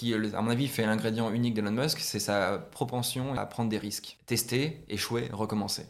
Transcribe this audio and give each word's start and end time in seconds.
qui, 0.00 0.14
à 0.14 0.40
mon 0.40 0.50
avis, 0.50 0.66
fait 0.66 0.86
l'ingrédient 0.86 1.30
unique 1.30 1.52
d'Elon 1.52 1.72
Musk, 1.72 1.98
c'est 2.00 2.20
sa 2.20 2.56
propension 2.56 3.34
à 3.34 3.44
prendre 3.44 3.68
des 3.68 3.76
risques. 3.76 4.16
Tester, 4.24 4.82
échouer, 4.88 5.28
recommencer. 5.30 5.84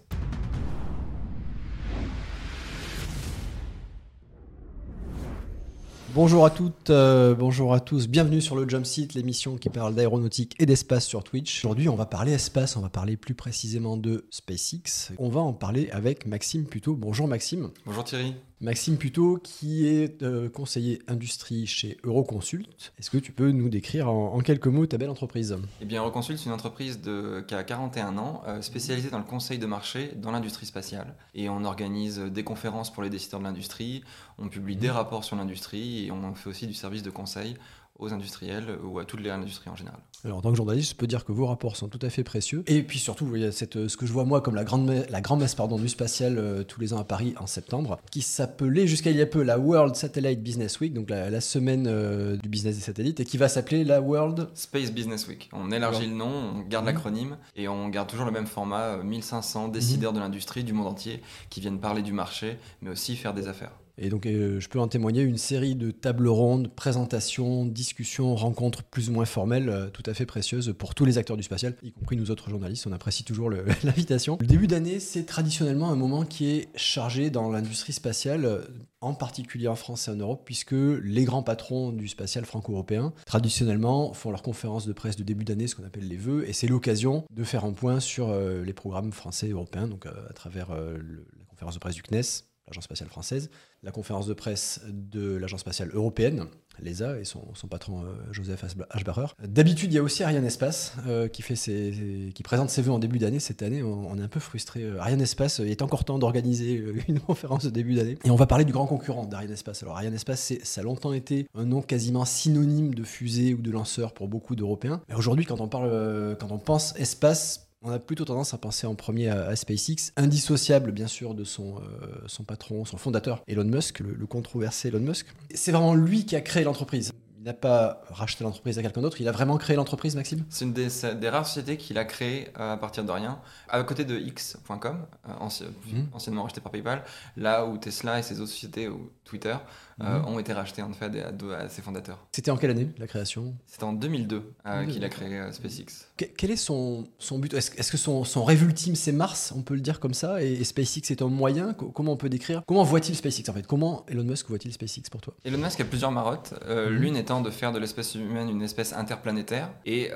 Bonjour 6.12 6.44
à 6.44 6.50
toutes, 6.50 6.90
euh, 6.90 7.36
bonjour 7.36 7.72
à 7.72 7.78
tous, 7.78 8.08
bienvenue 8.08 8.40
sur 8.40 8.56
le 8.56 8.68
Jump 8.68 8.84
Seat, 8.84 9.14
l'émission 9.14 9.56
qui 9.56 9.68
parle 9.68 9.94
d'aéronautique 9.94 10.56
et 10.58 10.66
d'espace 10.66 11.06
sur 11.06 11.22
Twitch. 11.22 11.64
Aujourd'hui, 11.64 11.88
on 11.88 11.94
va 11.94 12.06
parler 12.06 12.32
espace, 12.32 12.76
on 12.76 12.80
va 12.80 12.88
parler 12.88 13.16
plus 13.16 13.34
précisément 13.34 13.96
de 13.96 14.26
SpaceX. 14.32 15.12
On 15.18 15.28
va 15.28 15.40
en 15.40 15.52
parler 15.52 15.88
avec 15.92 16.26
Maxime 16.26 16.64
Puto. 16.64 16.96
Bonjour 16.96 17.28
Maxime. 17.28 17.70
Bonjour 17.86 18.02
Thierry. 18.02 18.34
Maxime 18.62 18.98
Puto, 18.98 19.38
qui 19.42 19.86
est 19.86 20.22
euh, 20.22 20.50
conseiller 20.50 21.00
industrie 21.08 21.66
chez 21.66 21.96
Euroconsult. 22.04 22.92
Est-ce 22.98 23.08
que 23.08 23.16
tu 23.16 23.32
peux 23.32 23.52
nous 23.52 23.70
décrire 23.70 24.10
en, 24.10 24.38
quelques 24.40 24.66
mots 24.66 24.84
ta 24.84 24.98
belle 24.98 25.08
entreprise? 25.08 25.56
Eh 25.80 25.86
bien, 25.86 26.00
Euroconsult, 26.00 26.38
c'est 26.38 26.44
une 26.44 26.52
entreprise 26.52 27.00
de, 27.00 27.42
qui 27.48 27.54
a 27.54 27.64
41 27.64 28.18
ans, 28.18 28.42
euh, 28.46 28.60
spécialisée 28.60 29.08
dans 29.08 29.16
le 29.16 29.24
conseil 29.24 29.58
de 29.58 29.64
marché 29.64 30.12
dans 30.14 30.30
l'industrie 30.30 30.66
spatiale. 30.66 31.14
Et 31.34 31.48
on 31.48 31.64
organise 31.64 32.18
des 32.18 32.44
conférences 32.44 32.92
pour 32.92 33.02
les 33.02 33.08
décideurs 33.08 33.40
de 33.40 33.46
l'industrie, 33.46 34.04
on 34.36 34.48
publie 34.48 34.76
des 34.76 34.90
rapports 34.90 35.24
sur 35.24 35.36
l'industrie 35.36 36.06
et 36.06 36.12
on 36.12 36.34
fait 36.34 36.50
aussi 36.50 36.66
du 36.66 36.74
service 36.74 37.02
de 37.02 37.10
conseil 37.10 37.56
aux 38.00 38.12
industriels 38.12 38.78
ou 38.82 38.98
à 38.98 39.04
toutes 39.04 39.20
les 39.20 39.30
industries 39.30 39.70
en 39.70 39.76
général. 39.76 40.00
Alors, 40.24 40.38
en 40.38 40.40
tant 40.42 40.50
que 40.50 40.56
journaliste, 40.56 40.90
je 40.90 40.96
peux 40.96 41.06
dire 41.06 41.24
que 41.24 41.32
vos 41.32 41.46
rapports 41.46 41.76
sont 41.76 41.88
tout 41.88 41.98
à 42.02 42.10
fait 42.10 42.24
précieux. 42.24 42.62
Et 42.66 42.82
puis 42.82 42.98
surtout, 42.98 43.30
il 43.36 43.42
y 43.42 43.46
a 43.46 43.52
cette, 43.52 43.88
ce 43.88 43.96
que 43.96 44.04
je 44.04 44.12
vois 44.12 44.24
moi 44.24 44.40
comme 44.40 44.54
la 44.54 44.64
grande, 44.64 45.06
la 45.08 45.20
grande 45.20 45.40
messe 45.40 45.54
pardon, 45.54 45.78
du 45.78 45.88
spatial 45.88 46.38
euh, 46.38 46.62
tous 46.62 46.80
les 46.80 46.92
ans 46.92 46.98
à 46.98 47.04
Paris 47.04 47.34
en 47.38 47.46
septembre, 47.46 47.98
qui 48.10 48.20
s'appelait 48.20 48.86
jusqu'à 48.86 49.10
il 49.10 49.16
y 49.16 49.22
a 49.22 49.26
peu 49.26 49.42
la 49.42 49.58
World 49.58 49.94
Satellite 49.96 50.42
Business 50.42 50.80
Week, 50.80 50.92
donc 50.92 51.08
la, 51.08 51.40
semaine 51.40 51.86
euh, 51.86 52.36
du 52.36 52.48
business 52.48 52.76
des 52.76 52.82
satellites, 52.82 53.20
et 53.20 53.24
qui 53.24 53.38
va 53.38 53.48
s'appeler 53.48 53.84
la 53.84 54.00
World 54.00 54.48
Space 54.54 54.92
Business 54.92 55.26
Week. 55.26 55.48
On 55.52 55.70
élargit 55.70 56.06
le 56.06 56.14
nom, 56.14 56.26
on 56.28 56.60
garde 56.60 56.84
mhm. 56.84 56.94
l'acronyme, 56.94 57.36
et 57.56 57.68
on 57.68 57.88
garde 57.88 58.08
toujours 58.08 58.26
le 58.26 58.32
même 58.32 58.46
format, 58.46 58.98
1500 58.98 59.68
euh, 59.68 59.70
décideurs 59.70 60.12
mhm. 60.12 60.18
de 60.18 60.22
l'industrie 60.22 60.64
du 60.64 60.72
monde 60.72 60.88
entier 60.88 61.22
qui 61.48 61.60
viennent 61.60 61.80
parler 61.80 62.02
du 62.02 62.12
marché, 62.12 62.58
mais 62.82 62.90
aussi 62.90 63.16
faire 63.16 63.32
des 63.32 63.48
affaires. 63.48 63.72
Et 63.98 64.08
donc, 64.08 64.26
euh, 64.26 64.60
je 64.60 64.68
peux 64.68 64.80
en 64.80 64.88
témoigner 64.88 65.22
une 65.22 65.36
série 65.36 65.74
de 65.74 65.90
tables 65.90 66.28
rondes, 66.28 66.74
présentations, 66.74 67.66
discussions, 67.66 68.34
rencontres 68.34 68.82
plus 68.82 69.10
ou 69.10 69.12
moins 69.12 69.24
formelles, 69.24 69.68
euh, 69.68 69.90
tout 69.90 70.02
à 70.06 70.14
fait 70.14 70.26
précieuses 70.26 70.74
pour 70.78 70.94
tous 70.94 71.04
les 71.04 71.18
acteurs 71.18 71.36
du 71.36 71.42
spatial, 71.42 71.74
y 71.82 71.92
compris 71.92 72.16
nous 72.16 72.30
autres 72.30 72.50
journalistes. 72.50 72.86
On 72.86 72.92
apprécie 72.92 73.24
toujours 73.24 73.50
l'invitation. 73.84 74.38
Le 74.40 74.46
début 74.46 74.66
d'année, 74.66 75.00
c'est 75.00 75.24
traditionnellement 75.24 75.90
un 75.90 75.96
moment 75.96 76.24
qui 76.24 76.50
est 76.50 76.68
chargé 76.76 77.30
dans 77.30 77.50
l'industrie 77.50 77.92
spatiale, 77.92 78.44
euh, 78.44 78.62
en 79.02 79.14
particulier 79.14 79.68
en 79.68 79.76
France 79.76 80.08
et 80.08 80.10
en 80.10 80.16
Europe, 80.16 80.42
puisque 80.44 80.72
les 80.72 81.24
grands 81.24 81.42
patrons 81.42 81.90
du 81.90 82.08
spatial 82.08 82.44
franco-européen, 82.44 83.12
traditionnellement, 83.26 84.12
font 84.12 84.30
leur 84.30 84.42
conférence 84.42 84.86
de 84.86 84.92
presse 84.92 85.16
de 85.16 85.22
début 85.22 85.44
d'année, 85.44 85.66
ce 85.66 85.74
qu'on 85.74 85.84
appelle 85.84 86.06
les 86.06 86.18
vœux, 86.18 86.48
et 86.48 86.52
c'est 86.52 86.66
l'occasion 86.66 87.24
de 87.30 87.44
faire 87.44 87.64
un 87.64 87.72
point 87.72 87.98
sur 88.00 88.30
les 88.34 88.72
programmes 88.74 89.12
français 89.12 89.48
et 89.48 89.52
européens, 89.52 89.88
donc 89.88 90.04
à 90.04 90.32
travers 90.34 90.68
la 90.74 91.44
conférence 91.48 91.74
de 91.74 91.78
presse 91.78 91.94
du 91.94 92.02
CNES, 92.02 92.44
l'Agence 92.70 92.84
spatiale 92.84 93.08
française, 93.08 93.50
la 93.82 93.90
conférence 93.90 94.26
de 94.26 94.34
presse 94.34 94.80
de 94.88 95.36
l'Agence 95.36 95.60
spatiale 95.60 95.90
européenne, 95.92 96.46
l'ESA, 96.80 97.18
et 97.18 97.24
son, 97.24 97.42
patron 97.68 98.04
euh, 98.04 98.14
Joseph 98.32 98.64
Ashbacher. 98.90 99.26
D'habitude, 99.42 99.92
il 99.92 99.96
y 99.96 99.98
a 99.98 100.02
aussi 100.02 100.22
Ariane 100.22 100.44
Espace 100.44 100.94
euh, 101.06 101.28
qui 101.28 102.42
présente 102.42 102.70
ses 102.70 102.82
vœux 102.82 102.92
en 102.92 102.98
début 102.98 103.18
d'année. 103.18 103.40
Cette 103.40 103.62
année, 103.62 103.82
on, 103.82 104.16
est 104.18 104.22
un 104.22 104.28
peu 104.28 104.40
frustré. 104.40 104.82
Euh, 104.84 105.00
Ariane 105.00 105.20
Espace, 105.20 105.58
il 105.58 105.70
est 105.70 105.82
encore 105.82 106.04
temps 106.04 106.18
d'organiser 106.18 106.82
une 107.08 107.20
conférence 107.26 107.64
de 107.64 107.70
début 107.70 107.94
d'année. 107.94 108.18
Et 108.24 108.30
on 108.30 108.36
va 108.36 108.46
parler 108.46 108.64
du 108.64 108.72
grand 108.72 108.86
concurrent 108.86 109.26
d'Ariane 109.26 109.52
Espace. 109.52 109.82
Alors, 109.82 109.96
Ariane 109.96 110.14
Espace, 110.14 110.54
ça 110.62 110.80
a 110.80 110.84
longtemps 110.84 111.12
été 111.12 111.46
un 111.54 111.64
nom 111.64 111.82
quasiment 111.82 112.24
synonyme 112.24 112.94
de 112.94 113.02
fusée 113.02 113.54
ou 113.54 113.62
de 113.62 113.70
lanceur 113.70 114.14
pour 114.14 114.28
beaucoup 114.28 114.54
d'Européens. 114.54 115.02
Mais 115.08 115.14
aujourd'hui, 115.14 115.44
quand 115.44 115.60
on 115.60 115.68
parle, 115.68 116.36
quand 116.38 116.50
on 116.50 116.58
pense 116.58 116.94
espace, 116.96 117.69
on 117.82 117.90
a 117.90 117.98
plutôt 117.98 118.24
tendance 118.24 118.52
à 118.52 118.58
penser 118.58 118.86
en 118.86 118.94
premier 118.94 119.28
à, 119.28 119.56
SpaceX, 119.56 120.12
indissociable 120.16 120.92
bien 120.92 121.06
sûr 121.06 121.34
de 121.34 121.44
son, 121.44 121.76
euh, 121.76 122.06
son 122.26 122.44
patron, 122.44 122.84
son 122.84 122.98
fondateur, 122.98 123.42
Elon 123.46 123.64
Musk, 123.64 124.00
le, 124.00 124.12
le 124.12 124.26
controversé 124.26 124.88
Elon 124.88 125.00
Musk. 125.00 125.26
C'est 125.54 125.72
vraiment 125.72 125.94
lui 125.94 126.26
qui 126.26 126.36
a 126.36 126.40
créé 126.40 126.64
l'entreprise. 126.64 127.12
Il 127.38 127.44
n'a 127.44 127.54
pas 127.54 128.02
racheté 128.10 128.44
l'entreprise 128.44 128.78
à 128.78 128.82
quelqu'un 128.82 129.00
d'autre, 129.00 129.18
il 129.18 129.26
a 129.26 129.32
vraiment 129.32 129.56
créé 129.56 129.74
l'entreprise, 129.74 130.14
Maxime? 130.14 130.44
C'est 130.50 130.66
une 130.66 130.74
des, 130.74 131.28
rares 131.30 131.46
sociétés 131.46 131.78
qu'il 131.78 131.96
a 131.96 132.04
créées 132.04 132.48
euh, 132.58 132.74
à 132.74 132.76
partir 132.76 133.02
de 133.02 133.10
rien, 133.10 133.40
à 133.70 133.82
côté 133.82 134.04
de 134.04 134.18
X.com, 134.18 135.06
euh, 135.26 135.32
mmh. 135.32 136.00
anciennement 136.12 136.42
racheté 136.42 136.60
par 136.60 136.70
PayPal, 136.70 137.02
là 137.38 137.64
où 137.64 137.78
Tesla 137.78 138.18
et 138.18 138.22
ses 138.22 138.42
autres 138.42 138.50
sociétés, 138.50 138.88
ou 138.88 139.10
Twitter, 139.24 139.56
euh, 140.02 140.18
mhm. 140.18 140.28
ont 140.28 140.38
été 140.38 140.52
rachetés 140.52 140.82
en 140.82 140.92
fait 140.92 141.10
à, 141.18 141.68
ses 141.68 141.82
fondateurs. 141.82 142.18
C'était 142.32 142.50
en 142.50 142.56
quelle 142.56 142.70
année 142.70 142.88
la 142.98 143.06
création? 143.06 143.54
C'était 143.66 143.84
en 143.84 143.92
2002 143.92 144.52
euh, 144.66 144.86
qu'il 144.86 145.04
a 145.04 145.08
créé 145.08 145.38
euh, 145.38 145.52
SpaceX. 145.52 146.06
quel 146.16 146.50
est 146.50 146.56
son, 146.56 147.06
son 147.18 147.38
but? 147.38 147.52
Est-ce 147.54 147.90
que 147.90 147.96
son, 147.96 148.24
son, 148.24 148.44
rêve 148.44 148.62
ultime 148.62 148.94
c'est 148.94 149.12
Mars, 149.12 149.52
on 149.56 149.62
peut 149.62 149.74
le 149.74 149.80
dire 149.80 150.00
comme 150.00 150.14
ça, 150.14 150.42
et, 150.42 150.62
SpaceX 150.64 151.10
est 151.10 151.22
un 151.22 151.28
moyen? 151.28 151.74
Comment 151.74 152.12
on 152.12 152.16
peut 152.16 152.28
décrire? 152.28 152.62
Comment 152.66 152.82
voit-il 152.82 153.14
SpaceX 153.14 153.50
en 153.50 153.52
fait? 153.52 153.66
Comment 153.66 154.06
Elon 154.08 154.24
Musk 154.24 154.48
voit-il 154.48 154.72
SpaceX 154.72 155.10
pour 155.10 155.20
toi? 155.20 155.34
Elon 155.44 155.58
Musk 155.58 155.80
a 155.80 155.84
plusieurs 155.84 156.12
marottes. 156.12 156.54
Mhm. 156.68 156.88
L'une 156.88 157.16
étant 157.16 157.40
de 157.40 157.50
faire 157.50 157.72
de 157.72 157.78
l'espèce 157.78 158.14
humaine 158.14 158.48
une 158.48 158.62
espèce 158.62 158.92
interplanétaire, 158.92 159.70
et 159.84 160.10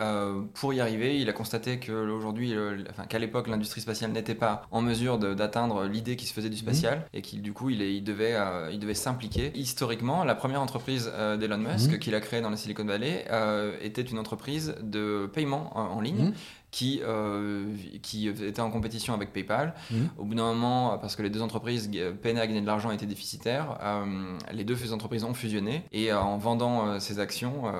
pour 0.55 0.73
y 0.73 0.81
arriver, 0.81 1.21
il 1.21 1.29
a 1.29 1.33
constaté 1.33 1.79
que 1.79 1.93
aujourd'hui, 1.93 2.55
enfin, 2.91 3.05
qu'à 3.07 3.19
l'époque 3.19 3.49
l'industrie 3.49 3.81
spatiale 3.81 4.13
n'était 4.13 4.35
pas 4.35 4.67
en 4.71 4.81
mesure 4.81 5.19
d'atteindre 5.19 5.85
l'idée 5.85 6.17
qui 6.17 6.27
se 6.27 6.33
faisait 6.33 6.51
du 6.51 6.57
spatial, 6.57 6.99
mhm. 6.99 7.05
et 7.13 7.23
qu'il 7.23 7.43
du 7.43 7.53
coup 7.53 7.71
il, 7.71 7.83
il 7.83 8.03
devait, 8.03 8.37
il 8.73 8.79
devait 8.79 8.95
s'impliquer 8.95 9.53
historiquement, 9.75 10.23
la 10.23 10.37
première 10.37 10.63
entreprise 10.63 11.11
euh, 11.13 11.37
d'Elon 11.37 11.59
Musk 11.59 11.91
mhm. 11.91 11.99
qu'il 11.99 12.15
a 12.15 12.21
créée 12.21 12.41
dans 12.41 12.51
la 12.51 12.57
Silicon 12.57 12.85
Valley 12.85 13.25
euh, 13.31 13.77
était 13.83 14.03
une 14.03 14.21
entreprise 14.21 14.77
de 14.81 15.29
paiement 15.33 15.77
en, 15.77 16.01
ligne. 16.01 16.27
Mhm 16.27 16.35
qui, 16.75 17.01
euh, 17.05 17.73
qui 18.03 18.27
était 18.27 18.61
en 18.61 18.69
compétition 18.69 19.15
avec 19.15 19.33
PayPal. 19.33 19.75
Mhm. 19.93 20.09
Au 20.19 20.25
bout 20.25 20.35
d'un 20.35 20.53
moment, 20.53 20.99
parce 20.99 21.15
que 21.15 21.23
les 21.23 21.31
deux 21.31 21.41
entreprises 21.41 21.89
peinaient 22.21 22.41
à 22.41 22.47
gagner 22.49 22.63
de 22.63 22.67
l'argent, 22.67 22.91
étaient 22.91 23.07
déficitaires, 23.07 23.79
euh, 23.81 24.37
les 24.53 24.65
deux 24.65 24.93
entreprises 24.93 25.23
ont 25.23 25.35
fusionné. 25.35 25.85
Et 25.93 26.11
euh, 26.11 26.19
en 26.19 26.37
vendant 26.37 26.99
ses 26.99 27.21
actions, 27.21 27.73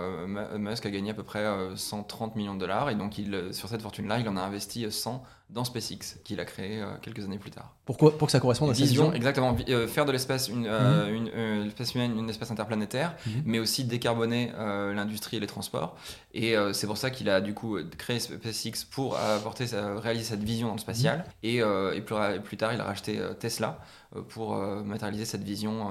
Musk 0.57 0.87
a 0.87 0.91
gagné 0.91 1.11
à 1.11 1.15
peu 1.15 1.25
près 1.25 1.45
130 1.75 2.37
millions 2.37 2.55
de 2.55 2.61
dollars. 2.61 2.89
Et 2.89 2.95
donc, 2.95 3.19
il, 3.19 3.49
sur 3.51 3.69
cette 3.69 3.83
fortune-là, 3.83 4.21
il 4.21 4.29
en 4.29 4.37
a 4.37 4.43
investi 4.43 4.87
100 4.89 5.25
dans 5.55 5.65
SpaceX, 5.65 6.19
qu'il 6.25 6.41
a 6.41 6.45
créé 6.45 6.85
quelques 7.01 7.25
années 7.25 7.39
plus 7.39 7.51
tard. 7.51 7.75
Pourquoi 7.85 8.19
Pour 8.19 8.27
que 8.27 8.33
ça 8.33 8.41
corresponde 8.41 8.71
à 8.71 8.75
sa 8.75 8.83
vision 8.83 9.13
Exactement. 9.13 9.57
faire 9.87 10.05
de 10.05 10.13
l'espèce 10.13 10.49
une, 10.49 10.69
mhm. 10.69 11.29
une, 11.37 11.67
espèce 11.69 11.95
humaine 11.95 12.19
une 12.19 12.29
espèce 12.29 12.51
interplanétaire, 12.51 13.15
mhm. 13.27 13.43
mais 13.47 13.59
aussi 13.61 13.85
décarboner 13.85 14.53
l'industrie 14.57 15.37
et 15.37 15.41
les 15.41 15.47
transports. 15.47 15.97
Et 16.33 16.55
c'est 16.73 16.87
pour 16.87 16.99
ça 16.99 17.11
qu'il 17.11 17.29
a 17.31 17.41
du 17.41 17.55
coup 17.55 17.79
créé 17.97 18.19
SpaceX 18.19 18.85
pour 18.91 19.17
apporter, 19.17 19.67
réaliser 20.03 20.25
cette 20.25 20.43
vision 20.43 20.69
dans 20.69 20.75
le 20.75 20.81
spatial. 20.81 21.19
Mhm. 21.19 21.25
Et, 21.43 21.63
euh, 21.63 21.95
et 21.95 22.01
plus, 22.01 22.17
plus, 22.43 22.57
tard, 22.57 22.73
il 22.73 22.81
a 22.81 22.85
racheté 22.85 23.19
euh, 23.19 23.35
Tesla 23.35 23.81
euh, 24.15 24.23
pour 24.23 24.57
matérialiser 24.57 25.25
cette 25.25 25.43
vision 25.43 25.91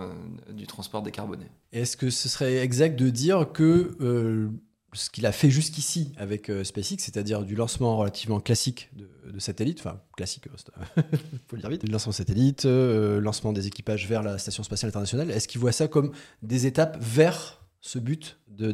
du 0.50 0.68
transport 0.68 1.02
décarboné. 1.02 1.46
Est-ce 1.72 1.97
que 1.97 2.09
ce 2.09 2.29
serait 2.29 2.57
exact 2.57 2.97
de 2.97 3.09
dire 3.09 3.52
que 3.52 4.52
ce 4.94 5.09
qu'il 5.09 5.26
a 5.26 5.31
fait 5.31 5.50
jusqu'ici 5.50 6.12
avec 6.18 6.52
SpaceX, 6.64 6.98
c'est-à-dire 7.00 7.44
du 7.44 7.56
lancement 7.56 7.98
relativement 7.98 8.40
classique 8.40 8.90
de, 8.96 9.40
satellites, 9.40 9.80
enfin 9.80 10.02
classique, 10.16 10.46
il 10.46 11.04
faut 11.48 11.56
le 11.56 11.62
dire 11.62 11.70
vite, 11.70 11.86
du 11.86 11.92
lancement 11.92 12.12
satellite, 12.12 12.66
lancement 12.66 13.53
des 13.53 13.68
équipages 13.68 14.08
vers 14.08 14.24
la 14.24 14.38
station 14.38 14.64
spatiale 14.64 14.90
internationale, 14.90 15.32
est-ce 15.32 15.48
qu'il 15.48 15.59
voit 15.59 15.72
ça 15.72 15.88
comme 15.88 16.12
des 16.42 16.66
étapes 16.66 16.98
vers 17.00 17.64
ce 17.84 18.00
but, 18.00 18.40
de, 18.58 18.74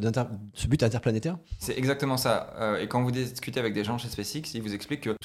ce 0.54 0.66
but 0.66 0.82
interplanétaire 0.82 1.38
C'est 1.58 1.76
exactement 1.76 2.16
ça. 2.16 2.54
Euh, 2.58 2.80
et 2.80 2.88
quand 2.88 3.02
vous 3.02 3.10
discutez 3.10 3.60
avec 3.60 3.74
des 3.74 3.84
gens 3.84 3.98
chez 3.98 4.08
SpaceX, 4.08 4.54
ils 4.54 4.62
vous 4.62 4.74
expliquent 4.74 5.02
que 5.02 5.16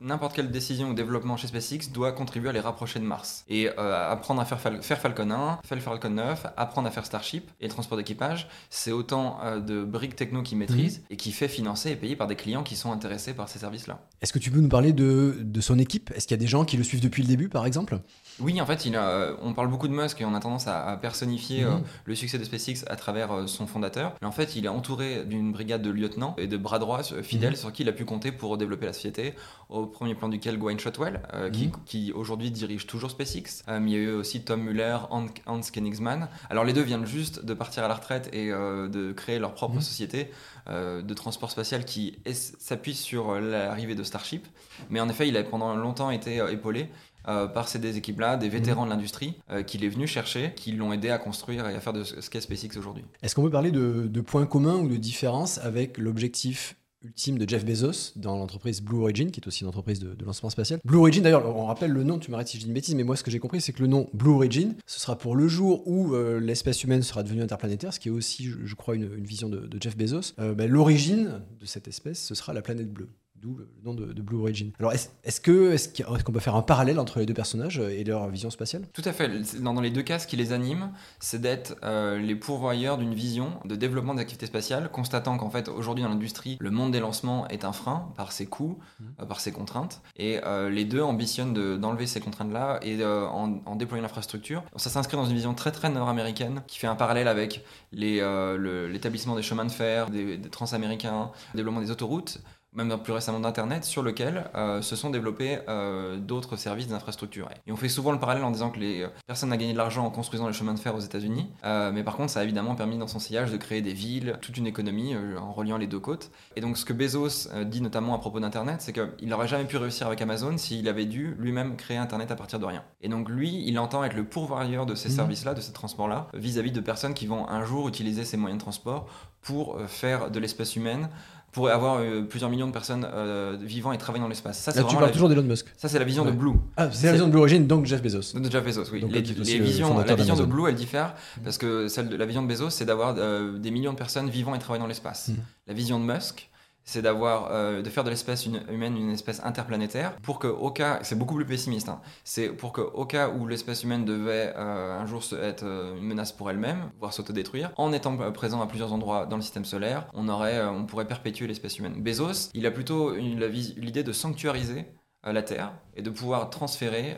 n'importe 0.00 0.34
quelle 0.34 0.50
décision 0.50 0.90
ou 0.90 0.94
développement 0.94 1.36
chez 1.36 1.46
SpaceX 1.46 1.90
doit 1.92 2.12
contribuer 2.12 2.50
à 2.50 2.52
les 2.52 2.60
rapprocher 2.60 2.98
de 3.00 3.04
Mars. 3.04 3.44
Et 3.48 3.68
euh, 3.68 4.10
apprendre 4.10 4.40
à 4.40 4.44
faire, 4.44 4.60
faire, 4.60 4.98
Falcon 4.98 5.30
1, 5.30 5.60
faire 5.64 5.80
Falcon 5.80 6.10
9, 6.10 6.46
apprendre 6.56 6.88
à 6.88 6.90
faire 6.90 7.06
Starship 7.06 7.50
et 7.60 7.64
le 7.64 7.70
transport 7.70 7.98
d'équipage, 7.98 8.48
c'est 8.70 8.92
autant 8.92 9.38
euh, 9.42 9.60
de 9.60 9.84
briques 9.84 10.16
techno 10.16 10.42
qu'ils 10.42 10.58
maîtrisent 10.58 11.00
mmh. 11.00 11.12
et 11.12 11.16
qui 11.16 11.32
fait 11.32 11.48
financer 11.48 11.90
et 11.90 11.96
payer 11.96 12.16
par 12.16 12.26
des 12.26 12.36
clients 12.36 12.62
qui 12.62 12.76
sont 12.76 12.92
intéressés 12.92 13.34
par 13.34 13.48
ces 13.48 13.58
services-là. 13.58 14.00
Est-ce 14.20 14.32
que 14.32 14.38
tu 14.38 14.50
peux 14.50 14.60
nous 14.60 14.68
parler 14.68 14.92
de, 14.92 15.38
de 15.40 15.60
son 15.60 15.78
équipe? 15.78 16.10
Est-ce 16.14 16.26
qu'il 16.26 16.36
y 16.36 16.40
a 16.40 16.42
des 16.42 16.46
gens 16.46 16.64
qui 16.64 16.76
le 16.76 16.84
suivent 16.84 17.02
depuis 17.02 17.22
le 17.22 17.28
début, 17.28 17.48
par 17.48 17.66
exemple? 17.66 17.98
Oui, 18.40 18.60
en 18.60 18.66
fait, 18.66 18.84
il 18.84 18.96
a, 18.96 19.36
on 19.42 19.54
parle 19.54 19.68
beaucoup 19.68 19.88
de 19.88 19.92
Musk 19.92 20.20
et 20.20 20.24
on 20.24 20.34
a 20.34 20.40
tendance 20.40 20.66
à, 20.66 20.98
personnifier 21.00 21.64
mhm. 21.64 21.82
le 22.04 22.14
succès 22.14 22.38
de 22.38 22.44
SpaceX 22.44 22.84
à 22.88 22.96
travers 22.96 23.48
son 23.48 23.66
fondateur. 23.66 23.93
Mais 23.96 24.26
en 24.26 24.32
fait, 24.32 24.56
il 24.56 24.64
est 24.64 24.68
entouré 24.68 25.24
d'une 25.24 25.52
brigade 25.52 25.82
de 25.82 25.90
lieutenants 25.90 26.34
et 26.38 26.46
de 26.46 26.56
bras 26.56 26.78
droits 26.78 27.12
euh, 27.12 27.22
fidèles 27.22 27.50
mhm. 27.50 27.56
sur 27.56 27.72
qui 27.72 27.82
il 27.82 27.88
a 27.88 27.92
pu 27.92 28.04
compter 28.04 28.32
pour 28.32 28.56
développer 28.56 28.86
la 28.86 28.92
société. 28.92 29.34
Au 29.68 29.86
premier 29.86 30.14
plan 30.14 30.28
duquel 30.28 30.58
Gwynne 30.58 30.78
Shotwell, 30.78 31.22
qui, 31.52 31.66
mhm. 31.66 31.72
qui 31.86 32.12
aujourd'hui 32.12 32.50
dirige 32.50 32.86
toujours 32.86 33.10
SpaceX. 33.10 33.64
il 33.68 33.88
y 33.88 33.94
a 33.94 33.98
eu 33.98 34.10
aussi 34.10 34.42
Tom 34.42 34.62
Muller, 34.62 34.98
Hans 35.10 35.60
Koenigsmann. 35.72 36.28
Alors 36.50 36.64
les 36.64 36.72
deux 36.72 36.82
viennent 36.82 37.06
juste 37.06 37.44
de 37.44 37.54
partir 37.54 37.84
à 37.84 37.88
la 37.88 37.94
retraite 37.94 38.28
et 38.32 38.48
de 38.50 39.12
créer 39.12 39.38
leur 39.38 39.54
propre 39.54 39.80
société 39.80 40.30
de 40.68 41.14
transport 41.14 41.50
spatial 41.50 41.84
qui 41.84 42.18
s'appuie 42.32 42.94
sur 42.94 43.40
l'arrivée 43.40 43.94
de 43.94 44.02
Starship. 44.02 44.46
Mais 44.90 45.00
en 45.00 45.08
effet, 45.08 45.28
il 45.28 45.36
a 45.36 45.42
pendant 45.42 45.74
longtemps 45.74 46.10
été 46.10 46.36
épaulé 46.50 46.88
par 47.24 47.68
ces 47.68 47.96
équipes-là, 47.96 48.36
des 48.36 48.48
vétérans 48.48 48.84
de 48.84 48.90
l'industrie, 48.90 49.34
qui 49.66 49.78
l'est 49.78 49.88
venu 49.88 50.06
chercher, 50.06 50.52
qui 50.56 50.72
l'ont 50.72 50.92
aidé 50.92 51.10
à 51.10 51.18
construire 51.18 51.68
et 51.68 51.74
à 51.74 51.80
faire 51.80 51.92
de 51.92 52.04
ce 52.04 52.28
qu'est 52.30 52.40
SpaceX 52.40 52.78
aujourd'hui. 52.78 53.04
Est-ce 53.22 53.34
qu'on 53.34 53.42
peut 53.42 53.50
parler 53.50 53.70
de, 53.70 54.06
de 54.06 54.20
points 54.20 54.46
communs 54.46 54.76
ou 54.76 54.88
de 54.88 54.96
différences 54.96 55.58
avec 55.58 55.98
l'objectif 55.98 56.76
ultime 57.04 57.38
de 57.38 57.48
Jeff 57.48 57.64
Bezos 57.64 58.12
dans 58.16 58.38
l'entreprise 58.38 58.80
Blue 58.80 58.98
Origin, 58.98 59.30
qui 59.30 59.40
est 59.40 59.46
aussi 59.46 59.62
une 59.62 59.68
entreprise 59.68 60.00
de, 60.00 60.24
lancement 60.24 60.50
spatial? 60.50 60.80
Blue 60.84 60.98
Origin, 60.98 61.22
d'ailleurs, 61.22 61.56
on 61.56 61.66
rappelle 61.66 61.92
le 61.92 62.02
nom, 62.02 62.18
tu 62.18 62.30
m'arrêtes 62.30 62.48
si 62.48 62.56
je 62.56 62.62
dis 62.62 62.68
une 62.68 62.74
bêtise, 62.74 62.94
mais 62.94 63.04
moi 63.04 63.16
ce 63.16 63.22
que 63.22 63.30
j'ai 63.30 63.38
compris, 63.38 63.60
c'est 63.60 63.72
que 63.72 63.82
le 63.82 63.88
nom 63.88 64.08
Blue 64.14 64.30
Origin, 64.30 64.74
ce 64.86 64.98
sera 64.98 65.16
pour 65.16 65.36
le 65.36 65.46
jour 65.46 65.86
où 65.86 66.14
euh, 66.14 66.40
l'espèce 66.40 66.82
humaine 66.82 67.02
sera 67.02 67.22
devenue 67.22 67.42
interplanétaire, 67.42 67.92
ce 67.92 68.00
qui 68.00 68.08
est 68.08 68.12
aussi, 68.12 68.50
je, 68.64 68.74
crois, 68.74 68.96
une, 68.96 69.06
vision 69.22 69.48
de, 69.48 69.68
Jeff 69.80 69.96
Bezos. 69.96 70.34
Euh, 70.38 70.54
ben, 70.54 70.70
l'origine 70.70 71.42
de 71.60 71.66
cette 71.66 71.88
espèce, 71.88 72.24
ce 72.24 72.34
sera 72.34 72.52
la 72.52 72.62
planète 72.62 72.92
bleue 72.92 73.10
le 73.44 73.68
nom 73.84 73.94
de, 73.94 74.22
Blue 74.22 74.38
Origin. 74.38 74.70
Alors, 74.78 74.92
est-ce 74.92 75.40
que 75.40 75.74
est 75.74 76.22
qu'on 76.22 76.32
peut 76.32 76.40
faire 76.40 76.56
un 76.56 76.62
parallèle 76.62 76.98
entre 76.98 77.18
les 77.18 77.26
deux 77.26 77.34
personnages 77.34 77.78
et 77.78 78.02
leur 78.04 78.28
vision 78.28 78.50
spatiale? 78.50 78.86
Tout 78.92 79.02
à 79.04 79.12
fait. 79.12 79.60
Dans, 79.60 79.78
les 79.80 79.90
deux 79.90 80.02
cas, 80.02 80.18
ce 80.18 80.26
qui 80.26 80.36
les 80.36 80.52
anime, 80.52 80.92
c'est 81.18 81.40
d'être 81.40 81.76
euh, 81.82 82.18
les 82.18 82.34
pourvoyeurs 82.34 82.98
d'une 82.98 83.14
vision 83.14 83.52
de 83.64 83.76
développement 83.76 84.14
des 84.14 84.22
activités 84.22 84.46
spatiales, 84.46 84.90
constatant 84.90 85.36
qu'en 85.36 85.50
fait, 85.50 85.68
aujourd'hui 85.68 86.04
dans 86.04 86.10
l'industrie, 86.10 86.56
le 86.60 86.70
monde 86.70 86.92
des 86.92 87.00
lancements 87.00 87.46
est 87.48 87.64
un 87.64 87.72
frein 87.72 88.12
par 88.16 88.32
ses 88.32 88.46
coûts, 88.46 88.78
mmh. 89.00 89.04
euh, 89.20 89.26
par 89.26 89.40
ses 89.40 89.52
contraintes. 89.52 90.00
Et 90.16 90.40
euh, 90.44 90.70
les 90.70 90.84
deux 90.84 91.02
ambitionnent 91.02 91.78
d'enlever 91.78 92.06
ces 92.06 92.20
contraintes-là 92.20 92.80
et 92.82 93.04
en, 93.04 93.76
déployant 93.76 94.02
l'infrastructure. 94.02 94.62
Ça 94.76 94.88
s'inscrit 94.88 95.16
dans 95.16 95.26
une 95.26 95.34
vision 95.34 95.54
très 95.54 95.72
très 95.72 95.90
nord-américaine 95.90 96.62
qui 96.66 96.78
fait 96.78 96.86
un 96.86 96.94
parallèle 96.94 97.28
avec 97.28 97.64
l'établissement 97.92 99.36
des 99.36 99.42
chemins 99.42 99.64
de 99.64 99.72
fer, 99.72 100.10
des, 100.10 100.38
des 100.38 100.48
transaméricains, 100.48 101.30
le 101.52 101.58
développement 101.58 101.80
des 101.80 101.90
autoroutes 101.90 102.40
même 102.74 102.96
plus 102.98 103.12
récemment 103.12 103.40
d'Internet, 103.40 103.84
sur 103.84 104.02
lequel 104.02 104.50
euh, 104.54 104.82
se 104.82 104.96
sont 104.96 105.10
développés 105.10 105.60
euh, 105.68 106.16
d'autres 106.16 106.56
services 106.56 106.88
d'infrastructure. 106.88 107.48
Et 107.66 107.72
on 107.72 107.76
fait 107.76 107.88
souvent 107.88 108.12
le 108.12 108.18
parallèle 108.18 108.44
en 108.44 108.50
disant 108.50 108.70
que 108.70 108.80
les 108.80 109.02
euh, 109.02 109.08
personnes 109.26 109.52
ont 109.52 109.56
gagné 109.56 109.72
de 109.72 109.78
l'argent 109.78 110.04
en 110.04 110.10
construisant 110.10 110.48
les 110.48 110.52
chemins 110.52 110.74
de 110.74 110.78
fer 110.78 110.94
aux 110.94 111.00
États-Unis, 111.00 111.50
mais 111.64 112.02
par 112.02 112.16
contre, 112.16 112.32
ça 112.32 112.40
a 112.40 112.44
évidemment 112.44 112.74
permis 112.74 112.98
dans 112.98 113.06
son 113.06 113.18
sillage 113.18 113.50
de 113.50 113.56
créer 113.56 113.82
des 113.82 113.92
villes, 113.92 114.38
toute 114.40 114.56
une 114.56 114.66
économie 114.66 115.14
en 115.38 115.52
reliant 115.52 115.76
les 115.76 115.86
deux 115.86 116.00
côtes. 116.00 116.30
Et 116.56 116.60
donc, 116.60 116.76
ce 116.76 116.84
que 116.84 116.92
Bezos 116.92 117.48
dit 117.64 117.80
notamment 117.80 118.14
à 118.14 118.18
propos 118.18 118.40
d'Internet, 118.40 118.80
c'est 118.80 118.92
qu'il 118.92 119.28
n'aurait 119.28 119.48
jamais 119.48 119.64
pu 119.64 119.76
réussir 119.76 120.06
avec 120.06 120.20
Amazon 120.20 120.56
s'il 120.56 120.88
avait 120.88 121.04
dû 121.04 121.34
lui-même 121.38 121.76
créer 121.76 121.96
Internet 121.96 122.30
à 122.30 122.36
partir 122.36 122.58
de 122.58 122.64
rien. 122.64 122.82
Et 123.00 123.08
donc, 123.08 123.28
lui, 123.28 123.62
il 123.66 123.78
entend 123.78 124.04
être 124.04 124.14
le 124.14 124.24
pourvoyeur 124.24 124.86
de 124.86 124.94
ces 124.94 125.08
mmh. 125.08 125.12
services-là, 125.12 125.54
de 125.54 125.60
ces 125.60 125.72
transports-là, 125.72 126.28
vis-à-vis 126.34 126.72
de 126.72 126.80
personnes 126.80 127.14
qui 127.14 127.26
vont 127.26 127.48
un 127.48 127.64
jour 127.64 127.88
utiliser 127.88 128.24
ces 128.24 128.36
moyens 128.36 128.58
de 128.58 128.64
transport 128.64 129.06
pour 129.42 129.78
faire 129.86 130.30
de 130.30 130.40
l'espèce 130.40 130.76
humaine 130.76 131.08
pour 131.54 131.70
avoir 131.70 131.98
euh, 132.00 132.22
plusieurs 132.22 132.50
millions 132.50 132.66
de 132.66 132.72
personnes 132.72 133.06
euh, 133.14 133.56
vivant 133.60 133.92
et 133.92 133.98
travaillant 133.98 134.24
dans 134.24 134.28
l'espace. 134.28 134.58
Ça, 134.58 134.72
c'est 134.72 134.84
tu 134.86 134.96
parles 134.96 135.12
toujours 135.12 135.28
d'Elon 135.28 135.44
Musk. 135.44 135.66
Ça, 135.76 135.88
c'est 135.88 136.00
la 136.00 136.04
vision 136.04 136.24
de 136.24 136.32
Blue. 136.32 136.54
Ah, 136.76 136.88
c'est 136.90 137.06
la 137.06 137.12
vision 137.12 137.26
de 137.26 137.30
Blue 137.30 137.40
Origin, 137.40 137.66
donc 137.66 137.86
Jeff 137.86 138.02
Bezos. 138.02 138.36
De 138.38 138.50
Jeff 138.50 138.64
Bezos, 138.64 138.90
oui. 138.92 139.04
les, 139.08 139.20
visions, 139.60 139.96
la 140.04 140.14
vision 140.16 140.34
de 140.34 140.44
Blue, 140.44 140.68
elle 140.68 140.74
diffère 140.74 141.14
parce 141.44 141.56
que 141.56 141.86
celle 141.86 142.08
de 142.08 142.16
la 142.16 142.26
vision 142.26 142.42
de 142.42 142.48
Bezos, 142.48 142.70
c'est 142.70 142.84
d'avoir 142.84 143.14
euh, 143.16 143.56
des 143.56 143.70
millions 143.70 143.92
de 143.92 143.98
personnes 143.98 144.28
vivant 144.28 144.54
et 144.56 144.58
travaillant 144.58 144.84
dans 144.84 144.88
l'espace. 144.88 145.28
Mm. 145.28 145.34
La 145.68 145.74
vision 145.74 146.00
de 146.00 146.04
Musk, 146.04 146.50
c'est 146.84 147.02
d'avoir 147.02 147.48
euh, 147.50 147.82
de 147.82 147.90
faire 147.90 148.04
de 148.04 148.10
l'espèce 148.10 148.46
humaine 148.46 148.96
une 148.96 149.10
espèce 149.10 149.40
interplanétaire 149.42 150.16
pour 150.22 150.38
que 150.38 150.46
au 150.46 150.70
cas 150.70 151.00
c'est 151.02 151.18
beaucoup 151.18 151.34
plus 151.34 151.46
pessimiste 151.46 151.88
hein, 151.88 152.00
c'est 152.24 152.48
pour 152.48 152.72
que 152.72 152.80
au 152.80 153.06
cas 153.06 153.30
où 153.30 153.46
l'espèce 153.46 153.82
humaine 153.84 154.04
devait 154.04 154.52
euh, 154.56 154.98
un 154.98 155.06
jour 155.06 155.22
être 155.42 155.64
euh, 155.64 155.96
une 155.96 156.04
menace 156.04 156.32
pour 156.32 156.50
elle-même 156.50 156.90
voire 157.00 157.12
s'autodétruire 157.12 157.72
en 157.76 157.92
étant 157.92 158.16
présent 158.32 158.60
à 158.60 158.66
plusieurs 158.66 158.92
endroits 158.92 159.26
dans 159.26 159.36
le 159.36 159.42
système 159.42 159.64
solaire 159.64 160.06
on 160.12 160.28
aurait 160.28 160.64
on 160.64 160.84
pourrait 160.84 161.06
perpétuer 161.06 161.46
l'espèce 161.46 161.78
humaine. 161.78 162.02
Bezos 162.02 162.50
il 162.54 162.66
a 162.66 162.70
plutôt 162.70 163.14
l'idée 163.14 164.02
de 164.02 164.12
sanctuariser 164.12 164.86
la 165.24 165.42
Terre 165.42 165.72
et 165.96 166.02
de 166.02 166.10
pouvoir 166.10 166.50
transférer 166.50 167.16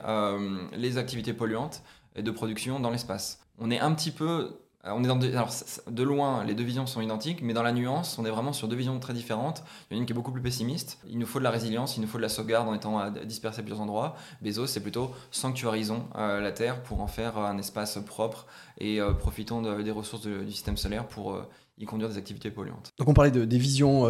les 0.72 0.98
activités 0.98 1.32
polluantes 1.32 1.82
et 2.14 2.22
de 2.22 2.30
production 2.30 2.78
dans 2.80 2.90
l'espace. 2.90 3.40
On 3.58 3.70
est 3.70 3.80
un 3.80 3.92
petit 3.94 4.10
peu 4.10 4.65
on 4.88 5.02
est 5.04 5.06
dans 5.06 5.20
alors, 5.20 5.50
de 5.90 6.02
loin, 6.02 6.44
les 6.44 6.54
deux 6.54 6.64
visions 6.64 6.86
sont 6.86 7.00
identiques, 7.00 7.42
mais 7.42 7.52
dans 7.52 7.62
la 7.62 7.72
nuance, 7.72 8.18
on 8.18 8.24
est 8.24 8.30
vraiment 8.30 8.52
sur 8.52 8.68
deux 8.68 8.76
visions 8.76 8.98
très 8.98 9.14
différentes. 9.14 9.62
Il 9.90 9.94
y 9.94 9.96
en 9.96 9.98
a 9.98 10.00
une 10.00 10.06
qui 10.06 10.12
est 10.12 10.14
beaucoup 10.14 10.32
plus 10.32 10.42
pessimiste. 10.42 10.98
Il 11.08 11.18
nous 11.18 11.26
faut 11.26 11.38
de 11.38 11.44
la 11.44 11.50
résilience, 11.50 11.96
il 11.96 12.00
nous 12.00 12.08
faut 12.08 12.18
de 12.18 12.22
la 12.22 12.28
sauvegarde 12.28 12.68
en 12.68 12.74
étant 12.74 13.10
dispersé 13.24 13.60
à 13.60 13.62
plusieurs 13.62 13.80
endroits. 13.80 14.16
Bezos, 14.42 14.66
c'est 14.66 14.80
plutôt 14.80 15.12
sanctuarisons 15.30 16.04
euh, 16.16 16.40
la 16.40 16.52
Terre 16.52 16.82
pour 16.82 17.00
en 17.00 17.06
faire 17.06 17.38
un 17.38 17.58
espace 17.58 17.98
propre 18.04 18.46
et 18.78 19.00
euh, 19.00 19.12
profitons 19.12 19.62
des 19.82 19.90
ressources 19.90 20.26
du 20.26 20.52
système 20.52 20.76
solaire 20.76 21.06
pour 21.06 21.40
y 21.78 21.84
conduire 21.84 22.08
des 22.08 22.18
activités 22.18 22.50
polluantes. 22.50 22.92
Donc 22.98 23.08
on 23.08 23.14
parlait 23.14 23.30
de, 23.30 23.44
des 23.44 23.58
visions 23.58 24.04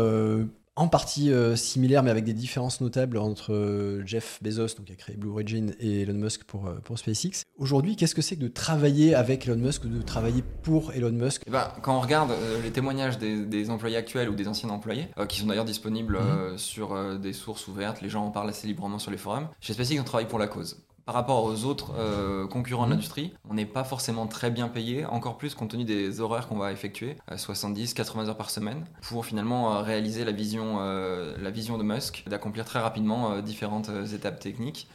en 0.76 0.88
partie 0.88 1.32
euh, 1.32 1.56
similaire, 1.56 2.02
mais 2.02 2.10
avec 2.10 2.24
des 2.24 2.34
différences 2.34 2.82
notables 2.82 3.16
entre 3.16 3.54
euh, 3.54 4.06
Jeff 4.06 4.38
Bezos, 4.42 4.76
donc 4.76 4.86
qui 4.86 4.92
a 4.92 4.96
créé 4.96 5.16
Blue 5.16 5.30
Origin, 5.30 5.74
et 5.80 6.02
Elon 6.02 6.14
Musk 6.14 6.44
pour, 6.44 6.66
euh, 6.66 6.74
pour 6.84 6.98
SpaceX. 6.98 7.44
Aujourd'hui, 7.56 7.96
qu'est-ce 7.96 8.14
que 8.14 8.20
c'est 8.20 8.36
que 8.36 8.42
de 8.42 8.48
travailler 8.48 9.14
avec 9.14 9.46
Elon 9.46 9.56
Musk 9.56 9.84
ou 9.84 9.88
de 9.88 10.02
travailler 10.02 10.44
pour 10.62 10.92
Elon 10.92 11.12
Musk? 11.12 11.42
Eh 11.46 11.50
ben, 11.50 11.72
Quand 11.82 11.96
on 11.96 12.00
regarde 12.00 12.32
les 12.62 12.70
témoignages 12.70 13.18
des, 13.18 13.70
employés 13.70 13.96
actuels 13.96 14.28
ou 14.28 14.34
des 14.34 14.46
anciens 14.48 14.68
employés, 14.68 15.08
qui 15.28 15.40
sont 15.40 15.46
d'ailleurs 15.46 15.64
disponibles 15.64 16.18
mhm. 16.18 16.58
sur 16.58 17.18
des 17.18 17.32
sources 17.32 17.66
ouvertes, 17.68 18.02
les 18.02 18.08
gens 18.08 18.26
en 18.26 18.30
parlent 18.30 18.50
assez 18.50 18.66
librement 18.66 18.98
sur 18.98 19.10
les 19.10 19.16
forums, 19.16 19.48
chez 19.60 19.72
SpaceX, 19.72 19.98
on 19.98 20.04
travaille 20.04 20.28
pour 20.28 20.38
la 20.38 20.46
cause 20.46 20.76
par 21.06 21.14
rapport 21.14 21.44
aux 21.44 21.64
autres 21.64 21.94
euh, 21.96 22.48
concurrents 22.48 22.82
de 22.82 22.88
mhm. 22.88 22.94
l'industrie, 22.94 23.32
on 23.48 23.54
n'est 23.54 23.64
pas 23.64 23.84
forcément 23.84 24.26
très 24.26 24.50
bien 24.50 24.66
payé, 24.66 25.06
encore 25.06 25.38
plus 25.38 25.54
compte 25.54 25.70
tenu 25.70 25.84
des 25.84 26.20
horaires 26.20 26.48
qu'on 26.48 26.58
va 26.58 26.72
effectuer, 26.72 27.16
70-80 27.30 28.18
euh, 28.24 28.28
heures 28.28 28.36
par 28.36 28.50
semaine, 28.50 28.84
pour 29.02 29.24
finalement 29.24 29.76
euh, 29.76 29.82
réaliser 29.82 30.24
la 30.24 30.32
vision, 30.32 30.80
la 30.80 31.50
vision 31.50 31.78
de 31.78 31.84
Musk, 31.84 32.24
d'accomplir 32.26 32.64
très 32.64 32.80
rapidement 32.80 33.40
différentes 33.40 33.88
étapes 34.12 34.40
techniques. 34.40 34.88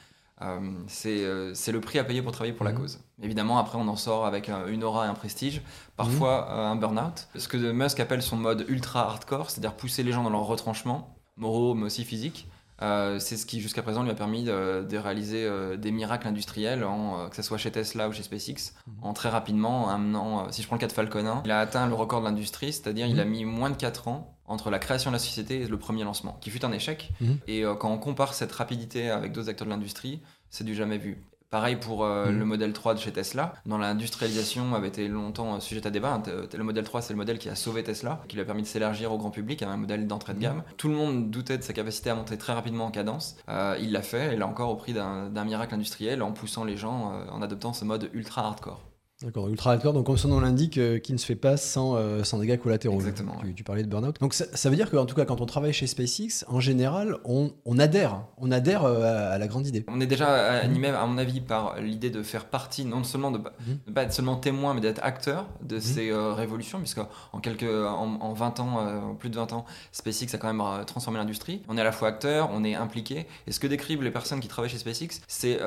c'est 0.88 1.22
le 1.22 1.80
prix 1.80 1.98
à 2.00 2.04
payer 2.04 2.22
pour 2.22 2.34
travailler 2.34 2.54
pour 2.54 2.66
la 2.66 2.74
mhm. 2.74 2.80
cause. 2.80 3.00
Évidemment, 3.22 3.58
après, 3.58 3.78
on 3.78 3.88
en 3.88 3.96
sort 3.96 4.26
avec 4.26 4.52
une 4.68 4.84
aura 4.84 5.06
et 5.06 5.10
un 5.10 5.14
prestige, 5.14 5.62
parfois 5.96 6.50
mhm. 6.50 6.60
un 6.60 6.76
burn-out. 6.76 7.28
Ce 7.38 7.48
que 7.48 7.72
Musk 7.72 8.02
appelle 8.02 8.22
son 8.22 8.36
mode 8.36 8.66
ultra 8.68 9.06
hardcore, 9.06 9.50
c'est-à-dire 9.50 9.76
pousser 9.76 10.04
les 10.04 10.12
gens 10.12 10.24
dans 10.24 10.30
leurs 10.30 10.46
retranchements, 10.46 11.16
moraux 11.38 11.74
mais 11.74 11.86
aussi 11.86 12.04
physiques, 12.04 12.48
euh, 12.82 13.20
c'est 13.20 13.38
ce 13.38 13.46
qui 13.46 13.62
jusqu'à 13.62 13.84
présent 13.84 14.04
lui 14.04 14.12
a 14.12 14.16
permis 14.16 14.44
de, 14.44 14.98
réaliser 14.98 15.46
euh, 15.46 15.78
des 15.78 15.92
miracles 15.92 16.28
industriels, 16.28 16.84
en, 16.84 17.20
euh, 17.20 17.28
que 17.28 17.36
ce 17.36 17.42
soit 17.42 17.58
chez 17.58 17.72
Tesla 17.72 18.10
ou 18.10 18.12
chez 18.12 18.24
SpaceX, 18.24 18.74
mhm. 18.88 18.94
en 19.04 19.14
très 19.14 19.30
rapidement, 19.30 19.90
un 19.90 20.52
si 20.52 20.62
je 20.62 20.68
prends 20.68 20.76
le 20.76 20.82
cas 20.82 20.88
de 20.88 20.92
Falcon 20.92 21.26
1, 21.26 21.42
il 21.46 21.52
a 21.52 21.60
atteint 21.60 21.88
le 21.88 21.94
record 21.94 22.22
de 22.22 22.26
l'industrie, 22.26 22.74
c'est-à-dire 22.74 23.08
il 23.08 23.20
a 23.20 23.26
mhm. 23.26 23.32
mis 23.32 23.46
moins 23.46 23.70
de 23.70 23.76
4 23.76 24.08
ans 24.08 24.38
entre 24.46 24.70
la 24.70 24.80
création 24.80 25.12
de 25.12 25.16
la 25.16 25.20
société 25.20 25.62
et 25.62 25.68
le 25.68 25.78
premier 25.78 26.04
lancement, 26.04 26.38
qui 26.42 26.50
fut 26.50 26.66
un 26.66 26.72
échec. 26.72 27.12
Mhm. 27.22 27.38
Et 27.48 27.64
quand 27.80 27.90
on 27.90 27.98
compare 27.98 28.34
cette 28.34 28.52
rapidité 28.52 29.10
avec 29.10 29.32
d'autres 29.32 29.50
acteurs 29.50 29.68
de 29.68 29.72
l'industrie, 29.72 30.22
c'est 30.50 30.64
du 30.64 30.76
jamais 30.76 30.98
vu. 30.98 31.24
Pareil 31.52 31.76
pour 31.76 32.06
euh, 32.06 32.32
mm. 32.32 32.40
le 32.40 32.46
modèle 32.46 32.74
3 32.74 32.94
de 32.94 33.00
chez 33.00 33.12
Tesla. 33.12 33.54
Dans 33.66 33.78
l'industrialisation, 33.78 34.74
avait 34.74 34.88
été 34.88 35.10
longtemps 35.10 35.56
euh, 35.56 35.60
sujet 35.60 35.86
à 35.86 35.90
débat. 35.90 36.24
Le 36.58 36.64
modèle 36.64 36.86
3, 36.86 37.02
c'est 37.02 37.14
le 37.14 37.18
modèle 37.18 37.40
qui 37.40 37.50
a 37.50 37.56
sauvé 37.56 37.84
Tesla, 37.84 38.22
qui 38.30 38.38
lui 38.38 38.42
a 38.42 38.46
permis 38.46 38.62
de 38.62 38.68
s'élargir 38.68 39.12
au 39.12 39.18
grand 39.18 39.32
public, 39.32 39.62
un 39.62 39.76
modèle 39.76 40.08
d'entrée 40.08 40.34
de 40.34 40.40
mm. 40.40 40.42
gamme. 40.42 40.64
Tout 40.78 40.88
le 40.88 40.96
monde 40.96 41.30
doutait 41.30 41.58
de 41.58 41.64
sa 41.64 41.74
capacité 41.74 42.10
à 42.10 42.16
monter 42.16 42.38
très 42.38 42.54
rapidement 42.54 42.86
en 42.86 42.92
cadence. 42.92 43.36
Euh, 43.50 43.76
il 43.82 43.92
l'a 43.92 44.02
fait, 44.02 44.34
et 44.34 44.38
là 44.38 44.48
encore 44.48 44.70
au 44.70 44.76
prix 44.76 44.94
d'un 44.94 45.44
miracle 45.44 45.76
industriel, 45.76 46.24
en 46.24 46.32
poussant 46.32 46.64
les 46.64 46.78
gens, 46.78 47.12
en 47.30 47.42
adoptant 47.42 47.74
ce 47.74 47.84
mode 47.84 48.10
ultra 48.14 48.46
hardcore. 48.46 48.82
D'accord, 49.24 49.50
ultra 49.50 49.74
hardcore, 49.74 49.94
donc 49.94 50.08
comme 50.08 50.18
son 50.18 50.30
nom 50.30 50.40
l'indique, 50.40 50.80
euh, 50.80 50.98
qui 50.98 51.14
ne 51.14 51.18
se 51.20 51.28
fait 51.28 51.36
pas 51.36 51.56
sans, 51.56 51.96
euh, 51.96 52.24
sans 52.24 52.40
dégâts 52.40 52.58
collatéraux. 52.58 52.96
Exactement. 52.96 53.38
Tu, 53.56 53.64
parlais 53.64 53.84
de 53.84 53.88
burn-out. 53.88 54.20
Donc 54.20 54.34
ça, 54.34 54.46
ça 54.52 54.70
veut 54.72 54.76
dire 54.76 54.90
qu'en 54.90 55.06
tout 55.06 55.14
cas, 55.14 55.26
quand 55.26 55.42
on 55.42 55.46
travaille 55.46 55.74
chez 55.74 55.86
SpaceX, 55.86 56.44
en 56.48 56.60
général, 56.60 57.18
on, 57.24 57.52
on 57.66 57.78
adhère, 57.78 58.24
on 58.38 58.52
adhère 58.52 58.84
euh, 58.84 59.36
à, 59.36 59.38
la 59.38 59.48
grande 59.48 59.68
idée. 59.68 59.86
On 59.88 60.02
est 60.02 60.08
déjà 60.08 60.28
animé, 60.60 60.88
à 60.88 61.06
mon 61.06 61.20
avis, 61.20 61.40
par 61.40 61.80
l'idée 61.80 62.10
de 62.10 62.24
faire 62.24 62.46
partie, 62.46 62.84
non 62.84 63.04
seulement 63.04 63.30
de, 63.30 63.38
mhm. 63.38 63.78
ne 63.88 63.94
pas 63.94 64.04
être 64.04 64.14
seulement 64.14 64.38
témoin, 64.38 64.74
mais 64.74 64.82
d'être 64.82 65.04
acteur 65.04 65.48
de 65.62 65.76
mhm. 65.76 65.82
ces 65.82 66.12
révolutions, 66.12 66.80
puisque 66.80 67.02
en, 67.32 67.40
quelques, 67.40 67.64
en, 67.64 68.34
20 68.34 68.60
ans, 68.60 69.16
plus 69.20 69.30
de 69.30 69.36
20 69.36 69.54
ans, 69.54 69.66
SpaceX 69.92 70.34
a 70.34 70.38
quand 70.40 70.52
même 70.52 70.86
transformé 70.86 71.20
l'industrie. 71.20 71.62
On 71.68 71.78
est 71.78 71.82
à 71.82 71.84
la 71.84 71.92
fois 71.92 72.08
acteur, 72.08 72.50
on 72.52 72.64
est 72.64 72.74
impliqué, 72.74 73.28
et 73.46 73.52
ce 73.52 73.60
que 73.60 73.68
décrivent 73.68 74.02
les 74.02 74.12
personnes 74.12 74.40
qui 74.40 74.48
travaillent 74.48 74.72
chez 74.72 74.80
SpaceX, 74.80 75.22
c'est 75.28 75.60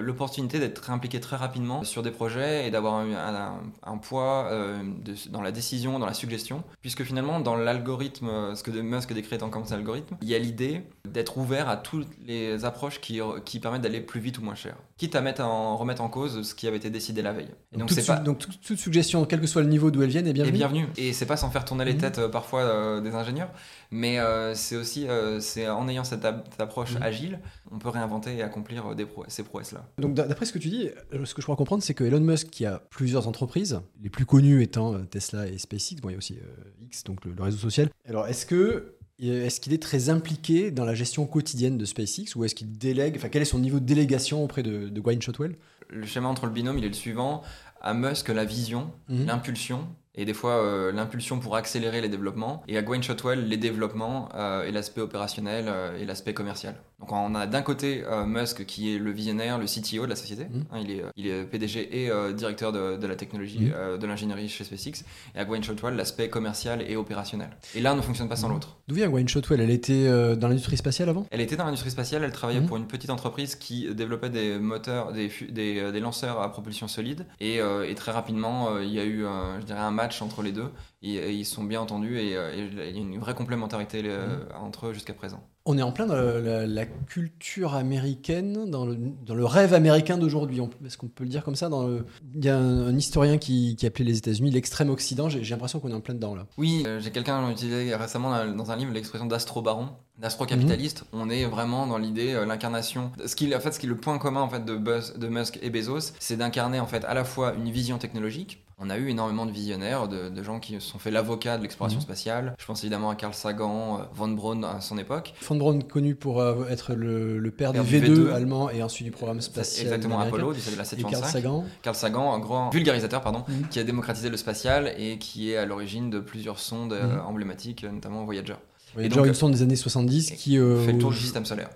l'opportunité 0.00 0.58
d'être 0.58 0.90
impliqué 0.90 1.20
très 1.20 1.36
rapidement 1.36 1.84
sur 1.84 2.02
des 2.02 2.10
projets 2.10 2.66
et 2.66 2.70
d'avoir 2.70 2.87
un, 2.94 3.12
un, 3.12 3.60
un 3.82 3.98
poids 3.98 4.48
euh, 4.50 4.82
dans 5.30 5.42
la 5.42 5.52
décision, 5.52 5.98
dans 5.98 6.06
la 6.06 6.14
suggestion, 6.14 6.64
puisque 6.80 7.04
finalement, 7.04 7.40
dans 7.40 7.56
l'algorithme, 7.56 8.54
ce 8.54 8.62
que 8.62 8.70
Musk 8.70 9.12
décrit 9.12 9.36
en 9.36 9.50
tant 9.50 9.62
qu'algorithme, 9.62 10.16
il 10.22 10.28
y 10.28 10.34
a 10.34 10.38
l'idée 10.38 10.82
d'être 11.06 11.38
ouvert 11.38 11.68
à 11.68 11.76
toutes 11.76 12.08
les 12.26 12.64
approches 12.64 13.00
qui, 13.00 13.20
qui 13.44 13.60
permettent 13.60 13.82
d'aller 13.82 14.00
plus 14.00 14.20
vite 14.20 14.38
ou 14.38 14.42
moins 14.42 14.54
cher, 14.54 14.76
quitte 14.96 15.14
à 15.14 15.20
mettre 15.20 15.42
en, 15.42 15.76
remettre 15.76 16.02
en 16.02 16.08
cause 16.08 16.42
ce 16.42 16.54
qui 16.54 16.66
avait 16.66 16.76
été 16.76 16.90
décidé 16.90 17.22
la 17.22 17.32
veille. 17.32 17.50
Et 17.72 17.78
donc, 17.78 17.88
toute, 17.88 18.06
pas... 18.06 18.16
donc 18.16 18.38
toute, 18.38 18.78
suggestion, 18.78 19.24
quel 19.24 19.40
que 19.40 19.46
soit 19.46 19.62
le 19.62 19.68
niveau 19.68 19.90
d'où 19.90 20.02
elle 20.02 20.10
vienne, 20.10 20.26
est 20.26 20.32
bienvenue. 20.32 20.54
Est 20.54 20.58
bienvenue. 20.58 20.86
Et 20.96 21.12
c'est 21.12 21.26
pas 21.26 21.36
sans 21.36 21.50
faire 21.50 21.64
tourner 21.64 21.84
les 21.84 21.94
mhm. 21.94 22.00
têtes 22.00 22.18
euh, 22.18 22.28
parfois 22.28 22.62
euh, 22.62 23.00
des 23.00 23.14
ingénieurs, 23.14 23.50
mais 23.90 24.18
c'est 24.54 24.76
aussi 24.76 25.06
c'est 25.40 25.68
en 25.68 25.88
ayant 25.88 26.04
cette, 26.04 26.24
approche 26.58 26.94
mhm. 26.94 27.02
agile, 27.02 27.40
on 27.70 27.78
peut 27.78 27.88
réinventer 27.88 28.36
et 28.36 28.42
accomplir 28.42 28.94
des 28.94 29.06
ces 29.28 29.42
prouesses-là. 29.42 29.86
Donc 29.98 30.14
d'après 30.14 30.46
ce 30.46 30.52
que 30.52 30.58
tu 30.58 30.68
dis, 30.68 30.90
ce 31.12 31.34
que 31.34 31.40
je 31.40 31.46
crois 31.46 31.56
comprendre, 31.56 31.82
c'est 31.82 31.94
que 31.94 32.04
Elon 32.04 32.20
Musk, 32.20 32.50
qui 32.50 32.66
a 32.66 32.82
plusieurs 32.90 33.28
entreprises, 33.28 33.80
les 34.02 34.10
plus 34.10 34.26
connues 34.26 34.62
étant 34.62 34.94
euh, 34.94 35.04
Tesla 35.04 35.46
et 35.46 35.58
SpaceX. 35.58 35.96
Bon, 36.00 36.08
il 36.08 36.12
y 36.12 36.14
a 36.14 36.18
aussi 36.18 36.34
euh, 36.34 36.84
X, 36.86 37.04
donc 37.04 37.24
le, 37.24 37.34
réseau 37.42 37.58
social. 37.58 37.88
Alors, 38.08 38.26
est-ce 38.26 38.46
que 38.46 38.94
est-ce 39.20 39.60
qu'il 39.60 39.72
est 39.72 39.82
très 39.82 40.10
impliqué 40.10 40.70
dans 40.70 40.84
la 40.84 40.94
gestion 40.94 41.26
quotidienne 41.26 41.76
de 41.76 41.84
SpaceX 41.84 42.36
ou 42.36 42.44
est-ce 42.44 42.54
qu'il 42.54 42.78
délègue, 42.78 43.16
enfin 43.16 43.28
quel 43.28 43.42
est 43.42 43.46
son 43.46 43.58
niveau 43.58 43.80
de 43.80 43.84
délégation 43.84 44.44
auprès 44.44 44.62
de, 44.62 44.88
de 44.88 45.00
Gwynne 45.00 45.20
Shotwell? 45.20 45.56
Le 45.88 46.06
schéma 46.06 46.28
entre 46.28 46.46
le 46.46 46.52
binôme, 46.52 46.78
il 46.78 46.84
est 46.84 46.88
le 46.88 46.94
suivant. 46.94 47.42
À 47.80 47.94
Musk, 47.94 48.28
la 48.28 48.44
vision, 48.44 48.92
Mhm. 49.08 49.26
l'impulsion, 49.26 49.88
et 50.18 50.24
des 50.24 50.34
fois 50.34 50.56
euh, 50.56 50.92
l'impulsion 50.92 51.38
pour 51.38 51.54
accélérer 51.56 52.00
les 52.00 52.08
développements, 52.08 52.62
et 52.66 52.76
à 52.76 52.82
Gwynne 52.82 53.02
Shotwell, 53.02 53.48
les 53.48 53.56
développements 53.56 54.28
euh, 54.34 54.64
et 54.64 54.72
l'aspect 54.72 55.00
opérationnel 55.00 55.66
euh, 55.68 55.96
et 55.96 56.04
l'aspect 56.04 56.34
commercial. 56.34 56.74
Donc 57.00 57.12
on 57.12 57.34
a 57.36 57.46
d'un 57.46 57.62
côté 57.62 58.02
euh, 58.04 58.24
Musk 58.26 58.64
qui 58.66 58.92
est 58.94 58.98
le 58.98 59.12
visionnaire, 59.12 59.56
le 59.58 59.66
CTO 59.66 60.04
de 60.04 60.10
la 60.10 60.16
société, 60.16 60.46
Mhm. 60.50 60.64
Hein, 60.72 60.78
il, 60.82 60.90
est, 60.90 61.02
euh, 61.04 61.10
il 61.16 61.26
est 61.28 61.44
PDG 61.44 62.02
et 62.04 62.10
euh, 62.10 62.32
directeur 62.32 62.72
de, 62.72 62.96
de 62.96 63.06
la 63.06 63.14
technologie, 63.14 63.70
euh, 63.72 63.96
de 63.98 64.06
l'ingénierie 64.06 64.48
chez 64.48 64.64
SpaceX, 64.64 65.04
et 65.34 65.38
à 65.38 65.44
Gwynne 65.44 65.62
Shotwell, 65.62 65.94
l'aspect 65.94 66.28
commercial 66.28 66.82
et 66.82 66.96
opérationnel. 66.96 67.50
Et 67.76 67.80
l'un 67.80 67.94
ne 67.94 68.00
fonctionne 68.00 68.28
pas 68.28 68.34
sans 68.34 68.48
Mhm. 68.48 68.54
l'autre. 68.54 68.78
D'où 68.88 68.96
vient 68.96 69.08
Gwynne 69.08 69.28
Shotwell 69.28 69.60
Elle 69.60 69.70
était 69.70 70.06
euh, 70.08 70.34
dans 70.34 70.48
l'industrie 70.48 70.76
spatiale 70.76 71.08
avant? 71.08 71.26
Elle 71.30 71.40
était 71.40 71.54
dans 71.56 71.64
l'industrie 71.66 71.90
spatiale, 71.90 72.24
elle 72.24 72.32
travaillait 72.32 72.62
pour 72.62 72.76
une 72.76 72.86
petite 72.88 73.10
entreprise 73.10 73.54
qui 73.54 73.94
développait 73.94 74.30
des 74.30 74.58
moteurs, 74.58 75.12
des, 75.12 75.30
des, 75.50 75.78
euh, 75.78 75.92
des 75.92 76.00
lanceurs 76.00 76.40
à 76.42 76.50
propulsion 76.50 76.88
solide. 76.88 77.26
Et, 77.38 77.60
euh, 77.60 77.88
et 77.88 77.94
très 77.94 78.10
rapidement, 78.10 78.72
euh, 78.72 78.82
il 78.84 78.92
y 78.92 78.98
a 78.98 79.04
eu, 79.04 79.24
euh, 79.24 79.60
je 79.60 79.66
dirais, 79.66 79.78
un 79.78 79.92
match 79.92 80.20
entre 80.20 80.42
les 80.42 80.50
deux. 80.52 80.70
Et, 81.02 81.14
et 81.14 81.32
ils 81.32 81.44
sont 81.44 81.62
bien 81.62 81.80
entendus 81.80 82.18
et, 82.18 82.36
euh, 82.36 82.50
il 82.56 82.96
y 82.96 82.98
a 82.98 83.00
une 83.00 83.18
vraie 83.18 83.34
complémentarité 83.36 84.02
euh, 84.04 84.38
entre 84.60 84.88
eux 84.88 84.92
jusqu'à 84.92 85.12
présent. 85.14 85.44
On 85.70 85.76
est 85.76 85.82
en 85.82 85.92
plein 85.92 86.06
dans 86.06 86.16
la, 86.16 86.86
culture 86.86 87.74
américaine, 87.74 88.70
dans 88.70 88.86
le, 88.86 89.44
rêve 89.44 89.74
américain 89.74 90.16
d'aujourd'hui. 90.16 90.62
Est-ce 90.86 90.96
qu'on 90.96 91.08
peut 91.08 91.24
le 91.24 91.30
dire 91.30 91.44
comme 91.44 91.56
ça 91.56 91.68
dans 91.68 91.90
Il 92.34 92.42
y 92.42 92.48
a 92.48 92.56
un, 92.56 92.96
historien 92.96 93.36
qui, 93.36 93.76
qui 93.76 93.86
appelait 93.86 94.06
les 94.06 94.16
États-Unis 94.16 94.50
l'extrême 94.50 94.88
Occident. 94.88 95.28
J'ai 95.28 95.42
l'impression 95.44 95.78
qu'on 95.78 95.90
est 95.90 95.94
en 95.94 96.00
plein 96.00 96.14
dedans 96.14 96.34
là. 96.34 96.46
Oui, 96.56 96.84
euh, 96.86 97.00
j'ai 97.00 97.10
quelqu'un 97.10 97.44
qui 97.48 97.52
utilisé 97.52 97.94
récemment 97.94 98.46
dans 98.46 98.70
un 98.70 98.76
livre 98.76 98.92
l'expression 98.94 99.26
d'astro-baron, 99.26 99.90
d'astro-capitaliste. 100.18 101.04
On 101.12 101.30
est 101.30 101.44
vraiment 101.46 101.86
dans 101.86 101.98
l'idée, 101.98 102.34
euh, 102.34 102.44
l'incarnation. 102.46 103.12
Ce 103.24 103.34
qui, 103.36 103.54
en 103.54 103.60
fait, 103.60 103.72
ce 103.72 103.78
qui 103.78 103.86
est 103.86 103.88
le 103.88 103.96
point 103.96 104.18
commun 104.18 104.40
en 104.40 104.48
fait 104.48 104.64
de, 104.64 104.76
Buzz- 104.76 105.16
de 105.18 105.28
Musk 105.28 105.58
et 105.62 105.70
Bezos, 105.70 106.12
c'est 106.18 106.36
d'incarner 106.36 106.80
en 106.80 106.86
fait 106.86 107.04
à 107.04 107.14
la 107.14 107.24
fois 107.24 107.54
une 107.54 107.70
vision 107.70 107.98
technologique. 107.98 108.64
On 108.80 108.90
a 108.90 108.96
eu 108.96 109.08
énormément 109.08 109.44
de 109.44 109.50
visionnaires, 109.50 110.06
de, 110.06 110.28
de 110.28 110.42
gens 110.44 110.60
qui 110.60 110.74
se 110.74 110.80
sont 110.80 111.00
fait 111.00 111.10
l'avocat 111.10 111.56
de 111.58 111.62
l'exploration 111.62 111.98
Mhm. 111.98 112.04
spatiale. 112.04 112.54
Je 112.60 112.64
pense 112.64 112.84
évidemment 112.84 113.10
à 113.10 113.16
Carl 113.16 113.34
Sagan, 113.34 113.98
euh, 113.98 114.02
Von 114.14 114.28
Braun 114.28 114.62
à 114.62 114.80
son 114.80 114.98
époque. 114.98 115.34
Von 115.48 115.56
Braun 115.56 115.80
connu 115.80 116.14
pour 116.14 116.40
euh, 116.40 116.64
être 116.68 116.94
le, 116.94 117.38
le 117.40 117.50
père, 117.50 117.72
Père 117.72 117.82
du 117.82 117.98
du 118.00 118.06
V2, 118.06 118.28
V2. 118.28 118.32
allemand 118.32 118.70
et 118.70 118.80
ensuite 118.84 119.04
du 119.06 119.10
programme 119.10 119.40
spatial 119.40 119.86
Exactement. 119.86 120.20
Apollo, 120.20 120.52
du 120.52 120.60
de 120.60 120.66
la 120.76 120.84
Et 120.84 121.02
Carl 121.02 121.12
705. 121.14 121.26
Sagan. 121.26 121.64
Carl 121.82 121.96
Sagan, 121.96 122.32
un 122.34 122.38
grand 122.38 122.70
vulgarisateur, 122.70 123.20
pardon, 123.20 123.42
Mhm. 123.48 123.66
qui 123.68 123.80
a 123.80 123.84
démocratisé 123.84 124.28
le 124.30 124.36
spatial 124.36 124.92
et 124.96 125.18
qui 125.18 125.50
est 125.50 125.56
à 125.56 125.64
l'origine 125.66 126.08
de 126.08 126.20
plusieurs 126.20 126.60
sondes 126.60 126.92
Mhm. 126.94 127.20
emblématiques, 127.26 127.84
notamment 127.84 128.24
Voyager. 128.24 128.54
Il 128.94 129.00
y 129.00 129.02
a 129.02 129.06
Et 129.06 129.08
déjà 129.08 129.20
donc, 129.20 129.28
une 129.28 129.34
sonde 129.34 129.52
des 129.52 129.62
années 129.62 129.76
70 129.76 130.32
qui 130.32 130.58
euh, 130.58 130.84
fait 130.84 130.92
le 130.92 130.98
tour 130.98 131.10
du 131.10 131.16
système 131.18 131.44
solaire. 131.44 131.70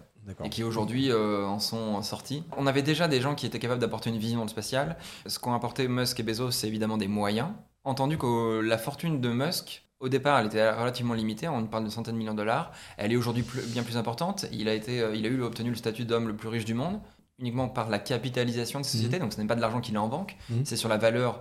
Et 0.44 0.50
qui 0.50 0.62
aujourd'hui 0.62 1.10
euh, 1.10 1.44
en 1.44 1.58
sont 1.58 2.00
sortis. 2.02 2.44
On 2.56 2.66
avait 2.68 2.82
déjà 2.82 3.08
des 3.08 3.20
gens 3.20 3.34
qui 3.34 3.44
étaient 3.44 3.58
capables 3.58 3.80
d'apporter 3.80 4.08
une 4.10 4.18
vision 4.18 4.38
dans 4.38 4.44
le 4.44 4.50
spatial. 4.50 4.96
Ce 5.26 5.38
qu'ont 5.40 5.52
apporté 5.52 5.88
Musk 5.88 6.20
et 6.20 6.22
Bezos, 6.22 6.52
c'est 6.52 6.68
évidemment 6.68 6.96
des 6.96 7.08
moyens. 7.08 7.48
Entendu 7.84 8.16
que 8.18 8.60
la 8.60 8.78
fortune 8.78 9.20
de 9.20 9.28
Musk, 9.30 9.84
au 9.98 10.08
départ, 10.08 10.38
elle 10.38 10.46
était 10.46 10.70
relativement 10.70 11.14
limitée, 11.14 11.48
on 11.48 11.66
parle 11.66 11.84
de 11.84 11.88
centaines 11.90 12.14
de 12.14 12.18
millions 12.18 12.32
de 12.34 12.38
dollars. 12.38 12.70
Elle 12.96 13.12
est 13.12 13.16
aujourd'hui 13.16 13.44
bien 13.66 13.82
plus 13.82 13.96
importante. 13.96 14.46
Il 14.52 14.68
a, 14.68 14.74
été, 14.74 15.00
euh, 15.00 15.16
il 15.16 15.26
a 15.26 15.28
eu 15.28 15.42
obtenu 15.42 15.70
le 15.70 15.76
statut 15.76 16.04
d'homme 16.04 16.28
le 16.28 16.36
plus 16.36 16.48
riche 16.48 16.64
du 16.64 16.74
monde, 16.74 17.00
uniquement 17.40 17.68
par 17.68 17.88
la 17.90 17.98
capitalisation 17.98 18.78
de 18.78 18.84
ses 18.84 18.98
sociétés. 18.98 19.18
Donc 19.18 19.32
ce 19.32 19.40
n'est 19.40 19.46
pas 19.48 19.56
de 19.56 19.60
l'argent 19.60 19.80
qu'il 19.80 19.96
a 19.96 20.02
en 20.02 20.08
banque, 20.08 20.36
Mhm. 20.50 20.62
c'est 20.64 20.76
sur 20.76 20.88
la 20.88 20.98
valeur 20.98 21.40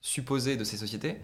supposée 0.00 0.56
de 0.56 0.64
ces 0.64 0.76
sociétés. 0.76 1.16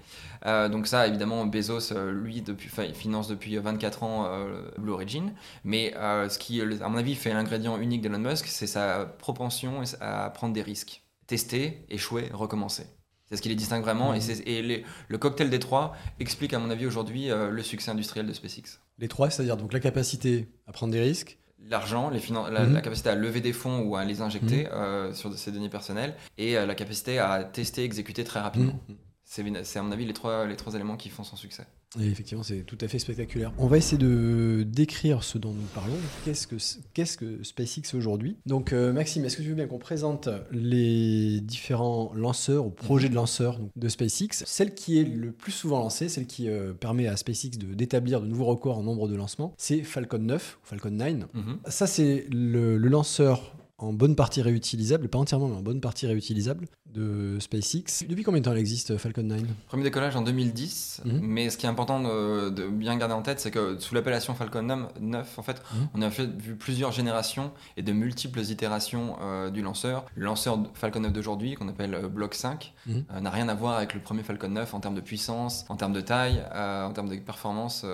Euh, 0.47 0.69
donc 0.69 0.87
ça, 0.87 1.07
évidemment, 1.07 1.47
Bezos, 1.47 1.93
euh, 1.93 2.13
lui, 2.13 2.43
depuis, 2.43 2.69
finance 2.95 3.29
depuis 3.29 3.57
24 3.57 4.03
ans 4.03 4.27
euh, 4.27 4.63
Blue 4.79 4.93
Origin. 4.93 5.33
Mais 5.65 5.93
ce 5.95 6.39
qui, 6.39 6.61
à 6.61 6.89
mon 6.89 6.99
avis, 6.99 7.15
fait 7.15 7.33
l'ingrédient 7.33 7.79
unique 7.79 8.01
d'Elon 8.03 8.19
Musk, 8.19 8.47
c'est 8.47 8.67
sa 8.67 9.07
propension 9.07 9.83
à 10.01 10.31
prendre 10.31 10.53
des 10.55 10.63
risques. 10.63 11.03
Tester, 11.27 11.85
échouer, 11.89 12.29
recommencer. 12.33 12.87
C'est 13.29 13.37
ce 13.37 13.43
qui 13.43 13.49
les 13.49 13.55
distingue 13.55 13.83
vraiment. 13.83 14.13
Et, 14.13 14.21
c'est- 14.21 14.47
et 14.47 14.61
les- 14.61 14.85
le 15.09 15.19
cocktail 15.19 15.49
des 15.49 15.59
trois 15.59 15.97
explique, 16.21 16.53
à 16.53 16.59
mon 16.59 16.69
avis, 16.69 16.87
aujourd'hui, 16.87 17.29
le 17.29 17.63
succès 17.63 17.91
industriel 17.91 18.27
de 18.27 18.33
SpaceX. 18.35 18.81
Les 18.99 19.09
trois, 19.09 19.31
c'est-à-dire 19.31 19.57
donc 19.57 19.73
la 19.73 19.81
capacité 19.81 20.49
à 20.67 20.73
prendre 20.73 20.93
des 20.93 21.01
risques, 21.01 21.39
L'argent, 21.71 22.11
les 22.11 22.21
finan- 22.21 22.49
la, 22.51 22.65
Mhm. 22.67 22.75
la 22.75 22.81
capacité 22.83 23.09
à 23.09 23.15
lever 23.15 23.41
des 23.41 23.53
fonds 23.55 23.81
ou 23.81 23.97
à 23.97 24.05
les 24.05 24.21
injecter 24.21 24.69
euh, 24.73 25.15
sur 25.15 25.33
ses 25.39 25.51
deniers 25.51 25.71
personnels, 25.71 26.15
et 26.37 26.59
euh, 26.59 26.67
la 26.67 26.75
capacité 26.75 27.19
à 27.19 27.43
tester, 27.45 27.85
exécuter 27.85 28.23
très 28.25 28.41
rapidement. 28.41 28.79
Mhm. 28.89 28.97
C'est, 29.35 29.79
à 29.79 29.83
mon 29.83 29.91
avis 29.91 30.05
les 30.05 30.13
trois, 30.13 30.47
les 30.47 30.55
trois 30.55 30.75
éléments 30.75 30.97
qui 30.97 31.09
font 31.09 31.25
son 31.25 31.35
succès. 31.35 31.67
Et 32.01 32.07
effectivement, 32.07 32.45
c'est 32.45 32.63
tout 32.63 32.79
à 32.81 32.87
fait 32.87 33.01
spectaculaire. 33.01 33.53
On 33.59 33.67
va 33.67 33.79
essayer 33.79 33.99
de 33.99 34.65
décrire 34.65 35.25
ce 35.25 35.39
dont 35.39 35.53
nous 35.53 35.67
parlons. 35.75 35.97
Qu'est-ce 36.25 36.47
que, 36.47 36.57
qu'est-ce 36.93 37.17
que 37.17 37.43
SpaceX 37.43 37.95
aujourd'hui? 37.97 38.37
Donc, 38.47 38.73
euh, 38.73 38.93
Maxime, 38.93 39.25
est-ce 39.25 39.37
que 39.37 39.43
tu 39.43 39.49
veux 39.49 39.55
bien 39.57 39.67
qu'on 39.67 39.79
présente 39.79 40.29
les 40.53 41.41
différents 41.41 42.13
lanceurs 42.15 42.67
ou 42.67 42.71
projets 42.71 43.09
de 43.09 43.15
lanceurs 43.15 43.59
donc, 43.59 43.71
de 43.75 43.89
SpaceX? 43.89 44.45
Celle 44.45 44.75
qui 44.75 45.01
est 45.01 45.05
le 45.05 45.33
plus 45.33 45.53
souvent 45.53 45.81
lancée, 45.81 46.09
celle 46.09 46.27
qui 46.27 46.49
euh, 46.49 46.73
permet 46.73 47.09
à 47.09 47.17
SpaceX 47.17 47.59
de, 47.59 47.75
d'établir 47.75 48.21
de 48.21 48.27
nouveaux 48.27 48.47
records 48.47 48.79
en 48.79 48.83
nombre 48.85 49.09
de 49.09 49.17
lancements, 49.17 49.53
c'est 49.59 49.83
Falcon 49.83 50.19
9 50.19 50.59
ou 50.63 50.67
Falcon 50.67 50.91
9. 50.91 51.27
Mhm. 51.35 51.59
Ça, 51.67 51.89
c'est 51.89 52.27
le, 52.31 52.77
le 52.77 52.89
lanceur 52.89 53.57
en 53.79 53.93
bonne 53.93 54.15
partie 54.15 54.41
réutilisable, 54.41 55.09
pas 55.09 55.19
entièrement, 55.19 55.49
mais 55.49 55.57
en 55.57 55.63
bonne 55.63 55.81
partie 55.81 56.07
réutilisable 56.07 56.67
de 56.87 57.39
SpaceX. 57.41 58.07
Depuis 58.09 58.23
combien 58.23 58.41
de 58.41 58.45
temps 58.45 58.53
elle 58.53 58.59
existe, 58.59 58.97
Falcon 58.99 59.25
9 59.25 59.43
Premier 59.67 59.83
décollage 59.83 60.15
en 60.15 60.23
2010, 60.23 61.03
Mhm. 61.05 61.19
mais 61.23 61.51
ce 61.51 61.59
qui 61.59 61.67
est 61.67 61.69
important 61.69 62.01
de, 62.01 62.51
de 62.51 62.69
bien 62.69 62.97
garder 62.97 63.15
en 63.15 63.23
tête, 63.23 63.41
c'est 63.41 63.51
que 63.51 63.77
sous 63.81 63.97
l'appellation 63.97 64.33
Falcon 64.35 64.87
9, 65.01 65.39
en 65.39 65.43
fait, 65.43 65.61
Mhm. 65.75 65.89
on 65.95 66.03
a 66.03 66.11
fait, 66.11 66.27
vu 66.41 66.55
plusieurs 66.55 66.93
générations 66.93 67.51
et 67.77 67.83
de 67.83 67.91
multiples 67.93 68.41
itérations 68.43 69.17
euh, 69.21 69.51
du 69.51 69.61
lanceur. 69.61 70.05
Le 70.15 70.25
lanceur 70.25 70.61
Falcon 70.75 71.01
9 71.01 71.13
d'aujourd'hui, 71.13 71.55
qu'on 71.57 71.67
appelle 71.69 71.95
euh, 71.95 72.09
Block 72.09 72.35
5, 72.35 72.73
Mhm. 72.87 73.05
euh, 73.13 73.21
n'a 73.21 73.31
rien 73.31 73.49
à 73.49 73.55
voir 73.55 73.77
avec 73.77 73.93
le 73.95 74.01
premier 74.01 74.23
Falcon 74.23 74.51
9 74.51 74.73
en 74.73 74.79
termes 74.79 74.95
de 74.95 75.01
puissance, 75.01 75.65
en 75.69 75.75
termes 75.75 75.93
de 75.93 76.01
taille, 76.01 76.41
en 76.55 76.93
termes 76.93 77.09
de 77.09 77.17
performance. 77.17 77.85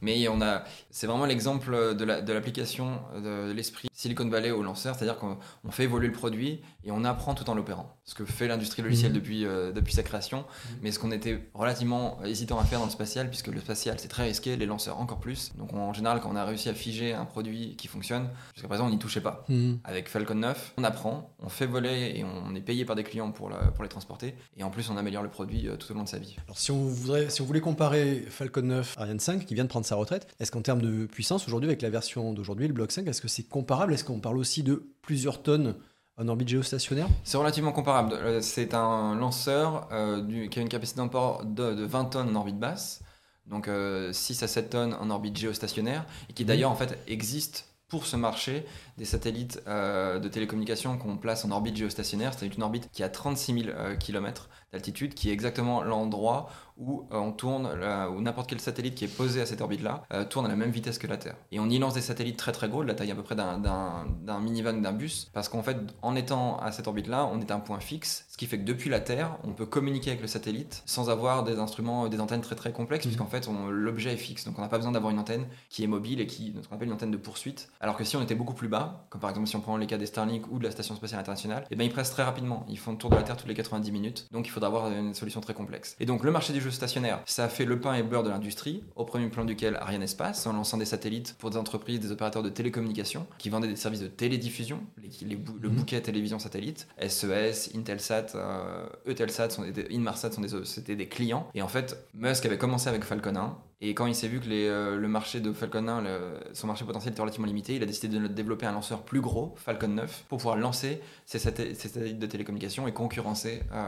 mais 0.00 0.28
on 0.28 0.40
a, 0.42 0.62
c'est 0.90 1.06
vraiment 1.08 1.26
l'exemple 1.26 1.96
de, 1.96 2.04
la- 2.04 2.20
de 2.20 2.32
l'application 2.32 3.00
de 3.16 3.50
l'esprit 3.52 3.88
Silicon 3.92 4.28
Valley 4.28 4.50
au 4.50 4.62
lanceur, 4.62 4.94
c'est-à-dire 4.94 5.18
qu'on 5.18 5.33
on 5.64 5.70
fait 5.70 5.84
évoluer 5.84 6.08
le 6.08 6.12
produit 6.12 6.62
et 6.84 6.90
on 6.90 7.04
apprend 7.04 7.34
tout 7.34 7.48
en 7.50 7.54
l'opérant. 7.54 7.96
Ce 8.06 8.14
que 8.14 8.26
fait 8.26 8.48
l'industrie 8.48 8.82
logicielle 8.82 9.12
Mhm. 9.12 9.16
depuis, 9.18 9.46
euh, 9.46 9.72
depuis 9.72 9.94
sa 9.94 10.02
création, 10.02 10.40
Mhm. 10.40 10.76
mais 10.82 10.92
ce 10.92 10.98
qu'on 10.98 11.10
était 11.10 11.48
relativement 11.54 12.18
hésitant 12.22 12.58
à 12.58 12.64
faire 12.64 12.78
dans 12.78 12.84
le 12.84 12.90
spatial, 12.90 13.30
puisque 13.30 13.46
le 13.46 13.58
spatial 13.60 13.98
c'est 13.98 14.08
très 14.08 14.24
risqué, 14.24 14.56
les 14.56 14.66
lanceurs 14.66 14.98
encore 15.00 15.20
plus. 15.20 15.52
Donc 15.56 15.72
en 15.72 15.94
général, 15.94 16.20
quand 16.20 16.30
on 16.30 16.36
a 16.36 16.44
réussi 16.44 16.68
à 16.68 16.74
figer 16.74 17.14
un 17.14 17.24
produit 17.24 17.76
qui 17.76 17.88
fonctionne, 17.88 18.28
jusqu'à 18.52 18.68
présent 18.68 18.86
on 18.86 18.90
n'y 18.90 18.98
touchait 18.98 19.22
pas. 19.22 19.46
Mhm. 19.48 19.78
Avec 19.84 20.10
Falcon 20.10 20.34
9, 20.34 20.74
on 20.76 20.84
apprend, 20.84 21.34
on 21.42 21.48
fait 21.48 21.64
voler 21.64 22.12
et 22.16 22.24
on 22.24 22.54
est 22.54 22.60
payé 22.60 22.84
par 22.84 22.94
des 22.94 23.04
clients 23.04 23.32
pour, 23.32 23.48
la- 23.48 23.68
pour 23.70 23.82
les 23.84 23.88
transporter. 23.88 24.34
Et 24.58 24.64
en 24.64 24.70
plus, 24.70 24.90
on 24.90 24.98
améliore 24.98 25.22
le 25.22 25.30
produit 25.30 25.66
euh, 25.66 25.76
tout 25.76 25.90
au 25.90 25.94
long 25.94 26.02
de 26.04 26.08
sa 26.08 26.18
vie. 26.18 26.36
Alors 26.46 26.58
si 26.58 26.72
on, 26.72 26.84
voudrait, 26.84 27.30
si 27.30 27.40
on 27.40 27.46
voulait 27.46 27.62
comparer 27.62 28.26
Falcon 28.28 28.60
9 28.62 28.96
Ariane 28.98 29.18
5 29.18 29.46
qui 29.46 29.54
vient 29.54 29.64
de 29.64 29.68
prendre 29.70 29.86
sa 29.86 29.96
retraite, 29.96 30.26
est-ce 30.40 30.52
qu'en 30.52 30.60
termes 30.62 30.82
de 30.82 31.06
puissance 31.06 31.46
aujourd'hui 31.48 31.70
avec 31.70 31.80
la 31.80 31.88
version 31.88 32.34
d'aujourd'hui, 32.34 32.68
le 32.68 32.74
Block 32.74 32.92
5, 32.92 33.06
est-ce 33.08 33.22
que 33.22 33.28
c'est 33.28 33.44
comparable? 33.44 33.94
Est-ce 33.94 34.04
qu'on 34.04 34.20
parle 34.20 34.36
aussi 34.36 34.62
de 34.62 34.90
plusieurs 35.00 35.42
tonnes 35.42 35.74
en 36.16 36.28
orbite 36.28 36.48
géostationnaire 36.48 37.08
C'est 37.24 37.36
relativement 37.36 37.72
comparable. 37.72 38.12
Euh, 38.14 38.40
C'est 38.40 38.74
un 38.74 39.14
lanceur 39.16 39.88
euh, 39.92 40.20
du- 40.20 40.48
qui 40.48 40.58
a 40.58 40.62
une 40.62 40.68
capacité 40.68 40.98
d'emport 40.98 41.44
de, 41.44 41.74
de 41.74 41.84
20 41.84 42.04
tonnes 42.06 42.28
en 42.30 42.34
orbite 42.40 42.58
basse, 42.58 43.00
donc 43.46 43.68
euh, 43.68 44.12
6 44.12 44.42
à 44.42 44.48
7 44.48 44.70
tonnes 44.70 44.94
en 44.94 45.10
orbite 45.10 45.36
géostationnaire, 45.36 46.04
et 46.30 46.32
qui 46.32 46.44
d'ailleurs 46.44 46.70
en 46.70 46.76
fait 46.76 46.98
existe 47.08 47.66
pour 47.88 48.06
ce 48.06 48.16
marché 48.16 48.64
des 48.96 49.04
satellites 49.04 49.62
euh, 49.68 50.18
de 50.18 50.28
télécommunications 50.28 50.96
qu'on 50.98 51.16
place 51.16 51.44
en 51.44 51.50
orbite 51.50 51.76
géostationnaire. 51.76 52.32
C'est 52.36 52.46
une 52.46 52.62
orbite 52.62 52.88
qui 52.92 53.02
a 53.02 53.08
36 53.08 53.64
000 53.64 53.76
km 54.00 54.48
d'altitude, 54.74 55.14
qui 55.14 55.30
est 55.30 55.32
exactement 55.32 55.82
l'endroit 55.82 56.50
où 56.76 57.06
euh, 57.12 57.16
on 57.16 57.32
tourne, 57.32 57.68
où 58.12 58.20
n'importe 58.20 58.48
quel 58.50 58.60
satellite 58.60 58.94
qui 58.96 59.04
est 59.04 59.16
posé 59.16 59.40
à 59.40 59.46
cette 59.46 59.60
orbite-là 59.60 60.02
euh, 60.12 60.24
tourne 60.24 60.46
à 60.46 60.48
la 60.48 60.56
même 60.56 60.70
vitesse 60.70 60.98
que 60.98 61.06
la 61.06 61.16
Terre. 61.16 61.36
Et 61.52 61.60
on 61.60 61.70
y 61.70 61.78
lance 61.78 61.94
des 61.94 62.00
satellites 62.00 62.36
très 62.36 62.52
très 62.52 62.68
gros, 62.68 62.82
de 62.82 62.88
la 62.88 62.94
taille 62.94 63.10
à 63.10 63.14
peu 63.14 63.22
près 63.22 63.36
d'un 63.36 64.40
minivan, 64.40 64.74
d'un 64.74 64.92
bus, 64.92 65.30
parce 65.32 65.48
qu'en 65.48 65.62
fait, 65.62 65.76
en 66.02 66.16
étant 66.16 66.58
à 66.58 66.72
cette 66.72 66.88
orbite-là, 66.88 67.28
on 67.32 67.40
est 67.40 67.50
à 67.50 67.54
un 67.54 67.60
point 67.60 67.80
fixe, 67.80 68.23
ce 68.34 68.36
qui 68.36 68.46
fait 68.46 68.58
que 68.58 68.64
depuis 68.64 68.90
la 68.90 68.98
Terre, 68.98 69.38
on 69.44 69.52
peut 69.52 69.64
communiquer 69.64 70.10
avec 70.10 70.20
le 70.20 70.26
satellite 70.26 70.82
sans 70.86 71.08
avoir 71.08 71.44
des 71.44 71.60
instruments, 71.60 72.08
des 72.08 72.18
antennes 72.18 72.40
très 72.40 72.56
très 72.56 72.72
complexes, 72.72 73.04
Mhm. 73.06 73.12
puisqu'en 73.12 73.28
fait, 73.30 73.46
on- 73.46 73.68
l'objet 73.70 74.12
est 74.12 74.16
fixe, 74.16 74.44
donc 74.44 74.58
on 74.58 74.62
n'a 74.62 74.66
pas 74.66 74.78
besoin 74.78 74.90
d'avoir 74.90 75.12
une 75.12 75.20
antenne 75.20 75.46
qui 75.70 75.84
est 75.84 75.86
mobile 75.86 76.20
et 76.20 76.26
qui, 76.26 76.52
ce 76.60 76.66
qu'on 76.66 76.74
appelle 76.74 76.88
une 76.88 76.94
antenne 76.94 77.12
de 77.12 77.16
poursuite. 77.16 77.68
Alors 77.80 77.96
que 77.96 78.02
si 78.02 78.16
on 78.16 78.22
était 78.22 78.34
beaucoup 78.34 78.54
plus 78.54 78.66
bas, 78.66 79.06
comme 79.08 79.20
par 79.20 79.30
exemple 79.30 79.46
si 79.46 79.54
on 79.54 79.60
prend 79.60 79.76
les 79.76 79.86
cas 79.86 79.98
des 79.98 80.06
Starlink 80.06 80.50
ou 80.50 80.58
de 80.58 80.64
la 80.64 80.72
Station 80.72 80.96
Spatiale 80.96 81.20
Internationale, 81.20 81.64
et 81.70 81.76
ben 81.76 81.84
ils 81.84 81.92
pressent 81.92 82.10
très 82.10 82.24
rapidement. 82.24 82.66
Ils 82.68 82.76
font 82.76 82.90
le 82.90 82.98
tour 82.98 83.08
de 83.10 83.14
la 83.14 83.22
Terre 83.22 83.36
toutes 83.36 83.46
les 83.46 83.54
90 83.54 83.92
minutes, 83.92 84.26
donc 84.32 84.48
il 84.48 84.50
faudra 84.50 84.66
avoir 84.66 84.90
une 84.90 85.14
solution 85.14 85.40
très 85.40 85.54
complexe. 85.54 85.94
Et 86.00 86.04
donc 86.04 86.24
le 86.24 86.32
marché 86.32 86.52
du 86.52 86.60
jeu 86.60 86.72
stationnaire, 86.72 87.20
ça 87.26 87.44
a 87.44 87.48
fait 87.48 87.64
le 87.64 87.78
pain 87.80 87.94
et 87.94 88.02
beurre 88.02 88.24
de 88.24 88.30
l'industrie, 88.30 88.82
au 88.96 89.04
premier 89.04 89.28
plan 89.28 89.44
duquel 89.44 89.76
Ariane 89.76 90.02
Espace, 90.02 90.44
en 90.48 90.54
lançant 90.54 90.76
des 90.76 90.86
satellites 90.86 91.36
pour 91.38 91.50
des 91.50 91.56
entreprises, 91.56 92.00
des 92.00 92.10
opérateurs 92.10 92.42
de 92.42 92.48
télécommunications, 92.48 93.28
qui 93.38 93.48
vendaient 93.48 93.68
des 93.68 93.76
services 93.76 94.00
de 94.00 94.08
télédiffusion, 94.08 94.80
les, 95.00 95.10
les 95.24 95.36
bou- 95.36 95.56
le 95.62 95.68
Mhm. 95.68 95.76
bouquet 95.76 96.00
télévision 96.00 96.40
satellite, 96.40 96.88
SES, 96.98 97.70
Intelsat, 97.76 98.23
euh, 98.34 98.86
Eutelsat, 99.06 99.50
sont 99.50 99.62
des, 99.62 99.86
Inmarsat 99.90 100.30
c'était 100.64 100.96
des 100.96 101.08
clients. 101.08 101.48
Et 101.54 101.62
en 101.62 101.68
fait, 101.68 102.06
Musk 102.14 102.46
avait 102.46 102.58
commencé 102.58 102.88
avec 102.88 103.04
Falcon 103.04 103.36
1, 103.36 103.56
Et 103.80 103.94
quand 103.94 104.06
il 104.06 104.14
s'est 104.14 104.28
vu 104.28 104.40
que 104.40 104.46
euh, 104.50 104.96
le 104.96 105.08
marché 105.08 105.40
de 105.40 105.52
Falcon 105.52 105.88
1, 105.88 106.04
son 106.52 106.66
marché 106.66 106.84
potentiel 106.84 107.12
était 107.12 107.20
relativement 107.20 107.46
limité, 107.46 107.74
il 107.76 107.82
a 107.82 107.86
décidé 107.86 108.18
de 108.18 108.26
développer 108.26 108.66
un 108.66 108.72
lanceur 108.72 109.02
plus 109.02 109.20
gros, 109.20 109.54
Falcon 109.56 109.88
9, 109.88 110.24
pour 110.28 110.38
pouvoir 110.38 110.56
lancer 110.56 111.00
ses, 111.26 111.38
satellites 111.38 112.18
de 112.18 112.26
télécommunication 112.26 112.86
et 112.88 112.92
concurrencer 112.92 113.62
euh, 113.72 113.86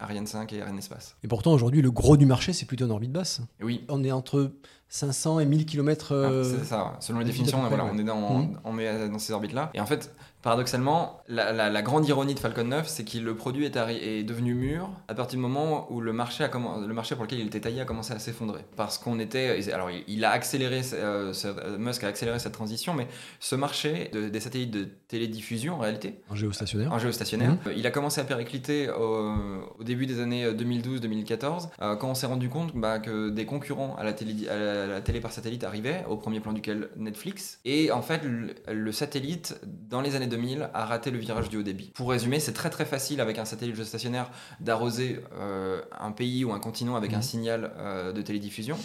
Ariane 0.00 0.26
5 0.26 0.52
et 0.52 0.62
Ariane 0.62 0.78
Espace. 0.78 1.16
Et 1.24 1.28
pourtant, 1.28 1.52
aujourd'hui, 1.52 1.82
le 1.82 1.90
gros 1.90 2.16
du 2.16 2.26
marché, 2.26 2.52
c'est 2.52 2.66
plutôt 2.66 2.86
en 2.86 2.90
orbite 2.90 3.12
basse. 3.12 3.40
Oui. 3.60 3.84
On 3.88 4.04
est 4.04 4.12
entre 4.12 4.52
500 4.88 5.40
et 5.40 5.46
1000 5.46 5.66
km. 5.66 6.44
c'est 6.44 6.64
ça, 6.64 6.96
selon 7.00 7.20
les 7.20 7.24
définitions, 7.24 7.66
voilà, 7.66 7.86
on 7.86 7.98
est 7.98 8.04
dans, 8.04 8.38
mmh. 8.38 8.60
on 8.64 8.72
met 8.72 9.08
dans 9.08 9.18
ces 9.18 9.32
orbites-là. 9.32 9.70
Et 9.74 9.80
en 9.80 9.86
fait, 9.86 10.14
Paradoxalement, 10.42 11.22
la, 11.28 11.82
grande 11.82 12.06
ironie 12.08 12.34
de 12.34 12.40
Falcon 12.40 12.64
9, 12.64 12.88
c'est 12.88 13.04
que 13.04 13.18
le 13.18 13.36
produit 13.36 13.64
est, 13.64 13.76
est, 13.76 14.24
devenu 14.24 14.54
mûr 14.54 14.90
à 15.06 15.14
partir 15.14 15.38
du 15.38 15.42
moment 15.42 15.86
où 15.92 16.00
le 16.00 16.12
marché, 16.12 16.42
a 16.42 16.50
le 16.52 16.92
marché 16.92 17.14
pour 17.14 17.24
lequel 17.24 17.38
il 17.38 17.46
était 17.46 17.60
taillé 17.60 17.80
a 17.80 17.84
commencé 17.84 18.12
à 18.12 18.18
s'effondrer. 18.18 18.64
Parce 18.76 18.98
qu'on 18.98 19.20
était. 19.20 19.72
Alors, 19.72 19.88
il, 20.08 20.24
a 20.24 20.30
accéléré, 20.30 20.82
euh, 20.94 21.32
Musk 21.78 22.02
a 22.02 22.08
accéléré 22.08 22.40
cette 22.40 22.52
transition, 22.52 22.92
mais 22.92 23.06
ce 23.38 23.54
marché 23.54 24.10
des 24.12 24.40
satellites 24.40 24.72
de 24.72 24.88
télédiffusion, 25.06 25.74
en 25.74 25.78
réalité. 25.78 26.20
En 26.28 26.34
géostationnaire. 26.34 26.92
En 26.92 26.98
géostationnaire. 26.98 27.52
Mmh. 27.52 27.70
Il 27.76 27.86
a 27.86 27.92
commencé 27.92 28.20
à 28.20 28.24
péricliter 28.24 28.90
au, 28.90 29.84
début 29.84 30.06
des 30.06 30.20
années 30.20 30.50
2012-2014, 30.50 31.68
euh, 31.80 31.94
quand 31.94 32.08
on 32.08 32.14
s'est 32.14 32.26
rendu 32.26 32.48
compte 32.48 32.74
bah, 32.74 32.98
que 32.98 33.30
des 33.30 33.46
concurrents 33.46 33.94
à 33.96 34.02
la, 34.02 34.12
télé, 34.12 34.48
à 34.48 34.86
la, 34.86 35.00
télé 35.00 35.20
par 35.20 35.30
satellite 35.30 35.62
arrivaient, 35.62 36.04
au 36.08 36.16
premier 36.16 36.40
plan 36.40 36.52
duquel 36.52 36.88
Netflix. 36.96 37.60
Et 37.64 37.92
en 37.92 38.02
fait, 38.02 38.22
le, 38.24 38.54
le 38.72 38.92
satellite, 38.92 39.60
dans 39.88 40.00
les 40.00 40.16
années 40.16 40.31
2000 40.32 40.70
a 40.72 40.84
raté 40.84 41.10
le 41.10 41.18
virage 41.18 41.48
du 41.48 41.58
haut 41.58 41.62
débit. 41.62 41.92
Pour 41.94 42.10
résumer, 42.10 42.40
c'est 42.40 42.52
très 42.52 42.70
très 42.70 42.84
facile 42.84 43.20
avec 43.20 43.38
un 43.38 43.44
satellite 43.44 43.76
géostationnaire 43.76 44.30
d'arroser 44.60 45.20
euh, 45.38 45.82
un 45.98 46.12
pays 46.12 46.44
ou 46.44 46.52
un 46.52 46.58
continent 46.58 46.96
avec 46.96 47.12
un 47.12 47.18
mhm. 47.18 47.22
signal 47.22 47.72
euh, 47.76 48.12
de 48.12 48.22
télédiffusion. 48.22 48.76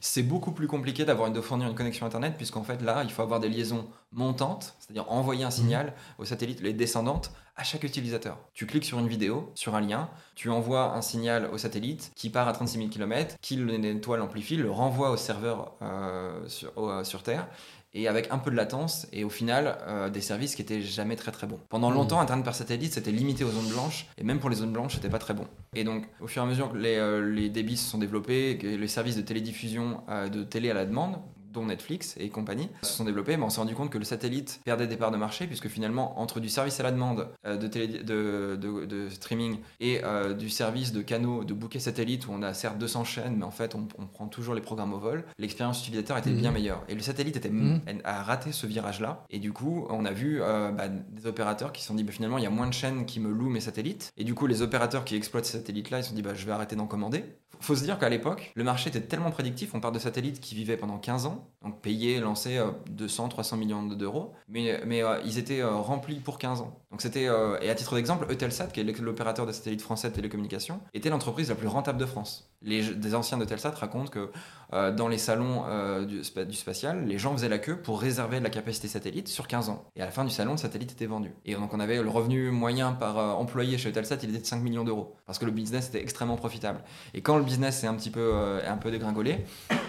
C'est 0.00 0.22
beaucoup 0.22 0.52
plus 0.52 0.66
compliqué 0.66 1.04
d'avoir 1.04 1.30
de 1.30 1.40
fournir 1.40 1.68
une 1.68 1.74
connexion 1.74 2.06
internet 2.06 2.34
puisqu'en 2.36 2.62
fait 2.62 2.82
là, 2.82 3.02
il 3.02 3.10
faut 3.10 3.22
avoir 3.22 3.40
des 3.40 3.48
liaisons 3.48 3.86
montantes, 4.12 4.76
c'est-à-dire 4.78 5.10
envoyer 5.10 5.44
un 5.44 5.50
signal 5.50 5.86
mhm. 5.86 5.92
au 6.18 6.24
satellite, 6.24 6.60
les 6.60 6.72
descendantes 6.72 7.30
à 7.56 7.64
chaque 7.64 7.84
utilisateur. 7.84 8.38
Tu 8.52 8.66
cliques 8.66 8.84
sur 8.84 8.98
une 8.98 9.08
vidéo, 9.08 9.50
sur 9.54 9.74
un 9.74 9.80
lien, 9.80 10.10
tu 10.34 10.50
envoies 10.50 10.92
un 10.92 11.00
signal 11.00 11.48
au 11.50 11.56
satellite 11.56 12.12
qui 12.14 12.28
part 12.28 12.48
à 12.48 12.52
36 12.52 12.78
000 12.78 12.90
km, 12.90 13.36
qui 13.40 13.56
le 13.56 13.78
nettoie, 13.78 14.18
l'amplifie, 14.18 14.56
le 14.56 14.70
renvoie 14.70 15.10
au 15.10 15.16
serveur 15.16 15.72
euh, 15.80 16.46
sur, 16.48 17.06
sur 17.06 17.22
Terre 17.22 17.48
et 17.96 18.08
avec 18.08 18.28
un 18.30 18.38
peu 18.38 18.50
de 18.50 18.56
latence 18.56 19.08
et 19.12 19.24
au 19.24 19.30
final 19.30 19.78
euh, 19.88 20.10
des 20.10 20.20
services 20.20 20.54
qui 20.54 20.62
étaient 20.62 20.82
jamais 20.82 21.16
très 21.16 21.32
très 21.32 21.46
bons. 21.46 21.58
Pendant 21.70 21.90
longtemps, 21.90 22.20
Internet 22.20 22.44
par 22.44 22.54
satellite 22.54 22.92
c'était 22.92 23.10
limité 23.10 23.42
aux 23.42 23.50
zones 23.50 23.70
blanches 23.70 24.06
et 24.18 24.22
même 24.22 24.38
pour 24.38 24.50
les 24.50 24.56
zones 24.56 24.72
blanches 24.72 24.96
c'était 24.96 25.08
pas 25.08 25.18
très 25.18 25.32
bon. 25.32 25.46
Et 25.74 25.82
donc 25.82 26.06
au 26.20 26.26
fur 26.26 26.42
et 26.42 26.44
à 26.44 26.48
mesure 26.48 26.70
que 26.70 26.76
les, 26.76 26.96
euh, 26.96 27.26
les 27.32 27.48
débits 27.48 27.78
se 27.78 27.90
sont 27.90 27.98
développés, 27.98 28.58
que 28.58 28.66
les 28.66 28.88
services 28.88 29.16
de 29.16 29.22
télédiffusion 29.22 30.02
euh, 30.10 30.28
de 30.28 30.44
télé 30.44 30.70
à 30.70 30.74
la 30.74 30.84
demande, 30.84 31.16
dont 31.56 31.66
Netflix 31.66 32.14
et 32.18 32.28
compagnie, 32.28 32.68
se 32.82 32.92
sont 32.92 33.04
développés, 33.04 33.36
mais 33.36 33.44
on 33.44 33.50
s'est 33.50 33.60
rendu 33.60 33.74
compte 33.74 33.90
que 33.90 33.98
le 33.98 34.04
satellite 34.04 34.60
perdait 34.64 34.86
des 34.86 34.96
parts 34.96 35.10
de 35.10 35.16
marché, 35.16 35.46
puisque 35.46 35.68
finalement, 35.68 36.20
entre 36.20 36.38
du 36.38 36.48
service 36.48 36.78
à 36.78 36.82
la 36.82 36.92
demande 36.92 37.28
euh, 37.46 37.56
de, 37.56 37.66
télé, 37.66 38.02
de, 38.02 38.56
de, 38.56 39.08
streaming 39.08 39.58
et 39.80 40.00
euh, 40.04 40.34
du 40.34 40.50
service 40.50 40.92
de 40.92 41.02
canaux 41.02 41.44
de 41.44 41.54
bouquets 41.54 41.80
satellite, 41.80 42.26
où 42.28 42.32
on 42.32 42.42
a 42.42 42.54
certes 42.54 42.78
200 42.78 43.04
chaînes, 43.04 43.36
mais 43.36 43.44
en 43.44 43.50
fait, 43.50 43.74
on, 43.74 43.86
prend 44.06 44.28
toujours 44.28 44.54
les 44.54 44.60
programmes 44.60 44.92
au 44.92 44.98
vol, 44.98 45.24
l'expérience 45.38 45.80
utilisateur 45.80 46.16
était 46.18 46.30
bien 46.30 46.50
mhm. 46.50 46.54
meilleure. 46.54 46.84
Et 46.88 46.94
le 46.94 47.00
satellite 47.00 47.36
était, 47.36 47.50
mhm. 47.50 47.80
a 48.04 48.22
raté 48.22 48.52
ce 48.52 48.66
virage-là, 48.66 49.24
et 49.30 49.38
du 49.38 49.52
coup, 49.52 49.86
on 49.90 50.04
a 50.04 50.12
vu 50.12 50.40
euh, 50.42 50.70
bah, 50.70 50.88
des 50.88 51.26
opérateurs 51.26 51.72
qui 51.72 51.82
se 51.82 51.88
sont 51.88 51.94
dit, 51.94 52.04
bah, 52.04 52.12
finalement, 52.12 52.38
il 52.38 52.44
y 52.44 52.46
a 52.46 52.50
moins 52.50 52.68
de 52.68 52.74
chaînes 52.74 53.06
qui 53.06 53.20
me 53.20 53.30
louent 53.30 53.50
mes 53.50 53.60
satellites, 53.60 54.12
et 54.16 54.24
du 54.24 54.34
coup, 54.34 54.46
les 54.46 54.62
opérateurs 54.62 55.04
qui 55.04 55.16
exploitent 55.16 55.46
ces 55.46 55.58
satellites-là, 55.58 55.98
ils 55.98 56.02
se 56.02 56.10
sont 56.10 56.14
dit, 56.14 56.22
bah, 56.22 56.34
je 56.34 56.44
vais 56.44 56.52
arrêter 56.52 56.76
d'en 56.76 56.86
commander. 56.86 57.24
Faut 57.60 57.74
se 57.74 57.82
dire 57.82 57.98
qu'à 57.98 58.08
l'époque, 58.08 58.52
le 58.54 58.64
marché 58.64 58.90
était 58.90 59.00
tellement 59.00 59.30
prédictif, 59.30 59.74
on 59.74 59.80
parle 59.80 59.94
de 59.94 59.98
satellites 59.98 60.40
qui 60.40 60.54
vivaient 60.54 60.76
pendant 60.76 60.98
15 60.98 61.26
ans, 61.26 61.48
donc 61.62 61.80
payés, 61.80 62.20
lancés 62.20 62.60
200, 62.90 63.28
300 63.28 63.56
millions 63.56 63.82
d'euros, 63.82 64.32
mais, 64.48 64.80
mais 64.86 65.02
euh, 65.02 65.20
ils 65.24 65.38
étaient 65.38 65.60
euh, 65.60 65.76
remplis 65.76 66.20
pour 66.20 66.38
15 66.38 66.60
ans. 66.60 66.78
Donc 66.90 67.02
c'était, 67.02 67.28
euh, 67.28 67.58
et 67.60 67.70
à 67.70 67.74
titre 67.74 67.94
d'exemple, 67.94 68.26
Eutelsat, 68.30 68.68
qui 68.68 68.80
est 68.80 69.00
l'opérateur 69.00 69.46
de 69.46 69.52
satellites 69.52 69.82
français 69.82 70.10
de 70.10 70.14
télécommunications, 70.14 70.80
était 70.94 71.10
l'entreprise 71.10 71.48
la 71.48 71.54
plus 71.54 71.68
rentable 71.68 71.98
de 71.98 72.06
France. 72.06 72.50
Les, 72.62 72.94
des 72.94 73.14
anciens 73.14 73.38
d'Eutelsat 73.38 73.70
racontent 73.70 74.10
que 74.10 74.30
dans 74.72 75.06
les 75.06 75.18
salons 75.18 75.64
du, 76.04 76.24
spatial, 76.24 77.06
les 77.06 77.18
gens 77.18 77.32
faisaient 77.32 77.48
la 77.48 77.58
queue 77.58 77.80
pour 77.80 78.00
réserver 78.00 78.38
de 78.38 78.44
la 78.44 78.50
capacité 78.50 78.88
satellite 78.88 79.28
sur 79.28 79.46
15 79.46 79.68
ans. 79.68 79.84
Et 79.94 80.02
à 80.02 80.06
la 80.06 80.10
fin 80.10 80.24
du 80.24 80.30
salon, 80.30 80.52
le 80.52 80.56
satellite 80.56 80.90
était 80.90 81.06
vendu. 81.06 81.32
Et 81.44 81.54
donc 81.54 81.72
on 81.72 81.78
avait 81.78 82.02
le 82.02 82.08
revenu 82.08 82.50
moyen 82.50 82.92
par 82.92 83.38
employé 83.38 83.78
chez 83.78 83.90
Eutelsat, 83.90 84.16
il 84.22 84.30
était 84.30 84.40
de 84.40 84.46
5 84.46 84.62
millions 84.62 84.84
d'euros, 84.84 85.14
parce 85.26 85.38
que 85.38 85.44
le 85.44 85.52
business 85.52 85.88
était 85.88 86.00
extrêmement 86.00 86.36
profitable. 86.36 86.80
Et 87.14 87.20
quand 87.20 87.36
business 87.46 87.82
est 87.84 87.86
un 87.86 87.94
petit 87.94 88.10
peu, 88.10 88.60
un 88.66 88.76
peu 88.76 88.90
dégringolé, 88.90 89.44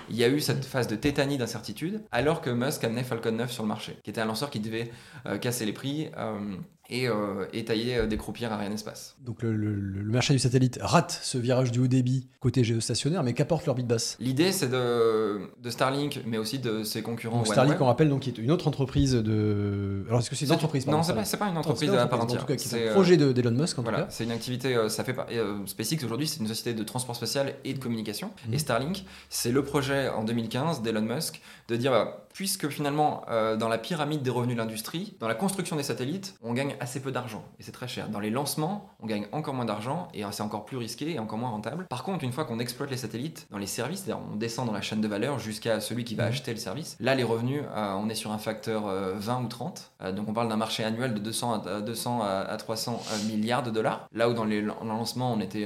il 0.10 0.16
y 0.16 0.24
a 0.24 0.30
eu 0.30 0.40
cette 0.40 0.66
phase 0.66 0.88
de 0.88 0.96
tétanie 0.96 1.38
d'incertitude, 1.38 2.02
alors 2.12 2.42
que 2.42 2.50
Musk 2.50 2.84
amenait 2.84 3.04
Falcon 3.04 3.32
9 3.32 3.52
sur 3.52 3.64
le 3.64 3.70
marché, 3.70 3.98
qui 4.04 4.10
était 4.10 4.22
un 4.22 4.26
lanceur 4.26 4.50
qui 4.50 4.60
devait 4.60 4.92
euh, 5.26 5.38
casser 5.38 5.66
les 5.66 5.74
prix. 5.74 6.10
Euh, 6.92 7.46
et, 7.52 7.60
euh, 7.60 7.64
tailler 7.66 7.98
euh, 7.98 8.08
des 8.08 8.18
croupières 8.18 8.54
Ariane 8.54 8.72
Espace. 8.72 9.16
Donc 9.20 9.44
le, 9.44 9.52
marché 10.04 10.34
du 10.34 10.40
satellite 10.40 10.80
rate 10.82 11.20
ce 11.22 11.38
virage 11.38 11.72
du 11.72 11.80
haut 11.80 11.88
débit 11.88 12.28
côté 12.40 12.64
géostationnaire, 12.64 13.24
mais 13.24 13.34
qu'apporte 13.34 13.66
l'orbite 13.66 13.88
basse? 13.88 14.16
L'idée 14.22 14.54
c'est 14.54 14.70
de, 14.70 15.42
de, 15.62 15.70
Starlink, 15.70 16.22
mais 16.26 16.38
aussi 16.38 16.60
de 16.60 16.84
ses 16.84 17.02
concurrents. 17.02 17.44
Starlink, 17.44 17.82
on 17.82 17.86
rappelle, 17.86 18.10
donc, 18.10 18.22
qui 18.22 18.30
est 18.30 18.38
une 18.38 18.52
autre 18.52 18.68
entreprise 18.68 19.14
de. 19.14 20.06
Alors 20.08 20.22
est-ce 20.22 20.30
que 20.30 20.36
c'est 20.36 20.46
une 20.46 20.52
entreprise 20.54 20.88
Non, 20.88 21.04
c'est 21.04 21.14
pas, 21.14 21.46
pas 21.46 21.52
une 21.52 21.58
entreprise 21.58 21.90
à 21.90 22.08
part 22.08 22.22
entière. 22.22 22.42
En 22.42 22.46
tout 22.46 22.54
cas, 22.54 22.58
c'est 22.58 22.90
un 22.90 22.94
projet 22.94 23.18
d'Elon 23.18 23.52
Musk. 23.52 23.80
En 23.80 23.84
voilà, 23.84 24.08
c'est 24.10 24.24
une 24.24 24.32
activité. 24.32 24.76
Euh, 24.76 24.90
ça 24.90 25.04
fait 25.04 25.16
SpaceX 25.66 26.06
aujourd'hui, 26.06 26.28
c'est 26.28 26.40
une 26.40 26.48
société 26.48 26.74
de 26.74 26.84
transport 26.84 27.16
spatial 27.16 27.56
et 27.66 27.74
de 27.74 27.80
communication. 27.80 28.32
Mhm. 28.48 28.54
Et 28.54 28.60
Starlink, 28.60 29.06
c'est 29.30 29.52
le 29.52 29.64
projet 29.64 30.08
en 30.10 30.24
2015 30.24 30.82
d'Elon 30.82 31.02
Musk 31.02 31.42
de 31.68 31.76
dire 31.76 31.92
bah, 31.92 32.27
puisque 32.38 32.70
finalement, 32.70 33.24
euh, 33.32 33.56
dans 33.56 33.68
la 33.68 33.80
pyramide 33.80 34.22
des 34.22 34.30
revenus 34.30 34.56
de 34.56 34.62
l'industrie, 34.62 35.16
dans 35.20 35.28
la 35.28 35.34
construction 35.34 35.76
des 35.76 35.82
satellites, 35.82 36.36
on 36.44 36.54
gagne 36.54 36.76
assez 36.80 37.00
peu 37.00 37.12
d'argent 37.12 37.44
et 37.60 37.64
c'est 37.64 37.72
très 37.72 37.88
cher. 37.88 38.10
Dans 38.10 38.20
les 38.20 38.30
lancements, 38.30 38.92
on 39.00 39.08
gagne 39.08 39.26
encore 39.32 39.56
moins 39.56 39.66
d'argent 39.66 40.08
et 40.14 40.22
c'est 40.30 40.44
encore 40.44 40.64
plus 40.64 40.78
risqué 40.78 41.14
et 41.14 41.18
encore 41.18 41.40
moins 41.40 41.50
rentable. 41.50 41.88
Par 41.90 42.04
contre, 42.04 42.24
une 42.24 42.32
fois 42.32 42.46
qu'on 42.46 42.60
exploite 42.60 42.92
les 42.92 42.98
satellites 42.98 43.48
dans 43.50 43.58
les 43.58 43.66
services, 43.66 44.04
c'est-à-dire 44.04 44.24
on 44.32 44.36
descend 44.36 44.68
dans 44.68 44.72
la 44.72 44.82
chaîne 44.82 45.02
de 45.02 45.08
valeur 45.08 45.40
jusqu'à 45.40 45.80
celui 45.80 46.04
qui 46.04 46.14
va 46.14 46.26
mmh. 46.26 46.28
acheter 46.28 46.52
le 46.52 46.60
service, 46.60 46.96
là 47.00 47.16
les 47.16 47.24
revenus, 47.24 47.64
euh, 47.76 47.94
on 47.98 48.08
est 48.08 48.14
sur 48.14 48.32
un 48.32 48.38
facteur 48.38 48.84
20 48.84 48.92
euh, 48.92 49.44
ou 49.44 49.48
30. 49.48 49.92
donc 50.16 50.30
on 50.30 50.34
parle 50.34 50.48
d'un 50.48 50.58
marché 50.58 50.84
annuel 50.84 51.16
de 51.16 51.20
200 51.20 51.64
à, 51.66 51.82
200 51.82 52.22
à 52.22 52.56
300 52.56 53.02
milliards 53.30 53.64
de 53.64 53.72
dollars. 53.72 54.08
Là 54.14 54.30
où 54.30 54.34
dans 54.34 54.46
les 54.46 54.62
lancements, 54.62 55.34
on 55.34 55.40
était 55.40 55.66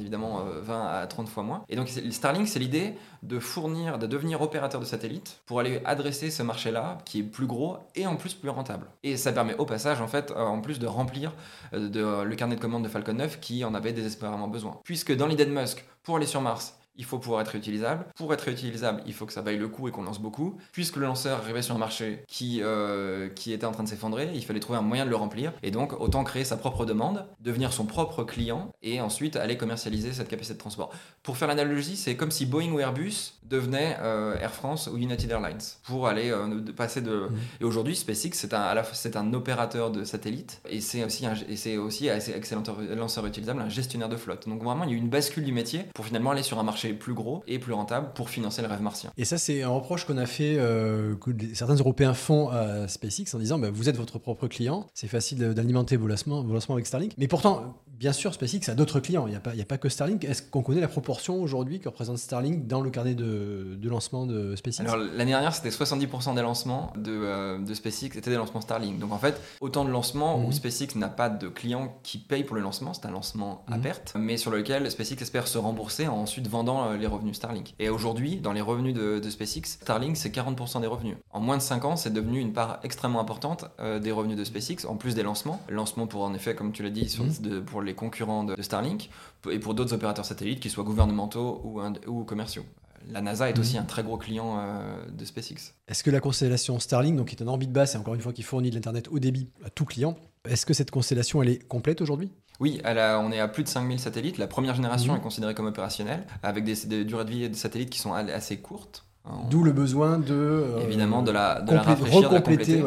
évidemment 0.00 0.42
20 0.62 0.84
à 0.84 1.06
30 1.06 1.28
fois 1.28 1.44
moins. 1.44 1.62
Et 1.68 1.76
donc 1.76 1.88
Starlink, 1.88 2.48
c'est 2.48 2.58
l'idée 2.58 2.96
de 3.22 3.38
fournir, 3.38 3.98
de 3.98 4.08
devenir 4.08 4.42
opérateur 4.42 4.80
de 4.80 4.86
satellites 4.86 5.40
pour 5.46 5.60
aller 5.60 5.80
adresser 5.84 6.07
ce 6.12 6.42
marché-là 6.42 6.98
qui 7.04 7.20
est 7.20 7.22
plus 7.22 7.46
gros 7.46 7.78
et 7.94 8.06
en 8.06 8.16
plus 8.16 8.34
plus 8.34 8.50
rentable. 8.50 8.86
Et 9.02 9.16
ça 9.16 9.32
permet 9.32 9.54
au 9.56 9.64
passage, 9.64 10.00
en 10.00 10.08
fait, 10.08 10.30
euh, 10.30 10.40
en 10.40 10.60
plus 10.60 10.78
de 10.78 10.86
remplir 10.86 11.32
euh, 11.74 12.24
le 12.24 12.36
carnet 12.36 12.56
de 12.56 12.60
commandes 12.60 12.84
de 12.84 12.88
Falcon 12.88 13.14
9 13.14 13.40
qui 13.40 13.64
en 13.64 13.74
avait 13.74 13.92
désespérément 13.92 14.48
besoin. 14.48 14.80
Puisque 14.84 15.14
dans 15.14 15.26
l'idée 15.26 15.46
de 15.46 15.52
Musk, 15.52 15.84
pour 16.02 16.16
aller 16.16 16.26
sur 16.26 16.40
Mars, 16.40 16.77
il 16.98 17.04
faut 17.04 17.18
pouvoir 17.18 17.40
être 17.40 17.48
réutilisable. 17.48 18.06
Pour 18.16 18.34
être 18.34 18.42
réutilisable, 18.42 19.02
il 19.06 19.14
faut 19.14 19.24
que 19.24 19.32
ça 19.32 19.40
vaille 19.40 19.56
le 19.56 19.68
coup 19.68 19.88
et 19.88 19.92
qu'on 19.92 20.02
lance 20.02 20.20
beaucoup. 20.20 20.58
Puisque 20.72 20.96
le 20.96 21.06
lanceur 21.06 21.38
arrivait 21.38 21.62
sur 21.62 21.74
un 21.74 21.78
marché 21.78 22.24
qui, 22.26 22.60
euh, 22.62 23.28
qui 23.28 23.52
était 23.52 23.66
en 23.66 23.72
train 23.72 23.84
de 23.84 23.88
s'effondrer, 23.88 24.30
il 24.34 24.44
fallait 24.44 24.60
trouver 24.60 24.78
un 24.78 24.82
moyen 24.82 25.04
de 25.04 25.10
le 25.10 25.16
remplir. 25.16 25.52
Et 25.62 25.70
donc, 25.70 25.98
autant 26.00 26.24
créer 26.24 26.44
sa 26.44 26.56
propre 26.56 26.84
demande, 26.84 27.24
devenir 27.40 27.72
son 27.72 27.86
propre 27.86 28.24
client 28.24 28.72
et 28.82 29.00
ensuite 29.00 29.36
aller 29.36 29.56
commercialiser 29.56 30.12
cette 30.12 30.28
capacité 30.28 30.54
de 30.54 30.58
transport. 30.58 30.90
Pour 31.22 31.36
faire 31.36 31.48
l'analogie, 31.48 31.96
c'est 31.96 32.16
comme 32.16 32.32
si 32.32 32.46
Boeing 32.46 32.72
ou 32.72 32.80
Airbus 32.80 33.34
devenaient 33.44 33.96
euh, 34.00 34.36
Air 34.40 34.52
France 34.52 34.90
ou 34.92 34.98
United 34.98 35.30
Airlines 35.30 35.58
pour 35.84 36.08
aller 36.08 36.30
euh, 36.30 36.60
passer 36.76 37.00
de. 37.00 37.28
Mmh. 37.30 37.36
Et 37.60 37.64
aujourd'hui, 37.64 37.94
SpaceX, 37.94 38.30
c'est 38.32 38.54
un, 38.54 38.82
c'est 38.92 39.16
un 39.16 39.32
opérateur 39.32 39.90
de 39.90 40.04
satellite 40.04 40.60
et 40.68 40.80
c'est 40.80 41.04
aussi, 41.04 41.26
un, 41.26 41.34
et 41.48 41.56
c'est 41.56 41.76
aussi 41.76 42.10
assez 42.10 42.32
excellent 42.32 42.62
lanceur 42.96 43.24
utilisable, 43.24 43.60
un 43.60 43.68
gestionnaire 43.68 44.08
de 44.08 44.16
flotte. 44.16 44.48
Donc, 44.48 44.62
vraiment, 44.62 44.84
il 44.84 44.90
y 44.90 44.92
a 44.94 44.96
eu 44.96 44.98
une 44.98 45.08
bascule 45.08 45.44
du 45.44 45.52
métier 45.52 45.84
pour 45.94 46.04
finalement 46.04 46.32
aller 46.32 46.42
sur 46.42 46.58
un 46.58 46.64
marché 46.64 46.87
plus 46.94 47.14
gros 47.14 47.42
et 47.46 47.58
plus 47.58 47.72
rentable 47.72 48.12
pour 48.14 48.30
financer 48.30 48.62
le 48.62 48.68
rêve 48.68 48.82
martien. 48.82 49.10
Et 49.16 49.24
ça, 49.24 49.38
c'est 49.38 49.62
un 49.62 49.68
reproche 49.68 50.04
qu'on 50.04 50.18
a 50.18 50.26
fait, 50.26 50.56
euh, 50.58 51.14
que 51.16 51.30
certains 51.54 51.76
Européens 51.76 52.14
font 52.14 52.48
à 52.48 52.88
SpaceX 52.88 53.34
en 53.34 53.38
disant 53.38 53.58
bah, 53.58 53.70
vous 53.72 53.88
êtes 53.88 53.96
votre 53.96 54.18
propre 54.18 54.48
client, 54.48 54.86
c'est 54.94 55.08
facile 55.08 55.38
d'alimenter 55.38 55.96
vos 55.96 56.08
vos 56.08 56.52
lancements 56.54 56.74
avec 56.74 56.86
Starlink. 56.86 57.12
Mais 57.18 57.28
pourtant, 57.28 57.76
bien 57.98 58.12
sûr, 58.12 58.32
SpaceX 58.32 58.68
a 58.68 58.74
d'autres 58.74 59.00
clients, 59.00 59.26
il 59.26 59.30
n'y 59.30 59.36
a, 59.36 59.40
pas, 59.40 59.50
a 59.50 59.64
pas 59.64 59.78
que 59.78 59.88
Starlink. 59.88 60.24
Est-ce 60.24 60.42
qu'on 60.42 60.62
connaît 60.62 60.80
la 60.80 60.88
proportion 60.88 61.42
aujourd'hui 61.42 61.80
que 61.80 61.88
représente 61.88 62.18
Starlink 62.18 62.66
dans 62.66 62.80
le 62.80 62.90
carnet 62.90 63.14
de, 63.14 63.76
de 63.76 63.88
lancement 63.88 64.26
de 64.26 64.54
SpaceX? 64.56 64.82
Alors, 64.82 64.96
l'année 64.96 65.32
dernière, 65.32 65.54
c'était 65.54 65.70
70% 65.70 66.34
des 66.34 66.42
lancements 66.42 66.92
de, 66.96 67.12
euh, 67.12 67.58
de 67.58 67.74
SpaceX 67.74 68.16
étaient 68.16 68.30
des 68.30 68.36
lancements 68.36 68.60
Starlink. 68.60 68.98
Donc, 68.98 69.12
en 69.12 69.18
fait, 69.18 69.40
autant 69.60 69.84
de 69.84 69.90
lancements 69.90 70.38
où 70.38 70.46
mhm. 70.46 70.52
SpaceX 70.52 70.96
n'a 70.96 71.08
pas 71.08 71.28
de 71.28 71.48
clients 71.48 71.98
qui 72.02 72.18
payent 72.18 72.44
pour 72.44 72.56
le 72.56 72.62
lancement, 72.62 72.94
c'est 72.94 73.06
un 73.06 73.10
lancement 73.10 73.64
à 73.66 73.76
mhm. 73.76 73.82
perte, 73.82 74.12
mais 74.16 74.36
sur 74.36 74.50
lequel 74.50 74.90
SpaceX 74.90 75.20
espère 75.20 75.48
se 75.48 75.58
rembourser 75.58 76.06
en 76.06 76.18
ensuite 76.18 76.48
vendant 76.48 76.84
euh, 76.84 76.96
les 76.96 77.06
revenus 77.06 77.36
Starlink. 77.36 77.74
Et 77.78 77.88
aujourd'hui, 77.88 78.36
dans 78.36 78.52
les 78.52 78.60
revenus 78.60 78.94
de, 78.94 79.20
SpaceX, 79.28 79.78
Starlink, 79.80 80.16
c'est 80.16 80.34
40% 80.34 80.80
des 80.80 80.86
revenus. 80.86 81.16
En 81.32 81.40
moins 81.40 81.56
de 81.56 81.62
5 81.62 81.84
ans, 81.84 81.96
c'est 81.96 82.12
devenu 82.12 82.38
une 82.38 82.52
part 82.52 82.78
extrêmement 82.84 83.20
importante 83.20 83.64
euh, 83.80 83.98
des 83.98 84.12
revenus 84.12 84.36
de 84.36 84.44
SpaceX, 84.44 84.86
en 84.86 84.96
plus 84.96 85.14
des 85.14 85.22
lancements. 85.22 85.60
Lancements 85.68 86.06
pour, 86.06 86.22
en 86.22 86.34
effet, 86.34 86.54
comme 86.54 86.72
tu 86.72 86.82
l'as 86.82 86.90
dit, 86.90 87.08
sur, 87.08 87.24
mhm. 87.24 87.64
pour 87.64 87.82
les 87.82 87.87
concurrents 87.94 88.44
de, 88.44 88.60
Starlink 88.60 89.10
et 89.50 89.58
pour 89.58 89.74
d'autres 89.74 89.94
opérateurs 89.94 90.24
satellites, 90.24 90.60
qu'ils 90.60 90.70
soient 90.70 90.84
gouvernementaux 90.84 91.60
ou, 91.64 91.80
ou 92.06 92.24
commerciaux. 92.24 92.64
la 93.10 93.20
NASA 93.22 93.48
est 93.48 93.54
Mhm. 93.54 93.60
aussi 93.60 93.78
un 93.78 93.84
très 93.84 94.02
gros 94.02 94.16
client 94.18 94.58
euh, 94.58 95.04
de 95.10 95.24
SpaceX. 95.24 95.72
Est-ce 95.86 96.02
que 96.02 96.10
la 96.10 96.20
constellation 96.20 96.78
Starlink, 96.80 97.16
donc 97.16 97.28
qui 97.28 97.36
est 97.36 97.42
en 97.42 97.46
orbite 97.46 97.72
basse 97.72 97.94
et 97.94 97.98
encore 97.98 98.14
une 98.14 98.20
fois 98.20 98.32
qui 98.32 98.42
fournit 98.42 98.70
de 98.70 98.74
l'internet 98.74 99.06
haut 99.10 99.18
débit 99.20 99.48
à 99.64 99.70
tout 99.70 99.84
client, 99.84 100.16
est-ce 100.44 100.66
que 100.66 100.74
cette 100.74 100.90
constellation 100.90 101.42
elle 101.42 101.48
est 101.50 101.66
complète 101.68 102.00
aujourd'hui? 102.00 102.30
Oui, 102.60 102.80
elle 102.84 102.98
a- 102.98 103.20
on 103.20 103.30
est 103.30 103.38
à 103.38 103.46
plus 103.46 103.62
de 103.62 103.68
5000 103.68 104.00
satellites. 104.00 104.36
La 104.36 104.48
première 104.48 104.74
génération 104.74 105.12
Mhm. 105.12 105.20
est 105.20 105.22
considérée 105.22 105.54
comme 105.54 105.66
opérationnelle, 105.66 106.26
avec 106.42 106.64
des, 106.64 106.74
des 106.86 107.04
durées 107.04 107.24
de 107.24 107.30
vie 107.30 107.48
de 107.48 107.54
satellites 107.54 107.90
qui 107.90 108.00
sont 108.00 108.12
assez 108.12 108.58
courtes. 108.58 109.04
D'où 109.50 109.62
le 109.62 109.72
besoin 109.72 110.18
de 110.18 110.32
euh, 110.34 110.80
Évidemment, 110.80 111.22
de 111.22 111.30
la, 111.30 111.60
de 111.60 111.72
la 111.74 111.82
de 111.82 111.86
la 111.88 111.94
voilà, 111.94 112.28
recompléter. 112.28 112.80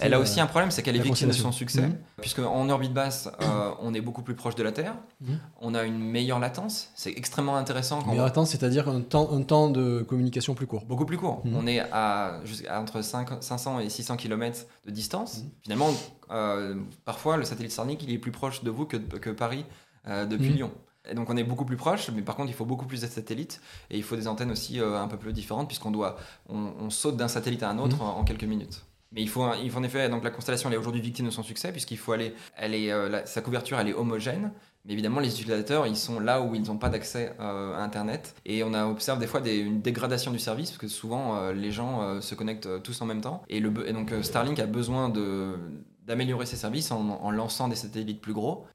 Elle 0.00 0.14
a 0.14 0.16
la- 0.16 0.20
aussi 0.20 0.40
un 0.40 0.46
problème, 0.46 0.70
c'est 0.70 0.82
qu'elle 0.82 0.96
est 0.96 1.00
victime 1.00 1.28
de 1.28 1.32
son 1.32 1.52
succès, 1.52 1.82
Mhm. 1.82 1.96
puisque 2.20 2.40
en 2.40 2.68
orbite 2.68 2.92
basse, 2.92 3.28
euh, 3.42 3.70
on 3.80 3.94
est 3.94 4.00
beaucoup 4.00 4.22
plus 4.22 4.34
proche 4.34 4.54
de 4.54 4.62
la 4.62 4.72
Terre, 4.72 4.94
Mhm. 5.20 5.38
on 5.60 5.74
a 5.74 5.84
une 5.84 5.98
meilleure 5.98 6.38
latence, 6.38 6.90
c'est 6.94 7.10
extrêmement 7.12 7.56
intéressant 7.56 8.02
quand 8.02 8.12
Mais 8.12 8.20
on- 8.20 8.24
attends, 8.24 8.44
c'est-à-dire 8.44 8.88
un 8.88 9.00
temps, 9.00 9.30
un 9.32 9.42
temps 9.42 9.70
de 9.70 10.02
communication 10.02 10.54
plus 10.54 10.66
court. 10.66 10.84
Beaucoup 10.86 11.06
plus 11.06 11.16
court. 11.16 11.40
Mhm. 11.44 11.56
On 11.56 11.66
est 11.66 11.80
à, 11.92 12.40
jusqu'à 12.44 12.80
entre 12.80 13.02
5 13.02 13.28
500 13.42 13.80
et 13.80 13.88
600 13.88 14.16
km 14.16 14.66
de 14.86 14.90
distance. 14.90 15.38
Mhm. 15.42 15.50
Finalement, 15.62 15.88
euh, 16.30 16.74
parfois, 17.04 17.36
le 17.36 17.44
satellite 17.44 17.72
Starlink, 17.72 18.02
il 18.02 18.12
est 18.12 18.18
plus 18.18 18.32
proche 18.32 18.62
de 18.62 18.70
vous 18.70 18.84
que, 18.84 18.96
que 18.96 19.30
Paris 19.30 19.64
euh, 20.06 20.24
depuis. 20.26 20.50
Lyon. 20.50 20.70
Et 21.10 21.14
donc 21.14 21.30
on 21.30 21.36
est 21.36 21.44
beaucoup 21.44 21.64
plus 21.64 21.76
proche, 21.76 22.10
mais 22.14 22.22
par 22.22 22.36
contre 22.36 22.50
il 22.50 22.54
faut 22.54 22.64
beaucoup 22.66 22.86
plus 22.86 23.00
de 23.00 23.06
satellites 23.06 23.60
et 23.90 23.96
il 23.96 24.02
faut 24.02 24.16
des 24.16 24.28
antennes 24.28 24.50
aussi 24.50 24.80
euh, 24.80 25.00
un 25.00 25.08
peu 25.08 25.16
plus 25.16 25.32
différentes 25.32 25.66
puisqu'on 25.68 25.90
doit, 25.90 26.16
on, 26.48 26.72
on 26.80 26.90
saute 26.90 27.16
d'un 27.16 27.28
satellite 27.28 27.62
à 27.62 27.70
un 27.70 27.78
autre 27.78 27.96
Mhm. 27.96 28.02
en, 28.02 28.18
en 28.18 28.24
quelques 28.24 28.44
minutes. 28.44 28.84
Mais 29.12 29.22
il 29.22 29.28
faut, 29.28 29.46
il 29.62 29.70
faut 29.70 29.78
en 29.78 29.82
effet, 29.84 30.08
donc 30.10 30.22
la 30.22 30.30
constellation 30.30 30.68
elle 30.68 30.74
est 30.74 30.78
aujourd'hui 30.78 31.00
victime 31.00 31.24
de 31.26 31.30
son 31.30 31.42
succès 31.42 31.72
puisqu'il 31.72 31.96
faut 31.96 32.12
aller, 32.12 32.34
elle 32.56 32.74
est, 32.74 32.92
euh, 32.92 33.08
la- 33.08 33.24
sa 33.26 33.40
couverture 33.40 33.78
elle 33.80 33.88
est 33.88 33.94
homogène. 33.94 34.52
Mais 34.84 34.92
évidemment, 34.92 35.20
les 35.20 35.28
utilisateurs, 35.28 35.86
ils 35.86 35.96
sont 35.96 36.18
là 36.20 36.40
où 36.40 36.54
ils 36.54 36.62
n'ont 36.62 36.78
pas 36.78 36.88
d'accès 36.88 37.34
euh, 37.40 37.74
à 37.76 37.82
Internet. 37.82 38.34
Et 38.46 38.62
on 38.64 38.72
a, 38.72 38.86
observe 38.86 39.18
des 39.18 39.26
fois 39.26 39.40
des- 39.40 39.56
une 39.58 39.80
dégradation 39.82 40.30
du 40.30 40.38
service, 40.38 40.70
parce 40.70 40.78
que 40.78 40.88
souvent, 40.88 41.36
euh, 41.36 41.52
les 41.52 41.72
gens 41.72 42.00
euh, 42.02 42.20
se 42.22 42.34
connectent 42.34 42.82
tous 42.82 43.02
en 43.02 43.06
même 43.06 43.20
temps. 43.20 43.42
Et, 43.50 43.60
le, 43.60 43.70
et 43.86 43.92
donc, 43.92 44.12
Starlink 44.22 44.58
a 44.60 44.66
besoin 44.66 45.08
de 45.10 45.56
d'améliorer 46.08 46.46
ses 46.46 46.56
services 46.56 46.90
en, 46.90 47.30
lançant 47.30 47.68
des 47.68 47.76
satellites 47.76 48.20
plus 48.20 48.32
gros. 48.32 48.66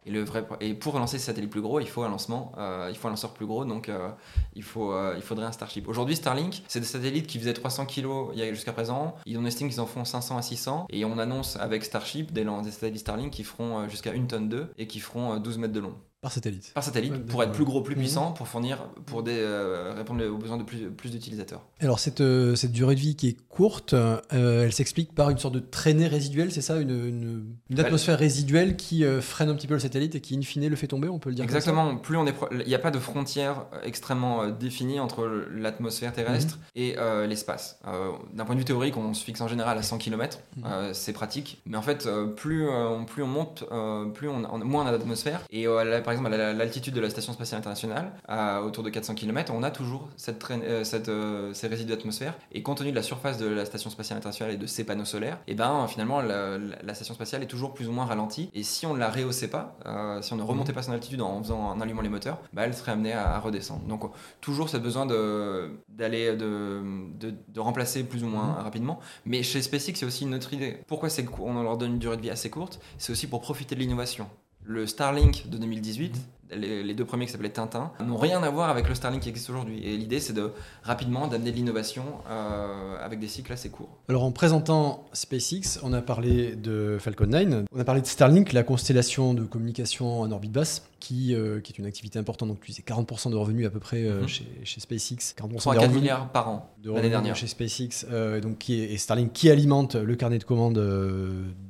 Et 0.62 0.74
pour 0.76 0.98
lancer 1.00 1.17
ces 1.17 1.26
satellites 1.26 1.50
plus 1.50 1.62
gros 1.62 1.80
il 1.80 1.88
faut 1.88 2.04
un 2.04 2.10
lancement 2.10 2.52
euh, 2.58 2.89
il 2.91 2.96
faut 2.96 3.08
un 3.08 3.12
lanceur 3.12 3.34
plus 3.34 3.46
gros 3.46 3.65
donc 3.65 3.89
euh, 3.89 4.10
euh, 4.56 5.13
il 5.15 5.22
faudrait 5.24 5.46
un 5.46 5.52
Starship. 5.52 5.88
Aujourd'hui 5.88 6.15
Starlink 6.15 6.63
c'est 6.67 6.80
des 6.80 6.86
satellites 6.86 7.28
qui 7.28 7.39
faisaient 7.39 7.54
300 7.54 7.88
kg 7.88 8.34
jusqu'à 8.52 8.72
présent. 8.72 9.15
Ils 9.26 9.38
on 9.38 9.46
estime 9.46 9.69
qu'ils 9.69 9.82
en 9.82 9.86
font 9.86 10.06
500 10.06 10.38
à 10.38 10.41
600 10.41 10.86
et 10.89 11.04
on 11.06 11.17
annonce 11.17 11.58
avec 11.58 11.84
Starship 11.84 12.32
des, 12.32 12.46
des 12.46 12.72
satellites 12.72 13.00
Starlink 13.00 13.32
qui 13.32 13.43
feront 13.43 13.89
jusqu'à 13.89 14.13
une 14.13 14.28
tonne 14.28 14.48
2 14.50 14.72
et 14.78 14.88
qui 14.88 15.00
feront 15.00 15.34
euh, 15.34 15.39
12 15.39 15.58
mètres 15.58 15.74
de 15.74 15.80
long 15.80 15.96
Par 16.24 16.32
satellite. 16.32 16.72
par 16.74 16.84
satellite 16.84 17.12
Ouais, 17.12 17.20
pour 17.20 17.44
être 17.44 17.52
plus 17.52 17.66
gros, 17.66 17.82
plus 17.82 17.94
Mhm. 17.96 18.02
puissant, 18.02 18.32
pour 18.32 18.48
fournir, 18.48 18.88
pour 19.06 19.22
des, 19.24 19.38
euh, 19.38 19.94
répondre 19.96 20.26
aux 20.26 20.38
besoins 20.38 20.58
de 20.58 20.64
plus, 20.64 20.90
plus 20.90 21.12
d'utilisateurs. 21.12 21.62
Alors 21.82 22.00
cette, 22.00 22.22
euh, 22.22 22.56
cette 22.56 22.72
durée 22.72 22.96
de 22.96 23.00
vie 23.02 23.16
qui 23.16 23.28
est 23.28 23.38
courte, 23.50 23.94
euh, 23.94 24.22
elle 24.32 24.72
s'explique 24.74 25.14
par 25.14 25.30
une 25.30 25.38
sorte 25.38 25.54
de 25.54 25.60
traînée 25.60 26.08
résiduelle, 26.08 26.52
c'est 26.52 26.62
ça? 26.62 26.78
Une, 26.78 26.90
une, 26.92 27.46
une 27.70 27.80
atmosphère 27.80 28.18
résiduelle 28.18 28.78
qui 28.78 29.04
euh, 29.04 29.20
freine 29.22 29.50
un 29.50 29.56
petit 29.56 29.68
peu 29.68 29.74
le 29.76 29.80
satellite 29.82 30.16
et 30.16 30.22
qui 30.22 30.38
in 30.38 30.42
fine 30.42 30.68
le 30.68 30.76
fait 30.78 30.88
tomber, 30.88 31.10
on 31.10 31.20
peut 31.20 31.30
le 31.30 31.36
dire 31.36 31.44
comme 31.46 31.52
ça? 31.52 31.58
Exactement. 31.58 31.98
Plus 31.98 32.16
on 32.18 32.26
est, 32.26 32.32
pro- 32.32 32.48
il 32.52 32.66
n'y 32.66 32.74
a 32.76 32.80
pas 32.80 32.92
de 32.92 33.00
frontière 33.00 33.66
extrêmement 33.84 34.48
définie 34.50 35.00
entre 35.02 35.26
l'atmosphère 35.54 36.14
terrestre 36.14 36.56
Mhm. 36.56 36.62
et 36.76 36.96
euh, 36.98 37.28
l'espace. 37.28 37.80
Euh, 37.88 38.12
D'un 38.34 38.46
point 38.46 38.56
de 38.56 38.60
vue 38.60 38.66
théorique, 38.66 38.96
on 38.98 39.14
se 39.14 39.24
fixe 39.26 39.42
en 39.42 39.48
général 39.50 39.78
à 39.78 39.84
100 39.84 39.98
km. 39.98 40.40
Mhm. 40.56 40.64
Euh, 40.66 40.94
c'est 40.94 41.12
pratique. 41.14 41.62
Mais 41.66 41.76
en 41.78 41.82
fait, 41.82 42.08
plus, 42.38 42.66
euh, 42.68 42.88
on, 42.90 43.04
plus 43.06 43.24
on 43.24 43.28
monte, 43.28 43.66
euh, 43.72 44.06
plus 44.06 44.30
on, 44.30 44.44
on- 44.50 44.64
moins 44.64 44.84
on 44.86 44.88
a 44.88 44.92
d'atmosphère. 44.92 45.42
Et 45.52 45.68
euh, 45.68 46.00
par 46.02 46.12
exemple, 46.13 46.34
à 46.34 46.38
la- 46.38 46.54
l'altitude 46.54 46.93
de 46.93 47.02
la 47.02 47.10
station 47.10 47.34
spatiale 47.34 47.60
internationale, 47.60 48.13
à 48.28 48.62
autour 48.63 48.84
de 48.84 48.89
400 48.89 49.15
km, 49.15 49.52
on 49.54 49.63
a 49.63 49.71
toujours 49.71 50.08
cette 50.17 50.39
traîne- 50.39 50.63
euh, 50.63 50.84
cette, 50.84 51.10
euh, 51.10 51.54
ces 51.54 51.67
résidus 51.67 51.89
d'atmosphère. 51.89 52.36
Et 52.52 52.63
compte 52.63 52.78
tenu 52.80 52.91
de 52.91 52.95
la 52.95 53.04
surface 53.04 53.38
de 53.38 53.47
la 53.47 53.65
station 53.65 53.89
spatiale 53.89 54.17
internationale 54.17 54.54
et 54.54 54.58
de 54.58 54.65
ses 54.67 54.84
panneaux 54.86 55.06
solaires, 55.06 55.39
et 55.47 55.56
ben 55.56 55.88
finalement 55.88 56.21
la, 56.21 56.58
station 56.93 57.13
spatiale 57.13 57.43
est 57.43 57.47
toujours 57.47 57.73
plus 57.73 57.88
ou 57.88 57.91
moins 57.91 58.06
ralentie. 58.06 58.49
Et 58.54 58.63
si 58.63 58.86
on 58.86 58.93
ne 58.93 58.99
la 58.99 59.10
rehaussait 59.10 59.47
pas, 59.49 59.78
euh, 59.86 60.21
si 60.21 60.32
on 60.34 60.36
ne 60.38 60.43
remontait 60.43 60.73
pas 60.73 60.84
son 60.84 60.91
altitude 60.91 61.21
en, 61.21 61.41
faisant, 61.43 61.60
en 61.60 61.82
allumant 61.82 62.02
les 62.02 62.10
moteurs, 62.10 62.39
bah, 62.54 62.63
elle 62.65 62.73
serait 62.73 62.91
amenée 62.93 63.13
à, 63.13 63.36
à 63.36 63.39
redescendre. 63.39 63.82
Donc 63.88 64.04
toujours 64.41 64.69
ce 64.69 64.78
besoin 64.78 65.06
de 65.06 65.71
d'aller 65.89 66.36
de, 66.36 66.82
de, 67.19 67.34
de 67.47 67.60
remplacer 67.60 68.04
plus 68.04 68.23
ou 68.23 68.28
moins 68.28 68.43
Mhm. 68.58 68.63
rapidement. 68.63 68.99
Mais 69.26 69.43
chez 69.43 69.62
SpaceX, 69.62 69.95
c'est 69.99 70.06
aussi 70.06 70.23
une 70.26 70.36
autre 70.36 70.54
idée. 70.54 70.78
Pourquoi 70.88 71.10
c'est 71.10 71.26
on 71.39 71.63
leur 71.63 71.78
donne 71.78 71.93
une 71.93 71.99
durée 71.99 72.17
de 72.17 72.21
vie 72.21 72.30
assez 72.30 72.49
courte? 72.49 72.80
C'est 72.97 73.12
aussi 73.12 73.28
pour 73.28 73.41
profiter 73.41 73.76
de 73.76 73.80
l'innovation. 73.80 74.28
Le 74.65 74.88
Starlink 74.88 75.49
de 75.49 75.58
2018, 75.58 76.15
les, 76.51 76.84
les 76.84 76.93
deux 76.93 77.06
premiers 77.06 77.25
qui 77.25 77.32
s'appelaient 77.32 77.49
Tintin, 77.49 77.91
n'ont 78.06 78.17
rien 78.17 78.41
à 78.43 78.49
voir 78.49 78.69
avec 78.69 78.88
le 78.88 78.95
Starlink 78.95 79.23
qui 79.23 79.29
existe 79.29 79.49
aujourd'hui. 79.49 79.79
Et 79.84 79.97
l'idée, 79.97 80.19
c'est 80.19 80.34
de 80.34 80.51
rapidement 80.84 81.27
d'amener 81.27 81.51
de 81.51 81.56
l'innovation 81.56 82.03
euh, 82.29 82.95
avec 83.03 83.19
des 83.19 83.27
cycles 83.27 83.53
assez 83.53 83.69
courts. 83.69 83.89
Alors 84.10 84.23
en 84.23 84.32
présentant 84.32 85.06
SpaceX, 85.13 85.79
on 85.84 85.93
a 85.93 86.01
parlé 86.01 86.56
de 86.56 86.97
Falcon 86.99 87.25
9, 87.27 87.65
on 87.71 87.79
a 87.79 87.84
parlé 87.84 88.01
de 88.01 88.08
Starlink, 88.08 88.53
la 88.53 88.63
constellation 88.63 89.34
de 89.34 89.43
communication 89.43 90.21
en 90.21 90.32
orbite 90.32 90.51
basse, 90.51 90.84
qui, 90.99 91.36
euh, 91.36 91.60
qui 91.60 91.73
est 91.73 91.77
une 91.79 91.86
activité 91.86 92.17
importante, 92.17 92.47
donc 92.49 92.62
tu 92.62 92.71
disais 92.71 92.84
40% 92.88 93.29
de 93.29 93.36
revenus 93.36 93.67
à 93.67 93.69
peu 93.69 93.79
près 93.79 94.03
euh, 94.06 94.21
Mhm. 94.21 94.27
chez, 94.27 94.45
chez 94.63 94.79
SpaceX, 94.79 95.34
40% 95.36 95.56
On 95.56 95.60
sont 95.60 95.71
à 95.71 95.73
des 95.73 95.79
4 95.79 95.88
revenus 95.89 96.01
milliards 96.03 96.29
par 96.32 96.47
an 96.49 96.69
de 96.82 96.91
l'année 96.91 97.10
dernière. 97.10 97.36
chez 97.36 97.47
SpaceX, 97.47 98.06
donc 98.41 98.58
qui 98.60 98.79
est, 98.79 98.93
et 98.93 98.97
Starlink 98.97 99.34
qui 99.34 99.49
alimente 99.49 99.95
le 99.95 100.15
carnet 100.15 100.38
de 100.38 100.43
commandes 100.45 100.75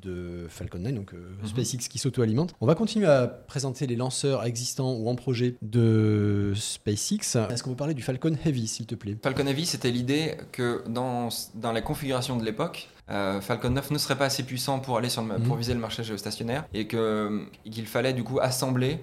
de 0.02 0.46
Falcon 0.50 0.80
9, 0.80 0.94
donc 0.94 1.14
Mhm. 1.14 1.48
SpaceX 1.48 1.88
qui 1.90 1.98
s'auto-alimente. 2.00 2.54
On 2.62 2.68
va 2.68 2.76
continuer 2.76 3.08
à 3.08 3.28
présenter 3.28 3.88
les 3.88 3.96
lanceurs 3.96 4.42
existants 4.64 4.94
ou 4.94 5.10
en 5.10 5.16
projet 5.16 5.56
de 5.62 6.54
SpaceX. 6.56 7.36
Est-ce 7.50 7.64
qu'on 7.64 7.72
peut 7.72 7.76
parler 7.76 7.94
du 7.94 8.02
Falcon 8.02 8.34
Heavy, 8.46 8.68
s'il 8.68 8.86
te 8.86 8.96
plaît? 8.96 9.18
Falcon 9.22 9.46
Heavy, 9.46 9.66
c'était 9.66 9.92
l'idée 9.92 10.38
que 10.54 10.84
dans, 10.88 11.28
dans 11.56 11.72
la 11.74 11.82
configuration 11.82 12.38
de 12.38 12.46
l'époque, 12.46 12.90
euh, 13.10 13.42
Falcon 13.42 13.70
9 13.72 13.92
ne 13.92 13.98
serait 13.98 14.18
pas 14.18 14.26
assez 14.26 14.44
puissant 14.44 14.80
pour 14.80 14.98
aller 14.98 15.10
sur 15.10 15.22
le, 15.22 15.38
Mhm. 15.38 15.44
pour 15.44 15.58
viser 15.58 15.74
le 15.74 15.80
marché 15.82 16.04
géostationnaire 16.04 16.66
et 16.74 16.82
et 16.84 17.70
qu'il 17.70 17.86
fallait 17.88 18.14
du 18.14 18.24
coup 18.24 18.40
assembler 18.42 18.94
euh, 18.94 18.98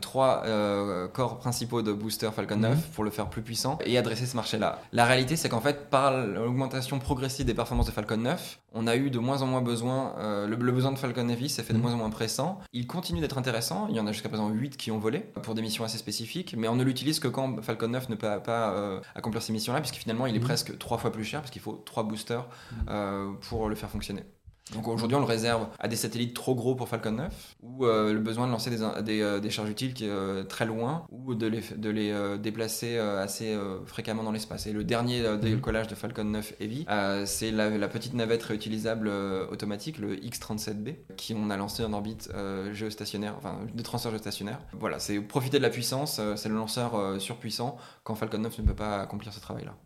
trois 0.00 0.42
euh, 0.46 1.06
corps 1.08 1.38
principaux 1.38 1.82
de 1.82 1.92
booster 1.92 2.30
Falcon 2.34 2.56
9 2.56 2.74
Mhm. 2.76 2.82
pour 2.94 3.04
le 3.04 3.10
faire 3.10 3.28
plus 3.30 3.42
puissant 3.42 3.78
et 3.84 3.96
adresser 3.98 4.26
ce 4.26 4.34
marché-là. 4.36 4.80
La 4.92 5.04
réalité, 5.04 5.36
c'est 5.36 5.48
qu'en 5.48 5.60
fait, 5.60 5.88
par 5.90 6.16
l'augmentation 6.16 6.98
progressive 6.98 7.46
des 7.46 7.54
performances 7.54 7.86
de 7.86 7.92
Falcon 7.92 8.16
9, 8.16 8.58
on 8.74 8.86
a 8.86 8.96
eu 8.96 9.10
de 9.10 9.18
moins 9.18 9.42
en 9.42 9.46
moins 9.46 9.62
besoin, 9.62 10.14
euh, 10.18 10.46
le, 10.46 10.56
le 10.56 10.72
besoin 10.72 10.92
de 10.92 10.98
Falcon 10.98 11.28
Heavy 11.28 11.48
s'est 11.48 11.62
fait 11.62 11.72
de 11.72 11.78
Mhm. 11.78 11.84
moins 11.84 11.94
en 11.94 11.98
moins 11.98 12.10
pressant. 12.10 12.58
Il 12.72 12.86
continue 12.86 13.20
d'être 13.20 13.38
intéressant, 13.38 13.86
il 13.88 13.96
y 13.96 14.00
en 14.00 14.06
a 14.06 14.12
jusqu'à 14.12 14.28
présent 14.28 14.48
8 14.48 14.76
qui 14.76 14.90
ont 14.90 14.98
volé 14.98 15.20
pour 15.42 15.54
des 15.54 15.62
missions 15.62 15.84
assez 15.84 15.98
spécifiques, 15.98 16.54
mais 16.58 16.68
on 16.68 16.74
ne 16.76 16.82
l'utilise 16.84 17.20
que 17.20 17.28
quand 17.28 17.62
Falcon 17.62 17.88
9 17.88 18.08
ne 18.08 18.16
peut 18.16 18.28
pas 18.44 18.70
euh, 18.72 19.00
accomplir 19.14 19.40
ces 19.42 19.52
missions-là, 19.52 19.80
puisque 19.80 19.96
finalement 19.96 20.26
il 20.26 20.34
est 20.34 20.38
Mhm. 20.40 20.44
presque 20.44 20.78
trois 20.78 20.98
fois 20.98 21.12
plus 21.12 21.24
cher, 21.24 21.40
parce 21.40 21.50
qu'il 21.50 21.62
faut 21.62 21.80
trois 21.86 22.02
boosters 22.02 22.46
euh, 22.88 23.30
pour 23.48 23.68
le 23.68 23.74
faire 23.76 23.88
fonctionner. 23.90 24.24
Donc 24.74 24.88
aujourd'hui, 24.88 25.16
on 25.16 25.20
le 25.20 25.26
réserve 25.26 25.68
à 25.78 25.86
des 25.86 25.94
satellites 25.94 26.34
trop 26.34 26.56
gros 26.56 26.74
pour 26.74 26.88
Falcon 26.88 27.12
9, 27.12 27.56
ou 27.62 27.86
euh, 27.86 28.12
le 28.12 28.18
besoin 28.18 28.48
de 28.48 28.52
lancer 28.52 28.70
des, 28.70 28.78
des, 29.02 29.20
euh, 29.20 29.38
des 29.38 29.50
charges 29.50 29.70
utiles 29.70 29.94
qui, 29.94 30.08
euh, 30.08 30.42
très 30.42 30.66
loin, 30.66 31.06
ou 31.10 31.34
de 31.34 31.46
les, 31.46 31.60
de 31.76 31.88
les 31.88 32.10
euh, 32.10 32.36
déplacer 32.36 32.98
assez 32.98 33.56
fréquemment 33.86 34.24
dans 34.24 34.32
l'espace. 34.32 34.66
Et 34.66 34.72
le 34.72 34.82
dernier 34.82 35.24
euh, 35.24 35.36
décollage 35.36 35.86
de 35.86 35.94
Falcon 35.94 36.24
9 36.24 36.54
Heavy, 36.60 36.84
c'est 37.26 37.52
la, 37.52 37.70
la 37.70 37.88
petite 37.88 38.14
navette 38.14 38.42
réutilisable 38.42 39.08
automatique, 39.08 39.98
le 39.98 40.22
X-37B, 40.24 40.96
qui 41.16 41.34
on 41.34 41.50
a 41.50 41.56
lancé 41.56 41.84
en 41.84 41.92
orbite 41.92 42.30
géostationnaire, 42.72 43.34
enfin 43.38 43.60
de 43.72 43.82
transfert 43.82 44.10
géostationnaire. 44.10 44.58
Voilà, 44.72 44.98
c'est 44.98 45.20
profiter 45.20 45.58
de 45.58 45.62
la 45.62 45.70
puissance, 45.70 46.20
c'est 46.34 46.48
le 46.48 46.56
lanceur 46.56 47.20
surpuissant 47.20 47.76
quand 48.02 48.14
Falcon 48.14 48.38
9 48.38 48.58
ne 48.58 48.64
peut 48.64 48.74
pas 48.74 49.00
accomplir 49.00 49.32
ce 49.32 49.40
travail-là. 49.40 49.76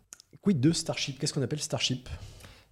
Quid 0.41 0.59
de 0.59 0.71
Starship? 0.71 1.19
Qu'est-ce 1.19 1.33
qu'on 1.33 1.41
appelle 1.43 1.61
Starship? 1.61 2.09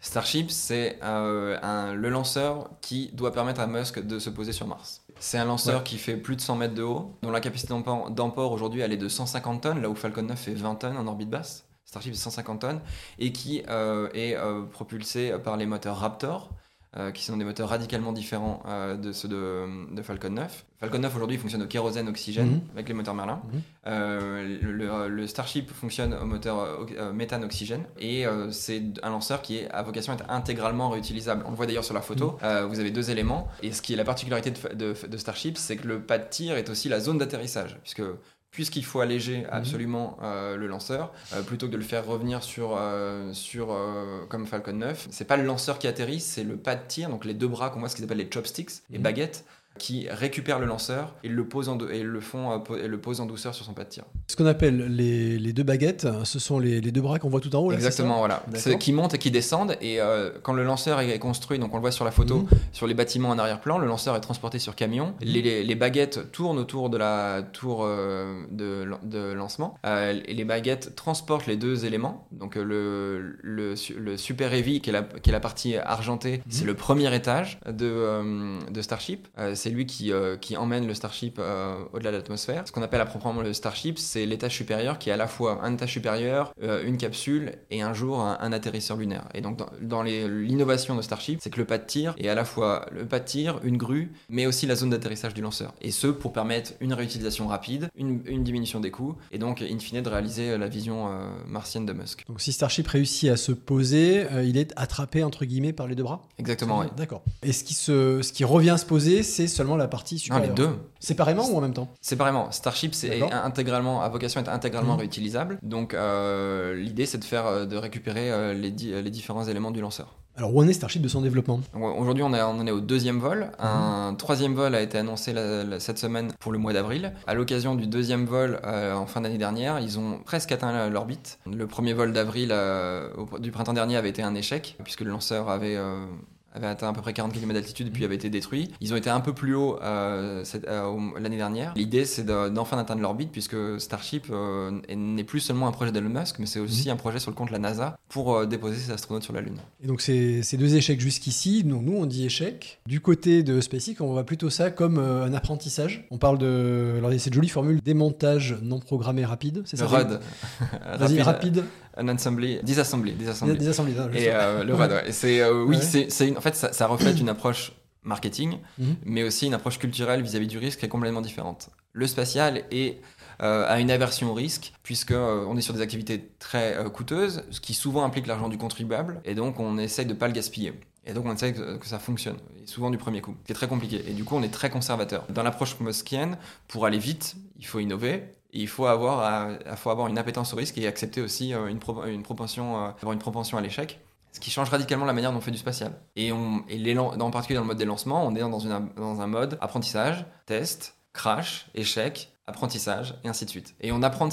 Starship, 0.01 0.49
c'est 0.49 0.97
euh, 1.03 1.93
le 1.93 2.09
lanceur 2.09 2.69
qui 2.81 3.09
doit 3.13 3.33
permettre 3.33 3.59
à 3.59 3.67
Musk 3.67 3.99
de 3.99 4.17
se 4.17 4.29
poser 4.29 4.53
sur 4.53 4.65
Mars. 4.65 5.01
C'est 5.19 5.37
un 5.37 5.45
lanceur 5.45 5.79
Ouais. 5.79 5.83
qui 5.83 5.97
fait 5.97 6.15
plus 6.15 6.37
de 6.37 6.41
100 6.41 6.55
mètres 6.55 6.73
de 6.73 6.83
haut, 6.83 7.17
dont 7.21 7.31
la 7.31 7.41
capacité 7.41 7.69
d'emport 7.73 8.09
d'emport 8.09 8.51
aujourd'hui 8.53 8.79
elle 8.81 8.93
est 8.93 8.97
de 8.97 9.09
150 9.09 9.61
tonnes, 9.61 9.81
là 9.81 9.89
où 9.89 9.95
Falcon 9.95 10.21
9 10.21 10.39
fait 10.39 10.53
20 10.53 10.75
tonnes 10.75 10.97
en 10.97 11.05
orbite 11.07 11.29
basse. 11.29 11.65
Starship 11.83 12.13
c'est 12.15 12.21
150 12.21 12.61
tonnes 12.61 12.81
et 13.17 13.33
qui 13.33 13.63
euh, 13.67 14.07
est 14.13 14.35
euh, 14.37 14.61
propulsé 14.63 15.33
par 15.43 15.57
les 15.57 15.65
moteurs 15.65 15.97
Raptor. 15.97 16.49
Euh, 16.97 17.11
qui 17.11 17.23
sont 17.23 17.37
des 17.37 17.45
moteurs 17.45 17.69
radicalement 17.69 18.11
différents 18.13 18.63
euh, 18.67 18.95
de 18.97 19.11
ceux 19.11 19.27
de, 19.27 19.93
de 19.95 20.01
Falcon 20.01 20.31
9. 20.31 20.65
Falcon 20.79 20.97
9 20.99 21.15
aujourd'hui 21.15 21.37
fonctionne 21.37 21.61
au 21.61 21.67
kérosène 21.67 22.07
oxygène 22.07 22.47
Mhm. 22.49 22.61
avec 22.73 22.87
les 22.87 22.93
moteurs 22.95 23.13
Merlin. 23.13 23.41
Mhm. 23.53 23.61
Euh, 23.87 25.07
le, 25.09 25.27
Starship 25.27 25.69
fonctionne 25.71 26.13
au 26.13 26.25
moteur 26.25 26.87
euh, 26.97 27.13
méthane-oxygène 27.13 27.83
et 27.99 28.25
c'est 28.51 28.81
un 29.03 29.09
lanceur 29.09 29.41
qui 29.41 29.57
est 29.57 29.69
à 29.71 29.83
vocation 29.83 30.13
à 30.13 30.15
être 30.15 30.29
intégralement 30.29 30.89
réutilisable. 30.89 31.43
On 31.45 31.51
le 31.51 31.55
voit 31.55 31.65
d'ailleurs 31.67 31.83
sur 31.83 31.93
la 31.93 32.01
photo. 32.01 32.37
Euh, 32.43 32.65
vous 32.65 32.79
avez 32.79 32.91
deux 32.91 33.11
éléments 33.11 33.47
et 33.61 33.71
ce 33.71 33.81
qui 33.81 33.93
est 33.93 33.97
la 33.97 34.03
particularité 34.05 34.51
de, 34.51 34.73
de- 34.93 35.07
de 35.07 35.17
Starship, 35.17 35.57
c'est 35.57 35.77
que 35.77 35.87
le 35.87 36.01
pas 36.01 36.17
de 36.17 36.27
tir 36.29 36.57
est 36.57 36.69
aussi 36.69 36.89
la 36.89 36.99
zone 36.99 37.17
d'atterrissage, 37.19 37.77
puisque 37.83 38.01
puisqu'il 38.51 38.83
faut 38.83 38.99
alléger 38.99 39.45
absolument 39.51 40.17
euh, 40.23 40.55
le 40.57 40.67
lanceur, 40.67 41.11
euh, 41.33 41.41
plutôt 41.43 41.67
que 41.67 41.71
de 41.71 41.77
le 41.77 41.83
faire 41.83 42.05
revenir 42.05 42.43
sur, 42.43 42.75
euh, 42.77 43.31
sur 43.33 43.71
euh, 43.71 44.25
comme 44.27 44.47
Falcon 44.47 44.73
9, 44.73 45.07
c'est 45.11 45.25
pas 45.25 45.37
le 45.37 45.43
lanceur 45.43 45.77
qui 45.79 45.87
atterrit, 45.87 46.19
c'est 46.19 46.43
le 46.43 46.57
pas 46.57 46.75
de 46.75 46.81
tir, 46.87 47.09
donc 47.09 47.25
les 47.25 47.33
deux 47.35 47.47
bras 47.47 47.69
qu'on 47.69 47.79
voit, 47.79 47.89
ce 47.89 47.95
qu'ils 47.95 48.05
appellent 48.05 48.17
les 48.17 48.29
chopsticks, 48.31 48.71
les 48.89 48.97
Mhm. 48.97 49.03
baguettes, 49.03 49.45
qui 49.77 50.07
récupère 50.09 50.59
le 50.59 50.65
lanceur 50.65 51.13
et 51.23 51.29
le, 51.29 51.45
pose 51.45 51.69
en 51.69 51.77
dou- 51.77 51.87
et 51.89 52.03
le, 52.03 52.19
font, 52.19 52.51
euh, 52.51 52.83
et 52.83 52.87
le 52.89 52.97
pose 52.99 53.21
en 53.21 53.25
douceur 53.25 53.53
sur 53.55 53.63
son 53.65 53.73
pas 53.73 53.85
de 53.85 53.89
tir. 53.89 54.03
Ce 54.27 54.35
qu'on 54.35 54.45
appelle 54.45 54.93
les, 54.93 55.39
les 55.39 55.53
deux 55.53 55.63
baguettes, 55.63 56.05
ce 56.25 56.37
sont 56.37 56.59
les, 56.59 56.81
les 56.81 56.91
deux 56.91 56.99
bras 57.01 57.17
qu'on 57.17 57.29
voit 57.29 57.39
tout 57.39 57.55
en 57.55 57.59
haut. 57.59 57.69
là, 57.71 57.77
Exactement, 57.77 58.17
voilà. 58.17 58.43
Qui 58.79 58.91
montent 58.91 59.13
et 59.13 59.17
qui 59.17 59.31
descendent. 59.31 59.77
Et 59.79 60.01
euh, 60.01 60.31
quand 60.43 60.51
le 60.51 60.63
lanceur 60.65 60.99
est 60.99 61.17
construit, 61.19 61.59
donc 61.59 61.71
on 61.73 61.77
le 61.77 61.81
voit 61.81 61.91
sur 61.93 62.03
la 62.03 62.11
photo, 62.11 62.39
Mhm. 62.39 62.47
sur 62.73 62.87
les 62.87 62.93
bâtiments 62.93 63.29
en 63.29 63.37
arrière-plan, 63.39 63.77
le 63.77 63.87
lanceur 63.87 64.15
est 64.17 64.21
transporté 64.21 64.59
sur 64.59 64.75
camion. 64.75 65.13
Les, 65.21 65.41
les- 65.63 65.75
baguettes 65.75 66.31
tournent 66.33 66.57
autour 66.59 66.89
de 66.89 66.97
la 66.97 67.41
tour 67.53 67.83
euh, 67.85 68.43
de, 68.51 68.83
lan- 68.83 68.99
de 69.03 69.31
lancement. 69.31 69.77
Euh, 69.85 70.19
et 70.25 70.33
les 70.33 70.43
baguettes 70.43 70.93
transportent 70.95 71.47
les 71.47 71.55
deux 71.55 71.85
éléments. 71.85 72.27
Donc 72.33 72.55
le, 72.55 73.37
le, 73.41 73.75
su- 73.77 73.93
le 73.97 74.17
Super 74.17 74.53
Heavy, 74.53 74.81
qui 74.81 74.89
est 74.89 74.93
la, 74.93 75.03
qui 75.03 75.29
est 75.29 75.33
la 75.33 75.39
partie 75.39 75.77
argentée, 75.77 76.41
c'est 76.49 76.65
le 76.65 76.73
premier 76.73 77.15
étage 77.15 77.59
de, 77.65 78.69
de 78.69 78.81
Starship. 78.81 79.27
C'est 79.59 79.69
lui 79.69 79.85
qui, 79.85 80.13
euh, 80.13 80.37
qui 80.37 80.55
emmène 80.55 80.87
le 80.87 80.93
Starship 80.93 81.37
euh, 81.37 81.75
au-delà 81.91 82.11
de 82.11 82.17
l'atmosphère. 82.17 82.63
Ce 82.65 82.71
qu'on 82.71 82.81
appelle 82.81 83.01
à 83.01 83.05
proprement 83.05 83.41
le 83.41 83.51
Starship, 83.51 83.99
c'est 83.99 84.25
l'étage 84.25 84.55
supérieur 84.55 84.99
qui 84.99 85.09
est 85.09 85.13
à 85.13 85.17
la 85.17 85.27
fois 85.27 85.59
un 85.63 85.73
étage 85.73 85.91
supérieur, 85.91 86.53
euh, 86.63 86.81
une 86.85 86.97
capsule 86.97 87.51
et 87.69 87.81
un 87.81 87.93
jour 87.93 88.21
un, 88.21 88.37
un 88.39 88.53
atterrisseur 88.53 88.95
lunaire. 88.95 89.27
Et 89.33 89.41
donc 89.41 89.59
dans, 89.81 90.03
l'innovation 90.03 90.95
de 90.95 91.01
Starship, 91.01 91.39
c'est 91.41 91.49
que 91.49 91.59
le 91.59 91.65
pas 91.65 91.77
de 91.77 91.85
tir 91.85 92.15
est 92.17 92.29
à 92.29 92.35
la 92.35 92.45
fois 92.45 92.85
le 92.91 93.05
pas 93.05 93.19
de 93.19 93.25
tir, 93.25 93.59
une 93.63 93.75
grue, 93.75 94.13
mais 94.29 94.45
aussi 94.45 94.65
la 94.65 94.75
zone 94.75 94.91
d'atterrissage 94.91 95.33
du 95.33 95.41
lanceur. 95.41 95.73
Et 95.81 95.91
ce 95.91 96.07
pour 96.07 96.31
permettre 96.31 96.71
une 96.79 96.93
réutilisation 96.93 97.47
rapide, 97.47 97.89
une, 97.95 98.21
une 98.25 98.45
diminution 98.45 98.79
des 98.79 98.91
coûts 98.91 99.17
et 99.31 99.39
donc 99.39 99.61
in 99.61 99.79
fine 99.79 100.01
de 100.01 100.09
réaliser 100.09 100.57
la 100.57 100.67
vision 100.67 101.07
euh, 101.07 101.29
martienne 101.45 101.85
de 101.85 101.91
Musk. 101.91 102.23
Donc 102.27 102.39
si 102.39 102.53
Starship 102.53 102.87
réussit 102.87 103.29
à 103.29 103.35
se 103.35 103.51
poser, 103.51 104.25
euh, 104.31 104.43
il 104.43 104.57
est 104.57 104.71
attrapé 104.77 105.23
entre 105.23 105.43
guillemets 105.43 105.73
par 105.73 105.87
les 105.87 105.95
deux 105.95 106.03
bras? 106.03 106.21
Exactement, 106.37 106.79
oui. 106.79 106.85
D'accord. 106.95 107.23
Et 107.43 107.51
ce 107.51 107.63
qui, 107.63 107.73
se, 107.73 108.21
ce 108.21 108.31
qui 108.31 108.43
revient 108.43 108.75
se 108.77 108.85
poser, 108.85 109.23
c'est 109.23 109.47
seulement 109.49 109.75
la 109.75 109.87
partie 109.87 110.15
Non, 110.15 110.19
supérieure 110.19 110.47
les 110.47 110.53
deux. 110.53 110.69
Séparément 110.99 111.47
ou 111.49 111.57
en 111.57 111.61
même 111.61 111.73
temps 111.73 111.89
Séparément, 112.01 112.51
Starship 112.51 112.95
c'est 112.95 113.21
intégralement, 113.31 114.01
à 114.01 114.09
vocation 114.09 114.39
à 114.39 114.43
être 114.43 114.49
intégralement 114.51 114.93
Mhm. 114.93 114.99
réutilisable. 114.99 115.59
Donc 115.63 115.93
euh, 115.93 116.75
l'idée 116.75 117.05
c'est 117.05 117.17
de 117.17 117.23
faire, 117.25 117.45
euh, 117.45 117.65
de 117.65 117.75
récupérer 117.75 118.31
euh, 118.31 118.53
les, 118.53 118.71
di- 118.71 118.91
les 118.91 119.09
différents 119.11 119.43
éléments 119.45 119.71
du 119.71 119.81
lanceur. 119.81 120.15
Alors 120.37 120.55
où 120.55 120.61
en 120.61 120.67
est 120.69 120.73
Starship 120.73 121.01
de 121.01 121.09
son 121.09 121.21
développement? 121.21 121.59
Aujourd'hui, 121.73 122.23
on, 122.23 122.33
est- 122.33 122.41
on 122.41 122.51
en 122.51 122.65
est 122.65 122.71
au 122.71 122.79
deuxième 122.79 123.19
vol. 123.19 123.51
Mhm. 123.59 123.65
Un 123.65 124.15
troisième 124.17 124.53
vol 124.53 124.73
a 124.73 124.81
été 124.81 124.97
annoncé 124.97 125.33
la- 125.33 125.65
la- 125.65 125.79
cette 125.81 125.97
semaine 125.97 126.31
pour 126.39 126.53
le 126.53 126.57
mois 126.57 126.71
d'avril. 126.71 127.13
À 127.27 127.33
l'occasion 127.33 127.75
du 127.75 127.87
deuxième 127.87 128.25
vol 128.25 128.59
euh, 128.63 128.93
en 128.95 129.05
fin 129.05 129.19
d'année 129.21 129.37
dernière, 129.37 129.79
ils 129.79 129.99
ont 129.99 130.19
presque 130.23 130.51
atteint 130.53 130.89
l'orbite. 130.89 131.39
Le 131.45 131.67
premier 131.67 131.91
vol 131.93 132.13
d'avril 132.13 132.49
euh, 132.53 133.09
du 133.39 133.51
printemps 133.51 133.73
dernier 133.73 133.97
avait 133.97 134.09
été 134.09 134.21
un 134.23 134.33
échec, 134.33 134.77
puisque 134.83 135.01
le 135.01 135.11
lanceur 135.11 135.49
avait, 135.49 135.75
euh, 135.75 136.05
avait 136.53 136.67
atteint 136.67 136.89
à 136.89 136.93
peu 136.93 137.01
près 137.01 137.13
40 137.13 137.33
km 137.33 137.53
d'altitude 137.53 137.87
et 137.87 137.91
puis 137.91 138.05
avait 138.05 138.15
été 138.15 138.29
détruit. 138.29 138.71
Ils 138.81 138.93
ont 138.93 138.95
été 138.97 139.09
un 139.09 139.19
peu 139.19 139.33
plus 139.33 139.53
haut 139.55 139.77
euh, 139.81 140.43
euh, 140.67 140.97
l'année 141.19 141.37
dernière. 141.37 141.73
L'idée, 141.75 142.05
c'est 142.05 142.23
de- 142.23 142.49
d'enfin 142.49 142.77
d'atteindre 142.77 143.01
l'orbite, 143.01 143.31
puisque 143.31 143.55
Starship 143.79 144.27
euh, 144.31 144.71
n'est 144.95 145.23
plus 145.23 145.39
seulement 145.39 145.67
un 145.67 145.71
projet 145.71 145.91
d'Elon 145.91 146.09
Musk, 146.09 146.39
mais 146.39 146.45
c'est 146.45 146.59
aussi 146.59 146.89
un 146.89 146.95
projet 146.95 147.19
sur 147.19 147.31
le 147.31 147.35
compte 147.35 147.49
de 147.49 147.53
la 147.53 147.59
NASA 147.59 147.97
pour 148.09 148.45
déposer 148.47 148.77
ses 148.77 148.91
astronautes 148.91 149.23
sur 149.23 149.33
la 149.33 149.41
Lune. 149.41 149.57
Et 149.83 149.87
donc 149.87 150.01
ces, 150.01 150.43
ces 150.43 150.57
deux 150.57 150.75
échecs 150.75 150.99
jusqu'ici, 150.99 151.63
nous 151.65 151.79
on 151.97 152.05
dit 152.05 152.25
échec. 152.25 152.79
Du 152.87 152.99
côté 153.01 153.43
de 153.43 153.61
SpaceX, 153.61 153.95
on 154.01 154.11
voit 154.13 154.25
plutôt 154.25 154.49
ça 154.49 154.71
comme 154.71 154.97
un 154.97 155.33
apprentissage. 155.33 156.07
On 156.11 156.17
parle 156.17 156.37
de, 156.37 156.95
alors 156.97 157.11
il 157.11 157.15
y 157.15 157.17
a 157.17 157.19
cette 157.19 157.33
jolie 157.33 157.49
formule 157.49 157.81
démontage 157.81 158.57
non 158.61 158.79
programmé 158.79 159.25
rapide, 159.25 159.61
c'est 159.65 159.77
ça 159.77 159.85
RUD. 159.85 160.19
Vas-y, 160.99 161.21
rapide. 161.21 161.63
Un 161.99 162.07
assembly, 162.07 162.59
disassembly, 162.63 163.11
disassembly. 163.13 163.57
Hein, 163.99 164.09
je 164.13 164.17
Et 164.17 164.29
euh, 164.31 164.63
le 164.63 164.73
ouais. 164.73 165.09
Et 165.09 165.11
c'est, 165.11 165.41
euh, 165.41 165.63
oui, 165.65 165.77
Ouais. 165.77 166.05
c'est, 166.09 166.37
en 166.37 166.41
fait, 166.41 166.55
ça, 166.55 166.71
ça 166.71 166.87
reflète 166.87 167.19
une 167.19 167.29
approche 167.29 167.73
marketing, 168.03 168.57
Mhm. 168.77 168.95
mais 169.05 169.23
aussi 169.23 169.47
une 169.47 169.53
approche 169.53 169.77
culturelle 169.79 170.21
vis-à-vis 170.21 170.47
du 170.47 170.57
risque 170.57 170.79
qui 170.79 170.85
est 170.85 170.89
complètement 170.89 171.21
différente. 171.21 171.69
Le 171.93 172.07
spatial 172.07 172.63
est 172.71 173.01
euh, 173.41 173.65
a 173.69 173.79
une 173.79 173.89
aversion 173.89 174.31
au 174.31 174.33
risque, 174.33 174.73
puisque 174.83 175.11
euh, 175.11 175.45
on 175.47 175.55
est 175.55 175.61
sur 175.61 175.73
des 175.73 175.79
activités 175.79 176.29
très 176.39 176.75
euh, 176.77 176.89
coûteuses, 176.89 177.43
ce 177.51 177.61
qui 177.61 177.73
souvent 177.73 178.03
implique 178.03 178.27
l'argent 178.27 178.49
du 178.49 178.57
contribuable, 178.57 179.21
et 179.23 179.33
donc 179.33 179.59
on 179.61 179.77
essaye 179.77 180.05
de 180.05 180.13
pas 180.13 180.27
le 180.27 180.33
gaspiller. 180.33 180.73
Et 181.05 181.13
donc 181.13 181.25
on 181.25 181.33
essaye 181.33 181.53
que, 181.53 181.77
que 181.77 181.85
ça 181.87 181.99
fonctionne, 181.99 182.35
et 182.61 182.67
souvent 182.67 182.89
du 182.89 182.97
premier 182.97 183.21
coup. 183.21 183.35
C'est 183.47 183.53
très 183.53 183.69
compliqué. 183.69 184.03
Et 184.09 184.13
du 184.13 184.25
coup, 184.25 184.35
on 184.35 184.43
est 184.43 184.49
très 184.53 184.69
conservateur. 184.69 185.25
Dans 185.29 185.41
l'approche 185.43 185.79
muskienne, 185.79 186.37
pour 186.67 186.85
aller 186.85 186.97
vite, 186.99 187.35
il 187.57 187.65
faut 187.65 187.79
innover. 187.79 188.23
Il 188.51 188.67
faut 188.67 188.87
avoir, 188.87 189.49
euh, 189.49 189.75
faut 189.75 189.89
avoir 189.89 190.07
une 190.07 190.17
appétence 190.17 190.53
au 190.53 190.57
risque 190.57 190.77
et 190.77 190.87
accepter 190.87 191.21
aussi 191.21 191.53
euh, 191.53 191.67
une, 191.67 191.79
une 192.07 192.23
propension, 192.23 192.77
euh, 192.77 192.89
avoir 192.89 193.13
une 193.13 193.19
propension 193.19 193.57
à 193.57 193.61
l'échec. 193.61 193.99
Ce 194.31 194.39
qui 194.39 194.51
change 194.51 194.69
radicalement 194.69 195.05
la 195.05 195.13
manière 195.13 195.31
dont 195.31 195.37
on 195.39 195.41
fait 195.41 195.51
du 195.51 195.57
spatial. 195.57 195.93
Et, 196.15 196.31
on, 196.31 196.63
et 196.67 196.97
en 196.97 197.31
particulier 197.31 197.55
dans 197.55 197.63
le 197.63 197.67
mode 197.67 197.77
des 197.77 197.85
lancements, 197.85 198.25
on 198.25 198.35
est 198.35 198.39
dans, 198.39 198.59
une, 198.59 198.89
dans 198.95 199.21
un 199.21 199.27
mode 199.27 199.57
apprentissage, 199.59 200.25
test, 200.45 200.95
crash, 201.13 201.67
échec, 201.73 202.31
apprentissage, 202.49 203.15
et 203.23 203.29
ainsi 203.29 203.45
de 203.45 203.49
suite. 203.49 203.75
Et 203.81 203.91
on 203.91 204.01
apprend 204.03 204.27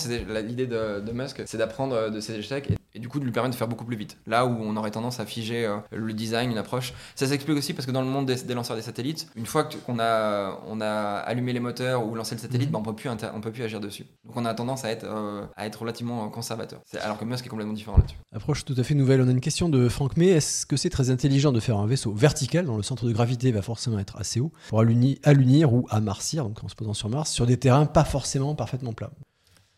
l'idée 0.44 0.66
de, 0.66 1.00
de 1.00 1.12
Musk, 1.12 1.42
c'est 1.46 1.58
d'apprendre 1.58 2.10
de 2.10 2.20
ses 2.20 2.34
échecs 2.34 2.70
et, 2.70 2.76
et 2.94 2.98
du 2.98 3.08
coup 3.08 3.20
de 3.20 3.24
lui 3.24 3.32
permettre 3.32 3.54
de 3.54 3.58
faire 3.58 3.68
beaucoup 3.68 3.84
plus 3.84 3.96
vite. 3.96 4.16
Là 4.26 4.46
où 4.46 4.56
on 4.60 4.76
aurait 4.76 4.90
tendance 4.90 5.20
à 5.20 5.26
figer 5.26 5.66
euh, 5.66 5.76
le 5.92 6.12
design, 6.12 6.50
une 6.50 6.58
approche. 6.58 6.94
Ça 7.14 7.26
s'explique 7.26 7.56
aussi 7.58 7.74
parce 7.74 7.86
que 7.86 7.92
dans 7.92 8.00
le 8.00 8.08
monde 8.08 8.26
des, 8.26 8.36
des 8.36 8.54
lanceurs 8.54 8.76
des 8.76 8.82
satellites, 8.82 9.28
une 9.36 9.46
fois 9.46 9.68
qu'on 9.86 9.98
a, 9.98 10.58
on 10.66 10.80
a 10.80 10.88
allumé 11.30 11.52
les 11.52 11.60
moteurs 11.60 12.06
ou 12.06 12.14
lancé 12.14 12.34
le 12.34 12.40
satellite, 12.40 12.70
bah, 12.70 12.78
on 12.80 12.82
peut 12.82 12.94
plus 12.94 13.08
inter- 13.08 13.30
on 13.34 13.40
peut 13.40 13.52
plus 13.52 13.62
agir 13.62 13.80
dessus. 13.80 14.06
Donc 14.24 14.36
on 14.36 14.44
a 14.44 14.54
tendance 14.54 14.84
à 14.84 14.90
être, 14.90 15.04
euh, 15.04 15.44
à 15.56 15.66
être 15.66 15.80
relativement 15.80 16.24
euh, 16.24 16.28
conservateur. 16.28 16.80
Alors 17.02 17.18
que 17.18 17.24
Musk 17.24 17.44
est 17.44 17.48
complètement 17.50 17.74
différent 17.74 17.98
là-dessus. 17.98 18.16
Approche 18.32 18.64
tout 18.64 18.74
à 18.78 18.82
fait 18.82 18.94
nouvelle. 18.94 19.20
On 19.20 19.28
a 19.28 19.30
une 19.30 19.40
question 19.40 19.68
de 19.68 19.88
Franck 19.88 20.16
May. 20.16 20.28
Est-ce 20.28 20.66
que 20.66 20.76
c'est 20.76 20.90
très 20.90 21.10
intelligent 21.10 21.52
de 21.52 21.60
faire 21.60 21.76
un 21.78 21.86
vaisseau 21.86 22.12
vertical 22.12 22.64
dont 22.64 22.76
le 22.76 22.82
centre 22.82 23.06
de 23.06 23.12
gravité? 23.12 23.52
Va 23.52 23.62
forcément 23.62 23.98
être 23.98 24.16
assez 24.16 24.40
haut 24.40 24.52
pour 24.68 24.80
alluni- 24.80 25.18
allunir 25.22 25.72
ou 25.72 25.86
amarcir, 25.90 26.44
donc 26.44 26.64
en 26.64 26.68
se 26.68 26.74
posant 26.74 26.94
sur 26.94 27.08
Mars, 27.08 27.30
sur 27.30 27.46
des 27.46 27.58
terrains 27.58 27.86
pas 27.86 28.04
forcément 28.06 28.54
parfaitement 28.54 28.92
plats 28.94 29.10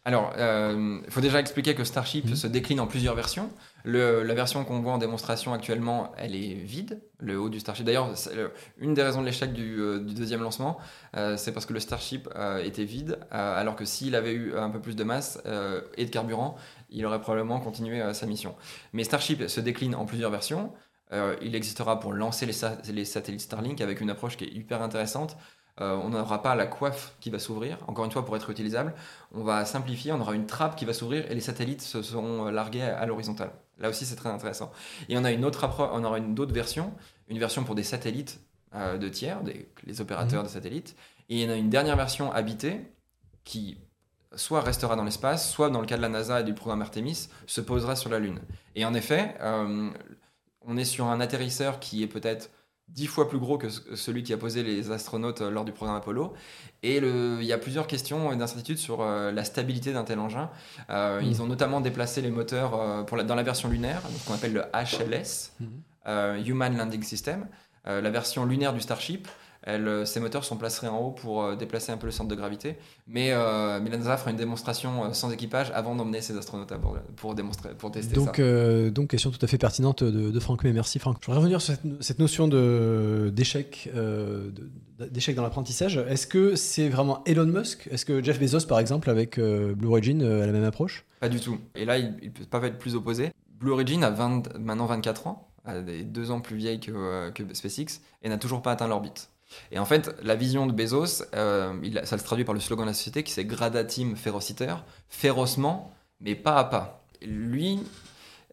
Alors, 0.05 0.33
il 0.39 1.11
faut 1.11 1.21
déjà 1.21 1.39
expliquer 1.39 1.75
que 1.75 1.85
Starship 1.85 2.25
Mhm. 2.27 2.35
se 2.37 2.47
décline 2.47 2.81
en 2.81 2.87
plusieurs 2.87 3.15
versions. 3.15 3.51
Le- 3.85 4.23
la 4.23 4.33
version 4.35 4.65
qu'on 4.65 4.81
voit 4.81 4.93
en 4.95 4.99
démonstration 4.99 5.53
actuellement, 5.53 6.13
elle 6.17 6.35
est 6.35 6.55
vide, 6.55 7.03
le 7.19 7.39
haut 7.39 7.51
du 7.51 7.61
Starship. 7.61 7.85
D'ailleurs, 7.85 8.11
une 8.79 8.95
des 8.95 9.03
raisons 9.03 9.21
de 9.21 9.27
l'échec 9.27 9.53
du, 9.53 9.79
euh, 9.79 9.99
du 9.99 10.15
deuxième 10.15 10.43
lancement, 10.43 10.79
euh, 11.17 11.37
c'est 11.37 11.53
parce 11.53 11.67
que 11.67 11.75
le 11.75 11.81
Starship 11.81 12.27
euh, 12.37 12.63
était 12.65 12.85
vide, 12.85 13.19
euh, 13.35 13.61
alors 13.61 13.77
que 13.77 13.85
s'il 13.85 14.15
avait 14.15 14.33
eu 14.33 14.57
un 14.57 14.71
peu 14.71 14.81
plus 14.81 14.97
de 14.97 15.05
masse 15.05 15.41
euh, 15.45 15.83
et 15.99 16.07
de 16.07 16.11
carburant, 16.11 16.57
il 16.89 17.05
aurait 17.05 17.21
probablement 17.21 17.61
continué 17.61 18.01
euh, 18.01 18.15
sa 18.15 18.25
mission. 18.25 18.55
Mais 18.95 19.05
Starship 19.05 19.47
se 19.49 19.61
décline 19.61 19.95
en 19.95 20.07
plusieurs 20.07 20.31
versions. 20.31 20.73
Euh, 21.13 21.37
il 21.43 21.55
existera 21.55 22.01
pour 22.01 22.13
lancer 22.15 22.47
les, 22.47 22.53
sa- 22.53 22.79
les 22.93 23.05
satellites 23.05 23.41
Starlink 23.43 23.81
avec 23.83 24.01
une 24.01 24.11
approche 24.11 24.37
qui 24.39 24.45
est 24.45 24.53
hyper 24.53 24.81
intéressante. 24.83 25.37
Euh, 25.81 25.97
on 26.03 26.11
n'aura 26.11 26.43
pas 26.43 26.55
la 26.55 26.67
coiffe 26.67 27.15
qui 27.21 27.31
va 27.31 27.39
s'ouvrir, 27.39 27.79
encore 27.87 28.05
une 28.05 28.11
fois 28.11 28.25
pour 28.25 28.37
être 28.37 28.51
utilisable. 28.51 28.95
On 29.33 29.45
va 29.45 29.65
simplifier, 29.65 30.13
on 30.13 30.21
aura 30.21 30.35
une 30.35 30.47
trappe 30.47 30.77
qui 30.77 30.85
va 30.85 30.93
s'ouvrir 30.93 31.31
et 31.31 31.35
les 31.35 31.41
satellites 31.41 31.83
se 31.83 32.03
seront 32.03 32.47
euh, 32.47 32.51
largués 32.51 32.83
à, 32.83 32.99
à 32.99 33.07
l'horizontale. 33.07 33.53
Là 33.79 33.89
aussi, 33.89 34.05
c'est 34.05 34.17
très 34.17 34.29
intéressant. 34.29 34.73
Et 35.09 35.17
on 35.17 35.25
a 35.25 35.31
une 35.31 35.45
autre 35.45 35.69
on 35.93 36.05
aura 36.05 36.19
une 36.19 36.39
autre 36.39 36.53
version, 36.53 36.93
une 37.29 37.39
version 37.39 37.65
pour 37.65 37.75
des 37.75 37.85
satellites 37.85 38.41
euh, 38.75 38.99
de 38.99 39.09
tiers, 39.09 39.43
des, 39.43 39.69
les 39.85 40.01
opérateurs 40.01 40.43
de 40.43 40.49
satellites. 40.49 40.97
Et 41.29 41.37
il 41.37 41.43
y 41.43 41.47
en 41.47 41.53
a 41.53 41.57
une 41.57 41.71
dernière 41.71 41.97
version 41.97 42.33
habitée 42.33 42.81
qui 43.45 43.79
soit 44.35 44.61
restera 44.61 44.97
dans 44.97 45.05
l'espace, 45.05 45.51
soit 45.51 45.71
dans 45.71 45.81
le 45.81 45.87
cas 45.87 45.97
de 45.97 46.03
la 46.03 46.09
NASA 46.09 46.41
et 46.41 46.45
du 46.45 46.55
programme 46.55 46.83
Artemis, 46.83 47.29
se 47.47 47.61
posera 47.61 47.97
sur 47.97 48.11
la 48.11 48.19
Lune. 48.19 48.41
Et 48.75 48.85
en 48.85 48.95
effet, 48.95 49.37
euh, 49.41 49.91
on 50.63 50.77
est 50.77 50.85
sur 50.85 51.07
un 51.07 51.21
atterrisseur 51.21 51.81
qui 51.81 52.03
est 52.03 52.09
peut-être 52.09 52.51
dix 52.89 53.07
fois 53.07 53.29
plus 53.29 53.39
gros 53.39 53.59
que 53.59 53.69
ce- 53.69 53.95
celui 53.97 54.23
qui 54.23 54.33
a 54.33 54.37
posé 54.37 54.63
les 54.63 54.91
astronautes 54.91 55.41
euh, 55.43 55.51
lors 55.51 55.65
du 55.65 55.73
programme 55.73 55.97
Apollo. 55.97 56.33
Et 56.83 57.01
le- 57.01 57.39
il 57.41 57.47
y 57.47 57.53
a 57.53 57.59
plusieurs 57.59 57.87
questions 57.87 58.33
et 58.33 58.37
d'incertitudes 58.37 58.79
sur 58.79 59.01
euh, 59.03 59.31
la 59.33 59.45
stabilité 59.45 59.93
d'un 59.93 60.05
tel 60.05 60.19
engin. 60.19 60.51
Euh. 60.91 61.21
Ils 61.23 61.43
ont 61.43 61.47
notamment 61.47 61.81
déplacé 61.81 62.23
les 62.23 62.31
moteurs 62.31 63.05
pour 63.07 63.17
la- 63.17 63.25
dans 63.25 63.35
la 63.35 63.43
version 63.43 63.69
lunaire, 63.69 64.01
ce 64.19 64.27
qu'on 64.27 64.35
appelle 64.35 64.53
le 64.55 64.63
HLS, 64.73 65.53
euh, 66.07 66.43
Human 66.45 66.77
Landing 66.77 67.03
System. 67.03 67.47
Euh, 67.87 68.01
la 68.01 68.11
version 68.11 68.45
lunaire 68.45 68.73
du 68.75 68.81
Starship, 68.81 69.29
elle, 69.69 69.87
euh, 69.87 70.05
ces 70.07 70.19
moteurs 70.19 70.45
sont 70.45 70.57
placés 70.57 70.89
en 70.89 70.99
haut 70.99 71.11
pour 71.11 71.43
euh, 71.43 71.55
déplacer 71.55 71.93
un 71.93 71.99
peu 71.99 72.07
le 72.07 72.11
centre 72.11 72.31
de 72.31 72.35
gravité. 72.35 72.77
Mais, 73.07 73.33
euh, 73.33 73.81
mais 73.83 73.91
la 73.91 73.99
NASA 73.99 74.17
fera 74.17 74.31
une 74.31 74.39
démonstration 74.39 75.05
euh, 75.05 75.13
sans 75.13 75.31
équipage 75.31 75.71
avant 75.75 75.95
d'emmener 75.95 76.23
ses 76.23 76.37
astronautes 76.39 76.73
à 76.73 76.79
bord 76.79 76.97
pour, 77.17 77.35
démontrer, 77.35 77.75
pour 77.75 77.91
tester 77.91 78.15
Donc, 78.15 78.37
ça. 78.37 78.43
euh, 78.43 78.91
donc, 78.91 79.11
question 79.11 79.31
tout 79.31 79.39
à 79.43 79.47
fait 79.47 79.59
pertinente 79.59 80.03
de, 80.03 80.31
de 80.31 80.41
Franck 80.41 80.65
May. 80.65 80.73
Merci 80.73 80.99
Franck. 80.99 81.19
Je 81.21 81.27
voudrais 81.27 81.41
revenir 81.41 81.61
sur 81.61 81.75
cette, 81.75 82.03
cette 82.03 82.19
notion 82.19 82.49
d'échec 82.49 83.91
euh, 83.95 84.51
dans 85.37 85.43
l'apprentissage. 85.43 85.99
Est-ce 86.09 86.27
que 86.27 86.57
c'est 86.57 86.89
vraiment 86.89 87.23
Elon 87.27 87.45
Musk? 87.47 87.89
Est-ce 87.91 88.05
que 88.07 88.23
Jeff 88.23 88.41
Bezos, 88.41 88.67
par 88.67 88.79
exemple, 88.79 89.11
avec 89.11 89.39
Blue 89.39 89.89
Origin, 89.89 90.23
a 90.23 90.47
la 90.47 90.53
même 90.53 90.65
approche? 90.65 91.05
Pas 91.21 91.29
du 91.29 91.41
tout. 91.41 91.59
Et 91.75 91.85
là, 91.85 91.99
il 91.99 92.15
ne 92.23 92.31
peut 92.31 92.45
pas 92.49 92.67
être 92.67 92.79
plus 92.79 92.95
opposé. 92.95 93.33
Blue 93.61 93.73
Origin 93.73 94.03
a 94.03 94.11
20 94.11 94.59
maintenant 94.59 94.87
24 94.87 95.27
ans, 95.27 95.49
elle 95.67 95.89
est 95.91 96.05
deux 96.05 96.31
ans 96.31 96.41
plus 96.41 96.57
vieille 96.57 96.81
que, 96.81 97.31
que 97.31 97.43
SpaceX, 97.53 98.01
et 98.23 98.29
n'a 98.29 98.39
toujours 98.39 98.63
pas 98.63 98.73
atteint 98.73 98.89
l'orbite. 98.89 99.31
Et 99.71 99.79
en 99.79 99.85
fait, 99.85 100.15
la 100.23 100.35
vision 100.35 100.67
de 100.67 100.73
Bezos, 100.73 101.25
euh, 101.35 101.79
il 101.83 101.99
a- 101.99 102.07
ça 102.07 102.19
se 102.19 102.25
traduit 102.25 102.45
par 102.45 102.55
le 102.55 102.61
slogan 102.61 102.85
de 102.87 102.91
la 102.91 102.95
société 102.95 103.23
qui 103.23 103.33
c'est 103.33 103.45
Gradatim 103.45 104.17
ferociter, 104.17 104.75
férocement, 105.09 105.93
mais 106.21 106.35
pas 106.35 106.57
à 106.57 106.65
pas. 106.65 107.05
Lui 107.23 107.81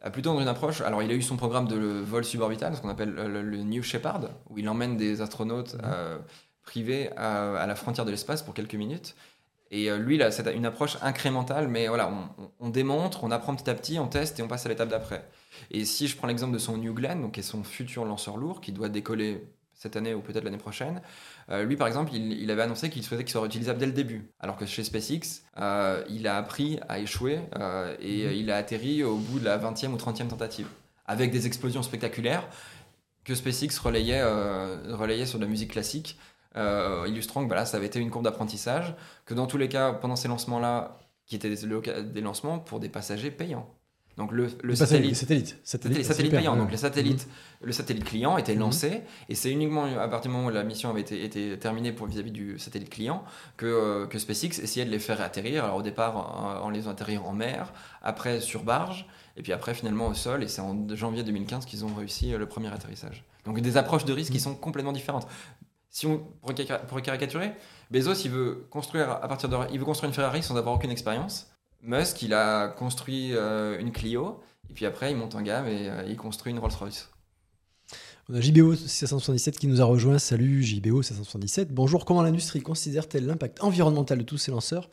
a 0.02 0.10
plutôt 0.10 0.34
dans 0.34 0.42
une 0.42 0.48
approche, 0.48 0.82
alors 0.82 1.02
il 1.02 1.12
a 1.12 1.14
eu 1.14 1.22
son 1.22 1.36
programme 1.36 1.68
de 1.68 1.78
vol 1.78 2.24
suborbital, 2.24 2.76
ce 2.76 2.82
qu'on 2.82 2.90
appelle 2.90 3.14
le, 3.14 3.42
le 3.42 3.58
New 3.64 3.82
Shepard, 3.82 4.30
où 4.50 4.58
il 4.58 4.70
emmène 4.70 4.98
des 4.98 5.22
astronautes 5.22 5.78
euh, 5.84 6.18
privé 6.64 7.10
à, 7.18 7.66
la 7.66 7.76
frontière 7.76 8.06
de 8.06 8.12
l'espace 8.12 8.42
pour 8.44 8.54
quelques 8.54 8.76
minutes. 8.76 9.16
Et 9.72 9.90
lui, 9.98 10.18
là, 10.18 10.30
c'est 10.30 10.54
une 10.54 10.66
approche 10.66 10.98
incrémentale, 11.02 11.68
mais 11.68 11.88
voilà, 11.88 12.12
on, 12.60 12.70
démontre, 12.70 13.24
on 13.24 13.32
apprend 13.32 13.56
petit 13.56 13.70
à 13.70 13.74
petit, 13.74 13.98
on 14.00 14.08
teste 14.08 14.40
et 14.40 14.44
on 14.44 14.48
passe 14.48 14.66
à 14.68 14.70
l'étape 14.70 14.90
d'après. 14.90 15.28
Et 15.72 15.86
si 15.86 16.08
je 16.08 16.16
prends 16.16 16.28
l'exemple 16.28 16.54
de 16.54 16.60
son 16.60 16.78
New 16.78 16.94
Glenn, 16.94 17.22
donc 17.22 17.34
qui 17.34 17.40
est 17.40 17.44
son 17.44 17.64
futur 17.64 18.06
lanceur 18.06 18.38
lourd, 18.38 18.62
qui 18.62 18.72
doit 18.72 18.90
décoller 18.90 19.44
cette 19.86 19.98
année 19.98 20.16
ou 20.16 20.22
peut-être 20.22 20.44
l'année 20.44 20.58
prochaine, 20.58 21.00
euh, 21.52 21.64
lui 21.64 21.76
par 21.76 21.88
exemple, 21.88 22.12
il, 22.14 22.50
avait 22.50 22.64
annoncé 22.64 22.90
qu'il 22.90 23.04
souhaitait 23.04 23.24
qu'il 23.24 23.32
soit 23.32 23.46
utilisable 23.46 23.78
dès 23.78 23.86
le 23.86 23.92
début. 23.92 24.32
Alors 24.40 24.58
que 24.58 24.66
chez 24.66 24.84
SpaceX, 24.84 25.44
euh, 25.58 26.04
il 26.10 26.28
a 26.28 26.38
appris 26.38 26.80
à 26.90 26.98
échouer 27.00 27.40
euh, 27.60 27.96
et 28.00 28.36
il 28.36 28.50
a 28.50 28.58
atterri 28.58 29.04
au 29.04 29.18
bout 29.18 29.40
de 29.40 29.46
la 29.46 29.60
20e 29.60 29.92
ou 29.92 29.98
30e 29.98 30.28
tentative. 30.28 30.68
Avec 31.06 31.32
des 31.32 31.46
explosions 31.46 31.84
spectaculaires 31.84 32.48
que 33.24 33.36
SpaceX 33.36 33.78
relayait, 33.80 34.24
relayait 34.24 35.26
sur 35.26 35.40
de 35.40 35.44
la 35.44 35.50
musique 35.50 35.72
classique, 35.72 36.18
illustrant 36.56 37.48
que 37.48 37.66
ça 37.66 37.78
avait 37.78 37.88
été 37.88 38.00
une 38.00 38.12
courbe 38.12 38.24
d'apprentissage, 38.24 38.96
que 39.26 39.34
dans 39.34 39.48
tous 39.48 39.58
les 39.58 39.70
cas, 39.70 39.94
pendant 39.94 40.16
ces 40.16 40.28
lancements-là, 40.28 41.00
qui 41.26 41.36
étaient 41.36 41.50
des 41.50 42.22
lancements 42.22 42.60
pour 42.60 42.80
des 42.80 42.90
passagers 42.90 43.32
payants. 43.32 43.68
Donc 44.18 44.32
le, 44.32 44.48
le 44.64 44.76
satellite, 44.76 45.10
les 45.10 45.16
satellites, 45.16 45.58
les 45.98 46.04
satellites 46.04 46.32
payants. 46.32 46.56
Donc 46.56 46.72
les 46.72 46.78
satellites, 46.78 47.28
mhm. 47.28 47.68
le 47.68 47.72
satellite 47.74 48.06
client 48.06 48.38
était 48.38 48.54
mhm. 48.54 48.62
lancé 48.62 49.02
et 49.28 49.36
c'est 49.36 49.52
uniquement 49.52 49.86
à 49.86 50.08
partir 50.08 50.32
du 50.32 50.38
moment 50.38 50.48
où 50.48 50.52
la 50.52 50.64
mission 50.64 50.90
avait 50.90 51.02
été, 51.02 51.24
été 51.24 51.60
terminée 51.60 51.92
pour 51.92 52.08
vis-à-vis 52.08 52.32
du 52.32 52.58
satellite 52.58 52.90
client 52.90 53.26
que, 53.58 53.66
euh, 53.66 54.08
que 54.08 54.18
SpaceX 54.18 54.62
essayait 54.64 54.86
de 54.86 54.92
les 54.92 55.00
faire 55.00 55.22
atterrir. 55.22 55.66
Alors 55.66 55.78
au 55.78 55.82
départ 55.82 56.16
en, 56.64 56.70
les 56.70 56.88
atterrir 56.88 57.26
en 57.26 57.34
mer, 57.34 57.74
après 58.02 58.40
sur 58.40 58.64
barge 58.64 59.06
et 59.36 59.42
puis 59.42 59.52
après 59.52 59.74
finalement 59.74 60.08
au 60.08 60.14
sol. 60.14 60.44
Et 60.44 60.48
c'est 60.48 60.62
en 60.62 60.88
janvier 60.96 61.24
2015 61.24 61.66
qu'ils 61.66 61.84
ont 61.84 61.94
réussi 61.94 62.34
euh, 62.34 62.38
le 62.38 62.46
premier 62.46 62.70
atterrissage. 62.74 63.26
Donc 63.44 63.60
des 63.60 63.76
approches 63.76 64.06
de 64.06 64.14
risque 64.14 64.32
qui 64.32 64.38
mhm. 64.38 64.44
sont 64.44 64.56
complètement 64.56 64.94
différentes. 64.94 65.28
Si 65.90 66.08
on 66.08 66.26
pour 66.88 67.02
caricaturer, 67.02 67.52
Bezos 67.92 68.14
il 68.26 68.32
veut 68.32 68.66
construire 68.70 69.12
à 69.12 69.28
partir 69.28 69.50
de 69.50 69.58
il 69.72 69.80
veut 69.80 69.86
construire 69.86 70.10
une 70.10 70.16
Ferrari 70.16 70.42
sans 70.42 70.56
avoir 70.56 70.76
aucune 70.76 70.92
expérience. 70.92 71.48
Musk, 71.86 72.24
il 72.24 72.34
a 72.34 72.68
construit 72.68 73.36
euh, 73.36 73.80
une 73.80 73.92
Clio, 73.92 74.40
et 74.72 74.74
puis 74.74 74.88
après, 74.88 75.12
il 75.12 75.18
monte 75.18 75.36
en 75.36 75.42
gamme 75.42 75.68
et 75.68 75.88
euh, 75.88 76.04
il 76.08 76.18
construit 76.18 76.52
une 76.52 76.58
Rolls-Royce. 76.58 77.12
On 78.28 78.34
a 78.34 78.42
JBO 78.42 78.74
777 78.74 79.60
qui 79.60 79.68
nous 79.68 79.82
a 79.82 79.86
rejoint. 79.86 80.18
Salut 80.18 80.64
JBO 80.64 81.04
777. 81.04 81.72
Bonjour, 81.72 82.06
comment 82.06 82.24
l'industrie 82.24 82.60
considère-t-elle 82.60 83.28
l'impact 83.28 83.64
environnemental 83.64 84.18
de 84.18 84.24
tous 84.24 84.40
ces 84.40 84.50
lanceurs 84.50 84.90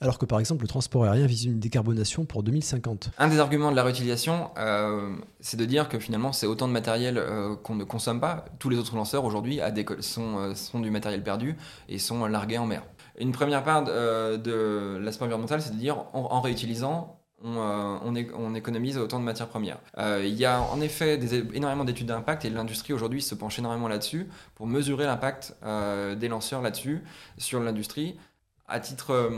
alors 0.00 0.18
que 0.18 0.26
par 0.26 0.40
exemple 0.40 0.62
le 0.62 0.68
transport 0.68 1.04
aérien 1.04 1.26
vise 1.26 1.44
une 1.44 1.60
décarbonation 1.60 2.24
pour 2.24 2.42
2050 2.42 3.10
Un 3.18 3.28
des 3.28 3.38
arguments 3.38 3.70
de 3.70 3.76
la 3.76 3.84
réutilisation, 3.84 4.50
euh, 4.58 5.14
c'est 5.38 5.56
de 5.56 5.64
dire 5.64 5.88
que 5.88 6.00
finalement 6.00 6.32
c'est 6.32 6.46
autant 6.46 6.66
de 6.66 6.72
matériel 6.72 7.22
qu'on 7.62 7.76
ne 7.76 7.84
consomme 7.84 8.18
pas. 8.18 8.46
Tous 8.58 8.68
les 8.68 8.76
autres 8.78 8.96
lanceurs 8.96 9.24
aujourd'hui 9.24 9.60
sont, 10.00 10.52
sont 10.56 10.80
du 10.80 10.90
matériel 10.90 11.22
perdu 11.22 11.56
et 11.88 12.00
sont 12.00 12.26
largués 12.26 12.58
en 12.58 12.66
mer. 12.66 12.82
Une 13.18 13.32
première 13.32 13.62
part 13.62 13.84
euh, 13.88 14.36
de, 14.36 14.98
l'aspect 14.98 15.24
environnemental, 15.24 15.60
c'est 15.60 15.72
de 15.72 15.78
dire 15.78 16.04
en, 16.12 16.40
réutilisant, 16.40 17.18
euh, 17.44 17.98
on, 18.34 18.54
économise 18.54 18.98
autant 18.98 19.18
de 19.18 19.24
matières 19.24 19.48
premières. 19.48 19.78
Euh, 19.98 20.22
il 20.24 20.34
y 20.34 20.44
a 20.44 20.60
en 20.60 20.80
effet 20.80 21.18
énormément 21.52 21.84
d'études 21.84 22.06
d'impact 22.06 22.44
et 22.44 22.50
l'industrie 22.50 22.92
aujourd'hui 22.92 23.20
se 23.20 23.34
penche 23.34 23.58
énormément 23.58 23.88
là-dessus 23.88 24.28
pour 24.54 24.66
mesurer 24.66 25.04
l'impact 25.04 25.56
des 26.16 26.28
lanceurs 26.28 26.62
là-dessus 26.62 27.02
sur 27.38 27.60
l'industrie. 27.60 28.16
À 28.68 28.80
titre 28.80 29.30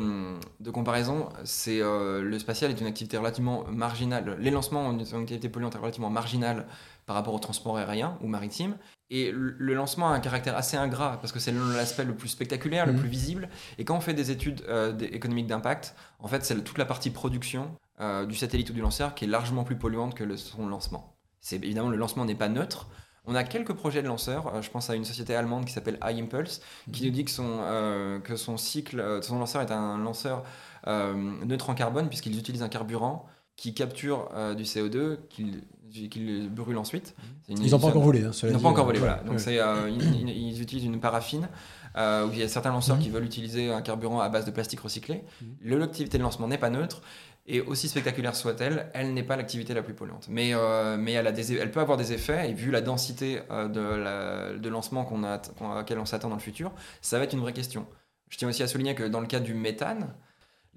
de 0.61 0.71
comparaison, 0.71 1.29
c'est 1.45 1.81
le 1.81 2.39
spatial 2.39 2.71
est 2.71 2.81
une 2.81 2.87
activité 2.87 3.17
relativement 3.17 3.65
marginale. 3.69 4.37
Les 4.39 4.51
lancements 4.51 4.87
ont 4.87 4.93
une 4.93 5.23
activité 5.23 5.49
polluante 5.49 5.75
relativement 5.75 6.11
marginale 6.11 6.67
par 7.07 7.17
rapport 7.17 7.35
au 7.35 7.39
transport 7.39 7.77
aérien 7.79 8.17
ou 8.21 8.29
maritime. 8.29 8.77
Et 9.11 9.33
le 9.33 9.75
lancement 9.75 10.11
a 10.11 10.14
un 10.14 10.21
caractère 10.21 10.57
assez 10.57 10.77
ingrat 10.77 11.19
parce 11.21 11.33
que 11.33 11.38
c'est 11.38 11.53
l'aspect 11.53 12.05
le 12.05 12.14
plus 12.14 12.29
spectaculaire, 12.29 12.87
le 12.87 12.93
mhm. 12.93 13.01
plus 13.01 13.09
visible. 13.09 13.49
Et 13.79 13.85
quand 13.85 13.97
on 13.97 14.01
fait 14.01 14.14
des 14.14 14.31
études 14.31 14.62
euh, 14.69 14.97
économiques 14.99 15.47
d'impact, 15.47 15.95
en 16.19 16.29
fait, 16.29 16.45
c'est 16.45 16.62
toute 16.64 16.79
la 16.79 16.87
partie 16.87 17.11
production 17.11 17.77
euh, 18.01 18.25
du 18.25 18.35
satellite 18.35 18.71
ou 18.71 18.73
du 18.73 18.81
lanceur 18.81 19.14
qui 19.14 19.27
est 19.27 19.29
largement 19.29 19.64
plus 19.64 19.77
polluante 19.77 20.14
que 20.14 20.25
le, 20.25 20.37
son 20.37 20.67
lancement. 20.67 21.14
C'est 21.40 21.57
évidemment 21.57 21.90
le 21.90 21.99
lancement 21.99 22.25
n'est 22.25 22.35
pas 22.35 22.49
neutre. 22.49 22.88
On 23.27 23.35
a 23.35 23.45
quelques 23.45 23.75
projets 23.75 24.03
de 24.03 24.09
lanceurs. 24.09 24.55
Euh, 24.55 24.62
je 24.62 24.71
pense 24.71 24.88
à 24.88 24.95
une 24.95 25.05
société 25.05 25.35
allemande 25.35 25.67
qui 25.67 25.73
s'appelle 25.73 25.99
iImpulse 26.03 26.62
qui 26.90 27.03
mhm. 27.03 27.09
nous 27.09 27.14
dit 27.14 27.25
que 27.27 27.31
son, 27.31 28.21
que 28.25 28.37
son 28.37 28.57
cycle, 28.57 29.21
son 29.23 29.38
lanceur 29.38 29.61
est 29.61 29.71
un 29.71 29.99
lanceur 29.99 30.45
neutre 30.87 31.69
en 31.69 31.75
carbone 31.75 32.09
puisqu'ils 32.09 32.38
utilisent 32.38 32.62
un 32.62 32.69
carburant 32.69 33.27
qui 33.57 33.75
capture 33.75 34.31
du 34.57 34.64
CO2, 34.64 35.19
qu'ils 35.29 35.62
qu'ils 35.95 36.51
brûlent 36.51 36.79
ensuite. 36.79 37.14
Ils 37.49 37.71
n'ont 37.71 37.79
pas 37.79 37.88
encore 37.88 38.03
volé. 38.03 38.25
Hein, 38.25 38.31
ils 38.43 38.53
n'ont 38.53 38.61
pas 38.61 38.69
encore 38.69 38.87
volé, 38.87 38.99
voilà. 38.99 39.23
Donc 39.27 39.38
euh, 39.47 39.90
ils, 39.90 40.61
utilisent 40.61 40.85
une 40.85 41.01
paraffine. 41.01 41.49
Euh, 41.97 42.27
où 42.27 42.33
il 42.33 42.40
y 42.40 42.43
a 42.43 42.49
certains 42.49 42.73
lanceurs 42.73 42.99
qui 42.99 43.07
mhm. 43.07 43.14
veulent 43.14 43.25
utiliser 43.25 43.73
un 43.73 43.81
carburant 43.81 44.19
à 44.19 44.29
base 44.29 44.45
de 44.45 44.51
plastique 44.51 44.81
recyclé. 44.81 45.23
Mhm. 45.40 45.79
L'activité 45.79 46.19
de 46.19 46.25
lancement 46.25 46.49
n'est 46.49 46.59
pas 46.59 46.71
neutre. 46.71 47.03
Et 47.47 47.61
aussi 47.61 47.88
spectaculaire 47.88 48.35
soit-elle, 48.35 48.90
elle, 48.95 49.12
n'est 49.12 49.23
pas 49.23 49.37
l'activité 49.37 49.75
la 49.75 49.83
plus 49.83 49.95
polluante. 49.95 50.27
Mais, 50.29 50.55
euh, 50.55 50.97
mais 50.99 51.12
elle, 51.12 51.27
a 51.27 51.33
des, 51.33 51.55
elle 51.55 51.71
peut 51.71 51.81
avoir 51.81 51.99
des 51.99 52.12
effets, 52.12 52.51
et 52.51 52.55
vu 52.55 52.71
la 52.71 52.81
densité 52.81 53.43
de, 53.51 53.81
la, 53.81 54.55
de 54.55 54.69
lancement 54.71 55.05
qu'on 55.05 55.23
a, 55.25 55.35
à 55.35 55.75
laquelle 55.75 55.99
on 55.99 56.07
s'attend 56.07 56.31
dans 56.31 56.37
le 56.37 56.40
futur, 56.40 56.73
ça 57.03 57.19
va 57.19 57.25
être 57.25 57.35
une 57.35 57.40
vraie 57.40 57.53
question. 57.53 57.87
Je 58.31 58.38
tiens 58.38 58.49
aussi 58.49 58.62
à 58.62 58.67
souligner 58.67 58.95
que 58.95 59.05
dans 59.05 59.21
le 59.21 59.27
cas 59.27 59.40
du 59.40 59.53
méthane, 59.53 60.14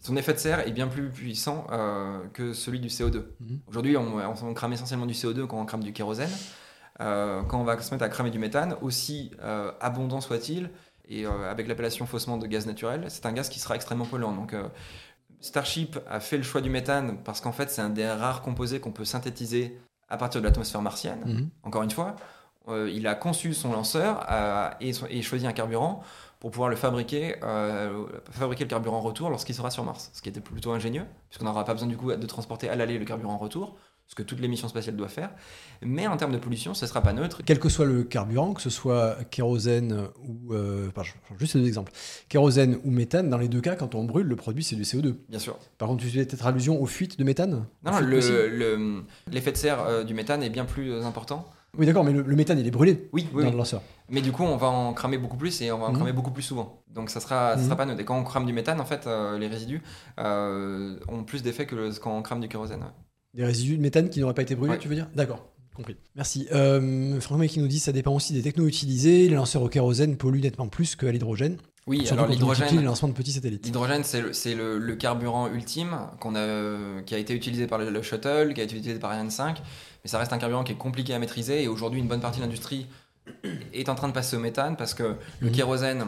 son 0.01 0.15
effet 0.15 0.33
de 0.33 0.39
serre 0.39 0.67
est 0.67 0.71
bien 0.71 0.87
plus 0.87 1.09
puissant 1.09 1.67
euh, 1.71 2.19
que 2.33 2.53
celui 2.53 2.79
du 2.79 2.87
CO2. 2.87 3.23
Mhm. 3.39 3.59
Aujourd'hui, 3.67 3.97
on, 3.97 4.53
crame 4.53 4.73
essentiellement 4.73 5.05
du 5.05 5.13
CO2 5.13 5.47
quand 5.47 5.59
on 5.59 5.65
crame 5.65 5.83
du 5.83 5.93
kérosène. 5.93 6.29
Euh, 6.99 7.43
quand 7.43 7.59
on 7.59 7.63
va 7.63 7.79
se 7.79 7.91
mettre 7.93 8.03
à 8.03 8.09
cramer 8.09 8.31
du 8.31 8.39
méthane, 8.39 8.75
aussi 8.81 9.31
euh, 9.43 9.71
abondant 9.79 10.21
soit-il, 10.21 10.69
et 11.09 11.25
avec 11.25 11.69
l'appellation 11.69 12.05
faussement 12.05 12.37
de 12.37 12.45
gaz 12.47 12.65
naturel, 12.65 13.05
c'est 13.07 13.25
un 13.25 13.31
gaz 13.31 13.47
qui 13.47 13.59
sera 13.61 13.75
extrêmement 13.75 14.03
polluant. 14.03 14.33
Donc, 14.33 14.53
Starship 15.39 15.97
a 16.05 16.19
fait 16.19 16.35
le 16.35 16.43
choix 16.43 16.59
du 16.59 16.69
méthane 16.69 17.19
parce 17.23 17.39
qu'en 17.39 17.53
fait, 17.53 17.69
c'est 17.69 17.81
un 17.81 17.89
des 17.89 18.05
rares 18.05 18.41
composés 18.41 18.81
qu'on 18.81 18.91
peut 18.91 19.05
synthétiser 19.05 19.79
à 20.09 20.17
partir 20.17 20.41
de 20.41 20.45
l'atmosphère 20.45 20.81
martienne. 20.81 21.21
Mhm. 21.25 21.49
Encore 21.63 21.83
une 21.83 21.91
fois, 21.91 22.17
il 22.67 23.07
a 23.07 23.15
conçu 23.15 23.53
son 23.53 23.71
lanceur 23.71 24.27
et, 24.81 24.91
et 25.09 25.21
choisi 25.21 25.47
un 25.47 25.53
carburant 25.53 26.03
pour 26.39 26.51
pouvoir 26.51 26.69
le 26.69 26.75
fabriquer, 26.75 27.35
euh, 27.43 28.05
fabriquer 28.31 28.63
le 28.63 28.69
carburant 28.69 28.97
en 28.97 29.01
retour 29.01 29.29
lorsqu'il 29.29 29.55
sera 29.55 29.71
sur 29.71 29.83
Mars. 29.83 30.11
Ce 30.13 30.21
qui 30.21 30.29
était 30.29 30.41
plutôt 30.41 30.71
ingénieux, 30.71 31.05
puisqu'on 31.29 31.45
n'aura 31.45 31.65
pas 31.65 31.73
besoin 31.73 31.87
du 31.87 31.97
coup 31.97 32.13
de 32.13 32.25
transporter 32.27 32.69
à 32.69 32.75
l'aller 32.75 32.99
le 32.99 33.05
carburant 33.05 33.33
en 33.33 33.37
retour, 33.37 33.75
ce 34.07 34.15
que 34.15 34.23
toutes 34.23 34.39
les 34.39 34.47
missions 34.47 34.67
spatiales 34.67 34.95
doivent 34.95 35.11
faire. 35.11 35.31
Mais 35.81 36.07
en 36.07 36.15
termes 36.15 36.31
de 36.31 36.37
pollution, 36.37 36.73
ce 36.73 36.85
ne 36.85 36.89
sera 36.89 37.01
pas 37.01 37.11
neutre. 37.11 37.41
Quel 37.45 37.59
que 37.59 37.69
soit 37.69 37.85
le 37.85 38.03
carburant, 38.03 38.53
que 38.53 38.61
ce 38.61 38.69
soit 38.69 39.17
kérosène 39.31 40.07
ou... 40.23 40.53
Euh, 40.53 40.89
juste 41.37 41.53
ces 41.53 41.59
deux 41.59 41.67
exemples. 41.67 41.91
Kérosène 42.29 42.79
ou 42.85 42.91
méthane, 42.91 43.29
dans 43.29 43.37
les 43.37 43.49
deux 43.49 43.59
cas, 43.59 43.75
quand 43.75 43.95
on 43.95 44.05
brûle, 44.05 44.27
le 44.27 44.35
produit, 44.35 44.63
c'est 44.63 44.77
du 44.77 44.83
CO2. 44.83 45.15
Bien 45.27 45.39
sûr. 45.39 45.57
Par 45.77 45.89
contre, 45.89 46.03
tu 46.03 46.09
faisais 46.09 46.25
peut-être 46.25 46.45
allusion 46.45 46.81
aux 46.81 46.85
fuites 46.85 47.19
de 47.19 47.23
méthane? 47.23 47.65
Non, 47.83 47.99
l'effet 47.99 49.51
de 49.51 49.57
serre 49.57 49.81
euh, 49.81 50.03
du 50.03 50.13
méthane 50.13 50.41
est 50.41 50.49
bien 50.49 50.65
plus 50.65 50.93
important. 51.03 51.45
Oui, 51.77 51.85
d'accord, 51.85 52.03
mais 52.03 52.11
le, 52.11 52.35
méthane, 52.35 52.59
il 52.59 52.65
est 52.65 52.71
brûlé 52.71 53.09
oui, 53.11 53.27
dans 53.33 53.51
le 53.51 53.57
lanceur. 53.57 53.81
Mais 54.09 54.21
du 54.21 54.31
coup, 54.31 54.43
on 54.43 54.57
va 54.57 54.67
en 54.67 54.93
cramer 54.93 55.17
beaucoup 55.17 55.37
plus 55.37 55.61
et 55.61 55.71
on 55.71 55.79
va 55.79 55.85
en 55.85 55.89
mhm. 55.89 55.95
cramer 55.95 56.13
beaucoup 56.13 56.31
plus 56.31 56.43
souvent. 56.43 56.81
Donc 56.93 57.09
ça 57.09 57.19
sera, 57.19 57.55
ça 57.55 57.63
sera 57.63 57.75
mhm. 57.75 57.77
pas 57.77 57.85
neutre. 57.85 58.01
Et 58.01 58.05
quand 58.05 58.17
on 58.17 58.23
crame 58.23 58.45
du 58.45 58.53
méthane, 58.53 58.79
en 58.79 58.85
fait, 58.85 59.05
euh, 59.05 59.37
les 59.37 59.47
résidus 59.47 59.81
euh, 60.19 60.97
ont 61.07 61.23
plus 61.23 61.43
d'effet 61.43 61.65
que 61.65 61.97
quand 61.99 62.17
on 62.17 62.21
crame 62.21 62.39
du 62.39 62.47
kérosène. 62.47 62.83
Des 63.33 63.45
résidus 63.45 63.77
de 63.77 63.81
méthane 63.81 64.09
qui 64.09 64.19
n'auraient 64.19 64.33
pas 64.33 64.41
été 64.41 64.55
brûlés, 64.55 64.77
tu 64.79 64.87
veux 64.87 64.95
dire? 64.95 65.07
D'accord. 65.15 65.45
Compris. 65.75 65.95
Merci. 66.15 66.47
Euh, 66.53 67.19
Franck 67.21 67.45
qui 67.45 67.59
nous 67.59 67.67
dit 67.67 67.79
ça 67.79 67.91
dépend 67.91 68.15
aussi 68.15 68.33
des 68.33 68.41
technos 68.41 68.65
utilisés. 68.65 69.29
Les 69.29 69.35
lanceurs 69.35 69.61
au 69.61 69.69
kérosène 69.69 70.17
polluent 70.17 70.41
nettement 70.41 70.67
plus 70.67 70.95
qu'à 70.95 71.11
l'hydrogène. 71.11 71.57
Oui, 71.85 72.05
alors 72.09 72.27
l'hydrogène. 72.27 72.75
Les 72.75 72.81
lancements 72.81 73.07
de 73.07 73.13
petits 73.13 73.31
satellites. 73.31 73.65
L'hydrogène, 73.65 74.03
c'est 74.03 74.55
le, 74.55 74.95
carburant 74.95 75.47
ultime 75.47 75.97
qu'on 76.19 76.35
a, 76.35 77.01
qui 77.05 77.15
a 77.15 77.17
été 77.17 77.33
utilisé 77.33 77.67
par 77.67 77.77
le, 77.77 78.01
shuttle, 78.01 78.53
qui 78.53 78.61
a 78.61 78.63
été 78.63 78.75
utilisé 78.75 78.99
par 78.99 79.11
Ariane 79.11 79.29
5 79.29 79.61
mais 80.07 80.11
ça 80.11 80.19
reste 80.19 80.31
un 80.31 80.37
carburant 80.37 80.63
qui 80.63 80.71
est 80.71 80.77
compliqué 80.77 81.13
à 81.13 81.19
maîtriser. 81.19 81.63
Et 81.63 81.67
aujourd'hui, 81.67 81.99
une 81.99 82.07
bonne 82.07 82.21
partie 82.21 82.39
de 82.39 82.45
l'industrie 82.45 82.87
est 83.73 83.89
en 83.89 83.95
train 83.95 84.07
de 84.07 84.13
passer 84.13 84.37
au 84.37 84.39
méthane 84.39 84.77
parce 84.77 84.93
que 84.93 85.17
le 85.41 85.49
mhm. 85.49 85.51
kérosène, 85.51 86.07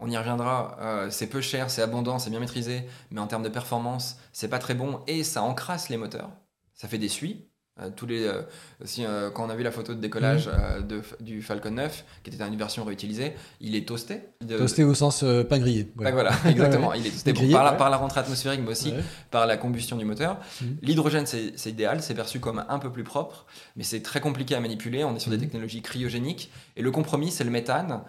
on 0.00 0.10
y 0.10 0.16
reviendra, 0.16 0.76
euh, 0.80 1.10
c'est 1.12 1.28
peu 1.28 1.40
cher, 1.40 1.70
c'est 1.70 1.80
abondant, 1.80 2.18
c'est 2.18 2.30
bien 2.30 2.40
maîtrisé, 2.40 2.82
mais 3.12 3.20
en 3.20 3.28
termes 3.28 3.44
de 3.44 3.48
performance, 3.48 4.18
c'est 4.32 4.48
pas 4.48 4.58
très 4.58 4.74
bon 4.74 5.00
et 5.06 5.22
ça 5.22 5.44
encrasse 5.44 5.90
les 5.90 5.96
moteurs. 5.96 6.28
Ça 6.72 6.88
fait 6.88 6.98
des 6.98 7.08
suies. 7.08 7.46
Euh, 7.80 7.90
tous 7.94 8.06
les, 8.06 8.22
euh, 8.22 8.42
euh, 9.00 9.30
quand 9.32 9.44
on 9.44 9.50
a 9.50 9.56
vu 9.56 9.64
la 9.64 9.72
photo 9.72 9.94
de 9.94 10.00
décollage 10.00 10.48
de, 10.88 11.02
du 11.18 11.42
Falcon 11.42 11.72
9, 11.72 12.04
qui 12.22 12.30
était 12.30 12.44
une 12.46 12.56
version 12.56 12.84
réutilisée, 12.84 13.32
il 13.60 13.74
est 13.74 13.88
toasté. 13.88 14.20
Toasté 14.46 14.84
au 14.84 14.94
sens 14.94 15.24
pas 15.48 15.58
grillé. 15.58 15.90
Voilà, 15.96 16.30
exactement. 16.46 16.92
Il 16.92 17.04
est 17.04 17.10
toasté 17.10 17.32
par, 17.50 17.64
la, 17.64 17.72
par, 17.72 17.90
la, 17.90 17.96
rentrée 17.96 18.20
atmosphérique, 18.20 18.60
mais 18.62 18.70
aussi 18.70 18.94
par 19.32 19.46
la 19.48 19.56
combustion 19.56 19.96
du 19.96 20.04
moteur. 20.04 20.38
Mhm. 20.62 20.76
L'hydrogène, 20.82 21.26
c'est 21.26 21.66
idéal, 21.66 22.00
c'est 22.00 22.14
perçu 22.14 22.38
comme 22.38 22.64
un 22.68 22.78
peu 22.78 22.92
plus 22.92 23.02
propre, 23.02 23.44
mais 23.74 23.82
c'est 23.82 24.02
très 24.02 24.20
compliqué 24.20 24.54
à 24.54 24.60
manipuler. 24.60 25.02
On 25.02 25.16
est 25.16 25.18
sur 25.18 25.32
des 25.32 25.36
mhm. 25.36 25.42
technologies 25.42 25.82
cryogéniques. 25.82 26.52
Et 26.76 26.82
le 26.82 26.92
compromis, 26.92 27.32
c'est 27.32 27.44
le 27.44 27.50
méthane, 27.50 28.02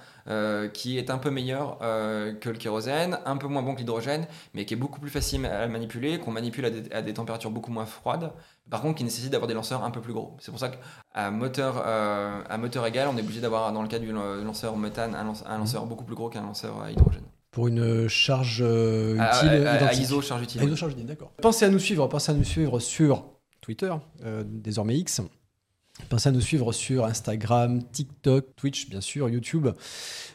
qui 0.74 0.98
est 0.98 1.10
un 1.10 1.18
peu 1.18 1.30
meilleur 1.30 1.78
que 1.80 2.50
le 2.50 2.58
kérosène, 2.58 3.20
un 3.26 3.38
peu 3.38 3.48
moins 3.48 3.62
bon 3.62 3.74
que 3.74 3.80
l'hydrogène, 3.80 4.28
mais 4.54 4.66
qui 4.66 4.74
est 4.74 4.78
beaucoup 4.78 5.00
plus 5.00 5.10
facile 5.10 5.46
à 5.46 5.68
manipuler, 5.68 6.20
qu'on 6.20 6.32
manipule 6.32 6.66
à 6.66 6.70
des, 6.70 6.92
à 6.92 7.02
des 7.02 7.14
températures 7.14 7.52
beaucoup 7.52 7.72
moins 7.72 7.86
froides 7.86 8.32
Par 8.70 8.82
contre, 8.82 8.98
qui 8.98 9.04
nécessite 9.04 9.32
d'avoir 9.32 9.48
des 9.48 9.54
lanceurs 9.54 9.84
un 9.84 9.92
peu 9.92 10.02
plus 10.02 10.14
gros. 10.14 10.36
C'est 10.40 10.52
pour 10.52 10.60
ça 10.60 10.70
qu'à 10.70 11.32
moteur, 11.32 11.84
euh, 11.86 12.42
à 12.50 12.58
moteur 12.58 12.86
égal, 12.86 13.08
on 13.08 13.18
est 13.18 13.22
obligé 13.22 13.42
d'avoir, 13.42 13.72
dans 13.72 13.82
le 13.82 13.88
cas 13.88 14.00
du 14.00 14.12
lanceur 14.12 14.78
méthane, 14.78 15.16
un, 15.16 15.34
un 15.46 15.58
lanceur 15.58 15.86
beaucoup 15.86 16.06
plus 16.06 16.16
gros 16.16 16.30
qu'un 16.30 16.42
lanceur 16.42 16.82
à 16.82 16.92
hydrogène. 16.92 17.24
Pour 17.52 17.68
une 17.68 18.08
charge 18.10 18.62
utile 18.62 19.68
à, 19.68 19.94
ISO 19.94 20.22
charge 20.22 20.42
utile. 20.42 20.64
ISO 20.64 20.76
charge 20.76 20.92
utile, 20.94 21.06
d'accord. 21.06 21.32
Pensez 21.42 21.66
à 21.66 21.70
nous 21.70 21.80
suivre, 21.80 22.08
pensez 22.08 22.32
à 22.32 22.36
nous 22.36 22.44
suivre 22.44 22.80
sur 22.80 23.26
Twitter, 23.62 23.94
désormais 24.46 24.98
X. 24.98 25.22
Pensez 26.10 26.30
à 26.30 26.32
nous 26.32 26.42
suivre 26.42 26.72
sur 26.74 27.06
Instagram, 27.06 27.82
TikTok, 27.92 28.56
Twitch, 28.56 28.90
bien 28.90 29.02
sûr, 29.02 29.30
YouTube 29.30 29.70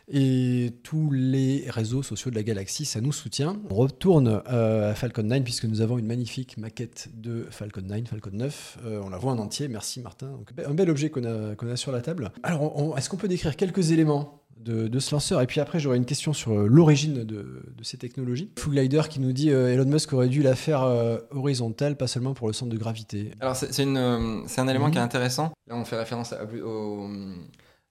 et 0.08 0.70
tous 0.82 1.10
les 1.12 1.66
réseaux 1.68 2.02
sociaux 2.02 2.30
de 2.30 2.36
la 2.36 2.42
galaxie. 2.42 2.84
Ça 2.84 3.00
nous 3.00 3.12
soutient. 3.12 3.56
On 3.70 3.74
retourne 3.74 4.42
euh, 4.50 4.90
à 4.90 4.94
Falcon 4.94 5.22
9 5.22 5.44
puisque 5.44 5.66
nous 5.66 5.80
avons 5.80 5.98
une 5.98 6.06
magnifique 6.06 6.56
maquette 6.56 7.08
de 7.14 7.46
Falcon 7.50 7.82
9, 7.82 8.08
Falcon 8.08 8.30
9. 8.32 8.78
Euh, 8.84 9.00
on 9.04 9.10
la 9.10 9.18
voit 9.18 9.32
en 9.32 9.38
entier. 9.38 9.68
Merci 9.68 10.00
Martin. 10.00 10.38
un 10.66 10.74
bel 10.74 10.90
objet 10.90 11.10
qu'on 11.10 11.24
a, 11.24 11.72
a 11.72 11.76
sur 11.76 11.92
la 11.92 12.00
table. 12.00 12.32
Alors, 12.42 12.96
est-ce 12.96 13.08
qu'on 13.08 13.16
peut 13.18 13.28
décrire 13.28 13.54
quelques 13.54 13.92
éléments? 13.92 14.39
De, 14.60 14.98
ce 14.98 15.14
lanceur. 15.14 15.40
Et 15.40 15.46
puis 15.46 15.60
après, 15.60 15.80
j'aurais 15.80 15.96
une 15.96 16.04
question 16.04 16.32
sur 16.32 16.52
euh, 16.52 16.66
l'origine 16.66 17.24
de, 17.24 17.62
ces 17.82 17.96
technologies. 17.96 18.50
Glider 18.68 19.02
qui 19.08 19.20
nous 19.20 19.32
dit 19.32 19.50
euh, 19.50 19.72
Elon 19.72 19.86
Musk 19.86 20.12
aurait 20.12 20.28
dû 20.28 20.42
la 20.42 20.54
faire 20.54 20.82
euh, 20.82 21.18
horizontale, 21.30 21.96
pas 21.96 22.06
seulement 22.06 22.34
pour 22.34 22.46
le 22.46 22.52
centre 22.52 22.70
de 22.70 22.78
gravité. 22.78 23.32
Alors, 23.40 23.56
c'est 23.56 23.80
un 23.80 24.68
élément 24.68 24.86
mhm. 24.86 24.92
qui 24.92 24.98
est 24.98 25.02
intéressant. 25.02 25.52
Là, 25.66 25.76
on 25.76 25.84
fait 25.84 25.98
référence 25.98 26.32
à, 26.32 26.40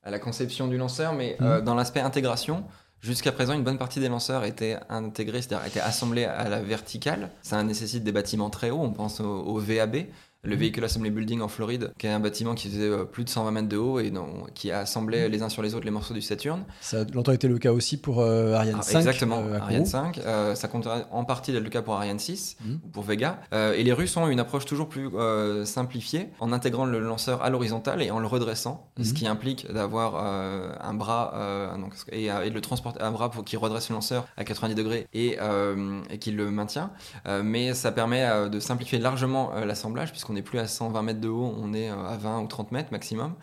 à 0.03 0.11
la 0.11 0.19
conception 0.19 0.67
du 0.67 0.77
lanceur, 0.77 1.13
mais 1.13 1.37
mhm. 1.39 1.61
dans 1.61 1.75
l'aspect 1.75 2.01
intégration, 2.01 2.63
Jusqu'à 3.01 3.31
présent, 3.31 3.53
une 3.53 3.63
bonne 3.63 3.77
partie 3.77 4.01
des 4.01 4.09
lanceurs 4.09 4.43
étaient 4.43 4.77
intégrés, 4.89 5.41
c'est-à-dire 5.41 5.65
étaient 5.65 5.79
assemblés 5.79 6.25
à 6.25 6.49
la 6.49 6.61
verticale. 6.61 7.31
Ça 7.41 7.63
nécessite 7.63 8.03
des 8.03 8.11
bâtiments 8.11 8.49
très 8.49 8.71
hauts, 8.71 8.81
on 8.81 8.91
pense 8.91 9.21
au 9.21 9.57
VAB, 9.57 9.99
le 10.43 10.55
mhm. 10.55 10.61
Vehicle 10.61 10.83
Assembly 10.83 11.09
Building 11.09 11.41
en 11.41 11.49
Floride, 11.49 11.91
qui 11.97 12.07
est 12.07 12.11
un 12.11 12.19
bâtiment 12.19 12.55
qui 12.55 12.69
faisait 12.69 12.87
euh, 12.87 13.03
plus 13.03 13.25
de 13.25 13.29
120 13.29 13.51
mètres 13.51 13.67
de 13.67 13.77
haut 13.77 13.99
et 13.99 14.11
qui 14.55 14.71
assemblait 14.71 15.25
mhm. 15.25 15.31
les 15.31 15.41
uns 15.43 15.49
sur 15.49 15.61
les 15.61 15.75
autres 15.75 15.85
les 15.85 15.91
morceaux 15.91 16.13
du 16.13 16.21
Saturne. 16.21 16.63
Ça 16.79 17.01
a 17.01 17.03
longtemps 17.03 17.33
été 17.33 17.47
le 17.47 17.57
cas 17.57 17.73
aussi 17.73 17.97
pour 17.97 18.21
euh, 18.21 18.53
Ariane 18.53 18.81
5. 18.81 18.95
Ah, 18.95 18.99
exactement, 18.99 19.39
euh, 19.39 19.59
Ariane 19.59 19.85
5. 19.85 20.19
ça 20.55 20.67
compte 20.67 20.87
en 21.11 21.25
partie 21.25 21.51
d'être 21.51 21.63
le 21.63 21.69
cas 21.69 21.81
pour 21.81 21.95
Ariane 21.95 22.19
6 22.19 22.57
mhm. 22.63 22.79
ou 22.85 22.87
pour 22.87 23.03
Vega. 23.03 23.41
et 23.51 23.83
les 23.83 23.93
Russes 23.93 24.15
ont 24.17 24.27
une 24.27 24.39
approche 24.39 24.65
toujours 24.65 24.87
plus 24.87 25.09
simplifiée 25.65 26.29
en 26.39 26.53
intégrant 26.53 26.85
le 26.85 26.99
lanceur 26.99 27.41
à 27.43 27.49
l'horizontale 27.49 28.01
et 28.01 28.11
en 28.11 28.19
le 28.19 28.27
redressant, 28.27 28.89
ce 29.01 29.13
qui 29.13 29.27
implique 29.27 29.71
d'avoir 29.71 30.15
un 30.15 30.93
bras 30.93 31.75
donc, 31.77 31.93
et, 32.11 32.27
de 32.27 32.53
le 32.53 32.61
transporter, 32.61 33.01
un 33.01 33.11
bras 33.11 33.29
pour, 33.29 33.43
qui 33.43 33.57
redresse 33.57 33.89
le 33.89 33.95
lanceur 33.95 34.27
à 34.37 34.43
90 34.43 34.75
degrés 34.75 35.07
et, 35.13 35.37
et 36.09 36.19
qui 36.19 36.31
le 36.31 36.49
maintient. 36.51 36.91
mais 37.43 37.73
ça 37.73 37.91
permet 37.91 38.49
de 38.49 38.59
simplifier 38.59 38.99
largement 38.99 39.51
l'assemblage 39.65 40.11
puisque 40.11 40.28
on 40.29 40.33
n'est 40.33 40.41
plus 40.41 40.59
à 40.59 40.67
120 40.67 41.01
mètres 41.01 41.21
de 41.21 41.27
haut, 41.27 41.53
on 41.57 41.73
est 41.73 41.89
euh, 41.89 42.05
à 42.07 42.17
20 42.17 42.41
ou 42.41 42.47
30 42.47 42.71
mètres 42.71 42.91
maximum. 42.91 43.33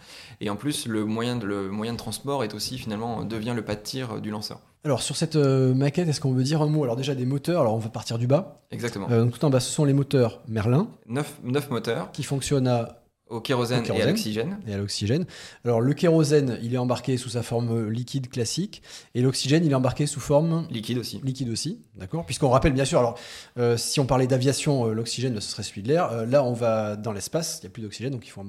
Et 0.40 0.50
en 0.50 0.56
plus, 0.56 0.86
le 0.86 1.04
moyen 1.04 1.36
de, 1.36 1.46
le 1.46 1.70
moyen 1.70 1.92
de 1.92 1.98
transport 1.98 2.44
est 2.44 2.54
aussi 2.54 2.78
finalement 2.78 3.24
devient 3.24 3.52
le 3.54 3.62
pas 3.62 3.74
de 3.74 3.80
tir 3.80 4.20
du 4.20 4.30
lanceur. 4.30 4.60
Alors 4.86 5.02
sur 5.02 5.16
cette 5.16 5.34
euh, 5.34 5.74
maquette, 5.74 6.08
est-ce 6.08 6.20
qu'on 6.20 6.32
veut 6.32 6.44
dire 6.44 6.62
un 6.62 6.68
mot? 6.68 6.84
Alors 6.84 6.94
déjà 6.94 7.16
des 7.16 7.26
moteurs, 7.26 7.62
alors 7.62 7.74
on 7.74 7.78
va 7.78 7.88
partir 7.88 8.18
du 8.18 8.28
bas. 8.28 8.62
Exactement. 8.70 9.08
Euh, 9.10 9.24
donc 9.24 9.32
tout 9.32 9.44
en 9.44 9.50
bas, 9.50 9.58
ce 9.58 9.72
sont 9.72 9.84
les 9.84 9.92
moteurs 9.92 10.42
Merlin. 10.46 10.86
9, 11.08 11.40
9 11.42 11.70
moteurs. 11.70 12.12
Qui 12.12 12.22
fonctionnent 12.22 12.68
à 12.68 13.02
au 13.28 13.40
kérosène, 13.40 13.84
et 13.86 14.02
à 14.02 14.06
l'oxygène. 14.06 14.58
Et 14.66 14.74
à 14.74 14.76
l'oxygène. 14.76 15.26
Alors 15.64 15.80
le 15.80 15.92
kérosène, 15.94 16.58
il 16.62 16.74
est 16.74 16.78
embarqué 16.78 17.16
sous 17.16 17.30
sa 17.30 17.42
forme 17.42 17.88
liquide 17.88 18.28
classique, 18.28 18.82
et 19.14 19.22
l'oxygène, 19.22 19.64
il 19.64 19.72
est 19.72 19.74
embarqué 19.74 20.06
sous 20.06 20.20
forme 20.20 20.66
liquide 20.70 20.98
aussi. 20.98 21.20
Liquide 21.24 21.48
aussi, 21.48 21.82
d'accord? 21.96 22.24
Puisqu'on 22.24 22.50
rappelle 22.50 22.72
bien 22.72 22.84
sûr, 22.84 23.00
alors 23.00 23.18
euh, 23.58 23.76
si 23.76 23.98
on 23.98 24.06
parlait 24.06 24.28
d'aviation, 24.28 24.86
euh, 24.86 24.92
l'oxygène, 24.92 25.40
ce 25.40 25.50
serait 25.50 25.64
celui 25.64 25.82
de 25.82 25.88
l'air. 25.88 26.10
Euh, 26.12 26.26
là, 26.26 26.44
on 26.44 26.52
va 26.52 26.96
dans 26.96 27.12
l'espace, 27.12 27.58
il 27.58 27.66
n'y 27.66 27.68
a 27.68 27.70
plus 27.70 27.82
d'oxygène, 27.82 28.12
donc 28.12 28.26
il 28.26 28.30
faut 28.30 28.42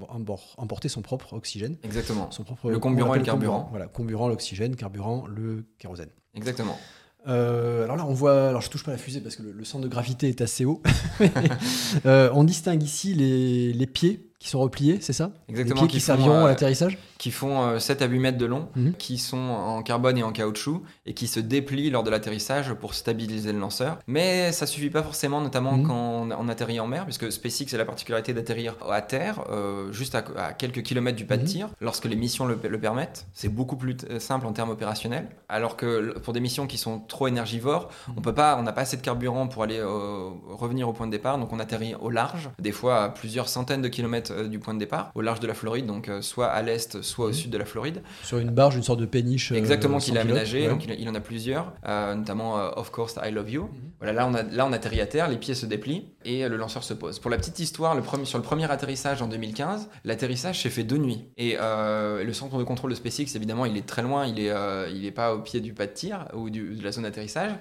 emporter 0.57 0.89
son 0.89 1.01
propre 1.01 1.33
oxygène. 1.33 1.77
Exactement. 1.83 2.29
Son 2.31 2.43
propre, 2.43 2.69
le 2.69 2.79
comburant 2.79 3.15
et 3.15 3.19
le 3.19 3.25
carburant. 3.25 3.67
Voilà, 3.71 3.87
comburant, 3.87 4.27
l'oxygène, 4.27 4.75
carburant, 4.75 5.25
le 5.27 5.65
kérosène. 5.79 6.09
Exactement. 6.35 6.77
alors 7.25 7.95
là, 7.95 8.05
on 8.05 8.13
voit. 8.13 8.49
Alors 8.49 8.61
je 8.61 8.69
touche 8.69 8.83
pas 8.83 8.91
la 8.91 8.97
fusée 8.97 9.21
parce 9.21 9.35
que 9.35 9.41
le, 9.41 9.65
centre 9.65 9.83
de 9.83 9.89
gravité 9.89 10.29
est 10.29 10.41
assez 10.41 10.65
haut. 10.65 10.83
on 12.05 12.43
distingue 12.43 12.83
ici 12.83 13.15
les, 13.15 13.73
les 13.73 13.87
pieds 13.87 14.26
qui 14.39 14.49
sont 14.49 14.59
repliés, 14.59 14.99
c'est 15.01 15.13
ça? 15.13 15.31
Exactement. 15.49 15.87
qui, 15.87 15.99
serviront 15.99 16.41
à 16.41 16.45
euh, 16.45 16.47
l'atterrissage? 16.49 16.97
Qui 17.17 17.31
font 17.31 17.79
7 17.79 18.01
euh, 18.01 18.05
à 18.05 18.07
8 18.07 18.19
mètres 18.19 18.37
de 18.37 18.45
long, 18.45 18.69
mhm. 18.75 18.93
qui 18.93 19.17
sont 19.17 19.37
en 19.37 19.81
carbone 19.81 20.17
et 20.17 20.23
en 20.23 20.31
caoutchouc, 20.31 20.83
et 21.05 21.13
qui 21.13 21.27
se 21.27 21.39
déplient 21.39 21.89
lors 21.89 22.03
de 22.03 22.09
l'atterrissage 22.09 22.73
pour 22.73 22.93
stabiliser 22.93 23.53
le 23.53 23.59
lanceur. 23.59 23.99
Mais 24.07 24.51
ça 24.51 24.65
suffit 24.65 24.89
pas 24.89 25.03
forcément, 25.03 25.41
notamment 25.41 25.77
mhm. 25.77 25.87
quand 25.87 26.29
on, 26.37 26.47
atterrit 26.47 26.79
en 26.79 26.87
mer, 26.87 27.03
puisque 27.03 27.31
SpaceX 27.31 27.73
a 27.73 27.77
la 27.77 27.85
particularité 27.85 28.33
d'atterrir 28.33 28.75
à 28.89 29.01
terre, 29.01 29.43
euh, 29.49 29.91
juste 29.91 30.15
à, 30.15 30.53
quelques 30.53 30.81
kilomètres 30.81 31.17
du 31.17 31.25
pas 31.25 31.37
de 31.37 31.43
mhm. 31.43 31.47
tir, 31.47 31.69
lorsque 31.81 32.05
les 32.05 32.15
missions 32.15 32.45
le, 32.45 32.57
permettent. 32.57 33.25
C'est 33.33 33.49
beaucoup 33.49 33.75
plus 33.75 33.97
simple 34.19 34.45
en 34.45 34.53
termes 34.53 34.69
opérationnels. 34.69 35.27
Alors 35.49 35.75
que 35.75 36.17
pour 36.19 36.33
des 36.33 36.39
missions 36.39 36.67
qui 36.67 36.77
sont 36.77 36.99
trop 36.99 37.27
énergivores, 37.27 37.89
on 38.15 38.21
peut 38.21 38.33
pas, 38.33 38.57
on 38.57 38.63
n'a 38.63 38.71
pas 38.71 38.81
assez 38.81 38.97
de 38.97 39.01
carburant 39.01 39.47
pour 39.47 39.63
aller 39.63 39.81
revenir 39.81 40.87
au 40.87 40.93
point 40.93 41.07
de 41.07 41.11
départ, 41.11 41.37
donc 41.37 41.51
on 41.53 41.59
atterrit 41.59 41.95
au 41.95 42.09
large, 42.09 42.49
des 42.59 42.71
fois 42.71 43.03
à 43.03 43.09
plusieurs 43.09 43.49
centaines 43.49 43.81
de 43.81 43.87
kilomètres 43.87 44.31
euh, 44.31 44.47
du 44.47 44.59
point 44.59 44.73
de 44.73 44.79
départ, 44.79 45.11
au 45.15 45.21
large 45.21 45.39
de 45.39 45.47
la 45.47 45.53
Floride, 45.53 45.85
donc 45.85 46.09
euh, 46.09 46.21
soit 46.21 46.47
à 46.47 46.61
l'est, 46.61 47.01
soit 47.07 47.27
au 47.27 47.33
sud 47.33 47.51
de 47.51 47.57
la 47.57 47.65
Floride. 47.65 48.01
Sur 48.23 48.37
une 48.37 48.51
barge, 48.51 48.75
une 48.75 48.83
sorte 48.83 48.99
de 48.99 49.05
péniche. 49.05 49.51
Euh, 49.51 49.55
Exactement, 49.55 49.97
qu'il 49.99 50.17
a 50.17 50.21
aménagé, 50.21 50.67
donc 50.67 50.85
il, 50.85 51.09
en 51.09 51.15
a 51.15 51.19
plusieurs, 51.19 51.73
notamment 51.85 52.55
Of 52.77 52.91
Course 52.91 53.15
I 53.23 53.31
Love 53.31 53.49
You. 53.49 53.63
Mhm. 53.63 53.69
Voilà, 53.99 54.13
là 54.13 54.27
on, 54.27 54.33
a, 54.33 54.43
là 54.43 54.65
on 54.65 54.73
atterrit 54.73 55.01
à 55.01 55.07
terre, 55.07 55.27
les 55.27 55.37
pieds 55.37 55.55
se 55.55 55.65
déplient 55.65 56.05
et 56.23 56.47
le 56.47 56.55
lanceur 56.57 56.83
se 56.83 56.93
pose. 56.93 57.19
Pour 57.19 57.31
la 57.31 57.37
petite 57.37 57.59
histoire, 57.59 57.95
le 57.95 58.01
premier, 58.01 58.25
sur 58.25 58.37
le 58.37 58.43
premier 58.43 58.69
atterrissage 58.69 59.21
en 59.21 59.27
2015, 59.27 59.89
l'atterrissage 60.05 60.61
s'est 60.61 60.69
fait 60.69 60.83
de 60.83 60.97
nuit. 60.97 61.25
Et 61.37 61.57
le 61.57 62.31
centre 62.33 62.57
de 62.57 62.63
contrôle 62.63 62.91
de 62.91 62.95
SpaceX, 62.95 63.35
évidemment, 63.35 63.65
il 63.65 63.77
est 63.77 63.85
très 63.85 64.03
loin, 64.03 64.27
il 64.27 64.39
est, 64.39 64.53
il 64.93 65.05
est 65.05 65.11
pas 65.11 65.33
au 65.33 65.39
pied 65.39 65.61
du 65.61 65.73
pas 65.73 65.87
de 65.87 65.93
tir 65.93 66.25
ou 66.33 66.49
de 66.49 66.83
la 66.83 66.91
zone 66.91 67.03
d'atterrissage. 67.03 67.51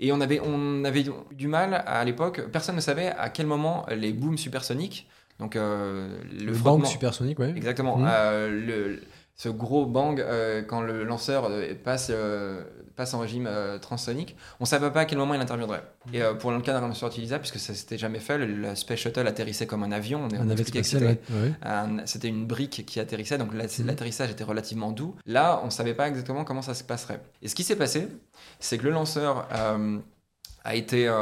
Et 0.00 0.12
on 0.12 0.20
avait, 0.20 0.40
on 0.40 0.84
avait 0.84 1.04
du 1.32 1.48
mal 1.48 1.82
à 1.86 2.04
l'époque, 2.04 2.42
personne 2.50 2.76
ne 2.76 2.80
savait 2.80 3.08
à 3.08 3.28
quel 3.28 3.46
moment 3.46 3.86
les 3.90 4.12
booms 4.12 4.38
supersoniques 4.38 5.06
donc 5.38 5.56
euh, 5.56 6.16
le, 6.38 6.46
le 6.46 6.52
bang 6.52 6.84
supersonique, 6.84 7.38
ouais. 7.38 7.52
Exactement. 7.56 7.98
Mmh. 7.98 8.08
Euh, 8.08 8.48
le, 8.48 9.00
ce 9.36 9.48
gros 9.48 9.84
bang 9.84 10.20
euh, 10.20 10.62
quand 10.62 10.80
le 10.80 11.04
lanceur 11.04 11.50
passe 11.82 12.12
passe 12.94 13.12
en 13.12 13.18
régime 13.18 13.50
transsonique, 13.82 14.36
on 14.60 14.64
savait 14.64 14.92
pas 14.92 15.00
à 15.00 15.04
quel 15.04 15.18
moment 15.18 15.34
il 15.34 15.40
interviendrait. 15.40 15.82
Mmh. 16.06 16.14
Et 16.14 16.22
pour 16.38 16.52
le 16.52 16.60
cas 16.60 16.72
d'un 16.72 16.86
lanceur 16.86 17.08
utilisable, 17.08 17.40
puisque 17.40 17.58
ça 17.58 17.74
s'était 17.74 17.98
jamais 17.98 18.20
fait, 18.20 18.38
le, 18.38 18.74
Space 18.76 19.00
Shuttle 19.00 19.26
atterrissait 19.26 19.66
comme 19.66 19.82
un 19.82 19.90
avion. 19.90 20.28
On, 20.30 20.50
un 20.50 20.56
spatial, 20.56 21.18
C'était 22.04 22.28
une 22.28 22.46
brique 22.46 22.84
qui 22.86 23.00
atterrissait, 23.00 23.36
donc 23.36 23.52
mmh. 23.52 23.86
l'atterrissage 23.86 24.30
était 24.30 24.44
relativement 24.44 24.92
doux. 24.92 25.16
Là, 25.26 25.60
on 25.64 25.70
savait 25.70 25.94
pas 25.94 26.06
exactement 26.06 26.44
comment 26.44 26.62
ça 26.62 26.74
se 26.74 26.84
passerait. 26.84 27.20
Et 27.42 27.48
ce 27.48 27.56
qui 27.56 27.64
s'est 27.64 27.74
passé, 27.74 28.06
c'est 28.60 28.78
que 28.78 28.84
le 28.84 28.90
lanceur 28.90 29.48
a 30.62 30.74
été 30.76 31.12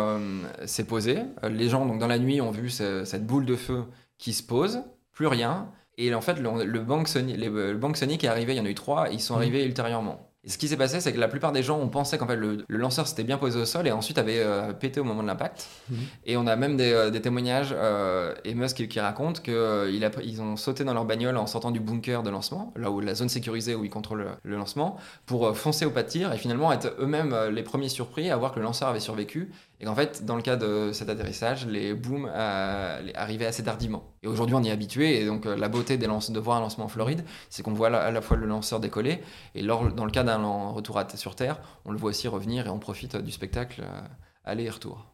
s'est 0.67 0.85
posé. 0.85 1.21
Les 1.51 1.71
gens 1.71 1.87
donc 1.87 1.99
dans 1.99 2.07
la 2.07 2.19
nuit 2.19 2.43
ont 2.43 2.51
vu 2.51 2.69
cette 2.69 3.27
boule 3.27 3.47
de 3.47 3.57
feu 3.57 3.85
qui 4.23 4.33
se 4.33 4.43
pose, 4.45 4.83
plus 5.13 5.27
rien. 5.27 5.69
Et 5.99 6.15
en 6.15 6.21
fait, 6.21 6.35
le, 6.35 6.65
le, 6.65 6.81
Bank, 6.81 7.09
Sony, 7.09 7.37
le 7.37 7.75
Bank 7.75 7.97
Sonic 7.97 8.23
est 8.23 8.29
arrivé, 8.29 8.55
il 8.55 8.57
y 8.57 8.61
en 8.61 8.65
a 8.65 8.71
eu 8.71 8.75
trois, 8.75 9.09
ils 9.11 9.21
sont 9.21 9.35
mmh. 9.35 9.39
arrivés 9.39 9.65
ultérieurement. 9.65 10.33
Et 10.45 10.49
ce 10.49 10.59
qui 10.59 10.67
s'est 10.67 10.77
passé, 10.77 11.01
c'est 11.01 11.13
que 11.13 11.21
la 11.21 11.29
plupart 11.29 11.53
des 11.53 11.63
gens 11.63 11.79
ont 11.79 11.89
pensé 11.89 12.19
qu'en 12.19 12.27
fait 12.27 12.37
le, 12.37 12.65
lanceur 12.69 13.07
s'était 13.07 13.23
bien 13.23 13.39
posé 13.39 13.61
au 13.61 13.65
sol 13.65 13.87
et 13.87 13.93
ensuite 13.93 14.19
avait 14.19 14.41
euh, 14.41 14.73
pété 14.73 15.01
au 15.01 15.05
moment 15.05 15.23
de 15.23 15.29
l'impact. 15.29 15.69
Mmh. 15.89 15.95
Et 16.27 16.37
on 16.37 16.47
a 16.47 16.57
même 16.57 16.77
des, 16.77 16.93
euh, 16.93 17.11
témoignages 17.11 17.73
euh, 17.77 18.35
et 18.45 18.55
Musk 18.55 18.89
qui, 18.89 19.01
raconte 19.01 19.43
qu'ils 19.43 20.11
ils 20.25 20.43
ont 20.43 20.57
sauté 20.57 20.83
dans 20.83 20.95
leur 20.95 21.05
bagnole 21.05 21.37
en 21.37 21.47
sortant 21.47 21.71
du 21.71 21.79
bunker 21.79 22.23
de 22.23 22.31
lancement, 22.31 22.73
là 22.77 22.91
où 22.91 23.01
la 23.01 23.15
zone 23.15 23.29
sécurisée 23.29 23.77
où 23.77 23.85
ils 23.85 23.91
contrôlent 23.91 24.27
le, 24.43 24.57
lancement, 24.57 24.97
pour 25.27 25.57
foncer 25.57 25.85
au 25.85 25.91
pas 25.91 26.03
de 26.03 26.09
tir 26.09 26.33
et 26.33 26.39
finalement 26.39 26.73
être 26.73 26.93
eux-mêmes 26.99 27.37
les 27.53 27.63
premiers 27.63 27.89
surpris 27.89 28.31
à 28.31 28.37
voir 28.37 28.53
que 28.53 28.59
le 28.59 28.65
lanceur 28.65 28.89
avait 28.89 29.01
survécu 29.01 29.53
et 29.83 29.85
qu'en 29.85 29.97
fait, 29.97 30.25
dans 30.25 30.37
le 30.37 30.43
cas 30.43 30.55
de 30.55 30.93
cet 30.93 31.09
atterrissage, 31.09 31.67
les 31.67 31.93
booms 31.93 32.31
arrivaient 32.33 33.47
assez 33.47 33.65
tardivement. 33.65 34.05
Et 34.23 34.29
aujourd'hui, 34.29 34.55
on 34.55 34.63
y 34.63 34.69
est 34.69 34.73
habitué. 34.73 35.21
Et 35.21 35.27
donc, 35.27 35.45
la 35.45 35.69
beauté 35.69 35.99
de 36.31 36.41
voir 36.41 36.59
un 36.59 36.61
lancement 36.61 36.85
en 36.85 36.89
Floride, 36.89 37.25
c'est 37.51 37.65
qu'on 37.65 37.73
voit 37.73 37.89
à 37.89 38.11
la 38.13 38.21
fois 38.21 38.37
le 38.37 38.47
lanceur 38.47 38.79
décoller 38.79 39.21
et 39.57 39.63
lors, 39.63 39.93
dans 39.93 40.05
le 40.05 40.13
cas 40.13 40.23
d'un 40.23 40.43
un 40.43 40.71
retour 40.71 41.01
sur 41.17 41.35
Terre, 41.35 41.61
on 41.85 41.93
le 41.93 41.99
voit 41.99 42.11
aussi 42.11 42.29
revenir 42.29 42.67
et 42.67 42.71
on 42.71 42.79
profite 42.79 43.17
du 43.17 43.33
spectacle 43.33 43.83
euh, 43.83 44.01
aller 44.45 44.65
et 44.65 44.71
retour. 44.71 45.07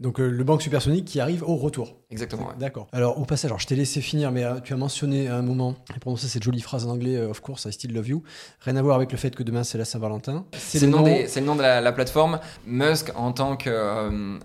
Donc 0.00 0.20
euh, 0.20 0.28
le 0.28 0.44
banc 0.44 0.58
supersonique 0.58 1.04
qui 1.06 1.20
arrive 1.20 1.42
au 1.42 1.56
retour. 1.56 1.96
Exactement. 2.10 2.48
D'accord. 2.58 2.86
Alors 2.92 3.18
au 3.18 3.24
passage, 3.24 3.50
alors, 3.50 3.60
je 3.60 3.66
t'ai 3.66 3.76
laissé 3.76 4.00
finir, 4.00 4.30
mais 4.30 4.44
euh, 4.44 4.60
tu 4.60 4.74
as 4.74 4.76
mentionné 4.76 5.28
à 5.28 5.36
un 5.36 5.42
moment, 5.42 5.74
et 5.94 5.98
prononcer 5.98 6.28
cette 6.28 6.42
jolie 6.42 6.60
phrase 6.60 6.86
en 6.86 6.90
anglais, 6.90 7.18
of 7.18 7.40
course, 7.40 7.64
I 7.64 7.72
still 7.72 7.92
love 7.92 8.08
you. 8.08 8.22
Rien 8.60 8.76
à 8.76 8.82
voir 8.82 8.96
avec 8.96 9.12
le 9.12 9.18
fait 9.18 9.34
que 9.34 9.42
demain 9.42 9.64
c'est 9.64 9.78
la 9.78 9.84
Saint-Valentin. 9.84 10.44
C'est 10.56 10.80
le, 10.80 10.88
nom, 10.88 11.04
le 11.04 11.40
nom 11.40 11.56
de 11.56 11.62
la, 11.62 11.92
plateforme. 11.92 12.40
Musk 12.66 13.12
en 13.16 13.32
tant 13.32 13.56
que 13.56 14.38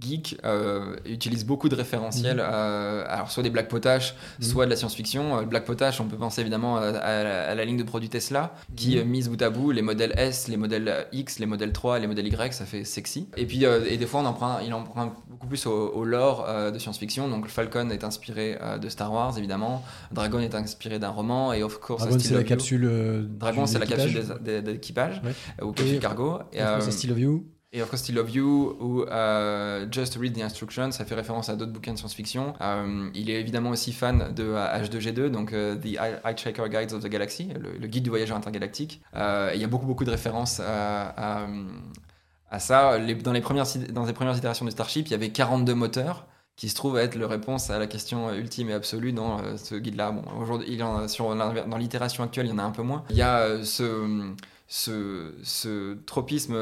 geek 0.00 0.38
utilise 1.04 1.44
beaucoup 1.44 1.68
de 1.68 1.74
référentiels, 1.74 2.36
Mhm. 2.36 3.04
alors 3.08 3.30
soit 3.30 3.42
des 3.42 3.50
Black 3.50 3.68
Potash, 3.68 4.14
Mhm. 4.40 4.44
soit 4.46 4.64
de 4.66 4.70
la 4.70 4.76
science-fiction. 4.76 5.38
Euh, 5.38 5.42
Black 5.42 5.64
Potash, 5.64 6.00
on 6.00 6.04
peut 6.06 6.16
penser 6.16 6.40
évidemment 6.40 6.76
à, 6.76 6.82
à- 6.88 7.50
à 7.50 7.54
la 7.54 7.64
ligne 7.64 7.76
de 7.78 7.82
produits 7.82 8.08
Tesla, 8.08 8.54
qui 8.74 8.96
Mhm. 8.96 9.00
euh, 9.00 9.04
mise 9.04 9.28
bout 9.28 9.40
à 9.42 9.50
bout 9.50 9.70
les 9.70 9.82
modèles 9.82 10.12
S, 10.16 10.48
les 10.48 10.56
modèles 10.56 11.06
X, 11.12 11.38
les 11.38 11.46
modèles 11.46 11.72
3, 11.72 11.98
les 11.98 12.06
modèles 12.06 12.26
Y, 12.26 12.52
ça 12.52 12.64
fait 12.66 12.84
sexy. 12.84 13.28
Et 13.36 13.46
puis, 13.46 13.64
euh, 13.64 13.84
et 13.88 13.96
des 13.96 14.06
fois, 14.06 14.20
on 14.20 14.26
emprunte, 14.26 14.60
il 14.66 14.72
emprunte 14.74 15.12
beaucoup 15.28 15.46
plus 15.46 15.66
au, 15.66 15.88
au 15.90 16.04
lore 16.04 16.44
euh, 16.48 16.70
de 16.70 16.78
science-fiction. 16.78 17.28
Donc, 17.28 17.48
Falcon 17.48 17.90
est 17.90 18.04
inspiré 18.04 18.58
euh, 18.60 18.78
de 18.78 18.88
Star 18.88 19.12
Wars, 19.12 19.36
évidemment. 19.38 19.82
Dragon 20.12 20.38
est 20.40 20.54
inspiré 20.54 20.98
d'un 20.98 21.10
roman, 21.10 21.52
et 21.52 21.62
of 21.62 21.78
course, 21.80 22.02
Dragon, 22.02 22.18
c'est 22.18 22.34
la 22.34 22.42
capsule. 22.44 22.84
euh, 22.84 23.22
Dragon, 23.28 23.66
c'est 23.66 23.78
la 23.78 23.86
capsule 23.86 24.22
d'équipage. 24.62 25.22
euh, 25.60 25.64
ou 25.64 25.72
capsule 25.72 25.98
cargo. 26.00 26.38
Et, 26.52 26.62
Of 26.62 26.86
euh, 26.86 26.90
Still 26.90 27.10
Love 27.10 27.20
You. 27.20 27.46
Et 27.76 27.82
Of 27.82 27.90
Course 27.90 28.02
Still 28.02 28.14
Love 28.14 28.30
You 28.30 28.76
ou 28.80 29.02
euh, 29.02 29.86
Just 29.90 30.16
Read 30.16 30.34
the 30.34 30.42
Instructions, 30.42 30.92
ça 30.92 31.04
fait 31.04 31.14
référence 31.14 31.48
à 31.48 31.56
d'autres 31.56 31.72
bouquins 31.72 31.92
de 31.92 31.98
science-fiction. 31.98 32.54
Euh, 32.60 33.10
il 33.14 33.28
est 33.30 33.38
évidemment 33.38 33.70
aussi 33.70 33.92
fan 33.92 34.32
de 34.34 34.44
euh, 34.44 34.82
H2G2, 34.82 35.28
donc 35.28 35.52
euh, 35.52 35.76
The 35.76 35.98
Hitchhiker 36.24 36.68
Guides 36.68 36.92
of 36.94 37.02
the 37.02 37.08
Galaxy, 37.08 37.48
le, 37.58 37.86
guide 37.86 38.04
du 38.04 38.10
voyageur 38.10 38.36
intergalactique. 38.36 39.02
Euh, 39.14 39.50
il 39.54 39.60
y 39.60 39.64
a 39.64 39.68
beaucoup 39.68 39.86
beaucoup 39.86 40.04
de 40.04 40.10
références 40.10 40.60
à, 40.60 41.42
à, 41.42 41.46
à 42.50 42.58
ça. 42.58 42.98
Dans, 42.98 43.32
les 43.32 43.40
premières, 43.40 43.66
dans 43.90 44.06
les 44.06 44.12
premières 44.12 44.36
itérations 44.36 44.64
du 44.64 44.70
Starship, 44.70 45.06
il 45.08 45.10
y 45.10 45.14
avait 45.14 45.30
42 45.30 45.74
moteurs 45.74 46.26
qui 46.56 46.70
se 46.70 46.74
trouve 46.74 46.96
être 46.98 47.14
le 47.16 47.26
réponse 47.26 47.70
à 47.70 47.78
la 47.78 47.86
question 47.86 48.32
ultime 48.32 48.70
et 48.70 48.72
absolue 48.72 49.12
dans 49.12 49.38
euh, 49.40 49.56
ce 49.58 49.74
guide-là. 49.74 50.14
Aujourd'hui, 50.40 50.76
dans 50.76 51.76
l'itération 51.76 52.24
actuelle, 52.24 52.46
il 52.46 52.50
y 52.50 52.52
en 52.52 52.58
a 52.58 52.62
un 52.62 52.70
peu 52.70 52.82
moins. 52.82 53.04
Il 53.10 53.16
y 53.16 53.22
a 53.22 53.40
euh, 53.40 53.62
ce, 53.62 54.32
ce, 54.68 55.94
tropisme 56.06 56.56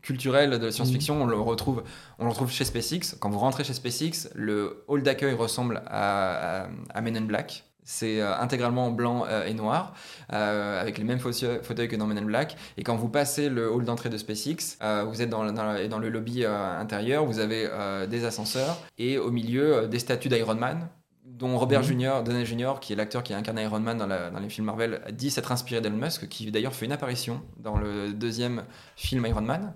culturel 0.00 0.58
de 0.58 0.66
la 0.66 0.72
science-fiction, 0.72 1.22
on 1.22 1.26
le 1.26 1.38
retrouve, 1.38 1.82
on 2.18 2.24
le 2.24 2.30
retrouve 2.30 2.50
chez 2.50 2.64
SpaceX. 2.64 3.16
Quand 3.18 3.30
vous 3.30 3.38
rentrez 3.38 3.64
chez 3.64 3.74
SpaceX, 3.74 4.30
le 4.34 4.84
hall 4.88 5.02
d'accueil 5.02 5.34
ressemble 5.34 5.82
à, 5.86 6.68
à, 6.90 7.00
Men 7.00 7.16
in 7.16 7.22
Black. 7.22 7.64
C'est 7.84 8.20
euh, 8.20 8.38
intégralement 8.38 8.86
en 8.86 8.90
blanc 8.92 9.24
euh, 9.26 9.44
et 9.44 9.54
noir, 9.54 9.94
euh, 10.32 10.80
avec 10.80 10.98
les 10.98 11.04
mêmes 11.04 11.18
fauteuils 11.18 11.88
que 11.88 11.96
dans 11.96 12.06
Men 12.06 12.18
in 12.18 12.22
Black. 12.22 12.56
Et 12.76 12.84
quand 12.84 12.94
vous 12.94 13.08
passez 13.08 13.48
le 13.48 13.68
hall 13.72 13.84
d'entrée 13.84 14.08
de 14.08 14.16
SpaceX, 14.16 14.78
euh, 14.82 15.02
vous 15.02 15.20
êtes 15.20 15.30
dans, 15.30 15.44
dans, 15.50 15.88
dans 15.88 15.98
le 15.98 16.08
lobby 16.08 16.44
intérieur, 16.44 17.24
vous 17.26 17.40
avez 17.40 17.68
des 18.08 18.24
ascenseurs 18.24 18.78
et 18.98 19.18
au 19.18 19.32
milieu 19.32 19.88
des 19.88 19.98
statues 19.98 20.28
d'Iron 20.28 20.54
Man, 20.54 20.88
dont 21.42 21.58
Robert 21.58 21.80
Mhm. 21.82 21.86
Jr., 22.00 22.10
Downey 22.24 22.44
Jr., 22.46 22.74
qui 22.80 22.92
est 22.92 22.96
l'acteur 22.96 23.22
qui 23.22 23.34
a 23.34 23.36
incarné 23.36 23.62
Iron 23.64 23.80
Man 23.80 23.98
dans, 23.98 24.06
la- 24.06 24.30
dans 24.30 24.38
les 24.38 24.48
films 24.48 24.66
Marvel, 24.66 25.00
dit 25.12 25.30
s'être 25.30 25.52
inspiré 25.52 25.80
d'Elon 25.80 25.96
Musk, 25.96 26.28
qui 26.28 26.50
d'ailleurs 26.50 26.74
fait 26.74 26.86
une 26.86 26.92
apparition 26.92 27.40
dans 27.58 27.76
le 27.76 28.12
deuxième 28.12 28.62
film 28.96 29.26
Iron 29.26 29.42
Man. 29.42 29.74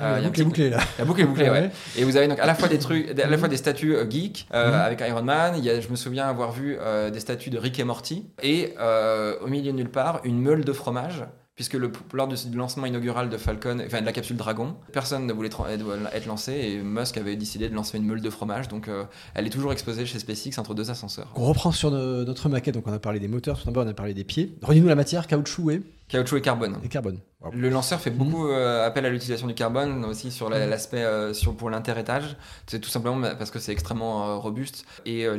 Ah, 0.00 0.12
Euh, 0.12 0.18
il 0.18 0.20
y 0.20 0.22
la 0.22 0.26
a 0.26 0.30
boucle 0.30 0.40
est 0.40 0.44
petit- 0.44 0.44
bouclée 0.44 0.70
là. 0.70 0.78
la 0.98 1.04
boucle 1.04 1.20
est 1.22 1.24
bouclée, 1.24 1.50
ouais. 1.50 1.70
Et 1.96 2.04
vous 2.04 2.16
avez 2.16 2.28
donc 2.28 2.38
à 2.38 2.46
la 2.46 2.54
fois 2.54 2.68
des 2.68 2.78
trucs, 2.78 3.08
à 3.10 3.14
la 3.14 3.26
Mhm. 3.30 3.38
fois 3.38 3.48
des 3.48 3.56
statues 3.56 3.96
euh, 3.96 4.08
geeks 4.08 4.46
euh, 4.54 4.68
Mhm. 4.68 4.74
avec 4.74 5.00
Iron 5.00 5.22
Man. 5.24 5.54
Il 5.58 5.64
y 5.64 5.70
a, 5.70 5.80
je 5.80 5.88
me 5.88 5.96
souviens 5.96 6.28
avoir 6.28 6.52
vu 6.52 6.76
euh, 6.78 7.10
des 7.10 7.18
statues 7.18 7.50
de 7.50 7.58
Rick 7.58 7.80
et 7.80 7.84
Morty 7.84 8.30
et 8.40 8.74
euh, 8.78 9.36
au 9.40 9.48
milieu 9.48 9.72
de 9.72 9.76
nulle 9.76 9.90
part 9.90 10.20
une 10.22 10.40
meule 10.40 10.64
de 10.64 10.72
fromage. 10.72 11.24
Puisque 11.58 11.74
le, 11.74 11.90
lors 12.12 12.28
du 12.28 12.56
lancement 12.56 12.86
inaugural 12.86 13.28
de 13.30 13.36
Falcon, 13.36 13.82
enfin 13.84 14.00
de 14.00 14.06
la 14.06 14.12
capsule 14.12 14.36
Dragon, 14.36 14.76
personne 14.92 15.26
ne 15.26 15.32
voulait 15.32 15.48
tra- 15.48 15.66
être 15.68 16.26
lancé 16.26 16.52
et 16.52 16.78
Musk 16.80 17.16
avait 17.16 17.34
décidé 17.34 17.68
de 17.68 17.74
lancer 17.74 17.98
une 17.98 18.04
meule 18.06 18.20
de 18.20 18.30
fromage. 18.30 18.68
Donc 18.68 18.86
euh, 18.86 19.02
elle 19.34 19.44
est 19.44 19.50
toujours 19.50 19.72
exposée 19.72 20.06
chez 20.06 20.20
SpaceX 20.20 20.56
entre 20.58 20.72
deux 20.74 20.88
ascenseurs. 20.88 21.32
On 21.34 21.44
reprend 21.46 21.72
sur 21.72 21.90
no- 21.90 22.22
notre 22.24 22.48
maquette, 22.48 22.74
donc 22.74 22.86
on 22.86 22.92
a 22.92 23.00
parlé 23.00 23.18
des 23.18 23.26
moteurs, 23.26 23.58
tout 23.58 23.66
d'abord 23.66 23.84
on 23.84 23.88
a 23.88 23.92
parlé 23.92 24.14
des 24.14 24.22
pieds. 24.22 24.56
Redis-nous 24.62 24.86
la 24.86 24.94
matière, 24.94 25.26
caoutchouc 25.26 25.72
et, 25.72 25.82
Caoutchouc 26.06 26.36
et 26.36 26.42
carbone. 26.42 26.78
et 26.84 26.88
carbone. 26.88 27.18
Le 27.52 27.68
lanceur 27.70 28.00
fait 28.00 28.10
beaucoup 28.12 28.46
euh, 28.46 28.86
appel 28.86 29.04
à 29.04 29.10
l'utilisation 29.10 29.48
du 29.48 29.54
carbone, 29.54 30.04
aussi 30.04 30.30
sur 30.30 30.48
la- 30.48 30.60
Mhm. 30.64 30.70
l'aspect 30.70 31.02
euh, 31.02 31.34
sur 31.34 31.56
pour 31.56 31.70
l'interétage. 31.70 32.36
C'est 32.68 32.78
tout 32.78 32.88
simplement 32.88 33.20
parce 33.36 33.50
que 33.50 33.58
c'est 33.58 33.72
extrêmement 33.72 34.28
euh, 34.28 34.36
robuste 34.36 34.84
et 35.06 35.26
euh, 35.26 35.36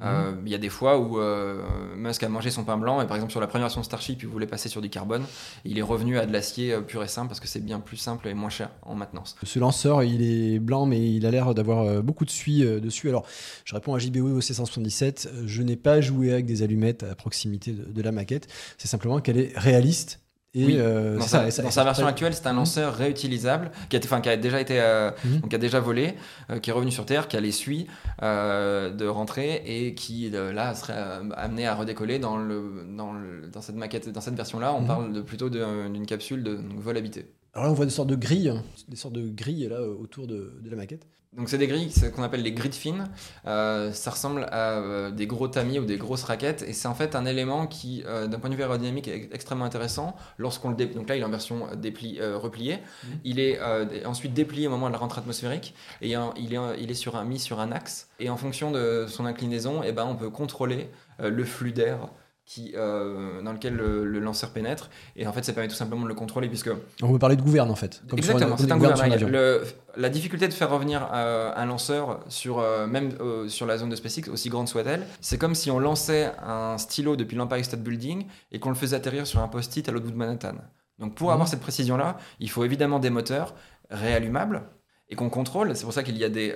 Euh, 0.00 0.34
Il 0.44 0.50
y 0.50 0.54
a 0.54 0.58
des 0.58 0.70
fois 0.70 0.98
où 0.98 1.20
euh, 1.20 1.62
Musk 1.96 2.22
a 2.22 2.28
mangé 2.28 2.50
son 2.50 2.64
pain 2.64 2.76
blanc 2.78 3.00
et 3.02 3.06
par 3.06 3.16
exemple 3.16 3.30
sur 3.30 3.40
la 3.40 3.46
première 3.46 3.66
version 3.66 3.82
de 3.82 3.84
Starship, 3.84 4.22
il 4.22 4.28
voulait 4.28 4.46
passer 4.46 4.68
sur 4.68 4.80
du 4.80 4.88
carbone. 4.90 5.24
Il 5.64 5.78
est 5.78 5.82
revenu 5.82 6.18
à 6.18 6.26
de 6.26 6.32
l'acier 6.32 6.72
euh, 6.72 6.80
pur 6.80 7.04
et 7.04 7.08
simple 7.08 7.28
parce 7.28 7.40
que 7.40 7.46
c'est 7.46 7.60
bien 7.64 7.78
plus 7.78 7.98
simple 7.98 8.26
et 8.26 8.34
moins 8.34 8.48
cher 8.48 8.70
en 8.82 8.94
maintenance. 8.94 9.36
Ce 9.42 9.58
lanceur, 9.58 10.02
il 10.02 10.22
est 10.22 10.58
blanc, 10.58 10.86
mais 10.86 11.12
il 11.12 11.26
a 11.26 11.30
l'air 11.30 11.54
d'avoir 11.54 12.02
beaucoup 12.02 12.24
de 12.24 12.30
suie 12.30 12.62
dessus. 12.80 13.10
Alors, 13.10 13.26
je 13.64 13.74
réponds 13.74 13.94
à 13.94 13.98
JBO 13.98 14.40
C177. 14.40 15.28
euh, 15.28 15.42
Je 15.46 15.62
n'ai 15.62 15.76
pas 15.76 16.00
joué 16.00 16.32
avec 16.32 16.46
des 16.46 16.62
allumettes 16.62 17.02
à 17.02 17.14
proximité 17.14 17.72
de, 17.72 17.84
de 17.92 18.02
la 18.02 18.12
maquette. 18.12 18.48
C'est 18.78 18.88
simplement 18.88 19.20
qu'elle 19.20 19.38
est 19.38 19.52
réaliste. 19.56 20.21
Et 20.54 20.66
Oui, 20.66 20.74
euh, 20.76 21.14
Dans 21.16 21.22
sa, 21.22 21.28
ça, 21.40 21.46
et 21.46 21.50
ça- 21.50 21.62
dans 21.62 21.68
et 21.68 21.70
sa 21.70 21.80
ça- 21.80 21.84
version 21.84 22.06
actuelle, 22.06 22.34
c'est 22.34 22.46
un 22.46 22.50
Mhm. 22.52 22.58
lanceur 22.58 22.94
réutilisable 22.94 23.70
qui 23.88 23.96
a, 23.96 23.98
été- 23.98 24.06
enfin, 24.06 24.20
qui 24.20 24.28
a 24.28 24.36
déjà 24.36 24.60
été, 24.60 24.80
euh, 24.80 25.10
Mhm. 25.24 25.40
donc 25.40 25.48
qui 25.50 25.56
a 25.56 25.58
déjà 25.58 25.80
volé, 25.80 26.12
euh, 26.50 26.58
qui 26.58 26.68
est 26.68 26.72
revenu 26.74 26.90
sur 26.90 27.06
Terre, 27.06 27.26
qui 27.26 27.38
a 27.38 27.40
l'essuie 27.40 27.86
de 28.20 29.06
rentrée 29.06 29.62
et 29.64 29.94
qui 29.94 30.30
là 30.30 30.74
serait 30.74 30.94
amené 31.36 31.66
à 31.66 31.74
redécoller 31.74 32.18
dans 32.18 32.36
le 32.36 32.84
dans, 32.96 33.12
le- 33.14 33.48
dans 33.48 33.62
cette 33.62 33.76
maquette, 33.76 34.08
dans 34.10 34.20
cette 34.20 34.34
version-là. 34.34 34.74
On 34.74 34.82
Mhm. 34.82 34.86
parle 34.86 35.12
de, 35.14 35.22
plutôt 35.22 35.48
d'une 35.48 36.04
capsule 36.06 36.42
de 36.42 36.56
donc, 36.56 36.78
vol 36.80 36.96
habité. 36.96 37.26
Alors 37.54 37.66
là, 37.66 37.70
on 37.70 37.74
voit 37.74 37.84
des 37.86 37.90
sortes 37.90 38.08
de 38.08 38.16
grilles, 38.16 38.52
des 38.88 38.96
sortes 38.96 39.14
de 39.14 39.28
grilles 39.28 39.68
là 39.68 39.82
autour 39.82 40.26
de, 40.26 40.58
de 40.62 40.70
la 40.70 40.76
maquette. 40.76 41.06
Donc 41.34 41.48
c'est 41.48 41.56
des 41.56 41.66
grilles 41.66 41.90
qu'on 42.14 42.22
appelle 42.22 42.42
les 42.42 42.52
grilles 42.52 42.72
fines. 42.72 43.08
Euh, 43.46 43.90
ça 43.92 44.10
ressemble 44.10 44.46
à 44.50 44.72
euh, 44.72 45.10
des 45.10 45.26
gros 45.26 45.48
tamis 45.48 45.78
ou 45.78 45.86
des 45.86 45.96
grosses 45.96 46.24
raquettes 46.24 46.62
et 46.62 46.74
c'est 46.74 46.88
en 46.88 46.94
fait 46.94 47.16
un 47.16 47.24
élément 47.24 47.66
qui, 47.66 48.02
euh, 48.06 48.26
d'un 48.26 48.38
point 48.38 48.50
de 48.50 48.54
vue 48.54 48.62
aérodynamique, 48.62 49.08
est 49.08 49.30
extrêmement 49.32 49.64
intéressant 49.64 50.14
lorsqu'on 50.36 50.68
le 50.68 50.76
déplie. 50.76 50.96
Donc 50.96 51.08
là, 51.08 51.16
il 51.16 51.22
est 51.22 51.24
en 51.24 51.30
version 51.30 51.68
dépli, 51.74 52.20
repliée. 52.20 52.80
Mhm. 53.04 53.10
Il 53.24 53.40
est 53.40 54.04
ensuite 54.04 54.34
déplié 54.34 54.66
au 54.66 54.70
moment 54.70 54.88
de 54.88 54.92
la 54.92 54.98
rentrée 54.98 55.20
atmosphérique 55.20 55.74
et 56.02 56.10
il 56.10 56.54
est, 56.54 56.58
il 56.78 56.90
est 56.90 56.94
sur 56.94 57.16
un, 57.16 57.24
mis 57.24 57.38
sur 57.38 57.60
un 57.60 57.72
axe. 57.72 58.08
Et 58.20 58.28
en 58.28 58.36
fonction 58.36 58.70
de 58.70 59.06
son 59.08 59.24
inclinaison, 59.24 59.82
eh 59.82 59.92
ben, 59.92 60.04
on 60.04 60.16
peut 60.16 60.30
contrôler 60.30 60.90
le 61.18 61.44
flux 61.44 61.72
d'air 61.72 62.08
qui, 62.52 62.72
euh, 62.76 63.40
dans 63.40 63.52
lequel 63.52 63.74
le, 63.74 64.04
le 64.04 64.18
lanceur 64.20 64.50
pénètre. 64.50 64.90
Et 65.16 65.26
en 65.26 65.32
fait, 65.32 65.42
ça 65.42 65.54
permet 65.54 65.68
tout 65.68 65.74
simplement 65.74 66.02
de 66.02 66.08
le 66.08 66.14
contrôler 66.14 66.48
puisque 66.48 66.70
On 67.02 67.10
peut 67.10 67.18
parler 67.18 67.36
de 67.36 67.40
gouverne 67.42 67.70
en 67.70 67.74
fait. 67.76 68.02
comme 68.08 68.18
Exactement, 68.18 68.56
c'est 68.58 68.70
un 68.70 68.76
gouvernail. 68.76 69.24
Le- 69.30 69.62
la 69.96 70.08
difficulté 70.10 70.48
de 70.48 70.52
faire 70.52 70.70
revenir 70.70 71.08
euh, 71.14 71.52
un 71.54 71.64
lanceur 71.66 72.20
sur 72.28 72.58
euh, 72.58 72.86
même 72.86 73.12
sur 73.48 73.64
la 73.66 73.78
zone 73.78 73.88
de 73.90 73.96
SpaceX, 73.96 74.28
aussi 74.30 74.48
grande 74.50 74.68
soit-elle, 74.68 75.06
c'est 75.22 75.38
comme 75.38 75.54
si 75.54 75.70
on 75.70 75.78
lançait 75.78 76.30
un 76.46 76.76
stylo 76.78 77.16
depuis 77.16 77.36
l'Empire 77.36 77.64
State 77.64 77.80
Building 77.82 78.26
et 78.52 78.58
qu'on 78.60 78.68
le 78.70 78.74
faisait 78.74 78.96
atterrir 78.96 79.26
sur 79.26 79.40
un 79.40 79.48
post-it 79.48 79.88
à 79.88 79.92
l'autre 79.92 80.04
bout 80.06 80.12
de 80.12 80.16
Manhattan. 80.16 80.54
Donc 80.98 81.14
pour 81.14 81.28
Mhm. 81.28 81.32
avoir 81.34 81.48
cette 81.48 81.60
précision-là, 81.60 82.18
il 82.38 82.50
faut 82.50 82.64
évidemment 82.64 82.98
des 82.98 83.10
moteurs 83.10 83.54
réallumables 83.90 84.62
et 85.08 85.14
qu'on 85.16 85.30
contrôle. 85.30 85.74
C'est 85.76 85.84
pour 85.84 85.92
ça 85.92 86.02
qu'il 86.02 86.16
y 86.18 86.24
a 86.24 86.28
des 86.30 86.54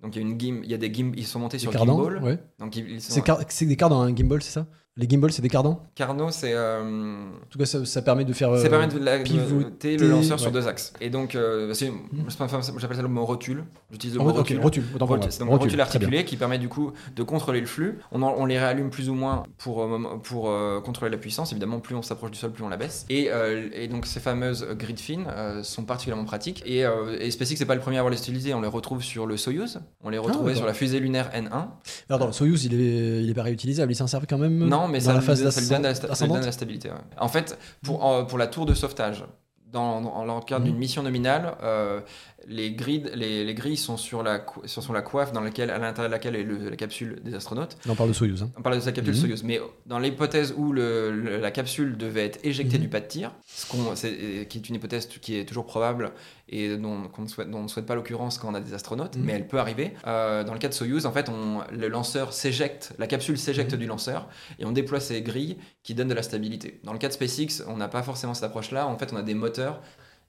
donc 0.00 0.14
il 0.16 0.22
y 0.22 0.24
a 0.24 0.28
une 0.28 0.38
gim, 0.38 0.60
il 0.64 0.70
y 0.70 0.74
a 0.74 0.78
des 0.78 0.92
gim, 0.92 1.12
ils 1.16 1.26
sont 1.26 1.38
montés 1.40 1.56
Des 1.56 1.62
sur 1.62 1.72
cardans, 1.72 2.02
gimbal. 2.04 2.22
ouais. 2.22 2.38
Donc 2.58 2.76
ils, 2.76 2.88
ils 2.90 3.00
sont 3.02 3.12
C'est 3.12 3.22
car- 3.22 3.40
c'est 3.48 3.66
des 3.66 3.76
cardans, 3.76 4.00
un 4.00 4.14
gimbal, 4.14 4.42
c'est 4.42 4.52
ça? 4.52 4.66
Les 4.98 5.08
gimbals, 5.08 5.32
c'est 5.32 5.42
des 5.42 5.48
cardans 5.48 5.80
Carnot, 5.94 6.30
c'est 6.32 6.52
euh, 6.54 6.82
En 6.82 7.46
tout 7.48 7.58
cas, 7.58 7.66
ça, 7.66 7.84
ça 7.84 8.02
permet 8.02 8.24
de 8.24 8.32
faire. 8.32 8.56
Ça 8.58 8.66
euh, 8.66 8.68
permet 8.68 8.88
de, 8.88 8.98
la- 8.98 9.20
pivoter, 9.20 9.96
le 9.96 10.08
lanceur 10.10 10.40
sur 10.40 10.50
deux 10.50 10.66
axes. 10.66 10.92
Et 11.00 11.08
donc, 11.08 11.34
euh, 11.36 11.72
c'est- 11.72 11.92
c'est 12.28 12.42
enfin, 12.42 12.60
j'appelle 12.78 12.96
ça 12.96 13.02
le 13.02 13.08
mot 13.08 13.24
rotule. 13.24 13.62
J'utilise 13.92 14.16
le 14.16 14.20
Oh, 14.20 14.24
mot 14.24 14.30
ok, 14.30 14.36
rotule. 14.38 14.60
rotule. 14.60 14.84
Rotule, 14.98 15.26
c'est 15.30 15.38
donc 15.38 15.48
un 15.48 15.52
Rotule, 15.52 15.64
rotule 15.68 15.80
articulé 15.80 16.24
qui 16.24 16.36
permet 16.36 16.58
du 16.58 16.68
coup 16.68 16.92
de 17.14 17.22
contrôler 17.22 17.60
le 17.60 17.66
flux. 17.66 17.98
On, 18.10 18.22
en- 18.22 18.34
on 18.36 18.44
les 18.44 18.58
réallume 18.58 18.90
plus 18.90 19.08
ou 19.08 19.14
moins 19.14 19.44
pour, 19.58 19.88
pour 20.24 20.50
euh, 20.50 20.80
contrôler 20.80 21.12
la 21.12 21.16
puissance. 21.18 21.52
Évidemment, 21.52 21.78
plus 21.78 21.94
on 21.94 22.02
s'approche 22.02 22.32
du 22.32 22.38
sol, 22.38 22.50
plus 22.50 22.64
on 22.64 22.68
la 22.68 22.76
baisse. 22.76 23.06
Et, 23.08 23.28
et 23.72 23.86
donc 23.86 24.04
ces 24.04 24.18
fameuses 24.18 24.66
grid 24.76 24.98
fines 24.98 25.26
euh, 25.28 25.62
sont 25.62 25.84
particulièrement 25.84 26.24
pratiques. 26.24 26.62
Et, 26.66 26.80
et 27.20 27.30
SpaceX 27.30 27.60
n'est 27.60 27.66
pas 27.66 27.76
le 27.76 27.80
premier 27.80 27.98
à 27.98 28.00
avoir 28.00 28.10
les 28.12 28.18
utilisées. 28.18 28.52
On 28.52 28.60
les 28.60 28.68
retrouve 28.68 29.00
sur 29.02 29.26
le 29.26 29.36
Soyuz. 29.36 29.78
On 30.02 30.10
les 30.10 30.18
retrouvait 30.18 30.52
Ah, 30.54 30.56
sur 30.56 30.66
la 30.66 30.74
fusée 30.74 30.98
lunaire 30.98 31.30
N1. 31.32 31.46
Alors, 31.52 31.68
attends, 32.10 32.26
le 32.26 32.32
Soyuz, 32.32 32.64
il 32.64 32.74
est, 32.74 33.22
il 33.22 33.30
est 33.30 33.34
pas 33.34 33.42
réutilisable. 33.44 33.92
Il 33.92 33.94
s'en 33.94 34.08
sert 34.08 34.26
quand 34.26 34.38
même? 34.38 34.58
Non, 34.66 34.87
mais 34.88 35.00
ça, 35.00 35.12
la 35.12 35.20
lui 35.20 35.26
phase 35.26 35.42
donne- 35.42 35.50
ça 35.50 35.60
lui 35.60 35.68
donne 35.68 35.82
la, 35.82 35.88
d'ascendante- 35.90 36.10
sta- 36.12 36.14
ça 36.18 36.24
lui 36.24 36.32
donne 36.32 36.40
de 36.40 36.46
la 36.46 36.52
stabilité. 36.52 36.90
ouais. 36.90 36.96
En 37.18 37.28
fait, 37.28 37.58
pour, 37.82 38.26
pour 38.26 38.38
la 38.38 38.46
tour 38.46 38.66
de 38.66 38.74
sauvetage, 38.74 39.24
dans, 39.70 40.00
dans, 40.00 40.24
dans 40.24 40.36
le 40.36 40.42
cadre 40.44 40.64
Mhm. 40.64 40.70
d'une 40.70 40.78
mission 40.78 41.02
nominale, 41.02 41.54
euh, 41.62 42.00
les, 42.46 42.72
grilles, 42.72 43.04
les, 43.14 43.44
les 43.44 43.54
grilles 43.54 43.76
sont 43.76 43.96
sur 43.96 44.22
la, 44.22 44.44
sur, 44.64 44.92
la 44.92 45.02
coiffe 45.02 45.32
dans 45.32 45.40
laquelle, 45.40 45.70
à 45.70 45.78
l'intérieur 45.78 46.08
de 46.08 46.14
laquelle 46.14 46.36
est 46.36 46.44
le- 46.44 46.70
la 46.70 46.76
capsule 46.76 47.20
des 47.22 47.34
astronautes. 47.34 47.76
On 47.88 47.94
parle 47.94 48.10
de 48.10 48.14
Soyuz. 48.14 48.42
hein. 48.42 48.50
On 48.56 48.62
parle 48.62 48.76
de 48.76 48.80
sa 48.80 48.92
capsule 48.92 49.14
Mhm. 49.14 49.20
Soyuz, 49.20 49.42
mais 49.44 49.60
dans 49.86 49.98
l'hypothèse 49.98 50.54
où 50.56 50.72
le- 50.72 51.10
le- 51.10 51.38
la 51.38 51.50
capsule 51.50 51.96
devait 51.96 52.24
être 52.26 52.38
éjectée 52.44 52.76
Mhm. 52.78 52.82
du 52.84 52.88
pas 52.88 53.00
de 53.00 53.06
tir, 53.06 53.34
ce 53.46 53.66
qui 54.44 54.58
est 54.58 54.68
une 54.68 54.74
hypothèse 54.76 55.06
qui 55.08 55.36
est 55.36 55.44
toujours 55.44 55.66
probable 55.66 56.12
et 56.48 56.76
dont, 56.76 57.02
qu'on 57.08 57.22
ne 57.22 57.26
souhaite, 57.28 57.50
dont 57.50 57.58
on 57.58 57.62
ne 57.64 57.68
souhaite 57.68 57.86
pas 57.86 57.94
l'occurrence 57.94 58.38
quand 58.38 58.48
on 58.50 58.54
a 58.54 58.60
des 58.60 58.72
astronautes, 58.72 59.16
Mhm. 59.16 59.24
mais 59.24 59.32
elle 59.32 59.46
peut 59.48 59.58
arriver. 59.58 59.92
Euh, 60.06 60.44
dans 60.44 60.52
le 60.52 60.58
cas 60.58 60.68
de 60.68 60.74
Soyuz, 60.74 61.06
en 61.06 61.12
fait, 61.12 61.28
on, 61.28 61.62
le 61.72 61.88
lanceur 61.88 62.32
s'éjecte, 62.32 62.94
la 62.98 63.06
capsule 63.06 63.36
s'éjecte 63.36 63.74
du 63.74 63.86
lanceur 63.86 64.28
et 64.58 64.64
on 64.64 64.72
déploie 64.72 65.00
ces 65.00 65.20
grilles 65.22 65.58
qui 65.82 65.94
donnent 65.94 66.08
de 66.08 66.14
la 66.14 66.22
stabilité. 66.22 66.80
Dans 66.84 66.92
le 66.92 66.98
cas 66.98 67.08
de 67.08 67.12
SpaceX, 67.14 67.64
on 67.66 67.76
n'a 67.76 67.88
pas 67.88 68.02
forcément 68.02 68.32
cette 68.34 68.44
approche-là. 68.44 68.86
En 68.86 68.96
fait, 68.96 69.12
on 69.12 69.16
a 69.16 69.22
des 69.22 69.34
moteurs 69.34 69.82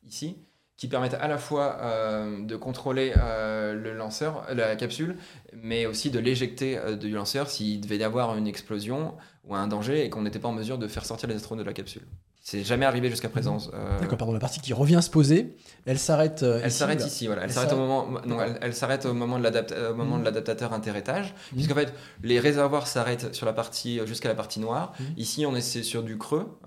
ici 0.07 0.37
qui 0.79 0.87
permettent 0.87 1.15
à 1.15 1.27
la 1.27 1.37
fois 1.37 1.77
euh, 1.81 2.41
de 2.41 2.55
contrôler 2.55 3.11
euh, 3.17 3.73
le 3.73 3.93
lanceur, 3.93 4.45
la 4.53 4.77
capsule, 4.77 5.17
mais 5.53 5.85
aussi 5.85 6.09
de 6.09 6.19
l'éjecter 6.19 6.77
euh, 6.77 6.95
du 6.95 7.09
lanceur 7.09 7.49
s'il 7.49 7.81
devait 7.81 7.97
y 7.97 8.03
avoir 8.03 8.37
une 8.37 8.47
explosion 8.47 9.13
ou 9.43 9.55
un 9.55 9.67
danger 9.67 10.05
et 10.05 10.09
qu'on 10.09 10.21
n'était 10.21 10.39
pas 10.39 10.47
en 10.47 10.53
mesure 10.53 10.77
de 10.77 10.87
faire 10.87 11.03
sortir 11.03 11.27
les 11.27 11.35
astronautes 11.35 11.65
de 11.65 11.69
la 11.69 11.73
capsule. 11.73 12.03
C'est 12.49 12.63
jamais 12.63 12.87
arrivé 12.87 13.11
jusqu'à 13.11 13.29
présent. 13.29 13.57
Euh, 13.75 13.99
D'accord, 13.99 14.17
pardon, 14.17 14.33
la 14.33 14.39
partie 14.39 14.59
qui 14.59 14.73
revient 14.73 15.01
se 15.03 15.09
poser, 15.11 15.55
elle 15.85 15.99
s'arrête. 15.99 16.41
Euh, 16.41 16.61
elle 16.63 16.71
s'arrête 16.71 17.05
ici, 17.05 17.27
voilà. 17.27 17.43
Elle, 17.43 17.53
s'arrête 17.53 17.73
au 17.73 17.77
moment, 17.77 18.07
non, 18.25 18.39
elle, 18.59 18.73
s'arrête 18.73 19.05
au 19.05 19.13
moment 19.13 19.37
de 19.37 19.47
mhm. 19.47 20.23
l'adaptateur 20.23 20.73
interétage, 20.73 21.35
mmh. 21.51 21.55
puisqu'en 21.55 21.75
fait, 21.75 21.93
les 22.23 22.39
réservoirs 22.39 22.87
s'arrêtent 22.87 23.35
sur 23.35 23.45
la 23.45 23.53
partie 23.53 24.01
jusqu'à 24.07 24.29
la 24.29 24.33
partie 24.33 24.59
noire. 24.59 24.93
Mhm. 24.99 25.05
Ici, 25.17 25.45
on 25.45 25.55
est 25.55 25.61
sur 25.61 26.01
du 26.01 26.17
creux. 26.17 26.57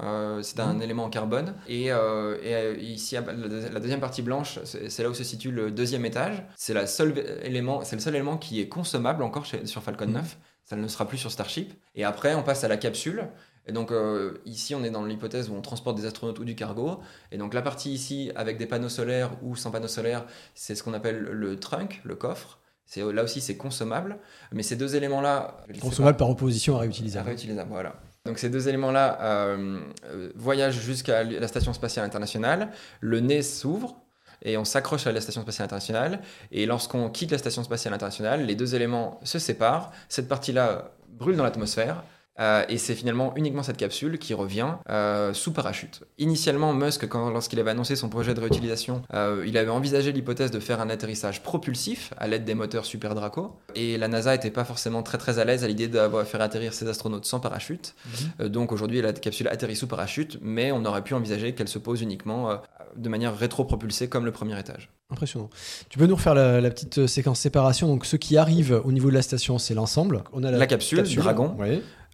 c'est 0.42 0.60
un 0.60 0.74
mhm. 0.74 0.82
élément 0.82 1.04
en 1.04 1.10
carbone. 1.10 1.56
Et, 1.66 1.88
et 1.88 2.80
ici, 2.80 3.16
la 3.16 3.80
deuxième 3.80 3.98
partie 3.98 4.22
blanche, 4.22 4.60
c'est 4.62 5.02
là 5.02 5.10
où 5.10 5.14
se 5.14 5.24
situe 5.24 5.50
le 5.50 5.72
deuxième 5.72 6.04
étage. 6.04 6.44
C'est 6.54 6.74
la 6.74 6.86
seule 6.86 7.12
élément, 7.42 7.82
c'est 7.82 7.96
le 7.96 8.02
seul 8.02 8.14
élément 8.14 8.36
qui 8.36 8.60
est 8.60 8.68
consommable 8.68 9.24
encore 9.24 9.46
sur 9.46 9.82
Falcon 9.82 10.06
9. 10.06 10.38
Ça 10.64 10.76
ne 10.76 10.86
sera 10.86 11.08
plus 11.08 11.18
sur 11.18 11.32
Starship. 11.32 11.74
Et 11.96 12.04
après, 12.04 12.34
on 12.34 12.42
passe 12.42 12.62
à 12.62 12.68
la 12.68 12.76
capsule. 12.76 13.28
Et 13.66 13.72
donc 13.72 13.92
euh, 13.92 14.40
ici, 14.44 14.74
on 14.74 14.82
est 14.82 14.90
dans 14.90 15.04
l'hypothèse 15.04 15.48
où 15.48 15.54
on 15.54 15.60
transporte 15.60 15.96
des 15.96 16.06
astronautes 16.06 16.38
ou 16.38 16.44
du 16.44 16.54
cargo. 16.54 17.00
Et 17.30 17.38
donc 17.38 17.54
la 17.54 17.62
partie 17.62 17.92
ici, 17.92 18.32
avec 18.34 18.58
des 18.58 18.66
panneaux 18.66 18.88
solaires 18.88 19.30
ou 19.42 19.56
sans 19.56 19.70
panneaux 19.70 19.88
solaires, 19.88 20.24
c'est 20.54 20.74
ce 20.74 20.82
qu'on 20.82 20.94
appelle 20.94 21.20
le 21.20 21.56
trunk, 21.58 22.00
le 22.04 22.16
coffre. 22.16 22.58
C'est 22.86 23.00
là 23.12 23.22
aussi, 23.22 23.40
c'est 23.40 23.56
consommable. 23.56 24.18
Mais 24.50 24.62
ces 24.62 24.76
deux 24.76 24.96
éléments-là, 24.96 25.56
consommable 25.80 26.18
par 26.18 26.28
opposition 26.28 26.76
à 26.76 26.80
réutilisable. 26.80 27.26
À 27.26 27.28
réutilisable, 27.28 27.70
voilà. 27.70 27.94
Donc 28.24 28.38
ces 28.38 28.50
deux 28.50 28.68
éléments-là 28.68 29.18
euh, 29.22 29.80
euh, 30.06 30.30
voyagent 30.36 30.80
jusqu'à 30.80 31.24
la 31.24 31.48
station 31.48 31.72
spatiale 31.72 32.04
internationale. 32.04 32.70
Le 33.00 33.20
nez 33.20 33.42
s'ouvre 33.42 33.96
et 34.42 34.56
on 34.56 34.64
s'accroche 34.64 35.06
à 35.06 35.12
la 35.12 35.20
station 35.20 35.42
spatiale 35.42 35.64
internationale. 35.64 36.20
Et 36.50 36.66
lorsqu'on 36.66 37.08
quitte 37.10 37.30
la 37.30 37.38
station 37.38 37.64
spatiale 37.64 37.94
internationale, 37.94 38.44
les 38.44 38.54
deux 38.54 38.74
éléments 38.74 39.20
se 39.24 39.38
séparent. 39.38 39.92
Cette 40.08 40.28
partie-là 40.28 40.92
brûle 41.08 41.36
dans 41.36 41.44
l'atmosphère. 41.44 42.04
Euh, 42.40 42.64
et 42.68 42.78
c'est 42.78 42.94
finalement 42.94 43.34
uniquement 43.36 43.62
cette 43.62 43.76
capsule 43.76 44.18
qui 44.18 44.34
revient 44.34 44.74
euh, 44.88 45.34
sous 45.34 45.52
parachute. 45.52 46.02
Initialement, 46.18 46.72
Musk, 46.72 47.06
lorsqu'il 47.12 47.60
avait 47.60 47.72
annoncé 47.72 47.94
son 47.94 48.08
projet 48.08 48.34
de 48.34 48.40
réutilisation, 48.40 49.02
euh, 49.12 49.44
il 49.46 49.58
avait 49.58 49.70
envisagé 49.70 50.12
l'hypothèse 50.12 50.50
de 50.50 50.60
faire 50.60 50.80
un 50.80 50.88
atterrissage 50.88 51.42
propulsif 51.42 52.12
à 52.16 52.26
l'aide 52.26 52.44
des 52.44 52.54
moteurs 52.54 52.86
Super 52.86 53.14
Draco. 53.14 53.56
Et 53.74 53.98
la 53.98 54.08
NASA 54.08 54.32
n'était 54.32 54.50
pas 54.50 54.64
forcément 54.64 55.02
très 55.02 55.18
très 55.18 55.38
à 55.38 55.44
l'aise 55.44 55.62
à 55.64 55.68
l'idée 55.68 55.88
de 55.88 55.98
faire 56.24 56.40
atterrir 56.40 56.72
ses 56.72 56.88
astronautes 56.88 57.26
sans 57.26 57.40
parachute. 57.40 57.94
Mhm. 58.38 58.48
donc 58.48 58.72
aujourd'hui, 58.72 59.02
la 59.02 59.12
capsule 59.12 59.48
atterrit 59.48 59.76
sous 59.76 59.86
parachute, 59.86 60.38
mais 60.40 60.72
on 60.72 60.84
aurait 60.84 61.02
pu 61.02 61.14
envisager 61.14 61.54
qu'elle 61.54 61.68
se 61.68 61.78
pose 61.78 62.02
uniquement 62.02 62.60
de 62.96 63.08
manière 63.08 63.36
rétro-propulsée 63.36 64.08
comme 64.08 64.24
le 64.24 64.32
premier 64.32 64.58
étage. 64.58 64.90
Impressionnant. 65.10 65.50
Tu 65.88 65.98
peux 65.98 66.06
nous 66.06 66.14
refaire 66.14 66.34
la, 66.34 66.70
petite 66.70 67.06
séquence 67.06 67.40
séparation 67.40 67.88
Donc, 67.88 68.06
ce 68.06 68.16
qui 68.16 68.36
arrive 68.36 68.80
au 68.84 68.92
niveau 68.92 69.10
de 69.10 69.14
la 69.14 69.22
station, 69.22 69.58
c'est 69.58 69.74
l'ensemble. 69.74 70.24
On 70.32 70.42
a 70.42 70.50
la, 70.50 70.66
capsule, 70.66 70.98
capsule, 70.98 71.22
Dragon. 71.22 71.56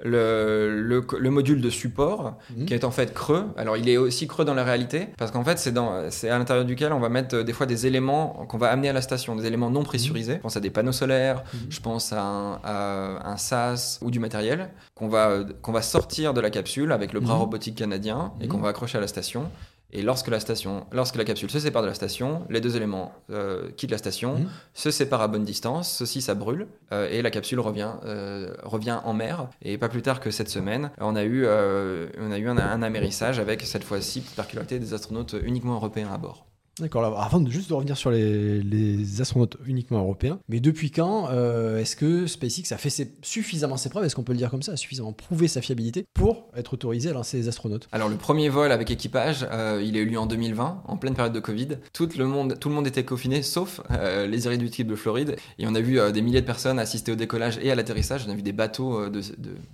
Le, 0.04 1.02
le, 1.18 1.30
module 1.30 1.60
de 1.60 1.70
support 1.70 2.38
mhm. 2.56 2.66
qui 2.66 2.74
est 2.74 2.84
en 2.84 2.90
fait 2.90 3.12
creux. 3.12 3.46
Alors 3.56 3.76
il 3.76 3.88
est 3.88 3.96
aussi 3.96 4.28
creux 4.28 4.44
dans 4.44 4.54
la 4.54 4.62
réalité 4.62 5.08
parce 5.18 5.32
qu'en 5.32 5.42
fait 5.42 5.58
c'est 5.58 6.28
à 6.28 6.38
l'intérieur 6.38 6.64
duquel 6.64 6.92
on 6.92 7.00
va 7.00 7.08
mettre 7.08 7.36
euh, 7.36 7.42
des 7.42 7.52
fois 7.52 7.66
des 7.66 7.86
éléments 7.86 8.46
qu'on 8.48 8.58
va 8.58 8.70
amener 8.70 8.88
à 8.88 8.92
la 8.92 9.02
station, 9.02 9.34
des 9.34 9.46
éléments 9.46 9.70
non 9.70 9.82
pressurisés. 9.82 10.34
Mhm. 10.34 10.38
Je 10.38 10.42
pense 10.42 10.56
à 10.56 10.60
des 10.60 10.70
panneaux 10.70 10.92
solaires, 10.92 11.42
mhm. 11.52 11.60
je 11.70 11.80
pense 11.80 12.12
à 12.12 12.22
un, 12.22 13.36
SAS 13.36 13.98
ou 14.02 14.10
du 14.10 14.20
matériel 14.20 14.70
qu'on 14.94 15.08
va, 15.08 15.40
qu'on 15.62 15.72
va 15.72 15.82
sortir 15.82 16.32
de 16.32 16.40
la 16.40 16.50
capsule 16.50 16.92
avec 16.92 17.12
le 17.12 17.20
bras 17.20 17.34
robotique 17.34 17.76
canadien 17.76 18.32
et 18.40 18.48
qu'on 18.48 18.58
va 18.58 18.68
accrocher 18.68 18.98
à 18.98 19.00
la 19.00 19.06
station. 19.08 19.50
Et 19.90 20.02
lorsque 20.02 20.28
la, 20.28 20.38
station, 20.38 20.86
lorsque 20.92 21.16
la 21.16 21.24
capsule 21.24 21.50
se 21.50 21.58
sépare 21.58 21.80
de 21.80 21.86
la 21.86 21.94
station, 21.94 22.44
les 22.50 22.60
deux 22.60 22.76
éléments 22.76 23.12
euh, 23.30 23.70
quittent 23.70 23.90
la 23.90 23.98
station, 23.98 24.38
mhm. 24.38 24.48
se 24.74 24.90
séparent 24.90 25.22
à 25.22 25.28
bonne 25.28 25.44
distance, 25.44 25.90
ceci 25.90 26.20
ça 26.20 26.34
brûle, 26.34 26.66
euh, 26.92 27.08
et 27.10 27.22
la 27.22 27.30
capsule 27.30 27.60
revient, 27.60 27.92
euh, 28.04 28.54
revient 28.64 29.00
en 29.04 29.14
mer. 29.14 29.48
Et 29.62 29.78
pas 29.78 29.88
plus 29.88 30.02
tard 30.02 30.20
que 30.20 30.30
cette 30.30 30.50
semaine, 30.50 30.90
on 30.98 31.16
a 31.16 31.24
eu, 31.24 31.46
on 31.46 32.30
a 32.30 32.38
eu 32.38 32.48
un, 32.48 32.58
un 32.58 32.82
amérissage 32.82 33.38
avec 33.38 33.62
cette 33.62 33.84
fois-ci, 33.84 34.20
par 34.36 34.46
des 34.46 34.94
astronautes 34.94 35.34
uniquement 35.42 35.74
européens 35.74 36.12
à 36.12 36.18
bord. 36.18 36.47
D'accord. 36.80 37.20
Avant 37.20 37.40
de 37.40 37.50
juste 37.50 37.70
revenir 37.70 37.96
sur 37.96 38.10
les, 38.10 39.20
astronautes 39.20 39.56
uniquement 39.66 39.98
européens, 39.98 40.38
mais 40.48 40.60
depuis 40.60 40.90
quand 40.90 41.28
euh, 41.30 41.78
est-ce 41.78 41.96
que 41.96 42.26
SpaceX 42.26 42.72
a 42.72 42.76
fait 42.76 43.10
suffisamment 43.22 43.76
ses 43.76 43.88
preuves, 43.88 44.04
est-ce 44.04 44.14
qu'on 44.14 44.22
peut 44.22 44.32
le 44.32 44.38
dire 44.38 44.50
comme 44.50 44.62
ça, 44.62 44.72
a 44.72 44.76
suffisamment 44.76 45.12
prouvé 45.12 45.48
sa 45.48 45.60
fiabilité 45.60 46.06
pour 46.14 46.46
être 46.56 46.74
autorisé 46.74 47.10
à 47.10 47.12
lancer 47.12 47.36
les 47.38 47.48
astronautes? 47.48 47.88
Alors 47.90 48.08
le 48.08 48.16
premier 48.16 48.48
vol 48.48 48.70
avec 48.70 48.90
équipage, 48.90 49.46
euh, 49.50 49.82
il 49.84 49.96
a 49.96 50.00
eu 50.00 50.06
lieu 50.06 50.18
en 50.18 50.26
2020, 50.26 50.82
en 50.86 50.96
pleine 50.96 51.14
période 51.14 51.32
de 51.32 51.40
Covid. 51.40 51.78
Tout 51.92 52.08
le 52.16 52.26
monde, 52.26 52.58
tout 52.60 52.68
le 52.68 52.74
monde 52.74 52.86
était 52.86 53.04
confiné, 53.04 53.42
sauf 53.42 53.80
euh, 53.90 54.26
les 54.26 54.44
irréductibles 54.44 54.90
de 54.90 54.96
Floride, 54.96 55.36
et 55.58 55.66
on 55.66 55.74
a 55.74 55.80
vu 55.80 55.98
des 56.12 56.22
milliers 56.22 56.40
de 56.40 56.46
personnes 56.46 56.78
assister 56.78 57.12
au 57.12 57.16
décollage 57.16 57.58
et 57.60 57.70
à 57.70 57.74
l'atterrissage. 57.74 58.24
On 58.28 58.30
a 58.30 58.34
vu 58.34 58.42
des 58.42 58.52
bateaux 58.52 59.08
de, 59.08 59.20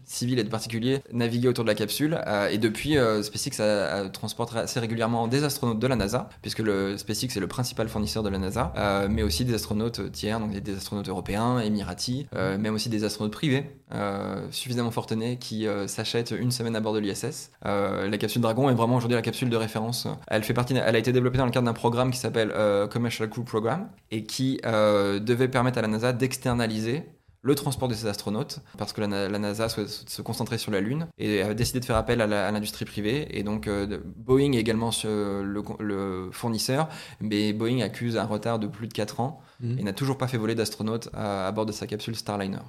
civils 0.04 0.38
et 0.38 0.44
de 0.44 0.48
particuliers 0.48 1.00
naviguer 1.12 1.48
autour 1.48 1.64
de 1.64 1.68
la 1.68 1.74
capsule, 1.74 2.18
et 2.50 2.58
depuis 2.58 2.96
SpaceX 3.22 3.60
a, 3.60 4.08
transporte 4.08 4.56
assez 4.56 4.80
régulièrement 4.80 5.28
des 5.28 5.44
astronautes 5.44 5.78
de 5.78 5.86
la 5.86 5.96
NASA, 5.96 6.28
puisque 6.40 6.60
le 6.60 6.93
SpaceX 6.96 7.36
est 7.36 7.40
le 7.40 7.46
principal 7.46 7.88
fournisseur 7.88 8.22
de 8.22 8.28
la 8.28 8.38
NASA, 8.38 8.72
euh, 8.76 9.08
mais 9.10 9.22
aussi 9.22 9.44
des 9.44 9.54
astronautes 9.54 10.12
tiers, 10.12 10.40
donc 10.40 10.52
des 10.52 10.76
astronautes 10.76 11.08
européens, 11.08 11.60
émiratis, 11.60 12.26
euh, 12.34 12.58
même 12.58 12.74
aussi 12.74 12.88
des 12.88 13.04
astronautes 13.04 13.32
privés 13.32 13.70
euh, 13.94 14.46
suffisamment 14.50 14.90
fortunés 14.90 15.38
qui 15.38 15.66
s'achètent 15.86 16.34
une 16.36 16.50
semaine 16.50 16.76
à 16.76 16.80
bord 16.80 16.94
de 16.94 16.98
l'ISS. 16.98 17.50
la 17.64 18.18
capsule 18.18 18.42
Dragon 18.42 18.68
est 18.70 18.74
vraiment 18.74 18.96
aujourd'hui 18.96 19.16
la 19.16 19.22
capsule 19.22 19.50
de 19.50 19.56
référence. 19.56 20.08
Elle 20.26 20.42
fait 20.42 20.54
partie, 20.54 20.74
elle 20.74 20.96
a 20.96 20.98
été 20.98 21.12
développée 21.12 21.38
dans 21.38 21.46
le 21.46 21.50
cadre 21.50 21.66
d'un 21.66 21.72
programme 21.72 22.10
qui 22.10 22.18
s'appelle 22.18 22.52
Commercial 22.90 23.28
Crew 23.28 23.44
Program 23.44 23.88
et 24.10 24.24
qui 24.24 24.60
devait 24.64 25.48
permettre 25.48 25.78
à 25.78 25.82
la 25.82 25.88
NASA 25.88 26.12
d'externaliser 26.12 27.04
le 27.44 27.54
transport 27.54 27.88
de 27.88 27.94
ces 27.94 28.06
astronautes, 28.06 28.60
parce 28.78 28.94
que 28.94 29.02
la, 29.02 29.38
NASA 29.38 29.68
souhaite 29.68 29.88
se 29.88 30.22
concentrer 30.22 30.56
sur 30.56 30.72
la 30.72 30.80
Lune 30.80 31.06
et 31.18 31.42
a 31.42 31.52
décidé 31.52 31.78
de 31.78 31.84
faire 31.84 31.96
appel 31.96 32.22
à 32.22 32.50
l'industrie 32.50 32.86
privée. 32.86 33.28
Et 33.38 33.42
donc 33.42 33.68
euh, 33.68 34.00
Boeing 34.16 34.52
est 34.52 34.60
également 34.60 34.90
le, 35.04 35.62
le, 35.78 36.30
fournisseur, 36.32 36.88
mais 37.20 37.52
Boeing 37.52 37.80
accuse 37.80 38.16
un 38.16 38.24
retard 38.24 38.58
de 38.58 38.66
plus 38.66 38.88
de 38.88 38.94
4 38.94 39.20
ans 39.20 39.42
mmh. 39.60 39.78
et 39.78 39.82
n'a 39.82 39.92
toujours 39.92 40.16
pas 40.16 40.26
fait 40.26 40.38
voler 40.38 40.54
d'astronautes 40.54 41.10
à, 41.12 41.52
bord 41.52 41.66
de 41.66 41.72
sa 41.72 41.86
capsule 41.86 42.16
Starliner. 42.16 42.64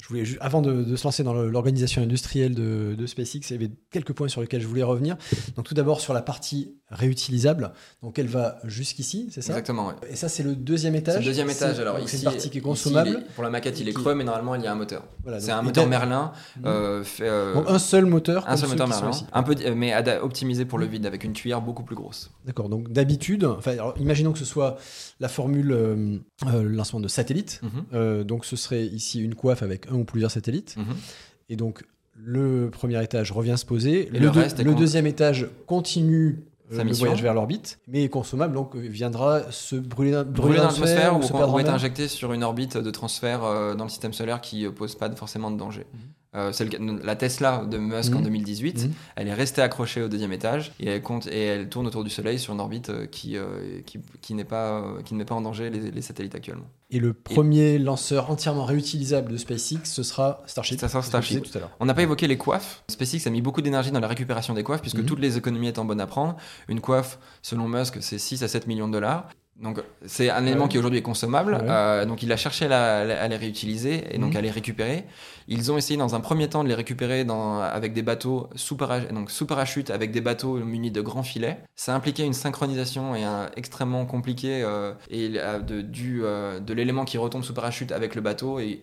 Je 0.00 0.06
voulais, 0.06 0.22
avant 0.40 0.62
de, 0.62 0.94
se 0.94 1.02
lancer 1.02 1.24
dans 1.24 1.34
l'organisation 1.34 2.02
industrielle 2.02 2.54
de, 2.54 2.94
de, 2.96 3.06
SpaceX, 3.06 3.50
il 3.50 3.50
y 3.50 3.54
avait 3.54 3.72
quelques 3.90 4.12
points 4.12 4.28
sur 4.28 4.40
lesquels 4.40 4.60
je 4.60 4.68
voulais 4.68 4.84
revenir. 4.84 5.16
Donc 5.56 5.64
tout 5.66 5.74
d'abord 5.74 6.00
sur 6.00 6.14
la 6.14 6.22
partie 6.22 6.76
réutilisable, 6.92 7.72
donc 8.02 8.18
elle 8.18 8.26
va 8.26 8.58
jusqu'ici, 8.64 9.28
c'est 9.30 9.40
ça? 9.40 9.52
Exactement. 9.52 9.92
Et 10.08 10.16
ça 10.16 10.28
c'est 10.28 10.42
le 10.42 10.54
deuxième 10.54 10.94
étage. 10.94 11.20
Le 11.20 11.24
deuxième 11.24 11.50
étage. 11.50 11.80
Alors 11.80 11.98
ici, 11.98 12.18
c'est 12.18 12.18
une 12.18 12.24
partie 12.24 12.50
qui 12.50 12.58
est 12.58 12.62
consommable. 12.62 13.24
pour 13.34 13.42
la 13.42 13.50
maquette, 13.50 13.80
il 13.80 13.88
est 13.88 13.92
creux, 13.92 14.14
mais 14.14 14.24
normalement 14.24 14.54
il 14.54 14.62
y 14.62 14.66
a 14.66 14.72
un 14.72 14.76
moteur. 14.76 15.04
c'est 15.38 15.50
un 15.50 15.62
moteur 15.62 15.86
Merlin. 15.88 16.32
Mhm. 16.56 16.62
Euh, 16.66 17.04
euh, 17.20 17.54
donc 17.54 17.64
un 17.68 17.78
seul 17.78 18.06
moteur. 18.06 18.48
Un 18.48 18.56
seul 18.56 18.68
moteur 18.68 18.88
Merlin. 18.88 19.10
Un 19.32 19.42
peu, 19.42 19.56
mais 19.74 19.94
optimisé 20.20 20.64
pour 20.64 20.78
le 20.78 20.86
vide 20.86 21.06
avec 21.06 21.24
une 21.24 21.32
cuillère 21.32 21.62
beaucoup 21.62 21.82
plus 21.82 21.96
grosse. 21.96 22.30
D'accord. 22.44 22.68
Donc 22.68 22.92
d'habitude, 22.92 23.44
enfin, 23.44 23.74
imaginons 23.98 24.32
que 24.32 24.38
ce 24.38 24.44
soit 24.44 24.76
la 25.20 25.28
formule 25.28 25.72
euh, 25.72 26.18
lancement 26.62 27.00
de 27.00 27.08
satellite. 27.08 27.60
Mhm. 27.62 28.24
donc 28.24 28.44
ce 28.44 28.56
serait 28.56 28.84
ici 28.84 29.20
une 29.22 29.34
coiffe 29.34 29.62
avec 29.62 29.86
un 29.90 29.94
ou 29.94 30.04
plusieurs 30.04 30.30
satellites. 30.30 30.76
Mhm. 30.76 30.94
Et 31.48 31.56
donc 31.56 31.84
le 32.16 32.70
premier 32.70 33.02
étage 33.02 33.32
revient 33.32 33.56
se 33.56 33.64
poser. 33.64 34.08
le, 34.12 34.18
le 34.18 34.74
deuxième 34.74 35.06
étage 35.06 35.48
continue 35.66 36.44
sa 36.76 36.84
mission. 36.84 37.06
voyage 37.06 37.22
vers 37.22 37.34
l'orbite, 37.34 37.78
mais 37.88 38.08
consommable, 38.08 38.54
donc 38.54 38.76
viendra 38.76 39.50
se 39.50 39.76
brûler, 39.76 40.22
brûler, 40.24 40.58
dans 40.58 40.64
l'atmosphère 40.64 41.16
ou, 41.16 41.20
ou, 41.20 41.58
être 41.58 41.70
injecté 41.70 42.08
sur 42.08 42.32
une 42.32 42.44
orbite 42.44 42.76
de 42.76 42.90
transfert 42.90 43.44
euh, 43.44 43.74
dans 43.74 43.84
le 43.84 43.90
système 43.90 44.12
solaire 44.12 44.40
qui 44.40 44.68
pose 44.68 44.94
pas 44.94 45.10
forcément 45.14 45.50
de 45.50 45.56
danger. 45.56 45.86
Mhm. 45.92 46.00
Euh, 46.34 46.50
la 47.02 47.14
Tesla 47.14 47.66
de 47.66 47.76
Musk 47.76 48.14
en 48.14 48.20
2018, 48.22 48.78
mhm. 48.78 48.84
mhm. 48.84 48.94
elle 49.16 49.28
est 49.28 49.34
restée 49.34 49.60
accrochée 49.60 50.00
au 50.00 50.08
deuxième 50.08 50.32
étage 50.32 50.72
et 50.80 50.88
elle, 50.88 51.02
compte, 51.02 51.26
et 51.26 51.44
elle 51.44 51.68
tourne 51.68 51.86
autour 51.86 52.04
du 52.04 52.10
Soleil 52.10 52.38
sur 52.38 52.54
une 52.54 52.60
orbite 52.60 52.88
euh, 52.88 53.04
qui, 53.04 53.36
euh, 53.36 53.82
qui, 53.84 53.98
qui 54.22 54.32
n'est 54.32 54.44
pas, 54.44 54.82
qui 55.04 55.12
ne 55.12 55.18
met 55.18 55.26
pas 55.26 55.34
en 55.34 55.42
danger 55.42 55.68
les, 55.68 56.00
satellites 56.00 56.34
actuellement. 56.34 56.64
Et 56.90 57.00
le 57.00 57.12
premier 57.12 57.78
lanceur 57.78 58.30
entièrement 58.30 58.64
réutilisable 58.64 59.30
de 59.30 59.36
SpaceX, 59.36 59.80
ce 59.84 60.02
sera 60.02 60.42
Starship. 60.46 60.80
Ça 60.80 60.88
sera 60.88 61.02
Starship. 61.02 61.50
Tout 61.50 61.58
à 61.58 61.70
On 61.80 61.84
n'a 61.84 61.92
pas 61.92 62.02
évoqué 62.02 62.26
les 62.26 62.38
coiffes. 62.38 62.82
SpaceX 62.88 63.26
a 63.26 63.30
mis 63.30 63.42
beaucoup 63.42 63.60
d'énergie 63.60 63.90
dans 63.90 64.00
la 64.00 64.08
récupération 64.08 64.54
des 64.54 64.62
coiffes 64.62 64.80
puisque 64.80 65.00
mhm. 65.00 65.06
toutes 65.06 65.20
les 65.20 65.36
économies 65.36 65.68
étant 65.68 65.84
bonnes 65.84 66.00
à 66.00 66.06
prendre. 66.06 66.38
Une 66.66 66.80
coiffe, 66.80 67.18
selon 67.42 67.68
Musk, 67.68 67.98
c'est 68.00 68.18
6 68.18 68.42
à 68.42 68.48
7 68.48 68.66
millions 68.68 68.88
de 68.88 68.94
dollars. 68.94 69.28
Donc 69.60 69.80
c'est 70.06 70.30
un 70.30 70.44
élément 70.46 70.66
qui 70.66 70.78
aujourd'hui 70.78 70.98
est 70.98 71.02
consommable. 71.02 71.58
Euh, 71.62 72.04
donc 72.04 72.22
il 72.22 72.32
a 72.32 72.36
cherché 72.36 72.66
à, 72.66 73.28
les 73.28 73.36
réutiliser 73.36 74.04
et 74.10 74.18
donc 74.18 74.34
à 74.34 74.40
les 74.40 74.50
récupérer. 74.50 75.04
Ils 75.52 75.70
ont 75.70 75.76
essayé 75.76 75.98
dans 75.98 76.14
un 76.14 76.20
premier 76.20 76.48
temps 76.48 76.64
de 76.64 76.68
les 76.68 76.74
récupérer 76.74 77.24
dans, 77.24 77.60
avec 77.60 77.92
des 77.92 78.00
bateaux 78.00 78.48
sous, 78.54 78.76
donc 78.76 79.30
sous 79.30 79.46
parachute, 79.46 79.90
avec 79.90 80.10
des 80.10 80.22
bateaux 80.22 80.56
munis 80.56 80.90
de 80.90 81.02
grands 81.02 81.22
filets. 81.22 81.62
Ça 81.76 81.94
impliquait 81.94 82.24
une 82.24 82.32
synchronisation 82.32 83.14
et 83.14 83.22
un, 83.22 83.50
extrêmement 83.56 84.06
compliqué 84.06 84.62
euh, 84.62 84.94
et 85.10 85.28
de, 85.28 85.82
du, 85.82 86.24
euh, 86.24 86.58
de 86.58 86.72
l'élément 86.72 87.04
qui 87.04 87.18
retombe 87.18 87.44
sous 87.44 87.52
parachute 87.52 87.92
avec 87.92 88.14
le 88.14 88.22
bateau 88.22 88.60
et, 88.60 88.80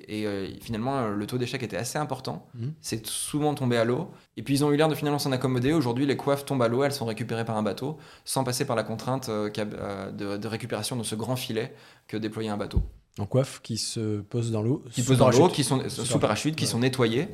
finalement 0.62 1.08
le 1.08 1.26
taux 1.26 1.40
d'échec 1.40 1.64
était 1.64 1.78
assez 1.78 1.98
important. 1.98 2.48
Mhm. 2.54 2.74
C'est 2.82 3.08
souvent 3.08 3.56
tombé 3.56 3.78
à 3.78 3.84
l'eau. 3.84 4.12
Et 4.38 4.44
puis 4.44 4.54
ils 4.54 4.64
ont 4.64 4.72
eu 4.72 4.78
l'air 4.78 4.90
de 4.90 4.96
finalement 4.96 5.20
s'en 5.20 5.32
accommoder. 5.32 5.74
Aujourd'hui 5.74 6.06
les 6.06 6.18
coiffes 6.18 6.46
tombent 6.46 6.62
à 6.62 6.68
l'eau, 6.68 6.84
elles 6.84 6.92
sont 6.92 7.06
récupérées 7.06 7.46
par 7.46 7.58
un 7.58 7.64
bateau 7.64 7.98
sans 8.26 8.44
passer 8.44 8.66
par 8.66 8.76
la 8.76 8.84
contrainte 8.84 9.30
de, 9.30 10.38
de 10.38 10.48
récupération 10.48 10.96
de 10.96 11.04
ce 11.04 11.16
grand 11.16 11.36
filet 11.36 11.74
que 12.08 12.16
déployer 12.16 12.50
un 12.50 12.58
bateau. 12.58 12.84
En 13.20 13.26
coiffe 13.26 13.60
qui 13.62 13.78
se 13.78 14.22
posent 14.22 14.52
dans 14.52 14.62
l'eau. 14.62 14.84
Qui 14.92 15.04
posent 15.04 15.18
dans 15.18 15.30
l'eau, 15.30 15.48
qui 15.50 15.64
sont 15.64 15.82
sous 15.88 16.20
parachute, 16.20 16.56
qui 16.56 16.68
sont 16.68 16.80
nettoyés 16.80 17.28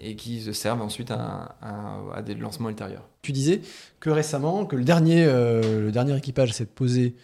et 0.00 0.16
qui 0.16 0.40
se 0.40 0.52
servent 0.52 0.82
ensuite 0.82 1.10
à, 1.10 1.56
à, 1.62 2.22
des 2.22 2.34
lancements 2.34 2.68
ultérieurs. 2.68 3.08
Tu 3.22 3.32
disais 3.32 3.60
que 4.00 4.10
récemment, 4.10 4.64
que 4.64 4.76
le 4.76 4.84
dernier, 4.84 5.24
euh, 5.24 5.82
le 5.82 5.92
dernier 5.92 6.16
équipage 6.16 6.52
s'est 6.52 6.66
posé 6.66 7.14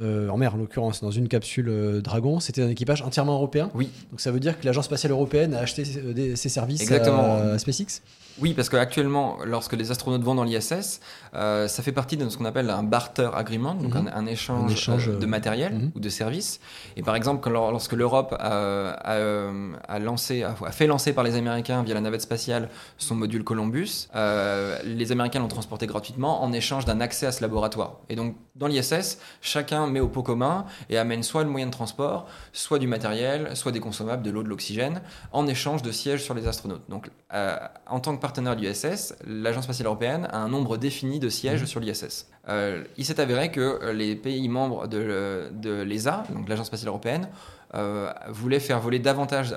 euh, 0.00 0.28
en 0.28 0.36
mer 0.36 0.54
en 0.54 0.58
l'occurrence, 0.58 1.00
dans 1.00 1.10
une 1.10 1.26
capsule 1.26 1.68
euh, 1.68 2.00
Dragon, 2.00 2.38
c'était 2.38 2.62
un 2.62 2.68
équipage 2.68 3.02
entièrement 3.02 3.34
européen. 3.34 3.70
Oui. 3.74 3.90
Donc 4.10 4.20
ça 4.20 4.30
veut 4.30 4.40
dire 4.40 4.58
que 4.58 4.64
l'agence 4.64 4.84
spatiale 4.84 5.12
européenne 5.12 5.54
a 5.54 5.60
acheté 5.60 5.84
ses 5.84 6.48
services 6.48 6.90
à 6.90 7.58
SpaceX? 7.58 8.02
Oui, 8.40 8.54
parce 8.54 8.68
qu'actuellement, 8.68 9.38
lorsque 9.44 9.72
les 9.72 9.90
astronautes 9.90 10.22
vont 10.22 10.34
dans 10.34 10.44
l'ISS, 10.44 11.00
euh, 11.34 11.66
ça 11.68 11.82
fait 11.82 11.92
partie 11.92 12.16
de 12.16 12.28
ce 12.28 12.36
qu'on 12.36 12.44
appelle 12.44 12.70
un 12.70 12.82
barter 12.82 13.30
agreement, 13.34 13.74
donc 13.74 13.94
mhm. 13.94 14.10
un, 14.14 14.26
échange, 14.26 14.88
euh, 15.08 15.18
de 15.18 15.26
matériel 15.26 15.74
mhm. 15.74 15.92
ou 15.94 16.00
de 16.00 16.08
services. 16.08 16.60
Et 16.96 17.02
par 17.02 17.16
exemple, 17.16 17.48
lorsque 17.50 17.92
l'Europe 17.94 18.34
a, 18.38 19.98
lancé, 19.98 20.42
a, 20.44 20.54
fait 20.70 20.86
lancer 20.86 21.12
par 21.12 21.24
les 21.24 21.36
Américains 21.36 21.82
via 21.82 21.94
la 21.94 22.00
navette 22.00 22.22
spatiale 22.22 22.68
son 22.96 23.14
module 23.14 23.44
Columbus, 23.44 24.08
euh, 24.14 24.78
les 24.84 25.12
Américains 25.12 25.40
l'ont 25.40 25.48
transporté 25.48 25.86
gratuitement 25.86 26.42
en 26.42 26.52
échange 26.52 26.84
d'un 26.84 27.00
accès 27.00 27.26
à 27.26 27.32
ce 27.32 27.42
laboratoire. 27.42 27.96
Et 28.08 28.16
donc, 28.16 28.36
dans 28.54 28.66
l'ISS, 28.66 29.18
chacun 29.40 29.86
met 29.86 30.00
au 30.00 30.08
pot 30.08 30.22
commun 30.22 30.64
et 30.90 30.98
amène 30.98 31.22
soit 31.22 31.42
le 31.42 31.50
moyen 31.50 31.66
de 31.66 31.72
transport, 31.72 32.26
soit 32.52 32.78
du 32.78 32.86
matériel, 32.86 33.56
soit 33.56 33.72
des 33.72 33.80
consommables, 33.80 34.22
de 34.22 34.30
l'eau, 34.30 34.42
de 34.42 34.48
l'oxygène, 34.48 35.00
en 35.32 35.46
échange 35.46 35.82
de 35.82 35.92
sièges 35.92 36.22
sur 36.22 36.34
les 36.34 36.46
astronautes. 36.46 36.82
Donc, 36.88 37.10
en 37.30 38.00
tant 38.00 38.16
que 38.16 38.20
partenaire 38.28 38.56
de 38.56 38.60
l'ISS, 38.60 39.14
l'Agence 39.26 39.64
spatiale 39.64 39.86
européenne 39.86 40.28
a 40.30 40.36
un 40.36 40.50
nombre 40.50 40.76
défini 40.76 41.18
de 41.18 41.30
sièges 41.30 41.62
mmh. 41.62 41.66
sur 41.66 41.80
l'ISS. 41.80 42.26
Euh, 42.50 42.84
il 42.98 43.06
s'est 43.06 43.20
avéré 43.20 43.50
que 43.50 43.60
euh, 43.60 43.94
les 43.94 44.16
pays 44.16 44.46
membres 44.50 44.86
de, 44.86 45.82
l'ESA, 45.82 46.24
donc 46.28 46.46
l'Agence 46.46 46.66
spatiale 46.66 46.88
européenne, 46.88 47.28
euh, 47.74 48.12
voulaient 48.28 48.60
faire 48.60 48.80
voler 48.80 48.98
davantage 48.98 49.54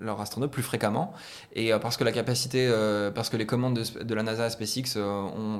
leurs 0.00 0.20
astronautes 0.22 0.52
plus 0.52 0.62
fréquemment. 0.62 1.12
Et 1.54 1.70
parce 1.82 1.98
que 1.98 2.04
la 2.04 2.12
capacité, 2.12 2.66
parce 3.14 3.28
que 3.28 3.36
les 3.36 3.46
commandes 3.46 3.78
de, 3.78 4.14
la 4.14 4.22
NASA 4.22 4.44
à 4.44 4.50
SpaceX 4.50 4.98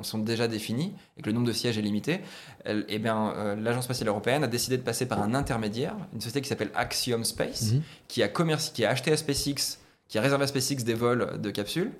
sont 0.01 0.17
déjà 0.17 0.47
définies 0.47 0.95
et 1.17 1.21
que 1.21 1.27
le 1.27 1.33
nombre 1.33 1.47
de 1.47 1.53
sièges 1.53 1.77
est 1.77 1.83
limité, 1.83 2.21
eh 2.65 2.99
bien, 2.99 3.55
l'Agence 3.59 3.83
spatiale 3.83 4.09
européenne 4.09 4.43
a 4.43 4.47
décidé 4.47 4.77
de 4.77 4.83
passer 4.83 5.05
par 5.07 5.21
un 5.21 5.35
intermédiaire, 5.35 5.95
une 6.13 6.21
société 6.21 6.41
qui 6.41 6.49
s'appelle 6.49 6.71
Axiom 6.73 7.23
Space, 7.23 7.73
mmh. 7.73 7.81
qui, 8.07 8.23
a 8.23 8.27
qui 8.27 8.85
a 8.85 8.89
acheté 8.89 9.11
à 9.11 9.17
SpaceX 9.17 9.79
qui 10.07 10.17
a 10.17 10.21
réservé 10.21 10.43
à 10.43 10.47
SpaceX 10.47 10.83
des 10.83 10.93
vols 10.93 11.39
de 11.39 11.49
capsules 11.51 11.91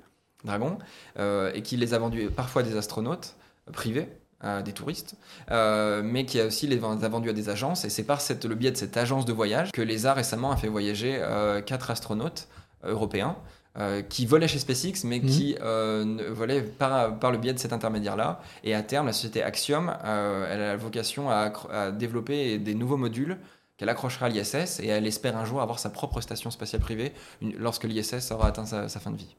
Dragon 0.44 0.78
euh, 1.20 1.52
et 1.54 1.62
qui 1.62 1.78
les 1.78 1.94
a 1.94 2.00
vendus 2.00 2.30
parfois 2.30 2.62
à 2.62 2.66
des 2.66 2.76
astronautes 2.78 3.36
privés. 3.72 4.08
À 4.40 4.62
des 4.62 4.72
touristes, 4.72 5.16
euh, 5.50 6.04
mais 6.06 6.24
qui 6.24 6.40
a 6.40 6.46
aussi 6.46 6.68
les 6.68 6.78
a 6.78 7.10
vendus 7.10 7.32
à 7.32 7.34
des 7.34 7.50
agences. 7.50 7.86
Et 7.86 7.90
c'est 7.90 8.04
par 8.04 8.22
cette, 8.22 8.46
le 8.46 8.54
biais 8.54 8.70
de 8.70 8.78
cette 8.78 8.96
agence 8.96 9.26
de 9.26 9.34
voyage 9.34 9.72
que 9.72 9.82
l'ESA 9.82 10.14
récemment 10.14 10.52
a 10.52 10.58
fait 10.58 10.68
voyager 10.68 11.18
euh, 11.20 11.60
quatre 11.60 11.90
astronautes 11.90 12.48
européens 12.84 13.36
qui 14.10 14.26
volaient 14.26 14.48
chez 14.48 14.58
SpaceX, 14.58 15.04
mais 15.04 15.20
mhm. 15.20 15.26
qui 15.28 15.56
volaient 16.30 16.64
par, 16.64 17.20
par, 17.20 17.32
le 17.32 17.38
biais 17.38 17.54
de 17.54 17.60
cet 17.60 17.74
intermédiaire-là. 17.74 18.42
Et 18.64 18.74
à 18.74 18.82
terme, 18.82 19.06
la 19.06 19.14
société 19.14 19.44
Axiom, 19.44 19.92
elle 20.04 20.62
a 20.62 20.68
la 20.70 20.78
vocation 20.78 21.30
à, 21.30 21.52
à 21.72 21.92
développer 21.92 22.58
des 22.58 22.74
nouveaux 22.74 22.98
modules 22.98 23.38
qu'elle 23.78 23.90
accrochera 23.90 24.26
à 24.26 24.30
l'ISS 24.30 24.80
et 24.80 24.88
elle 24.88 25.06
espère 25.06 25.38
un 25.38 25.46
jour 25.46 25.62
avoir 25.62 25.80
sa 25.80 25.90
propre 25.90 26.20
station 26.22 26.52
spatiale 26.52 26.82
privée 26.82 27.14
lorsque 27.42 27.86
l'ISS 27.86 28.32
aura 28.32 28.48
atteint 28.48 28.66
sa, 28.66 28.88
fin 29.00 29.12
de 29.12 29.18
vie. 29.18 29.36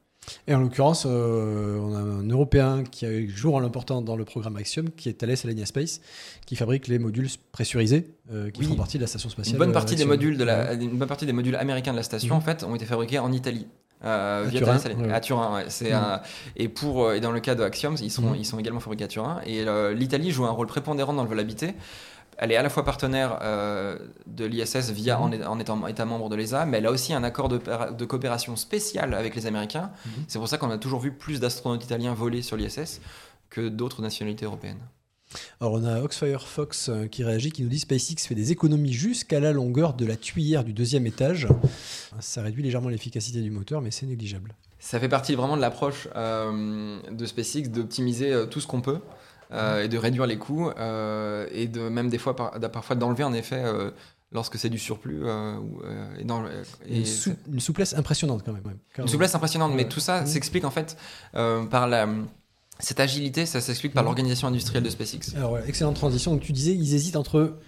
Et 0.47 0.55
en 0.55 0.61
l'occurrence, 0.61 1.07
euh, 1.09 1.78
on 1.78 1.95
a 1.95 1.99
un 1.99 2.28
Européen 2.28 2.84
qui 2.84 3.07
a 3.07 3.11
eu 3.11 3.28
jour 3.30 3.61
l'important 3.61 4.03
dans 4.03 4.16
le 4.16 4.24
programme 4.24 4.57
Axiom, 4.57 4.91
qui 4.91 5.09
est 5.09 5.14
Thales 5.14 5.36
Alenia 5.45 5.64
Space, 5.64 6.01
qui 6.47 6.55
fabrique 6.55 6.86
les 6.86 6.99
modules 6.99 7.28
pressurisés 7.51 8.14
euh, 8.32 8.51
qui 8.51 8.62
font 8.64 8.74
partie 8.74 8.99
de 8.99 9.03
la 9.03 9.07
station 9.07 9.30
spatiale. 9.30 9.55
Une 9.55 9.59
bonne 9.59 9.72
partie, 9.72 9.97
des 9.97 10.05
modules, 10.05 10.36
de 10.36 10.45
la, 10.45 10.74
une 10.74 10.99
bonne 10.99 11.09
partie 11.09 11.26
des 11.26 11.32
modules 11.32 11.57
américains 11.57 11.93
de 11.93 11.97
la 11.97 12.03
station, 12.03 12.34
mhm. 12.34 12.41
en 12.41 12.45
fait, 12.45 12.62
ont 12.62 12.74
été 12.74 12.84
fabriqués 12.84 13.18
en 13.18 13.32
Italie. 13.32 13.66
Euh, 14.05 14.47
à, 14.47 14.51
Turin, 14.51 14.78
à 15.11 15.20
Turin, 15.20 15.64
c'est 15.66 15.93
mhm. 15.93 16.20
et 16.55 16.68
pour 16.68 17.12
et 17.12 17.18
dans 17.18 17.32
le 17.32 17.41
cas 17.41 17.57
de 17.57 17.64
Axiom, 17.64 17.97
ils 18.01 18.12
sont 18.12 18.30
mhm. 18.30 18.36
ils 18.36 18.45
sont 18.45 18.57
également 18.57 18.78
fabriqués 18.78 19.03
à 19.03 19.09
Turin 19.09 19.41
et 19.45 19.64
l'Italie 19.93 20.30
joue 20.30 20.45
un 20.45 20.53
rôle 20.53 20.68
prépondérant 20.68 21.12
dans 21.12 21.24
le 21.24 21.28
vol 21.28 21.41
habité 21.41 21.74
elle 22.39 22.53
est 22.53 22.57
à 22.57 22.62
la 22.62 22.70
fois 22.70 22.84
partenaire 22.84 23.41
euh, 23.43 23.99
de 24.26 24.45
l'ISS 24.45 24.91
via 24.91 25.18
mhm. 25.18 25.43
en, 25.47 25.59
étant 25.59 25.86
État 25.89 26.05
membre 26.05 26.28
de 26.28 26.36
l'ESA, 26.36 26.66
mais 26.66 26.78
elle 26.78 26.86
a 26.86 26.93
aussi 26.93 27.12
un 27.12 27.24
accord 27.24 27.49
de, 27.49 28.05
coopération 28.05 28.55
spécial 28.57 29.12
avec 29.12 29.34
les 29.34 29.47
Américains. 29.47 29.91
Mhm. 30.07 30.12
C'est 30.28 30.39
pour 30.39 30.49
ça 30.49 30.57
qu'on 30.57 30.70
a 30.70 30.78
toujours 30.78 31.01
vu 31.01 31.12
plus 31.12 31.41
d'astronautes 31.41 31.84
italiens 31.84 32.14
voler 32.14 32.43
sur 32.43 32.57
l'ISS 32.57 33.01
que 33.51 33.68
d'autres 33.68 34.03
nationalités 34.03 34.45
européennes. 34.45 34.78
Alors 35.61 35.74
on 35.74 35.84
a 35.84 36.01
Oxfire 36.01 36.47
Fox 36.47 36.89
euh, 36.89 37.07
qui 37.07 37.22
réagit, 37.22 37.51
qui 37.51 37.62
nous 37.62 37.68
dit 37.68 37.80
SpaceX 37.80 38.26
fait 38.26 38.34
des 38.34 38.53
économies 38.53 38.93
jusqu'à 38.93 39.41
la 39.41 39.53
longueur 39.53 39.93
de 39.93 40.07
la 40.07 40.16
tuyère 40.16 40.64
du 40.64 40.72
deuxième 40.72 41.07
étage. 41.07 41.49
Ça 42.20 42.41
réduit 42.41 42.62
légèrement 42.62 42.89
l'efficacité 42.89 43.43
du 43.43 43.51
moteur, 43.51 43.82
mais 43.82 43.91
c'est 43.91 44.07
négligeable. 44.07 44.55
Ça 44.78 45.01
fait 45.01 45.09
partie 45.09 45.34
vraiment 45.34 45.57
de 45.57 45.61
l'approche 45.61 46.09
euh, 46.14 46.99
de 47.11 47.26
SpaceX 47.26 47.68
d'optimiser 47.68 48.45
tout 48.49 48.61
ce 48.61 48.66
qu'on 48.68 48.80
peut. 48.80 49.01
Euh, 49.51 49.84
et 49.84 49.88
de 49.88 49.96
réduire 49.96 50.26
les 50.26 50.36
coûts 50.36 50.68
euh, 50.68 51.46
et 51.51 51.68
de 51.68 51.88
même 51.88 52.11
des 52.11 52.18
fois 52.18 52.36
parfois 52.36 52.96
d'enlever 52.96 53.24
en 53.24 53.32
effet 53.32 53.62
euh, 53.64 53.90
lorsque 54.30 54.59
c'est 54.59 54.68
du 54.68 54.78
surplus. 54.78 55.22
et 56.18 56.24
dans, 56.24 56.44
et 56.86 57.05
une, 57.51 57.61
souplesse 57.61 57.94
impressionnante 57.94 58.42
quand 58.44 58.53
même. 58.53 58.62
Une 58.99 59.09
souplesse 59.09 59.34
impressionnante, 59.34 59.72
mais 59.74 59.88
tout 59.88 60.01
ça 60.01 60.26
s'explique 60.26 60.64
en 60.64 60.70
fait 60.70 60.99
par 61.32 61.88
la, 61.88 62.09
cette 62.78 63.01
agilité, 63.01 63.46
ça 63.46 63.61
s'explique 63.61 63.94
par 63.94 64.05
l'organisation 64.05 64.49
industrielle 64.49 64.84
de 64.84 64.90
SpaceX. 64.90 65.34
Alors, 65.36 65.59
excellente 65.61 65.96
transition. 65.96 66.32
Donc, 66.32 66.42
tu 66.42 66.53
disais, 66.53 66.72
ils 66.72 66.94
hésitent 66.94 67.16
entre 67.16 67.59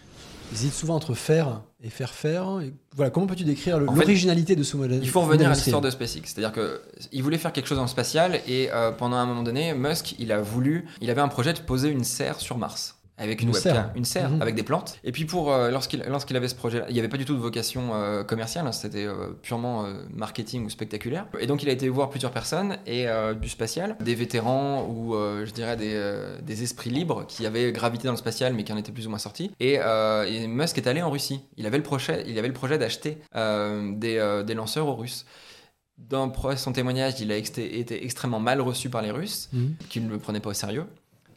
ils 0.50 0.56
hésitent 0.56 0.74
souvent 0.74 0.96
entre 0.96 1.14
faire 1.14 1.62
et 1.82 1.90
faire 1.90 2.12
faire. 2.12 2.60
voilà, 2.94 3.10
comment 3.10 3.26
peux-tu 3.26 3.44
décrire 3.44 3.78
l'originalité 3.78 4.56
de 4.56 4.62
ce 4.62 4.76
modèle 4.76 5.00
Il 5.02 5.08
faut 5.08 5.20
revenir 5.20 5.50
à 5.50 5.54
l'histoire 5.54 5.80
de 5.80 5.90
SpaceX. 5.90 6.22
C'est-à-dire 6.24 6.52
qu'il 6.52 7.22
voulait 7.22 7.38
faire 7.38 7.52
quelque 7.52 7.68
chose 7.68 7.78
en 7.78 7.86
spatial 7.86 8.40
et 8.46 8.70
euh, 8.72 8.90
pendant 8.92 9.16
un 9.16 9.26
moment 9.26 9.42
donné, 9.42 9.74
Musk, 9.74 10.14
il 10.18 10.32
a 10.32 10.40
voulu, 10.40 10.86
il 11.00 11.10
avait 11.10 11.20
un 11.20 11.28
projet 11.28 11.52
de 11.52 11.60
poser 11.60 11.88
une 11.88 12.04
serre 12.04 12.40
sur 12.40 12.58
Mars 12.58 12.99
avec 13.20 13.42
une, 13.42 13.50
webcam, 13.50 13.92
une 13.94 14.04
serre 14.04 14.30
mhm. 14.30 14.42
avec 14.42 14.54
des 14.54 14.62
plantes. 14.62 14.98
Et 15.04 15.12
puis 15.12 15.26
pour 15.26 15.52
euh, 15.52 15.70
lorsqu'il 15.70 16.02
lorsqu'il 16.08 16.36
avait 16.36 16.48
ce 16.48 16.54
projet, 16.54 16.82
il 16.88 16.94
n'y 16.94 16.98
avait 16.98 17.08
pas 17.08 17.18
du 17.18 17.26
tout 17.26 17.34
de 17.34 17.40
vocation 17.40 17.90
euh, 17.94 18.24
commerciale, 18.24 18.66
hein, 18.66 18.72
c'était 18.72 19.04
euh, 19.04 19.28
purement 19.42 19.86
marketing 20.12 20.64
ou 20.64 20.70
spectaculaire. 20.70 21.26
Et 21.38 21.46
donc 21.46 21.62
il 21.62 21.68
a 21.68 21.72
été 21.72 21.88
voir 21.88 22.08
plusieurs 22.08 22.32
personnes 22.32 22.78
et 22.86 23.06
du 23.40 23.48
spatial, 23.48 23.96
des 24.00 24.14
vétérans 24.14 24.86
ou 24.88 25.14
je 25.14 25.50
dirais 25.50 25.76
des, 25.76 26.12
des, 26.42 26.62
esprits 26.62 26.90
libres 26.90 27.26
qui 27.26 27.46
avaient 27.46 27.72
gravité 27.72 28.06
dans 28.06 28.12
le 28.12 28.18
spatial 28.18 28.54
mais 28.54 28.64
qui 28.64 28.72
en 28.72 28.76
étaient 28.76 28.92
plus 28.92 29.06
ou 29.06 29.10
moins 29.10 29.18
sortis. 29.18 29.50
Et, 29.60 29.78
Musk 30.48 30.78
est 30.78 30.86
allé 30.86 31.02
en 31.02 31.10
Russie. 31.10 31.42
Il 31.56 31.66
avait 31.66 31.76
le 31.76 31.82
projet, 31.82 32.24
il 32.26 32.38
avait 32.38 32.48
le 32.48 32.54
projet 32.54 32.78
d'acheter 32.78 33.18
des, 33.34 34.42
des 34.46 34.54
lanceurs 34.54 34.86
aux 34.86 34.96
Russes. 34.96 35.26
Dans 36.08 36.32
son 36.56 36.72
témoignage, 36.72 37.20
il 37.20 37.30
a 37.30 37.36
été 37.36 38.04
extrêmement 38.04 38.40
mal 38.40 38.60
reçu 38.60 38.88
par 38.88 39.02
les 39.02 39.10
Russes, 39.10 39.50
mhm. 39.52 39.74
qui 39.90 40.00
ne 40.00 40.08
le 40.08 40.18
prenaient 40.18 40.40
pas 40.40 40.50
au 40.50 40.54
sérieux. 40.54 40.86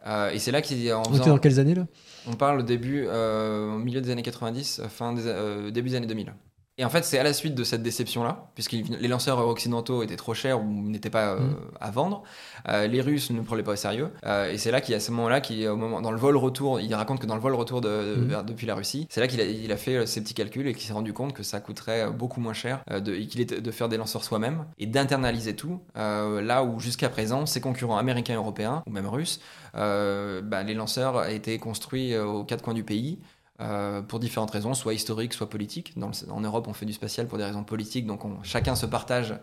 Euh, 0.05 0.31
et 0.31 0.39
c'est 0.39 0.51
là 0.51 0.61
qu'il 0.61 0.91
en 0.93 1.03
faisant... 1.03 1.25
dans 1.25 1.37
quelles 1.37 1.59
années 1.59 1.75
là? 1.75 1.87
On 2.27 2.33
parle 2.33 2.59
au 2.59 2.63
début, 2.63 3.05
euh, 3.07 3.75
au 3.75 3.79
milieu 3.79 4.01
des 4.01 4.09
années 4.09 4.23
90, 4.23 4.81
fin 4.89 5.13
des, 5.13 5.23
euh, 5.25 5.71
début 5.71 5.89
des 5.89 5.95
années 5.95 6.07
2000. 6.07 6.33
Et 6.77 6.85
en 6.85 6.89
fait, 6.89 7.03
c'est 7.03 7.19
à 7.19 7.23
la 7.23 7.33
suite 7.33 7.55
de 7.55 7.63
cette 7.63 7.83
déception-là, 7.83 8.49
puisque 8.55 8.71
les 8.71 9.07
lanceurs 9.07 9.39
occidentaux 9.47 10.01
étaient 10.01 10.15
trop 10.15 10.33
chers 10.33 10.59
ou 10.59 10.63
n'étaient 10.63 11.09
pas 11.09 11.35
mm. 11.35 11.55
à 11.79 11.91
vendre, 11.91 12.23
les 12.67 13.01
Russes 13.01 13.29
ne 13.29 13.41
prenaient 13.41 13.63
pas 13.63 13.73
au 13.73 13.75
sérieux. 13.75 14.09
et 14.49 14.57
c'est 14.57 14.71
là 14.71 14.81
qu'il, 14.81 14.95
à 14.95 14.99
ce 14.99 15.11
moment-là, 15.11 15.39
qui, 15.39 15.67
au 15.67 15.75
moment, 15.75 16.01
dans 16.01 16.11
le 16.11 16.17
vol 16.17 16.35
retour, 16.35 16.79
il 16.79 16.93
raconte 16.95 17.19
que 17.19 17.27
dans 17.27 17.35
le 17.35 17.41
vol 17.41 17.53
retour 17.53 17.81
de, 17.81 18.15
mm. 18.15 18.45
depuis 18.45 18.65
la 18.65 18.75
Russie, 18.75 19.07
c'est 19.09 19.21
là 19.21 19.27
qu'il 19.27 19.39
a, 19.39 19.43
il 19.43 19.71
a 19.71 19.77
fait 19.77 20.07
ses 20.07 20.21
petits 20.21 20.33
calculs 20.33 20.67
et 20.67 20.73
qu'il 20.73 20.87
s'est 20.87 20.93
rendu 20.93 21.13
compte 21.13 21.33
que 21.33 21.43
ça 21.43 21.59
coûterait 21.59 22.09
beaucoup 22.09 22.41
moins 22.41 22.53
cher 22.53 22.83
de, 22.89 23.13
était 23.13 23.61
de 23.61 23.71
faire 23.71 23.89
des 23.89 23.97
lanceurs 23.97 24.23
soi-même 24.23 24.65
et 24.79 24.87
d'internaliser 24.87 25.55
tout. 25.55 25.79
là 25.95 26.63
où 26.63 26.79
jusqu'à 26.79 27.09
présent, 27.09 27.45
ses 27.45 27.61
concurrents 27.61 27.97
américains, 27.97 28.35
européens 28.35 28.83
ou 28.87 28.91
même 28.91 29.07
russes 29.07 29.39
euh, 29.75 30.41
bah, 30.41 30.63
les 30.63 30.73
lanceurs 30.73 31.27
été 31.27 31.57
construits 31.57 32.13
euh, 32.13 32.25
aux 32.25 32.43
quatre 32.43 32.63
coins 32.63 32.73
du 32.73 32.83
pays. 32.83 33.19
Euh, 33.63 34.01
pour 34.01 34.19
différentes 34.19 34.51
raisons, 34.51 34.73
soit 34.73 34.93
historiques, 34.93 35.33
soit 35.33 35.49
politiques. 35.49 35.93
en 36.29 36.41
Europe, 36.41 36.67
on 36.67 36.73
fait 36.73 36.85
du 36.85 36.93
spatial 36.93 37.27
pour 37.27 37.37
des 37.37 37.45
raisons 37.45 37.63
politiques, 37.63 38.05
donc 38.05 38.21
chacun 38.43 38.75
se 38.75 38.85
partage 38.85 39.35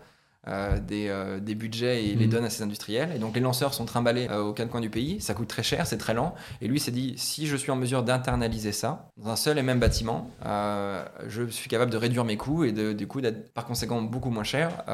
des, 0.46 1.54
budgets 1.54 2.04
et 2.04 2.14
les 2.14 2.26
mhm. 2.26 2.30
donne 2.30 2.44
à 2.44 2.50
ses 2.50 2.62
industriels. 2.62 3.12
Et 3.14 3.18
donc 3.18 3.34
les 3.34 3.40
lanceurs 3.40 3.72
sont 3.72 3.84
trimballés 3.84 4.28
aux 4.28 4.52
quatre 4.52 4.70
coins 4.70 4.80
du 4.80 4.90
pays, 4.90 5.20
ça 5.20 5.34
coûte 5.34 5.48
très 5.48 5.62
cher, 5.62 5.86
c'est 5.86 5.98
très 5.98 6.14
lent. 6.14 6.34
Et 6.60 6.68
lui 6.68 6.80
s'est 6.80 6.90
dit, 6.90 7.14
si 7.16 7.46
je 7.46 7.56
suis 7.56 7.70
en 7.70 7.76
mesure 7.76 8.02
d'internaliser 8.02 8.72
ça 8.72 9.10
dans 9.16 9.30
un 9.30 9.36
seul 9.36 9.58
et 9.58 9.62
même 9.62 9.80
bâtiment, 9.80 10.30
je 10.44 11.46
suis 11.48 11.68
capable 11.68 11.90
de 11.90 11.96
réduire 11.96 12.24
mes 12.24 12.36
coûts 12.36 12.64
et 12.64 12.72
de, 12.72 12.92
du 12.92 13.06
coup 13.06 13.20
d'être 13.20 13.52
par 13.52 13.64
conséquent 13.64 14.02
beaucoup 14.02 14.30
moins 14.30 14.44
cher 14.44 14.84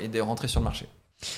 et 0.00 0.08
de 0.08 0.20
rentrer 0.20 0.48
sur 0.48 0.60
le 0.60 0.64
marché. 0.64 0.88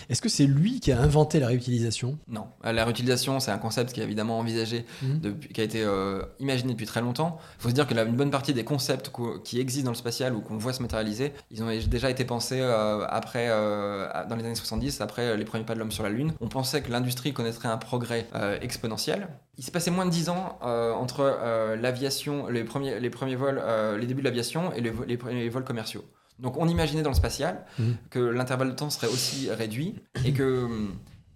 Est-ce 0.08 0.20
que 0.20 0.28
c'est 0.28 0.44
lui 0.46 0.80
qui 0.80 0.92
a 0.92 1.00
inventé 1.00 1.40
la 1.40 1.46
réutilisation? 1.46 2.18
Non. 2.28 2.48
Euh, 2.66 2.72
la 2.72 2.84
réutilisation, 2.84 3.40
c'est 3.40 3.50
un 3.50 3.58
concept 3.58 3.92
qui 3.92 4.00
est 4.00 4.04
évidemment 4.04 4.38
envisagé, 4.38 4.84
Mhm. 5.02 5.20
depuis, 5.20 5.48
qui 5.48 5.60
a 5.60 5.64
été 5.64 5.82
euh, 5.82 6.22
imaginé 6.38 6.72
depuis 6.74 6.86
très 6.86 7.00
longtemps. 7.00 7.38
Il 7.58 7.62
faut 7.62 7.68
se 7.70 7.74
dire 7.74 7.86
que 7.86 7.94
la, 7.94 8.02
une 8.04 8.16
bonne 8.16 8.30
partie 8.30 8.52
des 8.52 8.64
concepts 8.64 9.10
qui 9.44 9.58
existent 9.58 9.86
dans 9.86 9.92
le 9.92 9.96
spatial 9.96 10.34
ou 10.34 10.40
qu'on 10.42 10.58
voit 10.58 10.72
se 10.74 10.82
matérialiser, 10.82 11.32
ils 11.50 11.62
ont 11.62 11.68
déjà 11.88 12.10
été 12.10 12.24
pensés 12.24 12.60
euh, 12.60 13.06
après, 13.08 13.46
euh, 13.48 14.06
dans 14.28 14.36
les 14.36 14.44
années 14.44 14.54
70, 14.54 15.00
après 15.00 15.36
les 15.36 15.44
premiers 15.44 15.64
pas 15.64 15.74
de 15.74 15.78
l'homme 15.78 15.92
sur 15.92 16.02
la 16.04 16.10
Lune. 16.10 16.34
On 16.40 16.48
pensait 16.48 16.82
que 16.82 16.90
l'industrie 16.92 17.32
connaîtrait 17.32 17.68
un 17.68 17.78
progrès 17.78 18.26
exponentiel. 18.60 19.28
Il 19.58 19.64
s'est 19.64 19.70
passé 19.72 19.90
moins 19.90 20.06
de 20.06 20.10
10 20.10 20.28
ans 20.28 20.58
entre 20.62 21.74
l'aviation, 21.80 22.48
les 22.48 22.64
premiers, 22.64 23.00
les 23.00 23.10
premiers 23.10 23.36
vols, 23.36 23.62
les 23.98 24.06
débuts 24.06 24.20
de 24.22 24.26
l'aviation 24.26 24.72
et 24.72 24.80
les, 24.80 24.92
les 25.06 25.16
premiers 25.16 25.48
vols 25.48 25.64
commerciaux. 25.64 26.04
Donc 26.40 26.56
on 26.58 26.66
imaginait 26.68 27.02
dans 27.02 27.10
le 27.10 27.16
spatial 27.16 27.64
Mhm. 27.78 27.96
que 28.10 28.18
l'intervalle 28.18 28.68
de 28.70 28.74
temps 28.74 28.90
serait 28.90 29.08
aussi 29.08 29.50
réduit 29.50 29.94
et 30.24 30.32
que 30.32 30.66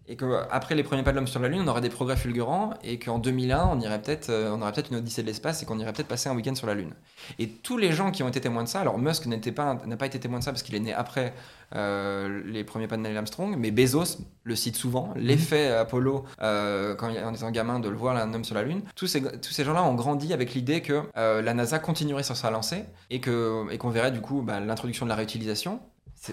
et 0.06 0.16
que 0.16 0.26
après 0.50 0.74
les 0.74 0.82
premiers 0.82 1.02
pas 1.02 1.12
de 1.12 1.16
l'homme 1.16 1.26
sur 1.26 1.40
la 1.40 1.48
Lune, 1.48 1.62
on 1.64 1.66
aurait 1.68 1.80
des 1.80 1.88
progrès 1.88 2.14
fulgurants 2.14 2.74
et 2.82 2.98
qu'en 2.98 3.18
2001, 3.18 3.70
on 3.72 3.80
irait 3.80 4.02
peut-être, 4.02 4.28
euh, 4.28 4.50
on 4.52 4.60
aurait 4.60 4.70
peut-être 4.72 4.90
une 4.90 4.98
odyssée 4.98 5.22
de 5.22 5.26
l'espace 5.26 5.62
et 5.62 5.64
qu'on 5.66 5.78
irait 5.78 5.94
peut-être 5.94 6.08
passer 6.08 6.28
un 6.28 6.34
week-end 6.36 6.54
sur 6.54 6.66
la 6.66 6.74
Lune. 6.74 6.92
Et 7.38 7.48
tous 7.48 7.78
les 7.78 7.90
gens 7.90 8.10
qui 8.10 8.22
ont 8.22 8.28
été 8.28 8.38
témoins 8.38 8.64
de 8.64 8.68
ça, 8.68 8.80
alors 8.80 8.98
Musk 8.98 9.24
n'était 9.24 9.50
pas, 9.50 9.78
n'a 9.86 9.96
pas 9.96 10.04
été 10.04 10.20
témoin 10.20 10.40
de 10.40 10.44
ça 10.44 10.52
parce 10.52 10.62
qu'il 10.62 10.74
est 10.74 10.80
né 10.80 10.92
après 10.92 11.32
euh, 11.74 12.42
les 12.46 12.64
premiers 12.64 12.86
pas 12.86 12.96
de 12.96 13.02
Neil 13.02 13.16
Armstrong, 13.16 13.54
mais 13.58 13.70
Bezos 13.70 14.18
le 14.44 14.56
cite 14.56 14.76
souvent. 14.76 15.12
L'effet 15.16 15.68
Apollo, 15.72 16.24
euh, 16.42 16.94
quand 16.94 17.08
il- 17.08 17.18
en 17.18 17.32
étant 17.34 17.50
gamin, 17.50 17.80
de 17.80 17.88
le 17.88 17.96
voir 17.96 18.16
un 18.16 18.32
homme 18.34 18.44
sur 18.44 18.54
la 18.54 18.62
Lune, 18.62 18.82
tous 18.94 19.06
ces, 19.06 19.22
tous 19.22 19.52
ces 19.52 19.64
gens-là 19.64 19.82
ont 19.84 19.94
grandi 19.94 20.32
avec 20.32 20.54
l'idée 20.54 20.80
que 20.82 21.02
euh, 21.16 21.42
la 21.42 21.54
NASA 21.54 21.78
continuerait 21.78 22.22
sur 22.22 22.36
sa 22.36 22.50
lancée 22.50 22.84
et 23.10 23.20
qu'on 23.20 23.90
verrait 23.90 24.12
du 24.12 24.20
coup 24.20 24.42
bah, 24.42 24.60
l'introduction 24.60 25.06
de 25.06 25.10
la 25.10 25.16
réutilisation. 25.16 25.80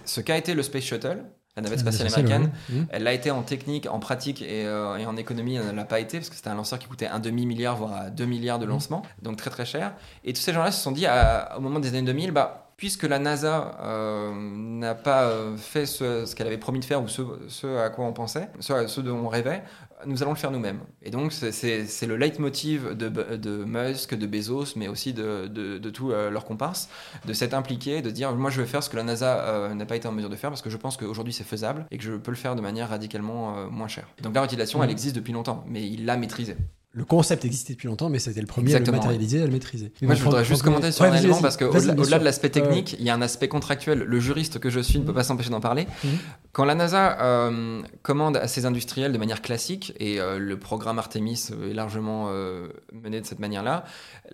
Ce 0.05 0.21
qu'a 0.21 0.37
été 0.37 0.53
le 0.53 0.63
Space 0.63 0.83
Shuttle. 0.83 1.23
La 1.57 1.61
navette 1.63 1.79
spatiale 1.79 2.07
américaine, 2.13 2.51
ouais. 2.69 2.85
Elle 2.91 3.03
l'a 3.03 3.13
été 3.13 3.29
en 3.29 3.41
technique, 3.43 3.85
en 3.89 3.99
pratique 3.99 4.41
et, 4.41 4.65
euh, 4.65 4.95
et 4.95 5.05
en 5.05 5.17
économie, 5.17 5.55
elle 5.55 5.67
ne 5.67 5.71
l'a 5.73 5.83
pas 5.83 5.99
été 5.99 6.17
parce 6.17 6.29
que 6.29 6.35
c'était 6.35 6.49
un 6.49 6.55
lanceur 6.55 6.79
qui 6.79 6.87
coûtait 6.87 7.07
un 7.07 7.19
demi-milliard, 7.19 7.75
voire 7.75 8.09
2 8.09 8.25
milliards 8.25 8.57
de 8.59 8.65
lancement, 8.65 9.01
donc 9.21 9.35
très 9.35 9.49
très 9.49 9.65
cher. 9.65 9.93
Et 10.23 10.31
tous 10.31 10.39
ces 10.41 10.53
gens-là 10.53 10.71
se 10.71 10.81
sont 10.81 10.91
dit 10.93 11.05
à- 11.05 11.57
au 11.57 11.59
moment 11.61 11.79
des 11.79 11.89
années 11.89 12.03
2000, 12.03 12.31
bah, 12.31 12.69
puisque 12.77 13.03
la 13.03 13.19
NASA 13.19 13.77
euh, 13.83 14.31
n'a 14.33 14.95
pas 14.95 15.23
euh, 15.23 15.57
fait 15.57 15.85
ce, 15.85 16.25
ce 16.25 16.35
qu'elle 16.35 16.47
avait 16.47 16.57
promis 16.57 16.79
de 16.79 16.85
faire 16.85 17.03
ou 17.03 17.07
ce, 17.09 17.21
ce 17.49 17.67
à 17.79 17.89
quoi 17.89 18.05
on 18.05 18.13
pensait, 18.13 18.47
ce 18.61 19.01
dont 19.01 19.17
on 19.17 19.27
rêvait, 19.27 19.61
nous 20.05 20.21
allons 20.23 20.31
le 20.31 20.37
faire 20.37 20.51
nous-mêmes. 20.51 20.81
Et 21.01 21.09
donc 21.11 21.31
c'est- 21.33 22.05
le 22.07 22.15
leitmotiv 22.17 22.95
de, 22.95 23.09
de 23.09 23.63
Musk, 23.65 24.15
de 24.15 24.25
Bezos, 24.27 24.73
mais 24.75 24.87
aussi 24.87 25.13
de, 25.13 25.47
de, 25.47 25.77
de 25.77 25.89
tous 25.89 26.11
euh, 26.11 26.29
leurs 26.29 26.45
comparses, 26.45 26.89
de 27.25 27.33
s'être 27.33 27.53
impliqué, 27.53 28.01
de 28.01 28.09
dire 28.09 28.33
moi 28.35 28.49
je 28.49 28.61
vais 28.61 28.67
faire 28.67 28.83
ce 28.83 28.89
que 28.89 28.97
la 28.97 29.03
NASA 29.03 29.39
euh, 29.45 29.73
n'a 29.73 29.85
pas 29.85 29.95
été 29.95 30.07
en 30.07 30.11
mesure 30.11 30.29
de 30.29 30.35
faire 30.35 30.49
parce 30.49 30.61
que 30.61 30.69
je 30.69 30.77
pense 30.77 30.97
qu'aujourd'hui 30.97 31.33
c'est 31.33 31.43
faisable 31.43 31.85
et 31.91 31.97
que 31.97 32.03
je 32.03 32.13
peux 32.13 32.31
le 32.31 32.37
faire 32.37 32.55
de 32.55 32.61
manière 32.61 32.89
radicalement 32.89 33.57
euh, 33.57 33.67
moins 33.69 33.87
chère. 33.87 34.07
Donc 34.21 34.33
la 34.35 34.41
réutilisation 34.41 34.79
Mhm. 34.79 34.85
elle 34.85 34.91
existe 34.91 35.15
depuis 35.15 35.33
longtemps, 35.33 35.63
mais 35.67 35.87
il 35.87 36.05
l'a 36.05 36.17
maîtrisée. 36.17 36.55
Le 36.93 37.05
concept 37.05 37.45
existait 37.45 37.71
depuis 37.73 37.87
longtemps, 37.87 38.09
mais 38.09 38.19
c'était 38.19 38.41
le 38.41 38.47
premier 38.47 38.67
Exactement, 38.71 38.97
à 38.97 38.99
le 38.99 39.03
matérialiser, 39.03 39.41
à 39.41 39.45
le 39.45 39.51
maîtriser. 39.51 39.93
Moi, 40.01 40.13
je 40.13 40.23
voudrais 40.23 40.43
juste 40.43 40.61
commenter 40.61 40.91
sur 40.91 41.05
un 41.05 41.11
Ouais, 41.11 41.19
élément 41.19 41.41
parce 41.41 41.55
que 41.55 41.63
au-delà 41.63 42.19
de 42.19 42.23
l'aspect 42.25 42.47
ouais. 42.47 42.51
technique, 42.51 42.97
il 42.99 43.05
y 43.05 43.09
a 43.09 43.15
un 43.15 43.21
aspect 43.21 43.47
contractuel. 43.47 43.99
Le 43.99 44.19
juriste 44.19 44.59
que 44.59 44.69
je 44.69 44.81
suis 44.81 44.99
ne 44.99 45.05
peut 45.05 45.13
pas 45.13 45.23
s'empêcher 45.23 45.51
d'en 45.51 45.61
parler. 45.61 45.87
Mhm. 46.03 46.11
Quand 46.51 46.65
la 46.65 46.75
NASA 46.75 47.21
euh, 47.21 47.81
commande 48.01 48.35
à 48.35 48.49
ses 48.49 48.65
industriels 48.65 49.13
de 49.13 49.17
manière 49.17 49.41
classique, 49.41 49.93
et 49.99 50.19
euh, 50.19 50.37
le 50.37 50.59
programme 50.59 50.99
Artemis 50.99 51.51
est 51.69 51.73
largement 51.73 52.27
euh, 52.29 52.67
mené 52.91 53.21
de 53.21 53.25
cette 53.25 53.39
manière-là, 53.39 53.85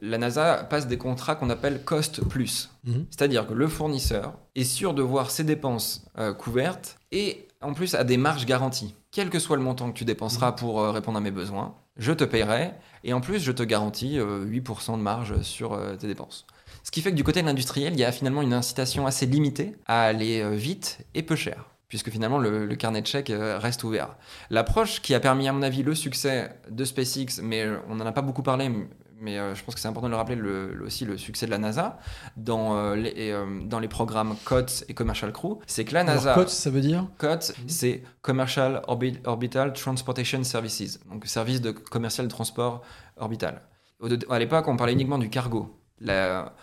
la 0.02 0.18
NASA 0.18 0.64
passe 0.64 0.88
des 0.88 0.98
contrats 0.98 1.36
qu'on 1.36 1.52
appelle 1.52 1.84
cost 1.84 2.26
plus. 2.26 2.72
Mhm. 2.86 3.06
C'est-à-dire 3.12 3.46
que 3.48 3.54
le 3.54 3.68
fournisseur 3.68 4.34
est 4.56 4.64
sûr 4.64 4.96
de 4.96 5.04
voir 5.04 5.30
ses 5.30 5.44
dépenses 5.44 6.06
euh, 6.18 6.34
couvertes 6.34 6.98
et 7.12 7.48
en 7.62 7.74
plus 7.74 7.94
a 7.94 8.04
des 8.04 8.18
marges 8.18 8.48
garanties. 8.48 8.96
Quel 9.12 9.30
que 9.30 9.40
soit 9.40 9.58
le 9.58 9.64
montant 9.64 9.92
que 9.92 9.98
tu 9.98 10.06
dépenseras 10.06 10.54
pour 10.54 10.80
euh, 10.82 10.92
répondre 10.92 11.18
à 11.18 11.22
mes 11.22 11.32
besoins, 11.32 11.76
je 11.98 12.12
te 12.12 12.24
paierai 12.24 12.72
et 13.04 13.14
en 13.14 13.22
plus 13.22 13.40
je 13.40 13.52
te 13.52 13.64
garantis 13.64 14.20
euh, 14.20 14.46
8% 14.46 14.98
de 14.98 15.02
marge 15.02 15.42
sur 15.42 15.74
euh, 15.74 15.96
tes 15.96 16.08
dépenses. 16.08 16.46
Ce 16.88 16.92
qui 16.92 17.02
fait 17.02 17.12
que 17.12 17.18
du 17.18 17.26
côté 17.26 17.42
de 17.42 17.48
l'industriel, 17.48 17.92
il 17.92 18.00
y 18.00 18.06
a 18.06 18.14
finalement 18.14 18.42
une 18.42 18.54
incitation 18.54 19.06
assez 19.06 19.26
limitée 19.26 19.76
à 19.88 20.04
aller 20.04 20.40
euh, 20.42 20.52
vite 20.52 21.00
et 21.16 21.22
peu 21.22 21.36
cher. 21.36 21.66
Puisque 21.90 22.10
finalement 22.10 22.38
le, 22.38 22.66
carnet 22.76 23.02
de 23.02 23.08
chèques 23.08 23.30
euh, 23.30 23.60
reste 23.60 23.84
ouvert. 23.84 24.16
L'approche 24.50 25.02
qui 25.02 25.14
a 25.14 25.20
permis 25.20 25.50
à 25.50 25.52
mon 25.52 25.64
avis 25.64 25.84
le 25.84 25.94
succès 25.94 26.50
de 26.70 26.86
SpaceX, 26.86 27.42
mais 27.44 27.66
euh, 27.66 27.76
on 27.90 27.96
n'en 27.96 28.06
a 28.06 28.14
pas 28.14 28.22
beaucoup 28.22 28.42
parlé, 28.42 28.72
mais 29.20 29.38
euh, 29.38 29.56
je 29.56 29.64
pense 29.64 29.76
que 29.76 29.82
c'est 29.82 29.88
important 29.88 30.08
de 30.08 30.12
le 30.12 30.18
rappeler, 30.18 30.36
le- 30.36 30.74
le- 30.74 30.86
aussi 30.86 31.06
le 31.06 31.18
succès 31.18 31.46
de 31.46 31.52
la 31.52 31.58
NASA 31.58 32.00
dans, 32.36 32.78
euh, 32.78 32.96
les, 32.96 33.10
et, 33.10 33.34
euh, 33.34 33.46
dans 33.66 33.80
les 33.80 33.88
programmes 33.88 34.36
COTS 34.46 34.86
et 34.88 34.94
Commercial 34.94 35.32
Crew, 35.32 35.60
c'est 35.68 35.86
que 35.86 35.94
la 35.94 36.02
Alors, 36.02 36.16
NASA... 36.16 36.34
COTS, 36.36 36.50
ça 36.50 36.70
veut 36.70 36.82
dire 36.82 37.08
COTS, 37.18 37.54
c'est 37.68 38.04
Commercial 38.22 38.82
Orbi- 38.88 39.20
Orbital 39.26 39.74
Transportation 39.74 40.44
Services, 40.44 41.00
donc 41.10 41.26
service 41.26 41.62
de 41.62 41.72
commercial 41.72 42.28
de 42.28 42.32
transport 42.32 42.82
orbital. 43.18 43.62
Au- 44.00 44.10
à 44.32 44.40
l'époque, 44.40 44.68
on 44.68 44.78
parlait 44.78 44.94
uniquement 44.94 45.18
du 45.18 45.30
cargo. 45.30 45.74
La, 46.00 46.54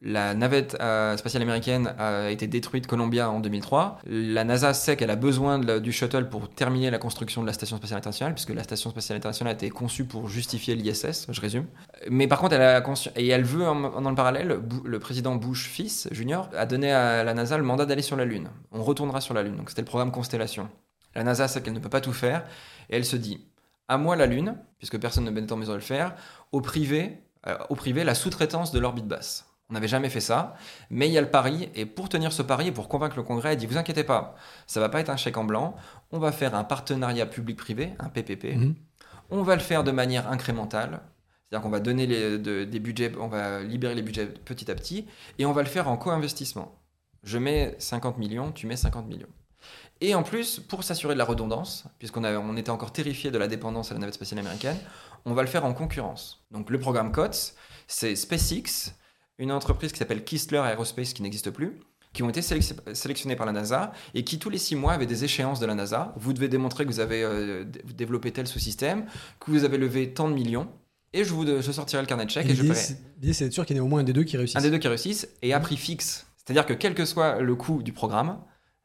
la 0.00 0.34
navette 0.34 0.76
euh, 0.80 1.16
spatiale 1.16 1.42
américaine 1.42 1.92
a 1.98 2.30
été 2.30 2.46
détruite 2.46 2.86
Columbia 2.86 3.30
en 3.30 3.40
2003. 3.40 3.98
La 4.06 4.44
NASA 4.44 4.72
sait 4.72 4.96
qu'elle 4.96 5.10
a 5.10 5.16
besoin 5.16 5.58
du 5.58 5.92
shuttle 5.92 6.28
pour 6.28 6.48
terminer 6.48 6.90
la 6.90 6.98
construction 6.98 7.42
de 7.42 7.46
la 7.46 7.52
station 7.52 7.76
spatiale 7.78 7.98
internationale, 7.98 8.34
puisque 8.34 8.54
la 8.54 8.62
station 8.62 8.90
spatiale 8.90 9.16
internationale 9.16 9.52
a 9.52 9.54
été 9.54 9.70
conçue 9.70 10.04
pour 10.04 10.28
justifier 10.28 10.76
l'ISS, 10.76 11.26
je 11.28 11.40
résume. 11.40 11.66
Mais 12.10 12.28
par 12.28 12.38
contre, 12.38 12.54
elle 12.54 12.62
a 12.62 12.82
et 13.16 13.28
elle 13.28 13.44
veut, 13.44 13.64
dans 13.64 14.10
le 14.10 14.14
parallèle, 14.14 14.60
le 14.84 14.98
président 14.98 15.34
Bush 15.34 15.68
fils, 15.68 16.08
junior, 16.12 16.48
a 16.56 16.64
donné 16.64 16.92
à 16.92 17.24
la 17.24 17.34
NASA 17.34 17.58
le 17.58 17.64
mandat 17.64 17.84
d'aller 17.84 18.02
sur 18.02 18.16
la 18.16 18.24
Lune. 18.24 18.48
On 18.72 18.82
retournera 18.82 19.20
sur 19.20 19.34
la 19.34 19.42
Lune. 19.42 19.56
Donc 19.56 19.70
c'était 19.70 19.82
le 19.82 19.86
programme 19.86 20.12
Constellation. 20.12 20.68
La 21.14 21.24
NASA 21.24 21.48
sait 21.48 21.60
qu'elle 21.60 21.72
ne 21.72 21.80
peut 21.80 21.88
pas 21.88 22.00
tout 22.00 22.12
faire, 22.12 22.44
et 22.88 22.96
elle 22.96 23.04
se 23.04 23.16
dit 23.16 23.46
à 23.88 23.98
moi 23.98 24.14
la 24.16 24.26
Lune, 24.26 24.56
puisque 24.78 24.98
personne 24.98 25.24
ne 25.24 25.30
n'est 25.30 25.52
en 25.52 25.56
mesure 25.56 25.72
de 25.72 25.78
le 25.78 25.84
faire, 25.84 26.14
au 26.52 26.60
privé, 26.60 27.18
euh, 27.46 27.56
au 27.68 27.74
privé 27.74 28.04
la 28.04 28.14
sous-traitance 28.14 28.70
de 28.70 28.78
l'orbite 28.78 29.08
basse. 29.08 29.48
On 29.70 29.74
n'avait 29.74 29.88
jamais 29.88 30.08
fait 30.08 30.20
ça, 30.20 30.54
mais 30.88 31.08
il 31.08 31.12
y 31.12 31.18
a 31.18 31.20
le 31.20 31.30
pari, 31.30 31.68
et 31.74 31.84
pour 31.84 32.08
tenir 32.08 32.32
ce 32.32 32.40
pari 32.42 32.68
et 32.68 32.72
pour 32.72 32.88
convaincre 32.88 33.16
le 33.16 33.22
Congrès, 33.22 33.52
elle 33.52 33.58
dit 33.58 33.66
vous 33.66 33.76
inquiétez 33.76 34.02
pas, 34.04 34.34
ça 34.66 34.80
va 34.80 34.88
pas 34.88 35.00
être 35.00 35.10
un 35.10 35.16
chèque 35.18 35.36
en 35.36 35.44
blanc, 35.44 35.76
on 36.10 36.18
va 36.18 36.32
faire 36.32 36.54
un 36.54 36.64
partenariat 36.64 37.26
public-privé, 37.26 37.92
un 37.98 38.08
PPP, 38.08 38.54
Mhm. 38.56 38.74
on 39.30 39.42
va 39.42 39.54
le 39.56 39.60
faire 39.60 39.84
de 39.84 39.90
manière 39.90 40.30
incrémentale, 40.30 41.00
c'est-à-dire 41.50 41.62
qu'on 41.62 41.68
va 41.70 41.80
donner 41.80 42.06
les- 42.06 42.38
de- 42.38 42.64
des 42.64 42.80
budgets, 42.80 43.12
on 43.20 43.28
va 43.28 43.62
libérer 43.62 43.94
les 43.94 44.00
budgets 44.02 44.26
petit 44.26 44.70
à 44.70 44.74
petit, 44.74 45.06
et 45.38 45.44
on 45.44 45.52
va 45.52 45.62
le 45.62 45.68
faire 45.68 45.86
en 45.88 45.98
co-investissement. 45.98 46.74
Je 47.22 47.36
mets 47.36 47.76
50 47.78 48.16
millions, 48.16 48.52
tu 48.52 48.66
mets 48.66 48.76
50 48.76 49.06
millions. 49.06 49.28
Et 50.00 50.14
en 50.14 50.22
plus, 50.22 50.60
pour 50.60 50.82
s'assurer 50.82 51.12
de 51.12 51.18
la 51.18 51.24
redondance, 51.26 51.84
puisqu'on 51.98 52.24
on 52.24 52.56
était 52.56 52.70
encore 52.70 52.92
terrifié 52.92 53.30
de 53.30 53.36
la 53.36 53.48
dépendance 53.48 53.90
à 53.90 53.94
la 53.94 54.00
navette 54.00 54.14
spatiale 54.14 54.38
américaine, 54.38 54.78
on 55.26 55.34
va 55.34 55.42
le 55.42 55.48
faire 55.48 55.64
en 55.66 55.74
concurrence. 55.74 56.42
Donc 56.52 56.70
le 56.70 56.78
programme 56.78 57.12
COTS, 57.12 57.54
c'est 57.88 58.14
SpaceX, 58.16 58.94
une 59.38 59.52
entreprise 59.52 59.92
qui 59.92 59.98
s'appelle 59.98 60.24
Kistler 60.24 60.58
Aerospace 60.58 61.12
qui 61.12 61.22
n'existe 61.22 61.50
plus, 61.50 61.78
qui 62.12 62.22
ont 62.22 62.28
été 62.28 62.42
sélection- 62.42 62.76
sélectionnés 62.92 63.36
par 63.36 63.46
la 63.46 63.52
NASA 63.52 63.92
et 64.14 64.24
qui 64.24 64.38
tous 64.38 64.50
les 64.50 64.58
six 64.58 64.74
mois 64.76 64.92
avaient 64.92 65.06
des 65.06 65.24
échéances 65.24 65.60
de 65.60 65.66
la 65.66 65.74
NASA. 65.74 66.14
Vous 66.16 66.32
devez 66.32 66.48
démontrer 66.48 66.84
que 66.84 66.90
vous 66.90 67.00
avez 67.00 67.22
euh, 67.22 67.64
développé 67.94 68.32
tel 68.32 68.46
sous-système, 68.46 69.06
que 69.40 69.50
vous 69.50 69.64
avez 69.64 69.78
levé 69.78 70.12
tant 70.12 70.28
de 70.28 70.34
millions, 70.34 70.68
et 71.12 71.24
je, 71.24 71.32
vous, 71.32 71.46
je 71.46 71.72
sortirai 71.72 72.02
le 72.02 72.06
carnet 72.08 72.26
de 72.26 72.30
chèques 72.30 72.50
et, 72.50 72.54
je 72.54 72.62
paierai. 72.62 72.74
c'est 72.74 72.98
l'idée, 73.20 73.32
c'est 73.32 73.44
d'être 73.44 73.54
sûr 73.54 73.64
qu'il 73.64 73.76
y 73.76 73.80
en 73.80 73.82
ait 73.82 73.86
au 73.86 73.88
moins 73.88 74.00
un 74.00 74.04
des 74.04 74.12
deux 74.12 74.24
qui 74.24 74.36
réussissent. 74.36 74.56
Un 74.56 74.62
des 74.62 74.70
deux 74.70 74.78
qui 74.78 74.88
réussissent 74.88 75.28
et 75.42 75.54
à 75.54 75.60
prix 75.60 75.76
fixe. 75.76 76.26
C'est-à-dire 76.36 76.66
que 76.66 76.74
quel 76.74 76.94
que 76.94 77.04
soit 77.04 77.40
le 77.40 77.54
coût 77.54 77.82
du 77.82 77.92
programme, 77.92 78.38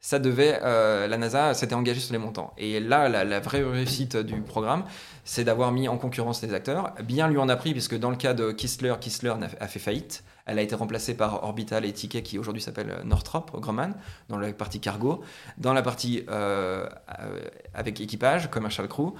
ça 0.04 0.18
devait, 0.18 0.60
euh, 0.62 1.06
la 1.06 1.16
NASA 1.16 1.54
s'était 1.54 1.74
engagée 1.74 1.98
sur 2.00 2.12
les 2.12 2.18
montants. 2.18 2.52
Et 2.58 2.78
là, 2.78 3.08
la, 3.08 3.24
la 3.24 3.40
vraie 3.40 3.62
réussite 3.64 4.18
du 4.18 4.42
programme, 4.42 4.84
c'est 5.24 5.44
d'avoir 5.44 5.72
mis 5.72 5.88
en 5.88 5.96
concurrence 5.96 6.42
les 6.42 6.52
acteurs. 6.52 6.92
Bien 7.02 7.26
lui 7.26 7.38
en 7.38 7.48
a 7.48 7.56
pris, 7.56 7.72
puisque 7.72 7.98
dans 7.98 8.10
le 8.10 8.16
cas 8.16 8.34
de 8.34 8.52
Kistler, 8.52 8.92
Kistler 9.00 9.32
a 9.60 9.66
fait 9.66 9.78
faillite. 9.78 10.22
Elle 10.44 10.58
a 10.58 10.62
été 10.62 10.74
remplacée 10.74 11.14
par 11.14 11.42
Orbital 11.44 11.86
et 11.86 11.92
Ticket, 11.94 12.20
qui 12.20 12.38
aujourd'hui 12.38 12.60
s'appelle 12.60 12.94
Northrop 13.06 13.46
Grumman, 13.54 13.94
dans 14.28 14.36
la 14.36 14.52
partie 14.52 14.78
cargo. 14.78 15.22
Dans 15.56 15.72
la 15.72 15.80
partie 15.80 16.26
euh, 16.28 16.86
euh, 17.20 17.40
avec 17.72 17.98
équipage, 17.98 18.50
Commercial 18.50 18.86
Crew, 18.88 19.14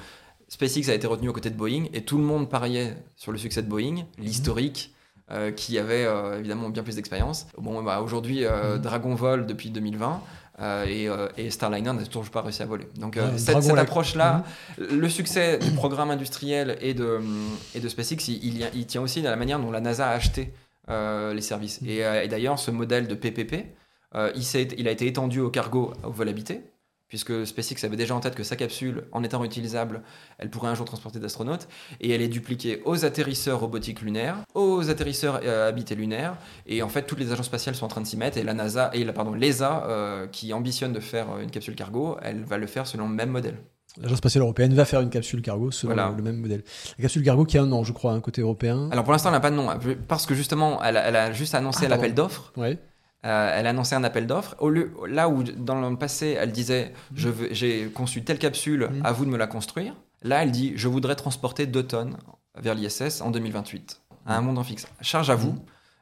SpaceX 0.49 0.91
a 0.91 0.95
été 0.95 1.07
retenu 1.07 1.30
aux 1.30 1.32
côtés 1.32 1.49
de 1.49 1.57
Boeing, 1.57 1.87
et 1.95 2.05
tout 2.05 2.18
le 2.18 2.24
monde 2.24 2.51
pariait 2.51 2.95
sur 3.16 3.32
le 3.32 3.39
succès 3.39 3.62
de 3.62 3.68
Boeing, 3.68 4.05
l'historique, 4.18 4.95
euh, 5.30 5.51
qui 5.51 5.78
avait 5.78 6.05
euh, 6.05 6.39
évidemment 6.41 6.68
bien 6.68 6.82
plus 6.82 6.97
d'expérience. 6.97 7.47
Bon, 7.57 7.82
bah, 7.82 8.03
aujourd'hui, 8.03 8.45
euh, 8.45 8.74
Mhm. 8.76 8.82
Dragon 8.82 9.14
vole 9.14 9.47
depuis 9.47 9.70
2020. 9.70 10.20
Euh, 10.61 10.84
et, 10.86 11.09
euh, 11.09 11.28
et 11.36 11.50
Starliner 11.50 11.92
n'a 11.92 12.05
toujours 12.05 12.30
pas 12.30 12.42
réussi 12.42 12.62
à 12.62 12.66
voler. 12.66 12.86
Donc 12.96 13.16
euh, 13.16 13.32
Ouais, 13.32 13.38
cette, 13.38 13.76
approche-là, 13.76 14.44
le 14.78 15.09
succès 15.09 15.59
du 15.59 15.72
programme 15.72 16.11
industriel 16.11 16.78
et 16.80 16.94
de, 16.94 17.20
et 17.74 17.80
de 17.80 17.88
SpaceX, 17.88 18.28
il, 18.28 18.86
tient 18.86 19.02
aussi 19.02 19.26
à 19.26 19.30
la 19.30 19.36
manière 19.36 19.59
dont 19.59 19.70
la 19.70 19.80
NASA 19.80 20.09
a 20.09 20.12
acheté 20.12 20.52
les 20.88 21.40
services. 21.40 21.80
Et, 21.86 21.98
et 21.98 22.28
d'ailleurs, 22.28 22.59
ce 22.59 22.70
modèle 22.70 23.09
de 23.09 23.14
PPP, 23.14 23.74
il, 24.14 24.42
il 24.78 24.88
a 24.88 24.90
été 24.90 25.07
étendu 25.07 25.40
au 25.40 25.50
cargo, 25.50 25.92
au 26.05 26.11
vol 26.11 26.28
habité. 26.28 26.62
Puisque 27.09 27.46
SpaceX 27.46 27.84
avait 27.84 27.96
déjà 27.96 28.14
en 28.14 28.20
tête 28.20 28.34
que 28.34 28.42
sa 28.42 28.57
capsule, 28.57 29.05
en 29.12 29.22
étant 29.22 29.38
réutilisable, 29.38 30.02
elle 30.38 30.50
pourrait 30.50 30.68
un 30.68 30.74
jour 30.74 30.84
transporter 30.86 31.18
d'astronautes, 31.20 31.68
et 32.00 32.11
elle 32.11 32.22
est 32.22 32.28
dupliquée 32.28 32.82
aux 32.84 33.05
atterrisseurs 33.05 33.61
robotiques 33.61 34.00
lunaires, 34.00 34.36
aux 34.55 34.90
atterrisseurs 34.90 35.40
euh, 35.44 35.68
habités 35.68 35.94
lunaires, 35.94 36.36
et 36.66 36.82
en 36.82 36.88
fait 36.88 37.02
toutes 37.02 37.20
les 37.20 37.30
agences 37.32 37.46
spatiales 37.46 37.74
sont 37.74 37.84
en 37.84 37.88
train 37.88 38.00
de 38.00 38.07
s'y 38.07 38.16
mettre, 38.16 38.38
et 38.38 38.42
la 38.42 38.55
NASA, 38.55 38.90
et 38.94 39.05
la, 39.05 39.12
pardon, 39.12 39.34
l'ESA, 39.34 39.84
euh, 39.86 40.26
qui 40.26 40.52
ambitionne 40.52 40.92
de 40.92 41.00
faire 41.00 41.38
une 41.38 41.50
capsule 41.50 41.74
cargo, 41.74 42.16
elle 42.22 42.42
va 42.44 42.59
le 42.59 42.66
faire 42.66 42.86
selon 42.86 43.09
le 43.09 43.14
même 43.14 43.30
modèle. 43.30 43.59
L'Agence 44.00 44.18
spatiale 44.18 44.42
européenne 44.42 44.74
va 44.74 44.84
faire 44.84 45.00
une 45.02 45.11
capsule 45.11 45.40
cargo 45.40 45.70
selon 45.70 45.94
Voilà. 45.94 46.12
le 46.16 46.20
même 46.22 46.38
modèle. 46.38 46.64
La 46.98 47.02
capsule 47.02 47.22
cargo 47.22 47.44
qui 47.44 47.59
a 47.59 47.62
un 47.62 47.66
nom, 47.66 47.84
je 47.84 47.92
crois, 47.92 48.12
un 48.12 48.20
côté 48.20 48.40
européen. 48.40 48.88
Alors 48.90 49.05
pour 49.05 49.12
l'instant, 49.12 49.28
elle 49.28 49.34
n'a 49.34 49.40
pas 49.40 49.52
de 49.52 49.57
nom, 49.57 49.68
parce 50.09 50.26
que 50.26 50.34
justement, 50.34 50.82
elle 50.82 50.96
a, 50.96 51.07
elle 51.07 51.14
a 51.16 51.32
juste 51.32 51.55
annoncé 51.55 51.84
Ah, 51.84 51.90
l'appel 51.90 52.12
d'offres, 52.12 52.52
Ouais. 52.57 52.78
Euh, 53.25 53.53
elle 53.55 53.66
a 53.66 53.70
annoncé 53.70 53.95
un 53.95 54.05
appel 54.05 54.27
d'offres. 54.27 54.55
Au 54.59 54.68
lieu, 54.68 54.93
là 55.09 55.29
où 55.29 55.43
dans 55.43 55.89
le 55.89 55.97
passé, 55.97 56.37
elle 56.39 56.53
disait 56.53 56.93
veux- 57.12 57.49
j'ai 57.53 57.87
conçu 57.87 58.22
telle 58.22 58.39
capsule, 58.39 58.89
Mhm. 58.93 59.01
à 59.05 59.12
vous 59.12 59.25
de 59.25 59.31
me 59.31 59.39
la 59.39 59.47
construire. 59.47 59.95
Là, 60.22 60.43
elle 60.43 60.51
dit 60.51 60.72
je 60.77 60.89
voudrais 60.89 61.14
transporter 61.16 61.66
2 61.66 61.83
tonnes 61.83 62.16
vers 62.57 62.75
l'ISS 62.75 63.20
en 63.22 63.31
2028, 63.31 64.01
à 64.27 64.37
un 64.37 64.41
montant 64.43 64.62
fixe. 64.64 64.87
Charge 65.01 65.31
à 65.31 65.35
vous 65.35 65.53
Mhm. 65.53 65.61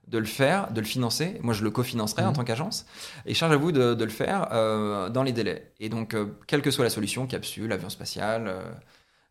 de 0.08 0.18
le 0.18 0.24
faire, 0.24 0.72
de 0.72 0.80
le 0.80 0.86
financer. 0.86 1.38
Moi, 1.42 1.54
je 1.54 1.62
le 1.62 1.70
cofinancerai 1.70 2.22
en 2.22 2.28
Mhm. 2.30 2.32
tant 2.34 2.44
qu'agence. 2.44 2.86
Et 3.24 3.34
charge 3.34 3.52
à 3.52 3.56
vous 3.56 3.70
de, 3.72 3.94
de 3.94 4.04
le 4.04 4.10
faire 4.10 4.48
euh, 4.52 5.08
dans 5.08 5.22
les 5.22 5.32
délais. 5.32 5.72
Et 5.80 5.88
donc, 5.88 6.14
euh, 6.14 6.26
quelle 6.48 6.60
que 6.62 6.70
soit 6.72 6.84
la 6.84 6.90
solution, 6.90 7.26
capsule, 7.26 7.70
avion 7.72 7.88
spatial, 7.88 8.46
euh, 8.48 8.62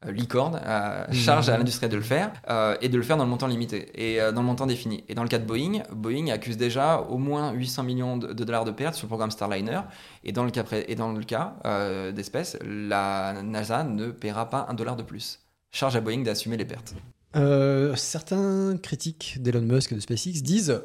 licorne, 0.09 0.59
euh, 0.65 1.05
Mhm. 1.07 1.13
charge 1.13 1.49
à 1.49 1.57
l'industrie 1.57 1.87
de 1.89 1.95
le 1.95 2.01
faire 2.01 2.31
euh, 2.49 2.75
et 2.81 2.89
de 2.89 2.97
le 2.97 3.03
faire 3.03 3.17
dans 3.17 3.23
le 3.23 3.29
montant 3.29 3.47
limité 3.47 3.89
et 3.93 4.19
euh, 4.21 4.31
dans 4.31 4.41
le 4.41 4.47
montant 4.47 4.65
défini. 4.65 5.03
Et 5.09 5.13
dans 5.13 5.23
le 5.23 5.29
cas 5.29 5.37
de 5.37 5.45
Boeing, 5.45 5.83
Boeing 5.93 6.27
accuse 6.29 6.57
déjà 6.57 7.01
au 7.01 7.17
moins 7.17 7.51
800 7.51 7.83
millions 7.83 8.17
de, 8.17 8.33
de 8.33 8.43
dollars 8.43 8.65
de 8.65 8.71
pertes 8.71 8.95
sur 8.95 9.05
le 9.05 9.09
programme 9.09 9.31
Starliner. 9.31 9.81
Et 10.23 10.31
dans 10.31 10.43
le 10.43 10.51
cas, 10.51 10.63
et 10.87 10.95
dans 10.95 11.11
le 11.11 11.23
cas 11.23 11.55
euh, 11.65 12.11
d'espèces, 12.11 12.57
la 12.65 13.41
NASA 13.43 13.83
ne 13.83 14.07
paiera 14.11 14.49
pas 14.49 14.65
un 14.69 14.73
dollar 14.73 14.95
de 14.95 15.03
plus. 15.03 15.39
Charge 15.71 15.95
à 15.95 16.01
Boeing 16.01 16.23
d'assumer 16.23 16.57
les 16.57 16.65
pertes. 16.65 16.93
Certains 17.95 18.77
critiques 18.81 19.37
d'Elon 19.41 19.61
Musk 19.61 19.91
et 19.91 19.95
de 19.95 19.99
SpaceX 19.99 20.41
disent 20.41 20.81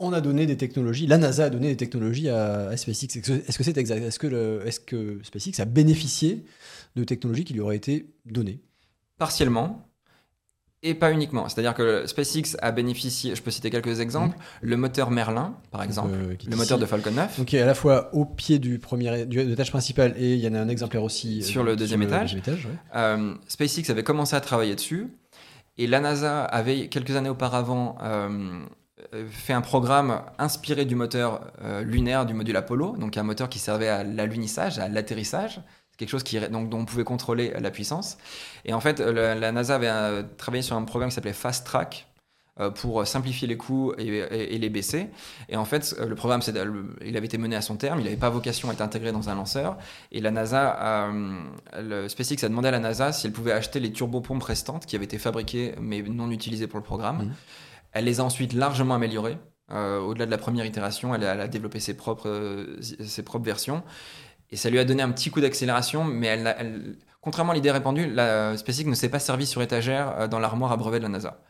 on 0.00 0.12
a 0.12 0.20
donné 0.20 0.46
des 0.46 0.56
technologies, 0.56 1.08
la 1.08 1.18
NASA 1.18 1.44
a 1.46 1.50
donné 1.50 1.68
des 1.68 1.76
technologies 1.76 2.28
à, 2.28 2.68
à 2.68 2.76
SpaceX. 2.76 3.16
Est-ce 3.16 3.58
que 3.58 3.64
c'est 3.64 3.76
exact 3.78 4.00
Est-ce 4.02 4.18
que, 4.20 4.28
le- 4.28 4.62
est-ce 4.64 4.78
que 4.78 5.18
SpaceX 5.24 5.60
a 5.60 5.64
bénéficié 5.64 6.44
de 6.96 7.04
technologies 7.04 7.44
qui 7.44 7.54
lui 7.54 7.60
auraient 7.60 7.76
été 7.76 8.10
données 8.26 8.60
partiellement 9.18 9.84
et 10.84 10.94
pas 10.94 11.10
uniquement. 11.10 11.48
C'est-à-dire 11.48 11.74
que 11.74 12.06
SpaceX 12.06 12.56
a 12.62 12.70
bénéficié, 12.70 13.34
je 13.34 13.42
peux 13.42 13.50
citer 13.50 13.68
quelques 13.68 13.98
exemples, 13.98 14.36
le 14.62 14.76
moteur 14.76 15.10
Merlin, 15.10 15.56
par 15.72 15.82
exemple, 15.82 16.10
Euh, 16.14 16.36
le 16.48 16.56
moteur 16.56 16.78
de 16.78 16.86
Falcon 16.86 17.10
9, 17.10 17.38
Donc, 17.38 17.48
qui 17.48 17.56
est 17.56 17.60
à 17.60 17.66
la 17.66 17.74
fois 17.74 18.14
au 18.14 18.24
pied 18.24 18.60
du 18.60 18.78
premier 18.78 19.26
du, 19.26 19.38
de 19.38 19.48
l'étage 19.50 19.70
principal 19.70 20.14
et 20.16 20.34
il 20.34 20.40
y 20.40 20.46
en 20.46 20.54
a 20.54 20.60
un 20.60 20.68
exemplaire 20.68 21.02
aussi 21.02 21.40
euh, 21.40 21.42
Sur 21.44 21.64
le 21.64 21.74
deuxième 21.74 22.02
étage. 22.02 22.34
deuxième 22.34 22.38
étage, 22.38 22.66
ouais. 22.66 22.78
Euh, 22.94 23.34
SpaceX 23.48 23.90
avait 23.90 24.04
commencé 24.04 24.36
à 24.36 24.40
travailler 24.40 24.76
dessus 24.76 25.08
et 25.78 25.88
la 25.88 25.98
NASA 25.98 26.44
avait 26.44 26.86
quelques 26.88 27.16
années 27.16 27.28
auparavant 27.28 27.98
euh, 28.00 28.64
fait 29.30 29.52
un 29.54 29.62
programme 29.62 30.22
inspiré 30.38 30.84
du 30.84 30.94
moteur 30.94 31.52
lunaire 31.82 32.26
du 32.26 32.34
module 32.34 32.56
Apollo, 32.56 32.96
donc 32.98 33.16
un 33.16 33.22
moteur 33.22 33.48
qui 33.48 33.58
servait 33.58 33.88
à 33.88 34.02
l'alunissage, 34.04 34.78
à 34.80 34.88
l'atterrissage, 34.88 35.60
quelque 35.98 36.08
chose 36.08 36.22
qui, 36.22 36.38
donc, 36.48 36.70
dont 36.70 36.78
on 36.80 36.84
pouvait 36.86 37.04
contrôler 37.04 37.52
la 37.60 37.70
puissance. 37.70 38.16
Et 38.64 38.72
en 38.72 38.80
fait, 38.80 39.00
la, 39.00 39.34
la 39.34 39.52
NASA 39.52 39.74
avait 39.74 39.88
euh, 39.90 40.22
travaillé 40.38 40.62
sur 40.62 40.76
un 40.76 40.84
programme 40.84 41.10
qui 41.10 41.14
s'appelait 41.16 41.32
Fast 41.34 41.66
Track 41.66 42.06
euh, 42.60 42.70
pour 42.70 43.06
simplifier 43.06 43.46
les 43.46 43.56
coûts 43.56 43.92
et, 43.98 44.06
et- 44.06 44.54
et 44.54 44.58
les 44.58 44.68
baisser. 44.68 45.08
Et 45.48 45.56
en 45.56 45.64
fait, 45.64 45.94
euh, 46.00 46.06
le 46.06 46.14
programme, 46.14 46.40
c'est- 46.42 46.52
le- 46.64 46.96
il 47.04 47.16
avait 47.16 47.26
été 47.26 47.38
mené 47.38 47.54
à 47.56 47.62
son 47.62 47.76
terme, 47.76 48.00
il 48.00 48.04
n'avait 48.04 48.16
pas 48.16 48.30
vocation 48.30 48.70
à 48.70 48.72
être 48.72 48.80
intégré 48.80 49.12
dans 49.12 49.28
un 49.28 49.34
lanceur. 49.36 49.76
Et 50.10 50.20
la 50.20 50.30
NASA, 50.30 50.76
euh, 50.82 51.40
le 51.80 52.08
SpaceX 52.08 52.42
a 52.44 52.48
demandé 52.48 52.68
à 52.68 52.72
la 52.72 52.80
NASA 52.80 53.12
si 53.12 53.26
elle 53.26 53.32
pouvait 53.32 53.52
acheter 53.52 53.78
les 53.80 53.92
turbopompes 53.92 54.42
restantes 54.42 54.86
qui 54.86 54.96
avaient 54.96 55.04
été 55.04 55.18
fabriquées 55.18 55.74
mais 55.80 56.02
non 56.02 56.30
utilisées 56.30 56.66
pour 56.66 56.78
le 56.78 56.84
programme. 56.84 57.18
Mhm. 57.26 57.32
Elle 57.92 58.04
les 58.04 58.20
a 58.20 58.24
ensuite 58.24 58.52
largement 58.52 58.94
améliorées. 58.94 59.38
Euh, 59.70 60.00
Au-delà 60.00 60.24
de 60.26 60.30
la 60.30 60.38
première 60.38 60.64
itération, 60.64 61.14
elle 61.14 61.24
a, 61.24 61.34
elle 61.34 61.40
a 61.42 61.48
développé 61.48 61.78
ses 61.78 61.94
propres, 61.94 62.28
euh, 62.28 62.80
ses 62.80 63.22
propres 63.22 63.44
versions. 63.44 63.82
Et 64.50 64.56
ça 64.56 64.70
lui 64.70 64.78
a 64.78 64.84
donné 64.84 65.02
un 65.02 65.10
petit 65.10 65.30
coup 65.30 65.40
d'accélération, 65.40 66.04
mais 66.04 66.38
contrairement 67.20 67.52
à 67.52 67.54
l'idée 67.54 67.70
répandue, 67.70 68.06
la 68.06 68.56
SpaceX 68.56 68.86
ne 68.86 68.94
s'est 68.94 69.10
pas 69.10 69.18
servie 69.18 69.46
sur 69.46 69.60
étagère 69.62 70.14
euh, 70.18 70.28
dans 70.28 70.38
l'armoire 70.38 70.72
à 70.72 70.76
brevet 70.76 70.98
de 70.98 71.04
la 71.04 71.10
NASA. 71.10 71.42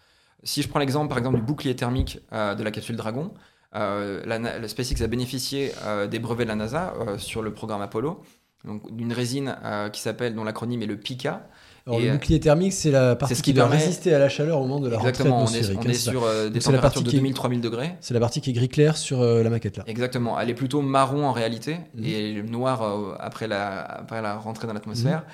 Si 0.42 0.62
je 0.62 0.68
prends 0.68 0.78
l'exemple, 0.78 1.09
par 1.09 1.18
exemple, 1.18 1.36
du 1.36 1.42
bouclier 1.42 1.74
thermique 1.76 2.20
euh, 2.32 2.55
de 2.55 2.62
la 2.62 2.70
capsule 2.70 2.96
Dragon, 2.96 3.32
euh, 3.74 4.22
la, 4.24 4.68
SpaceX 4.68 5.03
a 5.03 5.07
bénéficié 5.07 5.72
des 6.11 6.18
brevets 6.18 6.44
de 6.44 6.49
la 6.49 6.55
NASA 6.55 6.94
sur 7.18 7.42
le 7.42 7.53
programme 7.53 7.82
Apollo, 7.82 8.22
donc 8.64 8.94
d'une 8.94 9.12
résine 9.12 9.57
qui 9.92 10.01
s'appelle, 10.01 10.34
dont 10.34 10.44
l'acronyme 10.44 10.82
est 10.82 10.86
le 10.86 10.99
PICA. 10.99 11.49
Alors, 11.89 12.01
Et, 12.01 12.05
le 12.05 12.11
euh, 12.11 12.12
bouclier 12.14 12.39
thermique, 12.39 12.72
c'est 12.74 12.91
la 12.91 13.16
partie 13.16 13.34
ce 13.34 13.43
qui 13.43 13.51
qui 13.51 13.55
doit 13.55 13.66
résister 13.66 14.12
à 14.14 14.18
la 14.18 14.28
chaleur 14.28 14.59
au 14.59 14.66
moment 14.66 14.78
de 14.78 14.89
la 14.91 14.99
Exactement, 14.99 15.36
on 15.36 15.39
rentrée 15.47 15.57
est, 15.59 15.70
atmosphérique. 15.70 15.80
on 15.80 15.89
hein, 15.89 15.91
est 15.91 15.95
c'est 15.95 16.05
ça. 16.05 16.11
sur 16.11 16.24
euh, 16.24 16.49
des 16.51 16.61
températures 16.61 17.03
de 17.03 17.11
qui 17.11 17.16
est- 17.16 17.20
2000-3000 17.20 17.61
degrés. 17.62 17.95
C'est 18.01 18.12
la 18.14 18.20
partie 18.20 18.41
qui 18.43 18.51
est 18.51 18.53
gris 18.53 18.68
clair 18.68 18.97
sur 18.99 19.22
euh, 19.22 19.43
la 19.43 19.49
maquette 19.51 19.78
là. 19.78 19.84
Exactement, 19.86 20.39
elle 20.39 20.51
est 20.51 20.55
plutôt 20.55 20.82
marron 20.82 21.24
en 21.24 21.32
réalité 21.32 21.78
Mhm. 21.95 22.05
et 22.05 22.43
noire 22.43 22.82
euh, 22.82 23.14
après, 23.18 23.49
la, 23.49 23.80
après 23.80 24.20
la 24.20 24.36
rentrée 24.36 24.66
dans 24.66 24.74
l'atmosphère. 24.74 25.24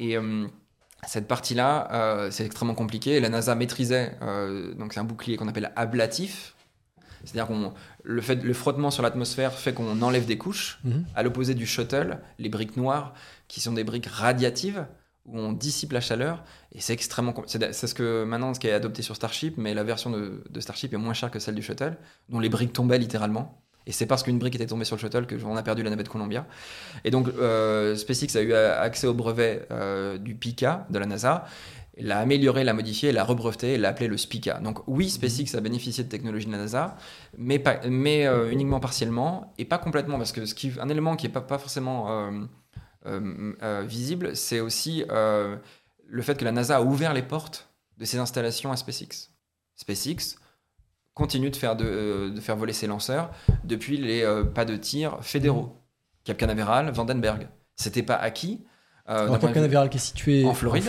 Mhm. 0.00 0.04
Et 0.10 0.16
cette 1.06 1.28
partie-là, 1.28 2.28
c'est 2.30 2.44
extrêmement 2.46 2.74
compliqué. 2.74 3.20
La 3.20 3.28
NASA 3.28 3.54
maîtrisait, 3.54 4.12
donc 4.78 4.92
c'est 4.92 5.00
un 5.00 5.04
bouclier 5.04 5.36
qu'on 5.36 5.46
appelle 5.48 5.70
ablatif. 5.76 6.54
C'est-à-dire 7.24 7.46
qu'on 7.46 7.72
le, 8.02 8.20
fait, 8.20 8.42
le 8.42 8.52
frottement 8.52 8.90
sur 8.90 9.04
l'atmosphère 9.04 9.52
fait 9.52 9.72
qu'on 9.72 10.02
enlève 10.02 10.26
des 10.26 10.38
couches, 10.38 10.80
Mhm. 10.82 11.04
à 11.14 11.22
l'opposé 11.22 11.54
du 11.54 11.66
shuttle, 11.66 12.18
les 12.40 12.48
briques 12.48 12.76
noires, 12.76 13.14
qui 13.46 13.60
sont 13.60 13.72
des 13.72 13.84
briques 13.84 14.06
radiatives, 14.06 14.86
où 15.26 15.38
on 15.38 15.52
dissipe 15.52 15.92
la 15.92 16.00
chaleur. 16.00 16.44
Et 16.72 16.80
c'est 16.80 16.92
extrêmement. 16.92 17.34
C'est 17.46 17.86
ce 17.86 17.94
que 17.94 18.24
maintenant, 18.24 18.54
ce 18.54 18.60
qui 18.60 18.66
est 18.66 18.72
adopté 18.72 19.02
sur 19.02 19.16
Starship, 19.16 19.56
mais 19.56 19.74
la 19.74 19.84
version 19.84 20.10
de, 20.10 20.42
de 20.48 20.60
Starship 20.60 20.92
est 20.92 20.98
moins 20.98 21.14
chère 21.14 21.30
que 21.30 21.38
celle 21.38 21.54
du 21.54 21.62
shuttle, 21.62 21.96
dont 22.28 22.40
les 22.40 22.48
briques 22.48 22.72
tombaient 22.72 22.98
littéralement. 22.98 23.62
Et 23.86 23.92
c'est 23.92 24.06
parce 24.06 24.22
qu'une 24.22 24.38
brique 24.38 24.54
était 24.54 24.66
tombée 24.66 24.84
sur 24.84 24.96
le 24.96 25.00
shuttle 25.00 25.26
que 25.26 25.34
on 25.44 25.56
a 25.56 25.62
perdu 25.62 25.82
la 25.82 25.90
navette 25.90 26.08
Columbia. 26.08 26.46
Et 27.04 27.10
donc, 27.10 27.28
euh, 27.28 27.96
SpaceX 27.96 28.36
a 28.36 28.42
eu 28.42 28.52
accès 28.52 29.06
au 29.06 29.14
brevet 29.14 29.66
euh, 29.70 30.18
du 30.18 30.34
PICA 30.34 30.86
de 30.90 30.98
la 30.98 31.06
NASA. 31.06 31.46
l'a 31.98 32.20
amélioré, 32.20 32.64
l'a 32.64 32.74
modifié, 32.74 33.12
l'a 33.12 33.24
rebreveté 33.24 33.74
et 33.74 33.78
l'a 33.78 33.88
appelé 33.88 34.08
le 34.08 34.16
SPICA. 34.16 34.60
Donc 34.60 34.78
oui, 34.86 35.10
SpaceX 35.10 35.56
a 35.56 35.60
bénéficié 35.60 36.04
de 36.04 36.08
technologies 36.08 36.46
de 36.46 36.52
la 36.52 36.58
NASA, 36.58 36.96
mais, 37.36 37.58
pas, 37.58 37.80
mais 37.88 38.26
euh, 38.26 38.50
uniquement 38.50 38.80
partiellement 38.80 39.52
et 39.58 39.64
pas 39.64 39.78
complètement, 39.78 40.16
parce 40.16 40.32
que 40.32 40.46
ce 40.46 40.54
qui, 40.54 40.72
un 40.80 40.88
élément 40.88 41.16
qui 41.16 41.26
n'est 41.26 41.32
pas, 41.32 41.40
pas 41.40 41.58
forcément 41.58 42.30
visible, 43.86 44.36
c'est 44.36 44.60
aussi 44.60 45.04
euh, 45.10 45.56
le 46.06 46.22
fait 46.22 46.36
que 46.38 46.44
la 46.44 46.52
NASA 46.52 46.76
a 46.76 46.82
ouvert 46.82 47.12
les 47.14 47.22
portes 47.22 47.68
de 47.98 48.04
ses 48.04 48.18
installations 48.18 48.72
à 48.72 48.76
SpaceX. 48.76 49.30
SpaceX 49.76 50.36
continue 51.14 51.50
de 51.50 51.56
faire, 51.56 51.76
de, 51.76 51.84
euh, 51.84 52.30
de 52.30 52.40
faire 52.40 52.56
voler 52.56 52.72
ses 52.72 52.86
lanceurs 52.86 53.30
depuis 53.64 53.96
les 53.96 54.22
euh, 54.22 54.44
pas 54.44 54.64
de 54.64 54.76
tir 54.76 55.18
fédéraux. 55.22 55.76
Cap 56.24 56.36
Canaveral, 56.36 56.90
Vandenberg. 56.90 57.48
C'était 57.76 58.02
pas 58.02 58.14
acquis. 58.14 58.64
euh, 59.08 59.24
Alors, 59.24 59.38
Cap 59.40 59.52
Canaveral 59.52 59.90
qui 59.90 59.96
est 59.96 60.00
situé 60.00 60.44
en 60.44 60.54
Floride. 60.54 60.84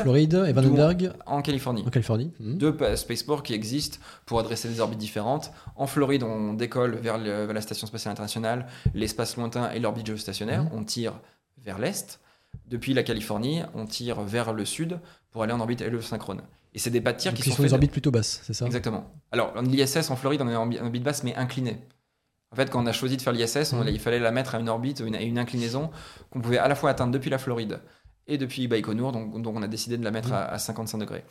et 0.47 0.53
Vandenberg 0.53 1.14
en 1.26 1.41
Californie. 1.41 1.84
en 1.86 1.89
Californie. 1.89 2.32
Mhm. 2.39 2.57
Deux 2.57 2.76
pa- 2.78 2.95
spaceports 2.95 3.41
qui 3.43 3.53
existent 3.53 3.97
pour 4.26 4.39
adresser 4.39 4.68
des 4.70 4.80
orbites 4.80 4.99
différentes. 4.99 5.51
En 5.76 5.88
Floride, 5.88 6.24
on 6.24 6.53
décolle 6.53 6.95
vers, 6.95 7.18
le- 7.18 7.45
vers 7.45 7.53
la 7.53 7.61
Station 7.61 7.88
spatiale 7.88 8.11
internationale, 8.11 8.68
l'espace 8.93 9.36
lointain 9.38 9.72
et 9.72 9.80
l'orbite 9.80 10.05
géostationnaire. 10.05 10.64
Mhm. 10.66 10.70
On 10.74 10.84
tire 10.84 11.14
vers 11.64 11.80
l'est. 11.80 12.20
Depuis 12.68 12.93
la 12.93 13.03
Californie, 13.03 13.61
on 13.74 13.86
tire 13.86 14.22
vers 14.22 14.53
le 14.53 14.66
sud 14.66 14.99
pour 15.32 15.43
aller 15.43 15.53
en 15.53 15.59
orbite 15.59 15.82
héliosynchrone. 15.82 16.41
Et 16.76 16.80
c'est 16.80 16.89
des 16.89 17.01
pas 17.01 17.14
de 17.14 17.18
tir 17.18 17.32
Donc, 17.32 17.41
qui 17.41 17.49
sont 17.49 17.57
sont 17.57 17.64
des 17.64 17.74
orbites 17.74 17.91
plutôt 17.91 18.11
basses, 18.11 18.41
c'est 18.43 18.53
ça? 18.53 18.66
Exactement. 18.66 19.05
Alors, 19.32 19.59
l'ISS 19.61 20.09
en 20.09 20.16
Floride, 20.16 20.41
on 20.41 20.49
est 20.49 20.55
en 20.55 20.66
orbi- 20.68 20.80
en 20.80 20.86
orbite 20.86 21.03
basse, 21.03 21.24
mais 21.24 21.36
inclinée. 21.36 21.78
En 22.51 22.55
fait, 22.55 22.70
quand 22.70 22.82
on 22.84 22.86
a 22.86 22.91
choisi 22.91 23.18
de 23.18 23.22
faire 23.22 23.34
l'ISS, 23.34 23.74
Mhm. 23.74 23.88
il 23.88 23.99
fallait 23.99 24.20
la 24.20 24.32
mettre 24.32 24.55
à 24.55 24.59
une 24.59 24.70
orbite, 24.70 25.01
à 25.01 25.22
une 25.22 25.38
inclinaison 25.39 25.89
qu'on 26.30 26.41
pouvait 26.41 26.57
à 26.59 26.68
la 26.68 26.76
fois 26.76 26.89
atteindre 26.91 27.11
depuis 27.11 27.30
la 27.32 27.38
Floride 27.39 27.80
et 28.28 28.38
depuis 28.38 28.68
Baïkonour, 28.68 29.11
donc, 29.11 29.41
donc 29.41 29.55
on 29.55 29.61
a 29.64 29.68
décidé 29.68 29.97
de 29.97 30.03
la 30.03 30.11
mettre 30.11 30.30
Mhm. 30.30 30.34
à, 30.36 30.45
à 30.45 30.59
55 30.59 30.99
degrés. 30.99 31.24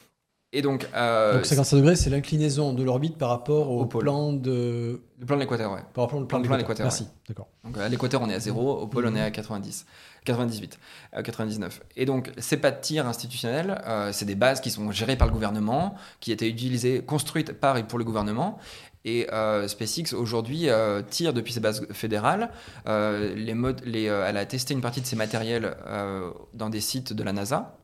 Et 0.54 0.60
donc, 0.60 0.86
euh, 0.94 1.34
Donc 1.36 1.46
55 1.46 1.76
degrés, 1.78 1.96
c'est 1.96 2.10
l'inclinaison 2.10 2.74
de 2.74 2.82
l'orbite 2.82 3.16
par 3.16 3.30
rapport 3.30 3.70
au, 3.70 3.80
Au 3.82 3.86
pôle. 3.86 4.02
plan 4.02 4.32
de. 4.34 5.00
le 5.18 5.26
plan 5.26 5.36
de 5.36 5.40
l'équateur, 5.40 5.72
ouais. 5.72 5.80
Par 5.94 6.04
rapport 6.04 6.20
au 6.20 6.24
plan, 6.26 6.42
Plan 6.42 6.52
de 6.56 6.60
l'équateur. 6.60 6.84
Merci. 6.84 7.06
D'accord. 7.26 7.48
Donc 7.64 7.78
à 7.78 7.88
l'équateur, 7.88 8.20
on 8.20 8.28
est 8.28 8.34
à 8.34 8.40
0, 8.40 8.80
au 8.80 8.86
pôle, 8.86 9.06
on 9.06 9.14
est 9.16 9.22
à 9.22 9.30
90, 9.30 9.86
98, 10.24 10.78
euh, 11.16 11.22
99. 11.22 11.82
Et 11.96 12.04
donc, 12.06 12.30
ces 12.38 12.56
pas 12.56 12.70
de 12.70 12.80
tir 12.80 13.06
institutionnels, 13.06 13.82
euh, 13.86 14.10
c'est 14.12 14.24
des 14.24 14.34
bases 14.34 14.60
qui 14.60 14.70
sont 14.70 14.90
gérées 14.92 15.16
par 15.16 15.26
le 15.26 15.32
gouvernement, 15.32 15.94
qui 16.20 16.32
étaient 16.32 16.48
utilisées, 16.48 17.02
construites 17.04 17.52
par 17.52 17.76
et 17.76 17.84
pour 17.84 17.98
le 17.98 18.04
gouvernement. 18.04 18.58
Et 19.04 19.28
euh, 19.32 19.66
SpaceX, 19.66 20.14
aujourd'hui, 20.14 20.68
euh, 20.68 21.02
tire 21.02 21.32
depuis 21.32 21.52
ses 21.52 21.60
bases 21.60 21.86
fédérales. 21.92 22.50
Euh, 22.86 23.34
euh, 23.36 24.26
elle 24.28 24.36
a 24.36 24.46
testé 24.46 24.74
une 24.74 24.80
partie 24.80 25.00
de 25.00 25.06
ses 25.06 25.16
matériels 25.16 25.76
euh, 25.86 26.30
dans 26.54 26.70
des 26.70 26.80
sites 26.80 27.12
de 27.12 27.22
la 27.24 27.32
NASA. 27.32 27.76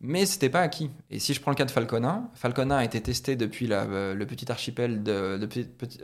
Mais 0.00 0.26
c'était 0.26 0.50
pas 0.50 0.60
acquis. 0.60 0.90
Et 1.10 1.18
si 1.18 1.32
je 1.32 1.40
prends 1.40 1.50
le 1.50 1.56
cas 1.56 1.64
de 1.64 1.70
Falcon 1.70 2.04
1, 2.04 2.30
Falcon 2.34 2.70
1 2.70 2.76
a 2.76 2.84
été 2.84 3.00
testé 3.00 3.36
depuis 3.36 3.68
euh, 3.70 4.14
le 4.14 4.26
petit 4.26 4.50
archipel 4.50 5.02
de, 5.02 5.38
de, 5.38 5.48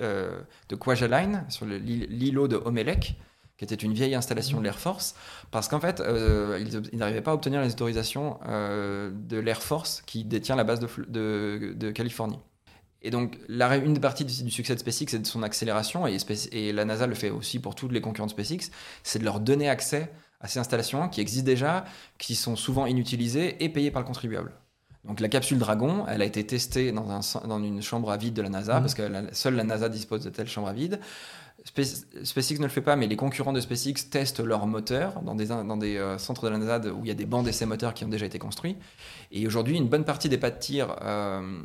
euh, 0.01 0.41
de 0.68 0.76
Kwajalein, 0.76 1.45
sur 1.49 1.66
l'îlot 1.66 2.49
de 2.49 2.57
Omelek, 2.57 3.16
qui 3.61 3.65
était 3.65 3.75
une 3.75 3.93
vieille 3.93 4.15
installation 4.15 4.59
de 4.59 4.65
l'Air 4.65 4.79
Force, 4.79 5.15
parce 5.51 5.69
qu'en 5.69 5.81
fait, 5.81 6.01
euh, 6.01 6.65
ils, 6.93 6.99
n'arrivaient 6.99 7.21
pas 7.21 7.33
à 7.33 7.35
obtenir 7.35 7.61
les 7.61 7.73
autorisations 7.73 8.39
euh, 8.49 9.11
de 9.13 9.37
l'Air 9.37 9.63
Force 9.63 10.03
qui 10.07 10.25
détient 10.25 10.57
la 10.57 10.65
base 10.65 10.81
de, 10.81 11.75
de, 11.75 11.91
Californie. 11.91 12.39
Et 13.03 13.11
donc, 13.11 13.37
la, 13.49 13.77
une 13.77 13.93
des 13.93 14.01
parties 14.01 14.25
du, 14.25 14.51
succès 14.51 14.75
de 14.75 14.81
SpaceX, 14.81 15.09
c'est 15.11 15.19
de 15.19 15.27
son 15.27 15.43
accélération, 15.43 16.07
et, 16.07 16.17
et, 16.53 16.73
la 16.73 16.87
NASA 16.87 17.07
le 17.07 17.15
fait 17.15 17.29
aussi 17.29 17.59
pour 17.59 17.75
tous 17.75 17.91
les 17.91 18.01
concurrents 18.01 18.29
de 18.29 18.31
SpaceX, 18.31 18.71
c'est 19.03 19.19
de 19.19 19.25
leur 19.25 19.41
donner 19.41 19.69
accès 19.69 20.11
à 20.41 20.49
ces 20.49 20.59
installations 20.59 21.11
qui 21.11 21.21
existent 21.21 21.45
déjà, 21.45 21.85
qui 22.17 22.37
sont 22.37 22.57
souvent 22.57 22.87
inutilisées 22.87 23.63
et 23.63 23.69
payées 23.69 23.91
par 23.91 24.01
le 24.01 24.07
contribuable. 24.07 24.53
Donc 25.05 25.21
la 25.21 25.29
capsule 25.29 25.59
Dragon, 25.59 26.07
elle 26.09 26.23
a 26.23 26.25
été 26.25 26.47
testée 26.47 26.93
dans, 26.93 27.11
un, 27.11 27.47
dans 27.47 27.63
une 27.63 27.83
chambre 27.83 28.11
à 28.11 28.17
vide 28.17 28.33
de 28.33 28.41
la 28.43 28.49
NASA, 28.49 28.79
mmh. 28.79 28.83
parce 28.83 28.95
que 28.95 29.03
seule 29.33 29.55
la 29.55 29.65
NASA 29.65 29.91
dispose 29.91 30.25
de 30.25 30.31
telles 30.31 30.49
chambres 30.49 30.69
à 30.69 30.73
vide. 30.73 30.99
SpaceX 31.65 32.59
ne 32.59 32.65
le 32.65 32.69
fait 32.69 32.81
pas, 32.81 32.97
mais 32.97 33.07
les 33.07 33.17
concurrents 33.17 33.53
de 33.53 33.61
SpaceX 33.61 34.09
testent 34.11 34.41
leurs 34.41 34.67
moteurs 34.67 35.21
dans 35.23 35.35
des, 35.35 35.51
euh, 35.97 36.19
centres 36.19 36.45
de 36.45 36.49
la 36.49 36.59
NASA 36.59 36.93
où 36.93 37.05
il 37.05 37.09
y 37.09 37.11
a 37.11 37.15
des 37.15 37.27
bancs 37.27 37.45
d'essais 37.45 37.67
moteurs 37.67 37.95
qui 37.95 38.05
ont 38.05 38.09
déjà 38.09 38.27
été 38.27 38.39
construits. 38.39 38.77
Et 39.31 39.47
aujourd'hui, 39.47 39.77
une 39.77 39.89
bonne 39.89 40.05
partie 40.05 40.29
des 40.29 40.39
pas 40.39 40.51
de 40.51 40.59
tir 40.59 40.97
euh, 41.03 41.63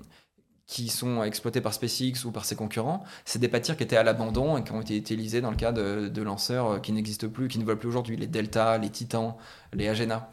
qui 0.67 0.89
sont 0.89 1.23
exploités 1.23 1.61
par 1.61 1.73
SpaceX 1.73 2.25
ou 2.25 2.31
par 2.31 2.45
ses 2.45 2.55
concurrents, 2.55 3.03
c'est 3.23 3.39
des 3.39 3.47
pas 3.47 3.59
de 3.59 3.65
tir 3.65 3.77
qui 3.77 3.83
étaient 3.83 3.97
à 3.97 4.03
l'abandon 4.03 4.57
et 4.57 4.63
qui 4.63 4.71
ont 4.73 4.81
été 4.81 4.97
utilisés 4.97 5.41
dans 5.41 5.51
le 5.51 5.57
cas 5.57 5.71
de, 5.71 6.21
lanceurs 6.21 6.67
euh, 6.67 6.79
qui 6.79 6.91
n'existent 6.91 7.29
plus, 7.29 7.47
qui 7.47 7.59
ne 7.59 7.63
volent 7.63 7.79
plus 7.79 7.89
aujourd'hui, 7.89 8.17
les 8.17 8.27
Delta, 8.27 8.77
les 8.77 8.89
Titan, 8.89 9.37
les 9.73 9.87
Agena. 9.87 10.29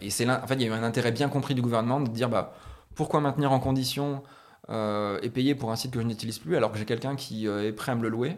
et 0.00 0.10
c'est 0.10 0.28
en 0.28 0.46
fait, 0.46 0.54
il 0.54 0.62
y 0.62 0.64
a 0.64 0.68
eu 0.68 0.72
un 0.72 0.82
intérêt 0.82 1.12
bien 1.12 1.28
compris 1.28 1.54
du 1.54 1.62
gouvernement 1.62 2.00
de 2.00 2.10
dire 2.10 2.28
bah, 2.28 2.54
pourquoi 2.94 3.20
maintenir 3.20 3.52
en 3.52 3.60
condition 3.60 4.22
et 4.68 5.30
payer 5.30 5.54
pour 5.54 5.72
un 5.72 5.76
site 5.76 5.90
que 5.92 6.00
je 6.00 6.06
n'utilise 6.06 6.38
plus 6.38 6.56
alors 6.56 6.72
que 6.72 6.78
j'ai 6.78 6.84
quelqu'un 6.84 7.16
qui 7.16 7.46
est 7.46 7.72
prêt 7.72 7.92
à 7.92 7.94
me 7.94 8.02
le 8.02 8.08
louer? 8.08 8.36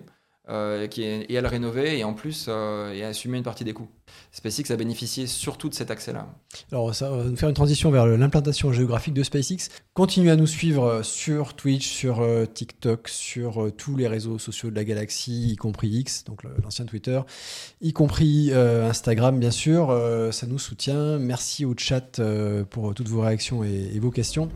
Euh, 0.50 0.86
et 0.94 1.38
à 1.38 1.40
le 1.40 1.48
rénover 1.48 1.98
et 1.98 2.04
en 2.04 2.12
plus 2.12 2.46
euh, 2.48 3.02
à 3.02 3.08
assumer 3.08 3.38
une 3.38 3.44
partie 3.44 3.64
des 3.64 3.72
coûts. 3.72 3.88
SpaceX 4.30 4.70
a 4.70 4.76
bénéficié 4.76 5.26
surtout 5.26 5.70
de 5.70 5.74
cet 5.74 5.90
accès-là. 5.90 6.28
Alors 6.70 6.94
ça 6.94 7.08
va 7.08 7.24
nous 7.24 7.36
faire 7.36 7.48
une 7.48 7.54
transition 7.54 7.90
vers 7.90 8.06
l'implantation 8.06 8.70
géographique 8.70 9.14
de 9.14 9.22
SpaceX. 9.22 9.70
Continuez 9.94 10.30
à 10.30 10.36
nous 10.36 10.46
suivre 10.46 11.00
sur 11.02 11.54
Twitch, 11.54 11.88
sur 11.88 12.20
euh, 12.20 12.44
TikTok, 12.44 13.08
sur 13.08 13.70
tous 13.74 13.96
les 13.96 14.06
réseaux 14.06 14.38
sociaux 14.38 14.68
de 14.68 14.74
la 14.74 14.84
galaxie, 14.84 15.52
y 15.52 15.56
compris 15.56 15.88
X, 15.88 16.24
donc 16.24 16.42
l'ancien 16.62 16.84
Twitter, 16.84 17.20
y 17.80 17.94
compris 17.94 18.52
Instagram 18.52 19.40
bien 19.40 19.50
sûr. 19.50 19.98
ça 20.30 20.46
nous 20.46 20.58
soutient. 20.58 21.18
Merci 21.18 21.64
au 21.64 21.74
chat 21.76 22.20
pour 22.68 22.92
toutes 22.92 23.08
vos 23.08 23.22
réactions 23.22 23.64
et, 23.64 23.92
et 23.94 23.98
vos 23.98 24.10
questions. 24.10 24.50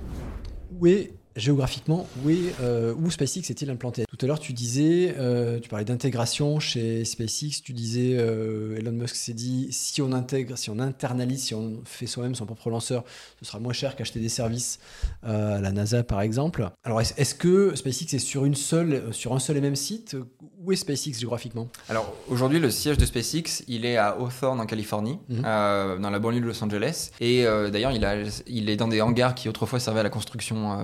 Où 0.78 0.86
est 0.86 1.17
géographiquement, 1.38 2.06
oui, 2.24 2.50
euh, 2.60 2.94
où 2.94 3.10
SpaceX 3.10 3.50
est-il 3.50 3.70
implanté? 3.70 4.04
Tout 4.08 4.18
à 4.24 4.26
l'heure, 4.26 4.40
tu 4.40 4.52
disais, 4.52 5.14
euh, 5.18 5.60
tu 5.60 5.68
parlais 5.68 5.84
d'intégration 5.84 6.60
chez 6.60 7.04
SpaceX, 7.04 7.62
tu 7.62 7.72
disais, 7.72 8.16
euh, 8.18 8.76
Elon 8.76 8.92
Musk 8.92 9.14
s'est 9.14 9.34
dit, 9.34 9.68
si 9.70 10.02
on 10.02 10.12
intègre, 10.12 10.58
si 10.58 10.70
on 10.70 10.78
internalise, 10.78 11.44
si 11.44 11.54
on 11.54 11.80
fait 11.84 12.06
soi-même 12.06 12.34
son 12.34 12.44
propre 12.44 12.70
lanceur, 12.70 13.04
ce 13.38 13.44
sera 13.44 13.60
moins 13.60 13.72
cher 13.72 13.96
qu'acheter 13.96 14.20
des 14.20 14.28
services 14.28 14.78
à 15.22 15.60
la 15.60 15.72
NASA, 15.72 16.02
par 16.02 16.20
exemple. 16.20 16.68
Alors, 16.84 17.00
est-ce 17.00 17.34
que 17.34 17.74
SpaceX 17.76 18.14
est 18.14 18.18
sur, 18.18 18.44
une 18.44 18.54
seule, 18.54 19.12
sur 19.12 19.32
un 19.32 19.38
seul 19.38 19.56
et 19.56 19.60
même 19.60 19.76
site? 19.76 20.16
Où 20.60 20.72
est 20.72 20.76
SpaceX 20.76 21.20
géographiquement? 21.20 21.68
Alors, 21.88 22.12
aujourd'hui, 22.28 22.58
le 22.58 22.70
siège 22.70 22.98
de 22.98 23.06
SpaceX, 23.06 23.62
il 23.68 23.84
est 23.84 23.96
à 23.96 24.16
Hawthorne, 24.18 24.60
en 24.60 24.66
Californie, 24.66 25.18
mhm. 25.28 25.42
dans 25.42 26.10
la 26.10 26.18
banlieue 26.18 26.40
de 26.40 26.46
Los 26.46 26.62
Angeles. 26.62 27.10
Et 27.20 27.44
d'ailleurs, 27.44 27.92
il, 27.92 28.06
il 28.48 28.68
est 28.68 28.76
dans 28.76 28.88
des 28.88 29.00
hangars 29.00 29.34
qui 29.34 29.48
autrefois 29.48 29.78
servaient 29.78 30.00
à 30.00 30.04
la 30.04 30.10
construction 30.10 30.78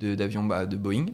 d'avions 0.00 0.44
de, 0.46 0.64
de 0.64 0.76
Boeing. 0.76 1.06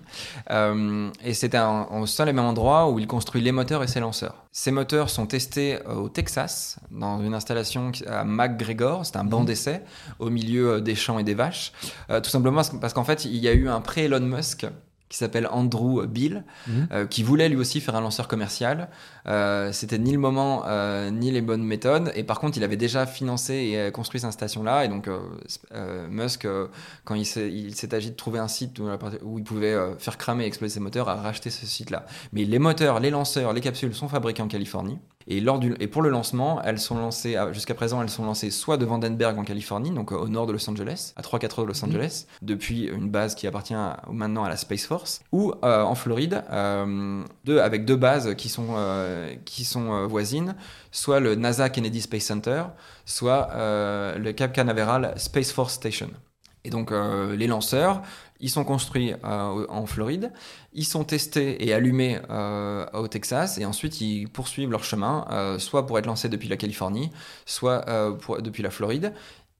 Euh, 0.50 1.10
et 1.24 1.34
c'était 1.34 1.60
au 1.90 2.06
seul 2.06 2.28
et 2.28 2.32
même 2.32 2.44
endroit 2.44 2.90
où 2.90 2.98
il 2.98 3.06
construit 3.06 3.40
les 3.42 3.52
moteurs 3.52 3.82
et 3.82 3.86
ses 3.88 4.00
lanceurs. 4.00 4.44
Ces 4.52 4.70
moteurs 4.70 5.10
sont 5.10 5.26
testés 5.26 5.78
euh, 5.86 5.94
au 5.94 6.08
Texas, 6.08 6.78
dans 6.90 7.20
une 7.22 7.34
installation 7.34 7.92
à 8.06 8.24
McGregor, 8.24 9.04
c'est 9.04 9.16
un 9.16 9.24
banc 9.24 9.40
mhm. 9.40 9.46
d'essai, 9.46 9.82
au 10.18 10.30
milieu 10.30 10.74
euh, 10.74 10.80
des 10.80 10.94
champs 10.94 11.18
et 11.18 11.24
des 11.24 11.34
vaches. 11.34 11.72
tout 12.08 12.30
simplement 12.30 12.62
parce 12.80 12.92
qu'en 12.92 13.04
fait, 13.04 13.24
il 13.24 13.36
y 13.36 13.48
a 13.48 13.52
eu 13.52 13.68
un 13.68 13.80
pré-Elon 13.80 14.20
Musk 14.20 14.66
qui 15.14 15.18
s'appelle 15.18 15.46
Andrew 15.52 16.04
Bill, 16.06 16.42
mhm. 16.66 16.88
euh, 16.90 17.06
qui 17.06 17.22
voulait 17.22 17.48
lui 17.48 17.56
aussi 17.56 17.80
faire 17.80 17.94
un 17.94 18.00
lanceur 18.00 18.26
commercial. 18.26 18.88
Euh, 19.26 19.72
c'était 19.72 19.98
ni 19.98 20.12
le 20.12 20.18
moment 20.18 20.64
euh, 20.66 21.10
ni 21.10 21.30
les 21.30 21.40
bonnes 21.40 21.64
méthodes. 21.64 22.12
Et 22.14 22.24
par 22.24 22.40
contre, 22.40 22.58
il 22.58 22.64
avait 22.64 22.76
déjà 22.76 23.06
financé 23.06 23.54
et 23.54 23.92
construit 23.92 24.20
cette 24.20 24.32
station-là. 24.32 24.84
Et 24.84 24.88
donc, 24.88 25.08
Musk, 26.10 26.46
quand 27.04 27.14
il 27.14 27.26
s'est 27.26 27.94
agi 27.94 28.10
de 28.10 28.16
trouver 28.16 28.38
un 28.38 28.48
site 28.48 28.78
où, 28.78 29.38
il 29.38 29.44
pouvait 29.44 29.76
faire 29.98 30.18
cramer 30.18 30.44
et 30.44 30.46
exploser 30.46 30.74
ses 30.74 30.80
moteurs, 30.80 31.08
a 31.08 31.16
racheté 31.16 31.50
ce 31.50 31.66
site-là. 31.66 32.06
Mais 32.32 32.44
les 32.44 32.58
moteurs, 32.58 33.00
les 33.00 33.10
lanceurs, 33.10 33.52
les 33.52 33.60
capsules 33.60 33.94
sont 33.94 34.08
fabriqués 34.08 34.42
en 34.42 34.48
Californie. 34.48 34.98
Et, 35.26 35.40
lors 35.40 35.58
du, 35.58 35.74
et 35.80 35.86
pour 35.86 36.02
le 36.02 36.10
lancement, 36.10 36.60
elles 36.62 36.78
sont 36.78 36.98
lancées, 36.98 37.36
jusqu'à 37.52 37.74
présent, 37.74 38.02
elles 38.02 38.10
sont 38.10 38.24
lancées 38.24 38.50
soit 38.50 38.76
de 38.76 38.84
Vandenberg 38.84 39.38
en 39.38 39.44
Californie, 39.44 39.90
donc 39.90 40.12
au 40.12 40.28
nord 40.28 40.46
de 40.46 40.52
Los 40.52 40.68
Angeles, 40.68 41.14
à 41.16 41.22
3-4 41.22 41.60
heures 41.60 41.66
de 41.66 41.68
Los 41.68 41.82
mhm. 41.82 41.90
Angeles, 41.90 42.26
depuis 42.42 42.84
une 42.84 43.08
base 43.08 43.34
qui 43.34 43.46
appartient 43.46 43.74
maintenant 44.10 44.44
à 44.44 44.48
la 44.48 44.56
Space 44.56 44.84
Force, 44.84 45.22
ou 45.32 45.52
euh, 45.64 45.82
en 45.82 45.94
Floride, 45.94 46.42
euh, 46.50 47.22
deux, 47.44 47.58
avec 47.58 47.84
deux 47.84 47.96
bases 47.96 48.34
qui 48.34 48.48
sont, 48.48 48.66
euh, 48.76 49.13
qui 49.44 49.64
sont 49.64 50.06
voisines, 50.06 50.54
soit 50.90 51.20
le 51.20 51.34
NASA 51.34 51.68
Kennedy 51.70 52.00
Space 52.00 52.24
Center, 52.24 52.64
soit 53.04 53.48
le 54.16 54.32
Cap 54.32 54.52
Canaveral 54.52 55.14
Space 55.16 55.52
Force 55.52 55.74
Station. 55.74 56.10
Et 56.64 56.70
donc 56.70 56.92
les 56.92 57.46
lanceurs, 57.46 58.02
ils 58.44 58.50
sont 58.50 58.64
construits 58.64 59.14
euh, 59.24 59.66
en 59.68 59.86
Floride, 59.86 60.32
ils 60.74 60.84
sont 60.84 61.04
testés 61.04 61.66
et 61.66 61.72
allumés 61.72 62.20
euh, 62.28 62.84
au 62.92 63.08
Texas, 63.08 63.58
et 63.58 63.64
ensuite 63.64 64.02
ils 64.02 64.28
poursuivent 64.28 64.70
leur 64.70 64.84
chemin, 64.84 65.26
euh, 65.30 65.58
soit 65.58 65.86
pour 65.86 65.98
être 65.98 66.06
lancés 66.06 66.28
depuis 66.28 66.48
la 66.48 66.58
Californie, 66.58 67.10
soit 67.46 67.86
depuis 68.40 68.62
la 68.62 68.70
Floride. 68.70 69.14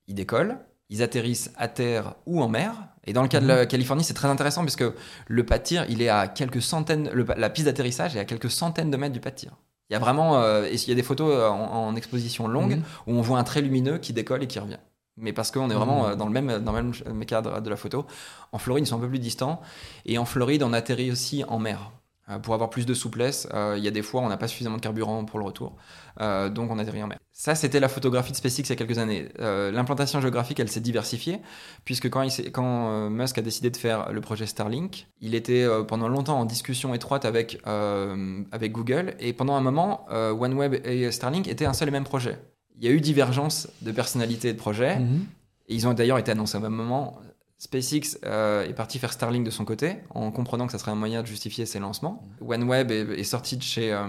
Ils 0.06 0.14
décollent, 0.14 0.58
ils 0.90 1.02
atterrissent 1.02 1.50
à 1.56 1.68
terre 1.68 2.14
ou 2.26 2.42
en 2.42 2.48
mer. 2.48 2.74
Et 3.06 3.12
dans 3.12 3.22
le 3.22 3.28
cas 3.28 3.40
de 3.40 3.46
la 3.46 3.62
mhm. 3.62 3.68
Californie, 3.68 4.04
c'est 4.04 4.14
très 4.14 4.28
intéressant 4.28 4.62
parce 4.62 4.76
que 4.76 4.94
le 5.26 5.44
pas 5.44 5.58
de 5.58 5.64
tir, 5.64 5.86
il 5.88 6.02
est 6.02 6.08
à 6.08 6.28
quelques 6.28 6.62
centaines, 6.62 7.10
la 7.36 7.50
piste 7.50 7.66
d'atterrissage 7.66 8.16
est 8.16 8.20
à 8.20 8.24
quelques 8.24 8.50
centaines 8.50 8.90
de 8.90 8.96
mètres 8.96 9.12
du 9.12 9.20
pas 9.20 9.30
de 9.30 9.36
tir. 9.36 9.52
Il 9.90 9.92
y 9.92 9.96
a 9.96 9.98
vraiment, 9.98 10.42
il 10.64 10.88
y 10.88 10.92
a 10.92 10.94
des 10.94 11.02
photos 11.02 11.50
en, 11.50 11.94
exposition 11.94 12.48
longue 12.48 12.76
mhm. 12.76 12.82
où 13.06 13.12
on 13.12 13.20
voit 13.20 13.38
un 13.38 13.44
trait 13.44 13.60
lumineux 13.60 13.98
qui 13.98 14.14
décolle 14.14 14.42
et 14.42 14.46
qui 14.46 14.58
revient 14.58 14.78
mais 15.16 15.32
parce 15.32 15.50
qu'on 15.50 15.70
est 15.70 15.74
vraiment 15.74 16.04
mmh. 16.04 16.10
euh, 16.10 16.16
dans 16.16 16.26
le, 16.26 16.32
même, 16.32 16.58
dans 16.58 16.72
le 16.72 16.82
même 16.82 17.24
cadre 17.24 17.60
de 17.60 17.70
la 17.70 17.76
photo. 17.76 18.06
En 18.52 18.58
Floride, 18.58 18.84
ils 18.84 18.88
sont 18.88 18.96
un 18.96 19.00
peu 19.00 19.08
plus 19.08 19.18
distants. 19.18 19.60
Et 20.06 20.18
en 20.18 20.24
Floride, 20.24 20.62
on 20.62 20.72
atterrit 20.72 21.10
aussi 21.10 21.44
en 21.44 21.58
mer. 21.58 21.92
Euh, 22.30 22.38
pour 22.38 22.54
avoir 22.54 22.70
plus 22.70 22.86
de 22.86 22.94
souplesse, 22.94 23.46
euh, 23.52 23.74
il 23.76 23.84
y 23.84 23.88
a 23.88 23.90
des 23.90 24.02
fois 24.02 24.22
où 24.22 24.24
on 24.24 24.28
n'a 24.28 24.36
pas 24.36 24.48
suffisamment 24.48 24.76
de 24.76 24.82
carburant 24.82 25.24
pour 25.24 25.38
le 25.38 25.44
retour. 25.44 25.76
donc 26.18 26.70
on 26.70 26.78
atterrit 26.78 27.02
en 27.02 27.08
mer. 27.08 27.18
Ça, 27.32 27.54
c'était 27.54 27.80
la 27.80 27.88
photographie 27.88 28.30
de 28.32 28.36
SpaceX 28.36 28.62
il 28.62 28.68
y 28.70 28.72
a 28.72 28.76
quelques 28.76 28.98
années. 28.98 29.28
L'implantation 29.38 30.20
géographique, 30.20 30.60
elle 30.60 30.68
s'est 30.68 30.80
diversifiée, 30.80 31.40
puisque 31.84 32.08
quand, 32.08 32.22
il 32.22 32.52
quand 32.52 33.10
Musk 33.10 33.38
a 33.38 33.42
décidé 33.42 33.70
de 33.70 33.76
faire 33.76 34.12
le 34.12 34.20
projet 34.20 34.46
Starlink, 34.46 35.08
il 35.20 35.34
était 35.34 35.66
pendant 35.88 36.08
longtemps 36.08 36.38
en 36.38 36.44
discussion 36.44 36.94
étroite 36.94 37.24
avec, 37.24 37.60
avec 37.66 38.72
Google. 38.72 39.14
Et 39.18 39.32
pendant 39.32 39.56
un 39.56 39.60
moment, 39.60 40.06
OneWeb 40.10 40.86
et 40.86 41.10
Starlink 41.10 41.48
étaient 41.48 41.66
un 41.66 41.74
seul 41.74 41.88
et 41.88 41.92
même 41.92 42.04
projet 42.04 42.38
il 42.76 42.84
y 42.84 42.88
a 42.88 42.90
eu 42.90 43.00
divergence 43.00 43.68
de 43.82 43.92
personnalité 43.92 44.48
et 44.48 44.52
de 44.52 44.58
projet. 44.58 44.98
Mhm. 44.98 45.26
Et 45.68 45.74
ils 45.74 45.88
ont 45.88 45.94
d'ailleurs 45.94 46.18
été 46.18 46.32
annoncés 46.32 46.58
au 46.58 46.60
même 46.60 46.72
moment. 46.72 47.18
SpaceX 47.64 48.18
euh, 48.26 48.68
est 48.68 48.74
parti 48.74 48.98
faire 48.98 49.12
Starlink 49.12 49.44
de 49.44 49.50
son 49.50 49.64
côté, 49.64 49.96
en 50.10 50.30
comprenant 50.30 50.66
que 50.66 50.72
ça 50.72 50.78
serait 50.78 50.90
un 50.90 50.96
moyen 50.96 51.22
de 51.22 51.26
justifier 51.26 51.64
ses 51.64 51.78
lancements. 51.78 52.22
OneWeb 52.46 52.90
est, 52.90 53.24
sorti 53.24 53.56
de 53.56 53.62
chez, 53.62 53.90
euh, 53.90 54.06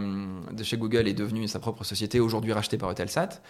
de 0.51 0.61
chez 0.61 0.75
Google 0.75 1.07
et 1.07 1.11
est 1.11 1.13
devenu 1.13 1.47
sa 1.47 1.59
propre 1.59 1.85
société, 1.85 2.19
aujourd'hui 2.19 2.51
rachetée 2.51 2.77
par 2.77 2.91
Eutelsat. 2.91 3.41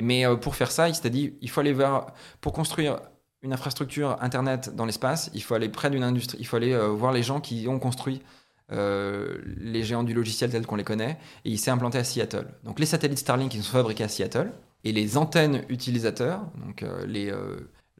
Mais 0.00 0.24
euh, 0.24 0.36
pour 0.36 0.56
faire 0.56 0.70
ça, 0.70 0.88
il 0.88 0.94
s'est 0.94 1.10
dit, 1.10 1.34
il 1.42 1.50
faut 1.50 1.60
aller 1.60 1.74
voir, 1.74 2.14
pour 2.40 2.54
construire 2.54 3.00
une 3.42 3.52
infrastructure 3.52 4.16
Internet 4.22 4.74
dans 4.74 4.86
l'espace, 4.86 5.30
il 5.34 5.42
faut 5.42 5.54
aller 5.54 5.68
près 5.68 5.90
d'une 5.90 6.04
industrie, 6.04 6.38
il 6.40 6.46
faut 6.46 6.56
aller 6.56 6.76
voir 6.76 7.12
les 7.12 7.22
gens 7.22 7.40
qui 7.40 7.66
ont 7.68 7.78
construit 7.78 8.22
les 8.70 9.82
géants 9.82 10.04
du 10.04 10.14
logiciel 10.14 10.50
tels 10.50 10.66
qu'on 10.66 10.76
les 10.76 10.84
connaît, 10.84 11.18
et 11.44 11.50
il 11.50 11.58
s'est 11.58 11.70
implanté 11.70 11.98
à 11.98 12.04
Seattle. 12.04 12.46
Donc 12.64 12.78
les 12.78 12.86
satellites 12.86 13.18
Starlink, 13.18 13.52
ils 13.54 13.62
sont 13.62 13.72
fabriqués 13.72 14.04
à 14.04 14.08
Seattle, 14.08 14.52
et 14.84 14.92
les 14.92 15.16
antennes 15.16 15.64
utilisateurs, 15.70 16.42
donc 16.54 16.84
les, 17.06 17.32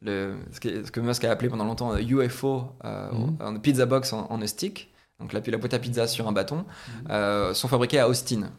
le, 0.02 0.36
ce, 0.52 0.60
que, 0.60 0.84
ce, 0.84 0.90
que, 0.90 1.00
Musk 1.00 1.24
a 1.24 1.30
appelé 1.30 1.48
pendant 1.48 1.64
longtemps 1.64 1.96
UFO, 1.96 2.64
euh, 2.84 3.10
mhm. 3.12 3.60
pizza 3.60 3.86
box 3.86 4.12
en, 4.12 4.30
en, 4.30 4.46
stick, 4.46 4.92
donc 5.18 5.32
la, 5.32 5.40
la 5.44 5.58
boîte 5.58 5.74
à 5.74 5.78
pizza 5.78 6.06
sur 6.06 6.26
un 6.28 6.32
bâton, 6.32 6.64
mhm. 7.08 7.54
sont 7.54 7.68
fabriquées 7.68 7.98
à 7.98 8.08
Austin. 8.08 8.50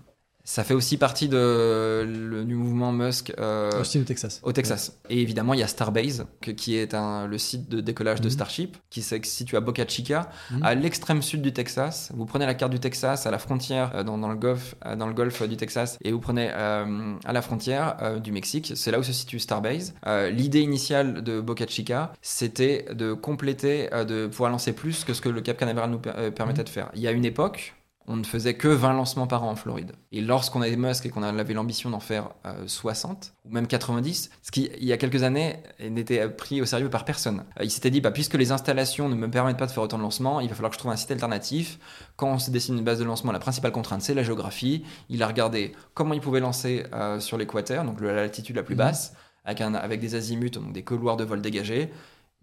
Ça 0.52 0.66
fait 0.66 0.74
aussi 0.74 0.97
partie 0.97 1.30
de, 1.30 2.06
le, 2.06 2.43
du 2.43 2.56
mouvement 2.56 2.91
Musk. 2.91 3.32
Euh, 3.39 3.72
au 3.72 4.04
Texas. 4.04 4.41
Au 4.43 4.52
Texas. 4.52 4.99
Et 5.10 5.22
évidemment, 5.22 5.54
il 5.54 5.62
y 5.62 5.64
a 5.64 5.68
Starbase, 5.68 6.26
qui 6.58 6.76
est 6.76 6.93
un, 6.93 7.26
le 7.26 7.38
site 7.38 7.70
de 7.70 7.80
décollage 7.80 8.20
de 8.20 8.26
mhm. 8.26 8.32
Starship, 8.32 8.78
qui 8.89 9.02
se 9.02 9.16
situe 9.24 9.56
à 9.56 9.62
Boca 9.62 9.88
Chica, 9.88 10.30
mhm. 10.52 10.64
à 10.64 10.76
l'extrême 10.76 11.22
sud 11.22 11.41
du 11.41 11.54
Texas. 11.54 12.12
Vous 12.14 12.26
prenez 12.26 12.45
la 12.45 12.54
carte 12.54 12.74
du 12.74 12.82
Texas 12.82 13.26
à 13.26 13.32
la 13.32 13.39
frontière, 13.39 13.93
euh, 13.95 14.04
dans, 14.04 14.18
dans, 14.18 14.28
le, 14.28 14.36
golfe, 14.36 14.76
euh, 14.86 14.97
dans 14.97 15.08
le 15.08 15.14
golfe 15.14 15.41
du 15.47 15.56
Texas, 15.56 15.97
et 16.04 16.12
vous 16.12 16.20
prenez 16.20 16.49
à 16.49 17.32
la 17.32 17.41
frontière 17.41 18.20
du 18.20 18.34
Mexique. 18.34 18.74
C'est 18.76 18.91
là 18.91 18.99
où 18.99 19.04
se 19.04 19.14
situe 19.14 19.39
Starbase. 19.39 19.93
L'idée 20.32 20.60
initiale 20.60 21.24
de 21.24 21.39
Boca 21.39 21.66
Chica, 21.66 22.12
c'était 22.22 22.88
de 22.91 23.14
compléter, 23.14 23.88
de 24.06 24.28
pouvoir 24.28 24.52
lancer 24.52 24.74
plus 24.74 25.06
que 25.06 25.14
ce 25.14 25.22
que 25.22 25.30
le 25.30 25.39
Cap 25.39 25.56
Canaveral 25.56 25.91
nous 25.91 25.99
permettait 25.99 26.60
mhm. 26.60 26.66
de 26.66 26.70
faire. 26.70 26.91
Il 26.93 26.99
y 26.99 27.08
a 27.08 27.12
une 27.12 27.24
époque, 27.24 27.74
on 28.08 28.16
ne 28.16 28.24
faisait 28.24 28.56
que 28.56 28.68
20 28.68 28.93
lancements 28.93 29.28
par 29.28 29.43
an 29.43 29.52
en 29.52 29.56
Floride. 29.56 29.93
Et 30.12 30.22
lorsqu'on 30.22 30.62
avait 30.62 30.76
Musk 30.76 31.06
et 31.06 31.10
qu'on 31.10 31.24
avait 31.24 31.54
l'ambition 31.54 31.89
d'en 31.89 31.99
faire 31.99 32.30
60 32.66 33.34
ou 33.45 33.52
même 33.52 33.68
90, 33.68 34.30
ce 34.41 34.52
qui, 34.52 34.70
il 34.78 34.86
y 34.86 34.94
a 34.94 34.98
quelques 34.98 35.23
années, 35.23 35.57
n'était 35.80 36.28
pris 36.30 36.61
au 36.61 36.65
sérieux 36.65 36.90
par 36.90 37.06
personne. 37.06 37.44
il 37.61 37.69
s'était 37.69 37.91
dit, 37.91 38.02
bah, 38.02 38.11
puisque 38.11 38.34
les 38.34 38.52
installations 38.52 39.07
ne 39.07 39.15
me 39.15 39.30
permettent 39.30 39.57
pas 39.57 39.68
de 39.68 39.72
faire 39.72 39.84
autant 39.84 39.98
de 39.98 40.03
lancements, 40.03 40.40
il 40.40 40.49
va 40.49 40.56
falloir 40.56 40.72
que 40.72 40.76
je 40.76 40.80
trouve 40.80 40.91
un 40.91 40.95
site 40.95 41.11
alternatif. 41.11 41.80
Quand 42.15 42.32
on 42.32 42.40
se 42.40 42.52
dessine 42.52 42.78
une 42.78 42.84
base 42.84 42.99
de 42.99 43.06
lancement, 43.06 43.32
la 43.32 43.40
principale 43.40 43.72
contrainte, 43.72 44.02
c'est 44.02 44.14
la 44.14 44.23
géographie. 44.23 44.84
Il 45.10 45.22
a 45.23 45.28
regardé 45.28 45.73
comment 45.94 46.14
il 46.14 46.22
pouvait 46.22 46.40
lancer 46.40 46.84
sur 47.19 47.38
l'équateur, 47.38 47.86
donc 47.86 48.02
la 48.02 48.15
latitude 48.15 48.56
la 48.56 48.64
plus 48.64 48.76
mmh. 48.76 48.80
basse, 48.80 49.14
avec, 49.45 49.61
un, 49.61 49.73
avec 49.73 49.99
des 49.99 50.15
azimuts, 50.15 50.49
donc 50.49 50.73
des 50.73 50.84
couloirs 50.84 51.18
de 51.18 51.23
vol 51.23 51.41
dégagés. 51.41 51.91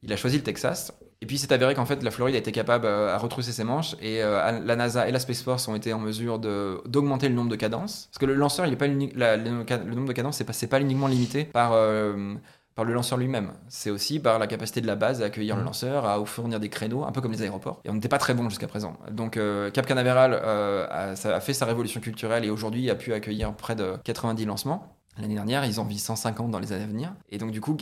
Il 0.03 0.13
a 0.13 0.17
choisi 0.17 0.37
le 0.37 0.45
Texas. 0.45 0.93
Et 1.21 1.27
puis 1.27 1.39
c'est 1.39 1.51
avéré 1.51 1.75
qu'en 1.75 1.87
fait 1.87 2.03
la 2.03 2.11
Floride 2.11 2.37
a 2.37 2.39
été 2.39 2.53
capable 2.53 2.87
euh, 2.87 3.13
à 3.13 3.19
retrousser 3.19 3.53
ses 3.53 3.65
manches 3.65 3.97
et 4.01 4.23
euh, 4.23 4.61
la 4.61 4.77
NASA 4.77 5.09
et 5.09 5.13
la 5.13 5.19
Space 5.19 5.43
Force 5.43 5.67
ont 5.67 5.75
été 5.75 5.93
en 5.93 5.99
mesure 5.99 6.39
d'augmenter 6.39 7.29
le 7.29 7.35
nombre 7.35 7.51
de 7.51 7.57
cadences. 7.57 8.09
Parce 8.11 8.19
que 8.19 8.27
le 8.27 8.35
lanceur, 8.35 8.67
il 8.67 8.73
est 8.73 8.77
pas 8.77 8.87
le, 8.87 9.95
nombre 9.95 10.07
de 10.07 10.13
cadences, 10.13 10.37
c'est 10.37 10.45
pas, 10.45 10.53
pas 10.69 10.81
uniquement 10.81 11.09
limité 11.09 11.45
par, 11.45 11.73
euh, 11.73 12.35
par 12.77 12.85
le 12.85 12.93
lanceur 12.93 13.19
lui-même. 13.19 13.51
C'est 13.67 13.91
aussi 13.91 14.21
par 14.21 14.39
la 14.39 14.47
capacité 14.47 14.81
de 14.81 14.87
la 14.87 14.95
base 14.95 15.21
à 15.21 15.25
accueillir 15.25 15.57
le 15.57 15.63
mmh. 15.63 15.67
lanceur, 15.67 16.07
à 16.07 16.25
fournir 16.25 16.61
des 16.61 16.69
créneaux, 16.69 17.03
un 17.03 17.11
peu 17.11 17.21
comme 17.21 17.33
les 17.33 17.43
aéroports. 17.43 17.81
Et 17.85 17.91
on 17.91 17.95
n'était 17.95 18.09
pas 18.09 18.19
très 18.19 18.35
bon 18.35 18.49
jusqu'à 18.49 18.69
présent. 18.69 18.97
Donc 19.11 19.41
Cap 19.73 19.87
Canaveral 19.87 20.35
a, 20.35 21.11
a 21.11 21.41
fait 21.41 21.53
sa 21.53 21.67
révolution 21.67 22.01
culturelle 22.01 22.45
et 22.45 22.51
aujourd'hui 22.51 22.91
a 22.91 22.95
pu 22.95 23.13
accueillir 23.13 23.53
près 23.55 23.75
de 23.75 23.95
90 24.05 24.45
lancements. 24.45 24.98
L'année 25.21 25.35
dernière, 25.35 25.65
ils 25.65 25.81
ont 25.81 25.85
vu 25.85 25.97
150 25.97 26.51
dans 26.51 26.59
les 26.59 26.73
années 26.73 26.85
à 26.85 26.87
venir. 26.87 27.15
Et 27.31 27.39
donc, 27.39 27.51
du 27.51 27.61
coup, 27.61 27.77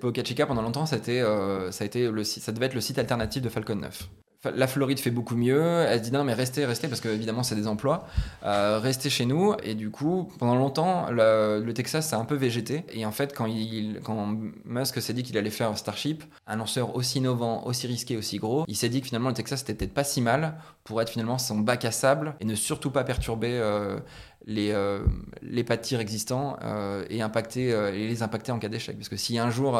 Boca 0.00 0.24
Chica, 0.24 0.46
pendant 0.46 0.62
longtemps, 0.62 0.86
ça, 0.86 0.96
euh, 1.08 1.70
ça, 1.70 1.84
a 1.84 1.86
été 1.86 2.10
le, 2.10 2.24
ça 2.24 2.52
devait 2.52 2.66
être 2.66 2.74
le 2.74 2.80
site 2.80 2.98
alternatif 2.98 3.42
de 3.42 3.48
Falcon 3.48 3.76
9. 3.76 4.08
La 4.54 4.68
Floride 4.68 5.00
fait 5.00 5.10
beaucoup 5.10 5.34
mieux. 5.34 5.84
Elle 5.88 5.98
se 5.98 6.04
dit 6.04 6.12
non, 6.12 6.22
mais 6.22 6.32
restez, 6.32 6.64
restez, 6.64 6.86
parce 6.86 7.00
que 7.00 7.08
évidemment, 7.08 7.42
c'est 7.42 7.56
des 7.56 7.66
emplois. 7.66 8.06
Euh, 8.44 8.78
restez 8.78 9.10
chez 9.10 9.26
nous. 9.26 9.54
Et 9.64 9.74
du 9.74 9.90
coup, 9.90 10.30
pendant 10.38 10.54
longtemps, 10.54 11.10
le, 11.10 11.72
Texas, 11.72 12.12
a 12.12 12.18
un 12.18 12.24
peu 12.24 12.36
végété. 12.36 12.84
Et 12.92 13.04
en 13.04 13.10
fait, 13.10 13.34
quand 13.34 13.48
Musk 14.64 15.02
s'est 15.02 15.12
dit 15.12 15.24
qu'il 15.24 15.36
allait 15.38 15.50
faire 15.50 15.76
Starship, 15.76 16.22
un 16.46 16.56
lanceur 16.56 16.94
aussi 16.94 17.18
innovant, 17.18 17.66
aussi 17.66 17.88
risqué, 17.88 18.16
aussi 18.16 18.36
gros, 18.36 18.64
il 18.68 18.76
s'est 18.76 18.88
dit 18.88 19.00
que 19.00 19.08
finalement, 19.08 19.28
le 19.28 19.34
Texas, 19.34 19.60
c'était 19.60 19.74
peut-être 19.74 19.94
pas 19.94 20.04
si 20.04 20.20
mal 20.20 20.54
pour 20.84 21.02
être 21.02 21.10
finalement 21.10 21.38
son 21.38 21.58
bac 21.58 21.84
à 21.84 21.90
sable 21.90 22.34
et 22.38 22.44
ne 22.44 22.54
surtout 22.54 22.92
pas 22.92 23.02
perturber. 23.02 23.50
Euh, 23.50 23.98
les, 24.48 24.72
euh, 24.72 25.00
les 25.42 25.62
pas 25.62 25.76
de 25.76 25.82
tir 25.82 26.00
existants 26.00 26.56
euh, 26.64 27.04
et, 27.10 27.20
impacter, 27.20 27.72
euh, 27.72 27.94
et 27.94 28.08
les 28.08 28.22
impacter 28.22 28.50
en 28.50 28.58
cas 28.58 28.68
d'échec. 28.68 28.96
Parce 28.96 29.10
que 29.10 29.16
si 29.16 29.38
un 29.38 29.50
jour 29.50 29.78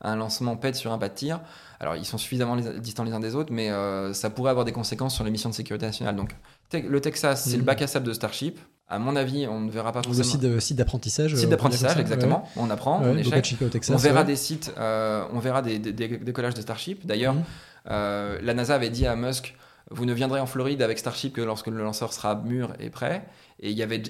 un 0.00 0.16
lancement 0.16 0.56
pète 0.56 0.74
sur 0.74 0.92
un 0.92 0.98
pas 0.98 1.10
de 1.10 1.14
tir, 1.14 1.40
alors 1.78 1.94
ils 1.94 2.06
sont 2.06 2.18
suffisamment 2.18 2.56
distants 2.56 3.04
les 3.04 3.12
uns 3.12 3.20
des 3.20 3.34
autres, 3.34 3.52
mais 3.52 3.70
ça 4.14 4.30
pourrait 4.30 4.50
avoir 4.50 4.64
des 4.64 4.72
conséquences 4.72 5.14
sur 5.14 5.24
les 5.24 5.30
missions 5.30 5.50
de 5.50 5.54
sécurité 5.54 5.86
nationale. 5.86 6.16
Donc 6.16 6.34
le 6.72 7.00
Texas, 7.00 7.44
c'est 7.44 7.56
le 7.56 7.62
mmh. 7.62 7.66
bac 7.66 7.82
à 7.82 7.86
sable 7.86 8.06
de 8.06 8.12
Starship. 8.12 8.58
À 8.90 8.98
mon 8.98 9.16
avis, 9.16 9.46
on 9.46 9.60
ne 9.60 9.70
verra 9.70 9.92
pas 9.92 10.02
forcément. 10.02 10.42
Le 10.42 10.60
site 10.60 10.76
d'apprentissage. 10.76 11.34
Site 11.34 11.50
d'apprentissage, 11.50 11.98
exactement. 11.98 12.48
On 12.56 12.70
apprend, 12.70 13.02
on 13.02 13.16
échec. 13.16 13.56
on 13.90 13.96
verra 13.96 14.24
des 14.24 14.36
sites, 14.36 14.72
on 14.78 15.38
verra 15.38 15.60
des, 15.60 15.78
décollages 15.78 16.54
de 16.54 16.62
Starship. 16.62 17.06
D'ailleurs, 17.06 17.34
mmh. 17.34 17.44
la 17.90 18.54
NASA 18.54 18.74
avait 18.74 18.90
dit 18.90 19.06
à 19.06 19.14
Musk 19.14 19.54
vous 19.90 20.04
ne 20.04 20.12
viendrez 20.12 20.40
en 20.40 20.46
Floride 20.46 20.82
avec 20.82 20.98
Starship 20.98 21.34
que 21.34 21.40
lorsque 21.40 21.68
le 21.68 21.82
lanceur 21.82 22.12
sera 22.12 22.34
mûr 22.34 22.72
et 22.78 22.90
prêt. 22.90 23.24
Et 23.60 23.70
il 23.70 23.76
y 23.76 23.82
avait, 23.82 24.02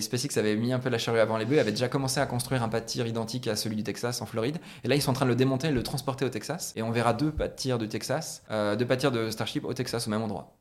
SpaceX 0.00 0.38
avait 0.38 0.56
mis 0.56 0.72
un 0.72 0.78
peu 0.78 0.88
la 0.88 0.98
charrue 0.98 1.18
avant 1.18 1.36
les 1.36 1.44
bœufs, 1.44 1.58
avait 1.58 1.72
déjà 1.72 1.88
commencé 1.88 2.20
à 2.20 2.26
construire 2.26 2.62
un 2.62 2.68
pas 2.68 2.80
de 2.80 2.86
tir 2.86 3.06
identique 3.06 3.48
à 3.48 3.56
celui 3.56 3.76
du 3.76 3.82
Texas 3.82 4.22
en 4.22 4.26
Floride. 4.26 4.58
Et 4.84 4.88
là, 4.88 4.94
ils 4.94 5.02
sont 5.02 5.10
en 5.10 5.14
train 5.14 5.26
de 5.26 5.30
le 5.30 5.36
démonter 5.36 5.68
et 5.68 5.72
le 5.72 5.82
transporter 5.82 6.24
au 6.24 6.28
Texas. 6.28 6.72
Et 6.76 6.82
on 6.82 6.90
verra 6.90 7.12
deux 7.12 7.32
pas 7.32 7.48
de 7.48 7.54
tir 7.54 7.78
de 7.78 7.86
Texas, 7.86 8.42
euh, 8.50 8.76
deux 8.76 8.86
pas 8.86 8.96
de 8.96 9.30
Starship 9.30 9.64
au 9.64 9.74
Texas 9.74 10.06
au 10.06 10.10
même 10.10 10.22
endroit. 10.22 10.56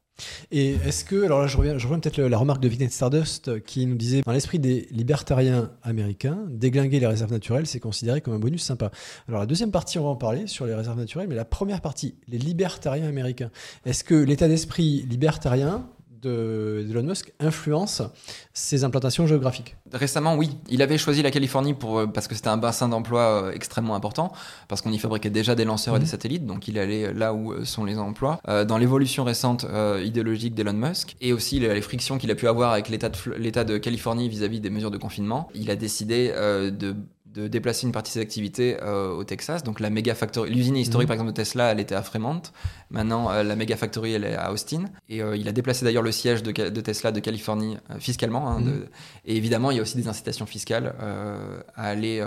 Et 0.52 0.72
est-ce 0.86 1.06
que, 1.06 1.24
alors 1.24 1.42
là 1.42 1.48
je 1.48 1.58
reviens, 1.58 2.00
peut-être 2.00 2.20
la 2.20 2.38
remarque 2.38 2.62
de 2.62 2.68
Vignette 2.68 2.92
Stardust 2.92 3.64
qui 3.64 3.86
nous 3.86 3.96
disait, 3.96 4.22
dans 4.26 4.32
l'esprit 4.32 4.60
des 4.60 4.88
libertariens 4.92 5.72
américains, 5.84 6.40
déglinguer 6.50 7.00
les 7.00 7.08
réserves 7.08 7.32
naturelles, 7.32 7.68
c'est 7.68 7.80
considéré 7.80 8.22
comme 8.22 8.34
un 8.34 8.40
bonus 8.40 8.64
sympa. 8.64 8.92
Alors 9.28 9.40
la 9.40 9.46
deuxième 9.46 9.72
partie, 9.72 10.00
on 10.00 10.04
va 10.04 10.10
en 10.10 10.16
parler 10.16 10.48
sur 10.48 10.66
les 10.66 10.74
réserves 10.74 10.98
naturelles, 10.98 11.28
mais 11.28 11.36
la 11.36 11.46
première 11.46 11.82
partie, 11.82 12.16
les 12.28 12.38
libertariens 12.38 13.08
américains. 13.08 13.52
Est-ce 13.86 14.04
que 14.04 14.16
l'état 14.16 14.48
d'esprit 14.48 15.06
libertarien 15.10 15.88
de 16.22 16.86
Elon 16.90 17.04
Musk 17.04 17.34
influence 17.40 18.02
ses 18.54 18.84
implantations 18.84 19.28
géographiques 19.28 19.76
Récemment, 19.92 20.36
oui. 20.36 20.58
Il 20.70 20.82
avait 20.82 20.98
choisi 20.98 21.22
la 21.22 21.32
Californie 21.32 21.74
pour, 21.74 22.00
euh, 22.00 22.08
parce 22.08 22.28
que 22.28 22.36
c'était 22.36 22.50
un 22.50 22.58
bassin 22.58 22.90
d'emploi 22.90 23.22
euh, 23.22 23.52
extrêmement 23.52 23.96
important, 23.96 24.32
parce 24.68 24.82
qu'on 24.82 24.92
y 24.92 25.00
fabriquait 25.00 25.30
déjà 25.30 25.56
des 25.56 25.66
lanceurs 25.66 25.96
et 25.96 26.00
des 26.00 26.06
mhm. 26.06 26.12
satellites, 26.12 26.46
donc 26.46 26.68
il 26.68 26.78
allait 26.78 27.14
là 27.14 27.34
où 27.34 27.54
euh, 27.54 27.66
sont 27.66 27.86
les 27.86 27.98
emplois. 27.98 28.40
dans 28.68 28.78
l'évolution 28.78 29.24
récente 29.24 29.66
idéologique 30.04 30.54
d'Elon 30.54 30.74
Musk, 30.74 31.16
et 31.22 31.34
aussi 31.34 31.60
les, 31.60 31.82
frictions 31.82 32.18
qu'il 32.18 32.32
a 32.32 32.36
pu 32.36 32.48
avoir 32.48 32.74
avec 32.74 32.90
l'État 32.90 33.10
de, 33.10 33.64
de, 33.64 33.78
Californie 33.78 34.30
vis-à-vis 34.30 34.58
-vis 34.58 34.62
des 34.62 34.70
mesures 34.70 34.92
de 34.92 34.98
confinement, 34.98 35.50
il 35.54 35.72
a 35.72 35.76
décidé 35.76 36.30
de 36.30 36.96
de 37.34 37.48
déplacer 37.48 37.86
une 37.86 37.92
partie 37.92 38.12
de 38.12 38.14
ses 38.14 38.22
activités 38.22 38.78
euh, 38.82 39.12
au 39.12 39.24
Texas. 39.24 39.64
Donc 39.64 39.80
la 39.80 39.90
Mega 39.90 40.16
Factory, 40.16 40.50
l'usine 40.50 40.76
historique 40.76 41.06
mhm. 41.06 41.10
par 41.10 41.14
exemple 41.16 41.32
de 41.32 41.36
Tesla, 41.36 41.72
elle 41.72 41.80
était 41.80 41.96
à 41.96 42.02
Fremont. 42.02 42.42
Maintenant, 42.90 43.32
euh, 43.32 43.44
la 43.44 43.56
Mega 43.56 43.78
Factory, 43.78 44.14
elle 44.14 44.24
est 44.24 44.36
à 44.36 44.52
Austin. 44.52 44.86
Et 45.10 45.22
euh, 45.22 45.38
il 45.38 45.48
a 45.48 45.52
déplacé 45.52 45.86
d'ailleurs 45.86 46.02
le 46.02 46.12
siège 46.12 46.42
de, 46.42 46.52
Tesla 46.82 47.12
de 47.12 47.20
Californie 47.20 47.78
fiscalement. 48.00 48.50
Hein, 48.50 48.62
mhm. 48.62 48.86
Et 49.26 49.38
évidemment, 49.38 49.70
il 49.70 49.78
y 49.78 49.80
a 49.80 49.84
aussi 49.84 49.98
des 49.98 50.08
incitations 50.08 50.46
fiscales 50.46 50.96
à 51.76 51.84
aller 51.84 52.22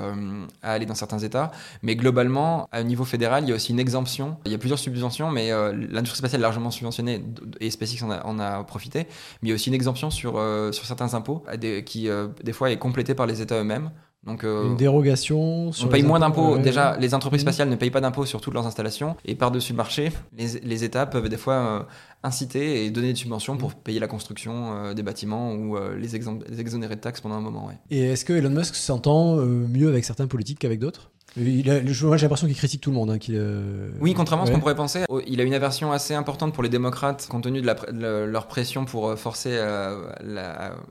à 0.63 0.73
aller 0.73 0.87
dans 0.87 0.95
certains 0.95 1.19
États. 1.19 1.51
Mais 1.83 1.97
globalement, 1.97 2.69
à 2.71 2.83
niveau 2.83 3.05
fédéral, 3.05 3.45
il 3.45 3.49
y 3.49 3.53
a 3.53 3.57
aussi 3.57 3.73
une 3.73 3.81
exemption. 3.81 4.37
Il 4.47 4.53
y 4.53 4.55
a 4.55 4.59
plusieurs 4.59 4.79
subventions, 4.79 5.31
mais 5.31 5.51
l'industrie 5.51 6.19
spatiale 6.19 6.41
est 6.41 6.43
largement 6.43 6.71
subventionnée 6.71 7.25
et 7.61 7.71
SpaceX 7.71 8.05
en 8.05 8.11
a, 8.11 8.25
en 8.25 8.39
a, 8.39 8.63
profité. 8.65 9.07
Mais 9.43 9.49
il 9.49 9.49
y 9.49 9.53
a 9.53 9.55
aussi 9.55 9.69
une 9.69 9.75
exemption 9.75 10.11
sur 10.11 10.33
sur 10.73 10.87
certains 10.87 11.15
impôts 11.15 11.45
qui 11.85 12.09
des 12.43 12.53
fois 12.53 12.71
est 12.71 12.79
complétée 12.79 13.15
par 13.15 13.27
les 13.27 13.43
États 13.43 13.61
eux-mêmes. 13.61 13.91
Donc, 14.25 14.45
euh, 14.45 14.69
une 14.69 14.77
dérogation 14.77 15.71
On 15.83 15.89
paye 15.89 16.05
moins 16.05 16.21
d'impôts. 16.21 16.57
Déjà, 16.59 16.97
les 16.97 17.13
entreprises 17.13 17.41
mmh. 17.41 17.47
spatiales 17.47 17.69
ne 17.69 17.77
payent 17.77 17.91
pas 17.91 18.01
d'impôts 18.01 18.25
sur 18.25 18.41
toutes 18.41 18.55
leurs 18.55 18.67
installations. 18.67 19.17
Et 19.25 19.35
par-dessus 19.35 19.73
le 19.73 19.79
marché, 19.79 20.13
les, 20.37 20.61
les, 20.61 20.85
États 20.85 21.07
peuvent 21.07 21.29
des 21.29 21.37
fois 21.37 21.55
euh, 21.55 21.83
inciter 22.23 22.85
et 22.85 22.91
donner 22.91 23.13
des 23.13 23.19
subventions 23.19 23.57
pour 23.57 23.75
payer 23.75 23.99
la 23.99 24.07
construction 24.07 24.75
euh, 24.75 24.95
des 24.95 25.03
bâtiments 25.03 25.53
ou 25.53 25.77
les, 25.97 26.07
les, 26.07 26.61
exonérer 26.61 26.95
de 26.95 27.01
taxes 27.01 27.21
pendant 27.21 27.35
un 27.35 27.41
moment. 27.41 27.71
Et 27.91 28.11
est-ce 28.11 28.25
que 28.25 28.33
Elon 28.33 28.51
Musk 28.51 28.77
s'entend 28.77 29.37
mieux 29.37 29.89
avec 29.89 30.05
certains 30.05 30.29
politiques 30.29 30.61
qu'avec 30.61 30.79
d'autres? 30.79 31.11
Il 31.37 31.71
a, 31.71 31.81
moi, 31.81 32.17
j'ai 32.17 32.25
l'impression 32.25 32.47
qu'il 32.47 32.57
critique 32.57 32.81
tout 32.81 32.91
le 32.91 32.97
monde. 32.97 33.11
Hein, 33.11 33.19
euh, 33.31 33.91
Oui, 34.01 34.15
contrairement 34.15 34.45
à 34.45 34.47
ce 34.47 34.53
qu'on 34.53 34.61
pourrait 34.61 34.75
penser, 34.75 35.05
oh, 35.09 35.21
il 35.27 35.41
a 35.41 35.45
une 35.45 35.55
aversion 35.55 35.93
assez 35.93 36.15
importante 36.15 36.53
pour 36.53 36.63
les 36.63 36.69
démocrates, 36.69 37.27
compte 37.29 37.45
tenu 37.45 37.63
de, 37.63 37.67
la, 37.67 38.27
leur 38.27 38.49
pression 38.49 38.85
pour 38.85 39.09
euh, 39.09 39.17
forcer 39.17 39.51
euh, 39.53 40.11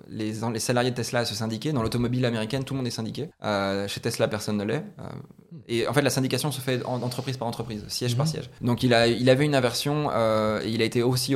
les, 0.09 0.33
les, 0.51 0.59
salariés 0.59 0.91
de 0.91 0.95
Tesla 0.95 1.19
à 1.19 1.25
se 1.25 1.35
syndiquer. 1.35 1.73
Dans 1.73 1.83
l'automobile 1.83 2.25
américaine, 2.25 2.63
tout 2.63 2.73
le 2.73 2.79
monde 2.79 2.87
est 2.87 2.91
syndiqué. 2.91 3.29
chez 3.87 4.01
Tesla, 4.01 4.27
personne 4.27 4.57
ne 4.57 4.63
l'est. 4.63 4.83
Et 5.73 5.87
en 5.87 5.93
fait, 5.93 6.01
la 6.01 6.09
syndication 6.09 6.51
se 6.51 6.61
fait 6.61 6.83
en, 6.85 7.01
entreprise 7.01 7.37
par 7.37 7.47
entreprise, 7.47 7.83
siège 7.87 8.15
par 8.15 8.25
mhm. 8.25 8.31
siège. 8.31 8.49
Donc, 8.61 8.83
il, 8.83 8.93
a, 8.93 9.07
il 9.07 9.29
avait 9.29 9.45
une 9.45 9.55
aversion 9.55 10.09
et 10.11 10.69
il 10.69 10.81
a 10.81 10.85
été 10.85 11.03
aussi 11.03 11.35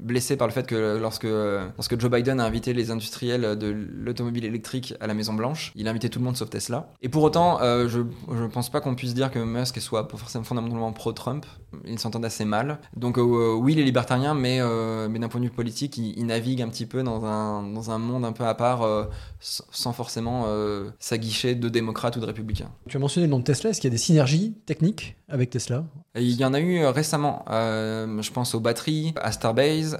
blessé 0.00 0.36
par 0.36 0.46
le 0.46 0.52
fait 0.52 0.66
que 0.66 0.98
lorsque, 0.98 1.24
lorsque 1.24 2.00
Joe 2.00 2.10
Biden 2.10 2.40
a 2.40 2.44
invité 2.44 2.72
les 2.72 2.90
industriels 2.90 3.56
de 3.58 3.68
l'automobile 3.68 4.44
électrique 4.44 4.94
à 5.00 5.06
la 5.06 5.14
Maison 5.14 5.34
Blanche, 5.34 5.72
il 5.74 5.88
a 5.88 5.90
invité 5.90 6.08
tout 6.08 6.18
le 6.18 6.24
monde 6.24 6.36
sauf 6.36 6.50
Tesla. 6.50 6.92
Et 7.02 7.08
pour 7.08 7.22
autant, 7.22 7.58
je 7.60 8.06
je 8.36 8.42
ne 8.42 8.48
pense 8.48 8.70
pas 8.70 8.80
qu'on 8.80 8.94
puisse 8.94 9.14
dire 9.14 9.30
que 9.30 9.38
Musk 9.38 9.80
soit 9.80 10.08
forcément 10.16 10.44
fondamentalement 10.44 10.92
pro-Trump. 10.92 11.46
Ils 11.86 11.98
s'entendent 11.98 12.24
assez 12.24 12.44
mal. 12.44 12.78
Donc 12.96 13.18
euh, 13.18 13.54
oui, 13.54 13.72
il 13.72 13.78
est 13.78 13.84
libertarien, 13.84 14.34
mais, 14.34 14.58
euh, 14.60 15.08
mais 15.08 15.18
d'un 15.18 15.28
point 15.28 15.40
de 15.40 15.46
vue 15.46 15.52
politique, 15.52 15.96
il, 15.98 16.26
navigue 16.26 16.62
un 16.62 16.68
petit 16.68 16.86
peu 16.86 17.02
dans 17.02 17.24
un, 17.24 17.62
dans 17.62 17.90
un 17.90 17.98
monde 17.98 18.24
un 18.24 18.32
peu 18.32 18.44
à 18.44 18.54
part, 18.54 18.82
euh, 18.82 19.04
sans 19.40 19.92
forcément 19.92 20.46
s'aguicher 20.98 21.54
de 21.54 21.68
démocrates 21.68 22.16
ou 22.16 22.20
de 22.20 22.26
républicains. 22.26 22.70
Tu 22.88 22.96
as 22.96 23.00
mentionné 23.00 23.26
le 23.26 23.30
nom 23.30 23.38
de 23.38 23.44
Tesla. 23.46 23.70
Est-ce 23.70 23.80
qu'il 23.80 23.88
y 23.88 23.92
a 23.92 23.96
des 23.96 23.98
synergies 23.98 24.54
techniques 24.66 25.16
avec 25.28 25.50
Tesla? 25.50 25.84
Il 26.14 26.32
y 26.32 26.44
en 26.44 26.54
a 26.54 26.60
eu 26.60 26.84
récemment. 26.86 27.44
je 27.48 28.30
pense 28.30 28.54
aux 28.54 28.60
batteries, 28.60 29.12
à 29.20 29.32
Starbase, 29.32 29.98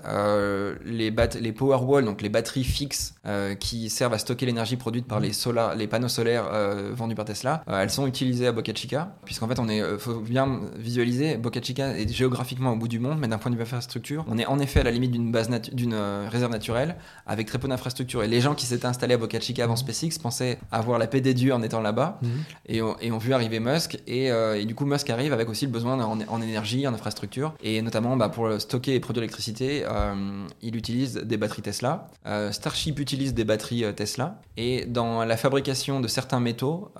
les, 0.85 1.11
les 1.41 1.53
Powerwall, 1.53 2.05
donc 2.05 2.23
les 2.23 2.29
batteries 2.29 2.65
fixes 2.65 3.15
qui 3.61 3.91
servent 3.91 4.15
à 4.15 4.19
stocker 4.19 4.47
l'énergie 4.47 4.77
produite 4.77 5.07
par 5.07 5.21
les, 5.21 5.33
les 5.77 5.87
panneaux 5.87 6.09
solaires 6.09 6.49
vendus 6.93 7.15
par 7.15 7.27
Tesla. 7.27 7.63
elles 7.67 7.91
sont 7.91 8.07
utilisées 8.07 8.47
à 8.47 8.53
Boca 8.53 8.73
Chica, 8.75 9.15
puisqu'en 9.25 9.47
fait, 9.49 9.59
on 9.59 9.69
est, 9.69 9.83
faut 9.99 10.21
bien 10.21 10.63
visualiser, 10.77 11.37
Boca 11.37 11.61
Chica 11.61 11.97
est 11.99 12.11
géographiquement 12.13 12.73
au 12.73 12.77
bout 12.77 12.89
du 12.89 12.99
monde, 12.99 13.19
mais 13.21 13.29
d'un 13.29 13.39
point 13.39 13.51
de 13.51 13.57
vue 13.57 13.63
infrastructure, 13.63 14.25
on 14.29 14.39
est 14.39 14.47
en 14.47 14.59
effet 14.59 14.81
à 14.81 14.85
la 14.85 14.91
limite 14.91 15.13
d'une 15.13 15.31
base 15.31 15.51
d'une 15.73 15.95
euh, 15.95 16.29
réserve 16.31 16.51
naturelle 16.53 16.97
avec 17.27 17.47
très 17.47 17.59
peu 17.59 17.69
d'infrastructures. 17.69 18.23
Et 18.23 18.29
les 18.29 18.41
gens 18.41 18.55
qui 18.55 18.67
s'étaient 18.67 18.87
installés 18.87 19.15
à 19.15 19.19
Boca 19.19 19.39
Chica 19.41 19.65
avant 19.65 19.77
SpaceX 19.77 20.19
pensaient 20.21 20.59
avoir 20.71 20.99
la 20.99 21.07
paix 21.07 21.21
des 21.21 21.35
dieux 21.35 21.53
en 21.53 21.63
étant 21.63 21.81
là-bas, 21.81 22.19
mhm. 22.23 22.31
et, 22.67 22.81
et, 23.01 23.11
vu 23.27 23.35
arriver 23.35 23.61
Musk 23.61 23.99
et, 24.07 24.27
et, 24.27 24.65
du 24.65 24.75
coup 24.75 24.85
Musk 24.85 25.11
arrive 25.11 25.33
avec 25.33 25.49
aussi 25.49 25.67
le 25.67 25.73
besoin 25.73 25.99
en, 26.03 26.43
énergie, 26.43 26.87
en 26.87 26.95
infrastructure 26.95 27.55
et 27.63 27.83
notamment 27.83 28.17
bah, 28.17 28.29
pour 28.29 28.61
stocker 28.61 28.95
et 28.95 29.01
produire 29.01 29.23
l'électricité, 29.23 29.85
il 30.63 30.77
utilise 30.77 31.15
des 31.15 31.37
batteries 31.37 31.63
Tesla. 31.63 32.09
Starship 32.51 32.99
utilise 33.01 33.35
des 33.35 33.45
batteries 33.45 33.85
Tesla 33.95 34.41
et 34.57 34.85
dans 34.87 35.25
la 35.25 35.37
fabrication 35.37 36.01
de 36.01 36.09
certains 36.09 36.41
métaux 36.41 36.93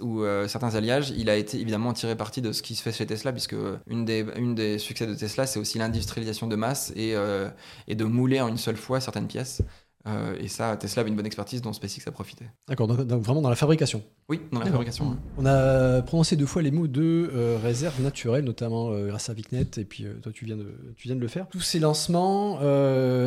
ou 0.00 0.24
certains 0.46 0.74
alliages, 0.74 1.10
il 1.16 1.30
a 1.30 1.36
été 1.36 1.60
évidemment 1.60 1.92
tiré 1.92 2.16
parti 2.16 2.42
de 2.42 2.52
ce 2.52 2.62
qui 2.62 2.74
se 2.74 2.82
fait 2.82 2.92
chez 2.92 3.06
Tesla 3.06 3.32
puisque 3.32 3.56
une 3.88 4.04
des, 4.04 4.78
succès 4.78 5.06
de 5.06 5.14
Tesla 5.14 5.46
c'est 5.46 5.58
aussi 5.58 5.78
l'industrialisation 5.78 6.46
de 6.46 6.56
masse 6.56 6.92
et 6.96 7.14
de 7.14 8.04
mouler 8.04 8.40
en 8.40 8.48
une 8.48 8.58
seule 8.58 8.76
fois 8.76 9.00
certaines 9.00 9.26
pièces. 9.26 9.62
Euh, 10.06 10.36
et 10.40 10.48
ça, 10.48 10.76
Tesla 10.76 11.00
avait 11.00 11.10
une 11.10 11.16
bonne 11.16 11.26
expertise 11.26 11.62
dont 11.62 11.72
SpaceX 11.72 12.02
a 12.06 12.10
profité. 12.10 12.46
D'accord, 12.68 12.88
donc, 12.88 13.22
vraiment 13.22 13.40
dans 13.40 13.50
la 13.50 13.56
fabrication. 13.56 14.02
Oui, 14.28 14.40
dans 14.50 14.60
la 14.60 14.66
fabrication. 14.66 15.16
On 15.38 15.46
a 15.46 16.02
prononcé 16.02 16.36
deux 16.36 16.46
fois 16.46 16.62
les 16.62 16.70
mots 16.70 16.88
de 16.88 17.30
euh, 17.32 17.58
réserve 17.62 18.02
naturelle, 18.02 18.44
notamment 18.44 18.90
euh, 18.90 19.08
grâce 19.08 19.30
à 19.30 19.34
Vicnet, 19.34 19.66
et 19.76 19.84
puis 19.84 20.06
toi 20.22 20.32
tu 20.32 20.44
viens, 20.44 20.56
de, 20.56 20.74
tu 20.96 21.08
viens 21.08 21.16
de 21.16 21.20
le 21.20 21.28
faire. 21.28 21.48
Tous 21.48 21.60
ces 21.60 21.78
lancements, 21.78 22.58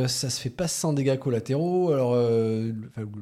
ça 0.08 0.30
se 0.30 0.42
fait 0.42 0.50
pas 0.50 0.68
sans 0.68 0.94
dégâts 0.94 1.18
collatéraux. 1.18 1.92
Alors, 1.92 2.16
le 2.16 2.74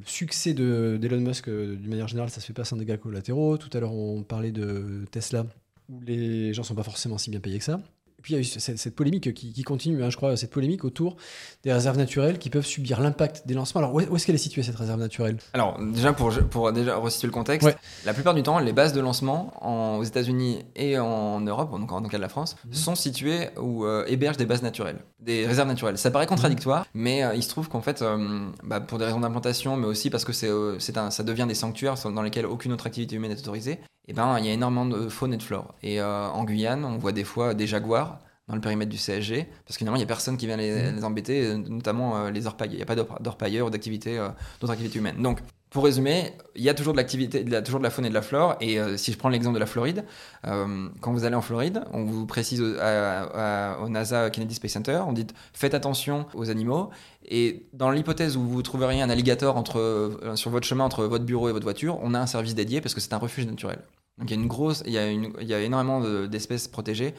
succès 0.06 0.54
d'Elon 0.54 1.22
Musk, 1.22 1.50
d'une 1.50 1.90
manière 1.90 2.08
générale, 2.08 2.30
ça 2.30 2.42
se 2.42 2.46
fait 2.48 2.54
pas 2.54 2.66
sans 2.66 2.78
dégâts 2.78 2.98
collatéraux. 2.98 3.58
Tout 3.58 3.70
à 3.74 3.80
l'heure, 3.80 3.94
on 3.94 4.24
parlait 4.24 4.52
de 4.52 5.06
Tesla, 5.12 5.46
où 5.90 6.02
les 6.02 6.54
gens 6.54 6.64
sont 6.64 6.76
pas 6.76 6.84
forcément 6.84 7.18
si 7.18 7.30
bien 7.30 7.40
payés 7.40 7.60
que 7.60 7.66
ça 7.66 7.80
puis 8.24 8.34
il 8.34 8.38
y 8.38 8.40
a 8.40 8.41
eu 8.41 8.45
cette, 8.45 8.95
polémique 8.95 9.34
qui, 9.34 9.62
continue, 9.64 10.02
hein, 10.02 10.10
je 10.10 10.16
crois, 10.16 10.38
cette 10.38 10.50
polémique 10.50 10.86
autour 10.86 11.18
des 11.64 11.74
réserves 11.74 11.98
naturelles 11.98 12.40
qui 12.40 12.50
peuvent 12.50 12.66
subir 12.66 13.02
l'impact 13.02 13.45
des 13.45 13.54
lancements. 13.54 13.80
Alors, 13.80 13.94
où 13.94 14.00
est-ce 14.16 14.26
qu'elle 14.26 14.36
est 14.36 14.40
située, 14.40 14.64
cette 14.64 14.78
réserve 14.78 15.00
naturelle? 15.00 15.38
Alors, 15.52 15.78
déjà, 15.80 16.14
pour, 16.14 16.32
pour 16.50 16.72
déjà 16.72 16.95
resituer 16.95 17.28
le 17.28 17.34
contexte, 17.34 17.68
la 18.06 18.14
plupart 18.14 18.34
du 18.34 18.41
temps, 18.41 18.60
les 18.60 18.72
bases 18.72 18.94
de 18.94 19.02
lancement 19.02 19.54
en, 19.62 19.98
aux 19.98 20.04
États-Unis 20.04 20.64
et 20.78 20.98
en 20.98 21.41
Europe, 21.41 21.72
donc 21.72 21.90
dans 21.90 22.00
le 22.00 22.08
cas 22.08 22.18
de 22.18 22.22
la 22.22 22.30
France, 22.30 22.56
mhm. 22.66 22.74
sont 22.74 22.95
situées 22.95 23.50
ou 23.60 23.86
euh, 23.86 24.06
hébergent 24.08 24.38
des 24.38 24.45
bases 24.45 24.64
naturelles, 24.64 25.00
des 25.20 25.45
réserves 25.45 25.68
naturelles. 25.68 25.98
Ça 25.98 26.10
paraît 26.10 26.28
contradictoire, 26.28 26.86
mhm. 26.94 27.02
mais 27.02 27.24
euh, 27.24 27.36
il 27.36 27.44
se 27.44 27.50
trouve 27.50 27.68
qu'en 27.68 27.82
fait, 27.82 28.02
euh, 28.02 28.48
bah, 28.64 28.80
pour 28.80 29.00
des 29.00 29.06
raisons 29.06 29.20
d'implantation, 29.20 29.76
mais 29.76 29.88
aussi 29.88 30.10
parce 30.10 30.24
que 30.24 30.32
c'est, 30.32 30.50
ça 30.80 31.24
devient 31.24 31.45
des 31.45 31.56
sanctuaires 31.56 31.95
dans 32.06 32.22
lesquels 32.22 32.45
aucune 32.45 32.72
autre 32.72 32.88
activité 32.88 33.18
humaine 33.18 33.32
n'est 33.32 33.40
autorisée, 33.40 33.80
eh 34.08 34.14
ben, 34.14 34.38
il 34.40 34.46
y 34.46 34.50
a 34.50 34.54
énormément 34.54 34.86
de 34.86 35.08
faune 35.10 35.34
et 35.34 35.38
de 35.38 35.44
flore. 35.44 35.76
Et 35.82 36.02
euh, 36.02 36.28
en 36.28 36.44
Guyane, 36.44 36.84
on 36.84 36.98
voit 36.98 37.14
des 37.14 37.24
fois 37.24 37.54
des 37.54 37.68
jaguars 37.68 38.20
dans 38.50 38.56
le 38.56 38.62
périmètre 38.62 38.92
du 38.92 38.98
CSG, 38.98 39.48
parce 39.66 39.76
que 39.76 39.80
finalement, 39.80 39.96
il 39.96 40.00
n'y 40.00 40.04
a 40.04 40.08
personne 40.08 40.36
qui 40.36 40.46
vient 40.46 40.58
les, 40.58 40.92
mmh. 40.92 41.04
embêter, 41.06 41.46
euh, 41.46 41.58
notamment 41.58 42.18
euh, 42.18 42.32
les 42.32 42.46
orpailleurs. 42.46 42.74
Il 42.74 42.78
n'y 42.78 42.84
a 42.84 42.86
pas 42.86 42.96
d'orpailleurs 42.96 43.68
ou 43.68 43.70
d'activités, 43.70 44.18
d'autres 44.60 44.74
activités 44.74 45.00
humaines. 45.00 45.22
Donc, 45.22 45.40
pour 45.74 45.84
résumer, 45.84 46.34
il 46.56 46.64
y 46.64 46.70
a 46.70 46.74
toujours 46.74 46.94
de 46.94 46.98
l'activité, 46.98 47.44
toujours 47.64 47.80
de 47.80 47.84
la 47.84 47.90
faune 47.90 48.06
et 48.06 48.10
de 48.10 48.14
la 48.14 48.22
flore. 48.22 48.56
Et 48.62 48.78
si 48.95 49.12
je 49.12 49.18
prends 49.18 49.28
l'exemple 49.28 49.56
de 49.56 49.60
la 49.60 49.66
Floride, 49.66 50.06
quand 50.44 51.12
vous 51.12 51.26
allez 51.26 51.36
en 51.36 51.41
Floride, 51.41 51.84
on 51.91 52.06
vous 52.06 52.26
précise 52.28 52.62
au, 52.62 52.76
au, 52.76 53.90
NASA 53.90 54.30
Kennedy 54.30 54.54
Space 54.54 54.72
Center, 54.72 55.02
on 55.08 55.14
dit 55.14 55.26
faites 55.52 55.74
attention 55.74 56.28
aux 56.36 56.52
animaux. 56.52 56.91
Et 57.26 57.66
dans 57.74 57.90
l'hypothèse 57.90 58.38
où 58.38 58.44
vous 58.44 58.62
trouveriez 58.62 59.02
un 59.02 59.10
alligator 59.10 59.58
entre, 59.58 60.20
sur 60.36 60.52
votre 60.52 60.68
chemin 60.68 60.84
entre 60.84 61.06
votre 61.06 61.26
bureau 61.26 61.50
et 61.50 61.52
votre 61.52 61.66
voiture, 61.66 61.98
on 62.04 62.14
a 62.14 62.20
un 62.20 62.28
service 62.28 62.54
dédié 62.54 62.80
parce 62.80 62.94
que 62.94 63.02
c'est 63.02 63.14
un 63.14 63.18
refuge 63.18 63.48
naturel. 63.48 63.80
Donc 64.20 64.30
il 64.30 64.36
y 64.36 64.40
a 64.40 64.41
une 64.41 64.48
grosse, 64.48 64.84
il 64.86 64.94
y 64.94 64.98
a, 64.98 65.10
une, 65.10 65.34
il 65.41 65.48
y 65.48 65.54
a 65.54 65.60
énormément 65.60 66.02
d'espèces 66.28 66.68
protégées 66.68 67.16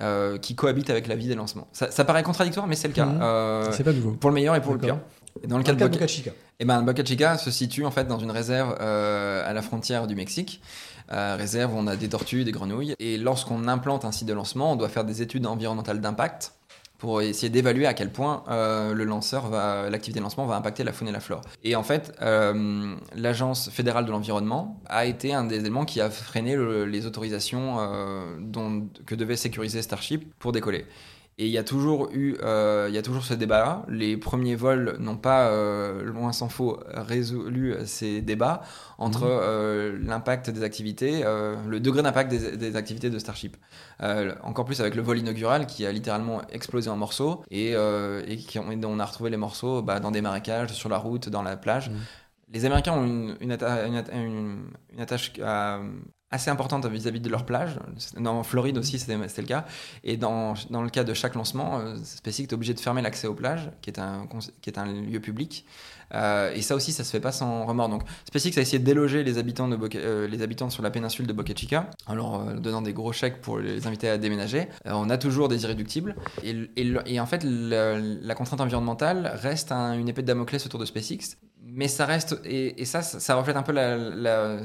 euh, 0.00 0.38
qui 0.38 0.54
cohabitent 0.54 0.90
avec 0.90 1.06
la 1.06 1.14
vie 1.14 1.26
des 1.26 1.34
lancements. 1.34 1.68
Ça, 1.72 2.04
paraît 2.04 2.22
contradictoire, 2.22 2.66
mais 2.66 2.76
c'est 2.76 2.88
le 2.88 2.94
cas. 2.94 3.08
Euh, 3.08 3.70
c'est 3.72 3.84
pas 3.84 3.92
nouveau. 3.92 4.12
Pour 4.12 4.30
le 4.30 4.34
meilleur 4.34 4.54
et 4.54 4.62
pour 4.62 4.72
le 4.72 4.78
pire. 4.78 4.98
Et 5.42 5.46
dans 5.46 5.58
le 5.58 5.64
cas 5.64 5.72
de 5.72 5.78
Boca 5.78 6.06
Chica. 6.06 6.30
Eh 6.60 6.64
ben 6.64 6.82
Boca 6.82 7.04
Chica 7.04 7.38
se 7.38 7.50
situe 7.50 7.84
en 7.84 7.90
fait 7.90 8.06
dans 8.06 8.18
une 8.18 8.30
réserve 8.30 8.76
euh, 8.80 9.48
à 9.48 9.52
la 9.52 9.62
frontière 9.62 10.06
du 10.06 10.14
Mexique. 10.14 10.60
réserve 11.10 11.74
où 11.74 11.78
on 11.78 11.86
a 11.86 11.96
des 11.96 12.08
tortues, 12.08 12.44
des 12.44 12.52
grenouilles. 12.52 12.94
Et 12.98 13.18
lorsqu'on 13.18 13.68
implante 13.68 14.04
un 14.04 14.12
site 14.12 14.28
de 14.28 14.34
lancement, 14.34 14.72
on 14.72 14.76
doit 14.76 14.88
faire 14.88 15.04
des 15.04 15.22
études 15.22 15.46
environnementales 15.46 16.00
d'impact 16.00 16.52
pour 16.98 17.22
essayer 17.22 17.48
d'évaluer 17.48 17.86
à 17.86 17.94
quel 17.94 18.10
point 18.10 18.42
euh, 18.48 18.92
le 18.92 19.04
lanceur 19.04 19.48
va, 19.48 19.88
l'activité 19.88 20.18
de 20.18 20.24
lancement 20.24 20.46
va 20.46 20.56
impacter 20.56 20.82
la 20.82 20.92
faune 20.92 21.08
et 21.08 21.12
la 21.12 21.20
flore. 21.20 21.42
Et 21.62 21.76
en 21.76 21.84
fait, 21.84 22.12
euh, 22.20 22.96
l'agence 23.14 23.70
fédérale 23.70 24.04
de 24.04 24.10
l'environnement 24.10 24.80
a 24.86 25.06
été 25.06 25.32
un 25.32 25.44
des 25.44 25.60
éléments 25.60 25.84
qui 25.84 26.00
a 26.00 26.10
freiné 26.10 26.56
les 26.86 27.06
autorisations 27.06 27.76
euh, 27.78 28.36
dont, 28.40 28.88
que 29.06 29.14
devait 29.14 29.36
sécuriser 29.36 29.80
Starship 29.80 30.34
pour 30.40 30.50
décoller. 30.50 30.86
Et 31.40 31.46
il 31.46 31.52
y 31.52 31.58
a 31.58 31.62
toujours 31.62 32.10
eu, 32.12 32.36
euh, 32.42 32.86
il 32.88 32.94
y 32.96 32.98
a 32.98 33.02
toujours 33.02 33.22
ce 33.22 33.32
débat-là. 33.32 33.84
Les 33.88 34.16
premiers 34.16 34.56
vols 34.56 34.96
n'ont 34.98 35.16
pas, 35.16 35.50
euh, 35.50 36.02
loin 36.02 36.32
s'en 36.32 36.48
faut, 36.48 36.80
résolu 36.88 37.76
ces 37.86 38.20
débats 38.20 38.62
entre 38.98 39.22
mhm. 39.22 39.30
euh, 39.30 39.98
l'impact 40.02 40.50
des 40.50 40.64
activités, 40.64 41.22
le 41.22 41.78
degré 41.78 42.02
d'impact 42.02 42.32
des, 42.32 42.74
activités 42.74 43.08
de 43.08 43.18
Starship. 43.20 43.56
encore 44.42 44.64
plus 44.64 44.80
avec 44.80 44.96
le 44.96 45.02
vol 45.02 45.18
inaugural 45.18 45.66
qui 45.66 45.86
a 45.86 45.92
littéralement 45.92 46.42
explosé 46.48 46.90
en 46.90 46.96
morceaux 46.96 47.44
et, 47.52 47.72
et 47.72 48.36
qui, 48.36 48.58
on, 48.58 48.98
a 48.98 49.04
retrouvé 49.04 49.30
les 49.30 49.36
morceaux 49.36 49.80
bah, 49.80 50.00
dans 50.00 50.10
des 50.10 50.22
marécages, 50.22 50.72
sur 50.72 50.88
la 50.88 50.98
route, 50.98 51.28
dans 51.28 51.42
la 51.42 51.56
plage. 51.56 51.90
Mhm. 51.90 51.96
Les 52.52 52.64
Américains 52.64 52.94
ont 52.94 53.04
une, 53.04 53.36
une, 53.40 53.56
une 54.92 55.00
attache 55.00 55.32
à, 55.40 55.80
assez 56.30 56.50
importante 56.50 56.86
vis-à-vis 56.86 57.20
de 57.20 57.28
leur 57.28 57.46
plage. 57.46 57.78
Dans 58.18 58.42
Floride 58.42 58.76
aussi, 58.76 58.98
c'était 58.98 59.16
le 59.16 59.46
cas. 59.46 59.64
Et 60.04 60.16
dans, 60.16 60.54
dans, 60.70 60.82
le 60.82 60.90
cas 60.90 61.04
de 61.04 61.14
chaque 61.14 61.34
lancement, 61.34 61.78
euh, 61.78 61.96
SpaceX 62.04 62.42
est 62.42 62.52
obligé 62.52 62.74
de 62.74 62.80
fermer 62.80 63.00
l'accès 63.00 63.26
aux 63.26 63.34
plages, 63.34 63.70
qui 63.80 63.90
est 63.90 63.98
un, 63.98 64.28
qui 64.60 64.68
est 64.68 64.78
un 64.78 64.86
lieu 64.86 65.20
public. 65.20 65.64
Euh, 66.14 66.52
et 66.54 66.62
ça 66.62 66.74
aussi, 66.74 66.92
ça 66.92 67.04
se 67.04 67.10
fait 67.10 67.20
pas 67.20 67.32
sans 67.32 67.64
remords. 67.64 67.88
Donc, 67.88 68.02
SpaceX 68.26 68.58
a 68.58 68.60
essayé 68.60 68.78
de 68.78 68.84
déloger 68.84 69.24
les 69.24 69.38
habitants, 69.38 69.68
de 69.68 69.78
euh, 69.96 70.28
les 70.28 70.42
habitants 70.42 70.68
sur 70.68 70.82
la 70.82 70.90
péninsule 70.90 71.26
de 71.26 71.32
Boca 71.32 71.54
Chica, 71.54 71.88
en 72.06 72.14
leur 72.14 72.60
donnant 72.60 72.82
des 72.82 72.92
gros 72.92 73.12
chèques 73.12 73.40
pour 73.40 73.58
les 73.58 73.86
inviter 73.86 74.10
à 74.10 74.18
déménager. 74.18 74.68
on 74.84 75.08
a 75.08 75.16
toujours 75.16 75.48
des 75.48 75.62
irréductibles. 75.64 76.14
Et, 76.42 76.70
et, 76.76 77.20
en 77.20 77.26
fait, 77.26 77.42
la, 77.44 78.34
contrainte 78.34 78.60
environnementale 78.60 79.32
reste 79.34 79.72
une 79.72 80.08
épée 80.08 80.22
de 80.22 80.26
Damoclès 80.26 80.64
autour 80.66 80.80
de 80.80 80.84
SpaceX. 80.84 81.36
Mais 81.62 81.88
ça 81.88 82.06
reste, 82.06 82.38
et, 82.44 82.84
ça, 82.84 83.02
ça 83.02 83.34
reflète 83.34 83.56
un 83.56 83.62
peu 83.62 83.72
la 83.72 84.62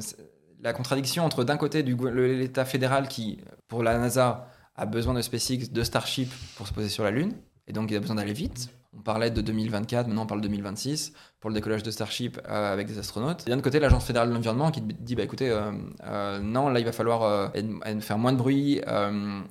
contradiction 0.72 1.26
entre 1.26 1.44
d'un 1.44 1.58
côté 1.58 1.84
l'État 1.84 2.64
fédéral 2.64 3.10
qui, 3.10 3.40
pour 3.68 3.84
la 3.84 3.98
NASA, 3.98 4.48
a 4.76 4.86
besoin 4.86 5.14
de 5.14 5.22
SpaceX, 5.22 5.72
de 5.72 5.84
Starship 5.84 6.32
pour 6.56 6.68
se 6.68 6.74
poser 6.74 6.90
sur 6.90 7.04
la 7.04 7.12
Lune, 7.12 7.34
et 7.68 7.74
donc 7.74 7.92
il 7.92 7.98
a 7.98 8.00
besoin 8.00 8.16
d'aller 8.16 8.34
vite. 8.34 8.70
On 8.98 9.02
parlait 9.02 9.32
de 9.32 9.42
2024, 9.42 10.08
maintenant 10.08 10.24
on 10.24 10.28
parle 10.28 10.42
de 10.42 10.48
2026 10.48 11.14
pour 11.44 11.50
le 11.50 11.56
décollage 11.56 11.84
de 11.84 11.92
Starship 11.92 12.40
euh, 12.48 12.72
avec 12.72 12.88
des 12.88 12.98
astronautes. 13.00 13.44
Et 13.46 13.50
d'un 13.50 13.60
côté, 13.60 13.82
l'Agence 13.82 14.06
fédérale 14.06 14.30
de 14.30 14.34
l'environnement 14.34 14.72
qui 14.72 14.80
dit 14.80 15.14
bah 15.14 15.24
écoutez, 15.24 15.50
euh, 15.50 15.74
euh, 16.06 16.40
non, 16.40 16.70
là 16.70 16.80
il 16.80 16.86
va 16.86 16.94
falloir 16.94 17.52
faire 18.00 18.18
moins 18.18 18.32
de 18.32 18.38
bruit 18.38 18.80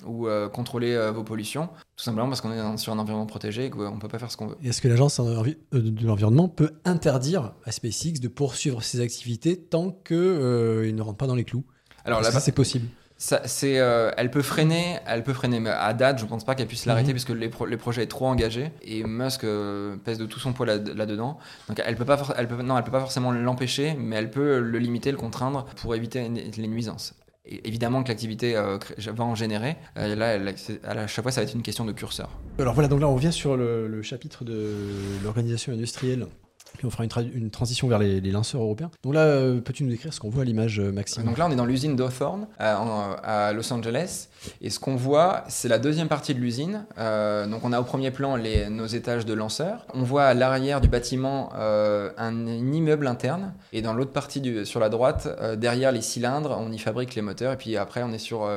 ou 0.06 0.26
contrôler 0.54 1.10
vos 1.14 1.22
pollutions, 1.22 1.66
tout 1.96 2.02
simplement 2.02 2.28
parce 2.28 2.40
qu'on 2.40 2.50
est 2.50 2.76
sur 2.78 2.94
un 2.94 2.98
environnement 2.98 3.26
protégé 3.26 3.66
et 3.66 3.70
qu'on 3.70 3.94
ne 3.94 4.00
peut 4.00 4.08
pas 4.08 4.18
faire 4.18 4.30
ce 4.30 4.38
qu'on 4.38 4.46
veut. 4.46 4.56
Est-ce 4.64 4.80
que 4.80 4.88
l'Agence 4.88 5.20
de 5.20 6.06
l'environnement 6.06 6.48
peut 6.48 6.70
interdire 6.86 7.52
à 7.66 7.72
SpaceX 7.72 8.20
de 8.20 8.28
poursuivre 8.28 8.82
ses 8.82 9.02
activités 9.02 9.58
tant 9.58 9.90
qu'il 9.90 10.16
ne 10.16 11.02
rentre 11.02 11.18
pas 11.18 11.26
dans 11.26 11.34
les 11.34 11.44
clous? 11.44 11.64
Alors 12.06 12.22
là, 12.22 12.30
c'est 12.30 12.52
possible? 12.52 12.86
C'est, 13.22 13.78
euh, 13.78 14.10
elle 14.16 14.30
peut 14.32 14.42
freiner, 14.42 14.98
elle 15.06 15.22
peut 15.22 15.32
freiner. 15.32 15.60
Mais 15.60 15.70
à 15.70 15.94
date, 15.94 16.18
je 16.18 16.24
pense 16.24 16.44
pas 16.44 16.56
qu'elle 16.56 16.66
puisse 16.66 16.86
l'arrêter 16.86 17.08
mhm. 17.08 17.14
puisque 17.14 17.28
les, 17.28 17.50
les, 17.68 17.76
projets 17.76 18.02
sont 18.02 18.08
trop 18.08 18.26
engagés 18.26 18.72
et 18.82 19.04
Musk 19.04 19.44
euh, 19.44 19.96
pèse 19.96 20.18
de 20.18 20.26
tout 20.26 20.40
son 20.40 20.52
poids 20.52 20.66
là, 20.66 20.78
dedans. 20.78 21.38
Donc 21.68 21.80
elle 21.84 21.94
peut 21.94 22.04
pas, 22.04 22.20
elle 22.36 22.48
peut, 22.48 22.60
non, 22.62 22.76
elle 22.76 22.82
peut 22.82 22.90
pas 22.90 23.00
forcément 23.00 23.30
l'empêcher, 23.30 23.94
mais 23.96 24.16
elle 24.16 24.30
peut 24.30 24.58
le 24.58 24.78
limiter, 24.78 25.12
le 25.12 25.18
contraindre 25.18 25.66
pour 25.76 25.94
éviter 25.94 26.28
les 26.28 26.66
nuisances. 26.66 27.14
évidemment 27.44 28.02
que 28.02 28.08
l'activité 28.08 28.56
euh, 28.56 28.78
va 28.98 29.24
en 29.24 29.36
générer. 29.36 29.76
là, 29.94 30.38
à 30.84 31.06
chaque 31.06 31.22
fois, 31.22 31.30
ça 31.30 31.42
va 31.42 31.46
être 31.46 31.54
une 31.54 31.62
question 31.62 31.84
de 31.84 31.92
curseur. 31.92 32.40
Alors 32.58 32.74
voilà, 32.74 32.88
donc 32.88 33.00
là, 33.00 33.08
on 33.08 33.14
revient 33.14 33.32
sur 33.32 33.56
le 33.56 34.02
chapitre 34.02 34.44
de 34.44 34.74
l'organisation 35.22 35.72
industrielle 35.72 36.26
on 36.84 36.90
fera 36.90 37.04
une, 37.04 37.50
transition 37.50 37.88
vers 37.88 37.98
les, 37.98 38.20
lanceurs 38.20 38.62
européens. 38.62 38.90
Donc 39.02 39.14
là, 39.14 39.20
euh, 39.20 39.60
peux-tu 39.60 39.84
nous 39.84 39.90
décrire 39.90 40.12
ce 40.12 40.20
qu'on 40.20 40.30
voit 40.30 40.42
à 40.42 40.44
l'image, 40.44 40.80
euh, 40.80 40.92
Maxime? 40.92 41.24
Donc 41.24 41.38
là, 41.38 41.46
on 41.46 41.50
est 41.50 41.56
dans 41.56 41.66
l'usine 41.66 41.96
d'Hawthorne 41.96 42.46
euh, 42.60 43.14
à 43.22 43.52
Los 43.52 43.72
Angeles. 43.72 44.28
Et 44.60 44.70
ce 44.70 44.80
qu'on 44.80 44.96
voit, 44.96 45.44
c'est 45.48 45.68
la 45.68 45.78
deuxième 45.78 46.08
partie 46.08 46.34
de 46.34 46.40
l'usine. 46.40 46.84
donc 46.96 47.64
on 47.64 47.72
a 47.72 47.80
au 47.80 47.84
premier 47.84 48.10
plan 48.10 48.36
nos 48.70 48.86
étages 48.86 49.24
de 49.24 49.34
lanceurs. 49.34 49.86
On 49.94 50.02
voit 50.02 50.24
à 50.24 50.34
l'arrière 50.34 50.80
du 50.80 50.88
bâtiment 50.88 51.52
un, 51.54 52.46
immeuble 52.46 53.06
interne. 53.06 53.54
Et 53.72 53.82
dans 53.82 53.94
l'autre 53.94 54.12
partie, 54.12 54.64
sur 54.64 54.80
la 54.80 54.88
droite, 54.88 55.28
derrière 55.58 55.92
les 55.92 56.02
cylindres, 56.02 56.58
on 56.60 56.72
y 56.72 56.78
fabrique 56.78 57.14
les 57.14 57.22
moteurs. 57.22 57.52
Et 57.52 57.56
puis 57.56 57.76
après, 57.76 58.02
on 58.02 58.12
est 58.12 58.18
sur 58.18 58.48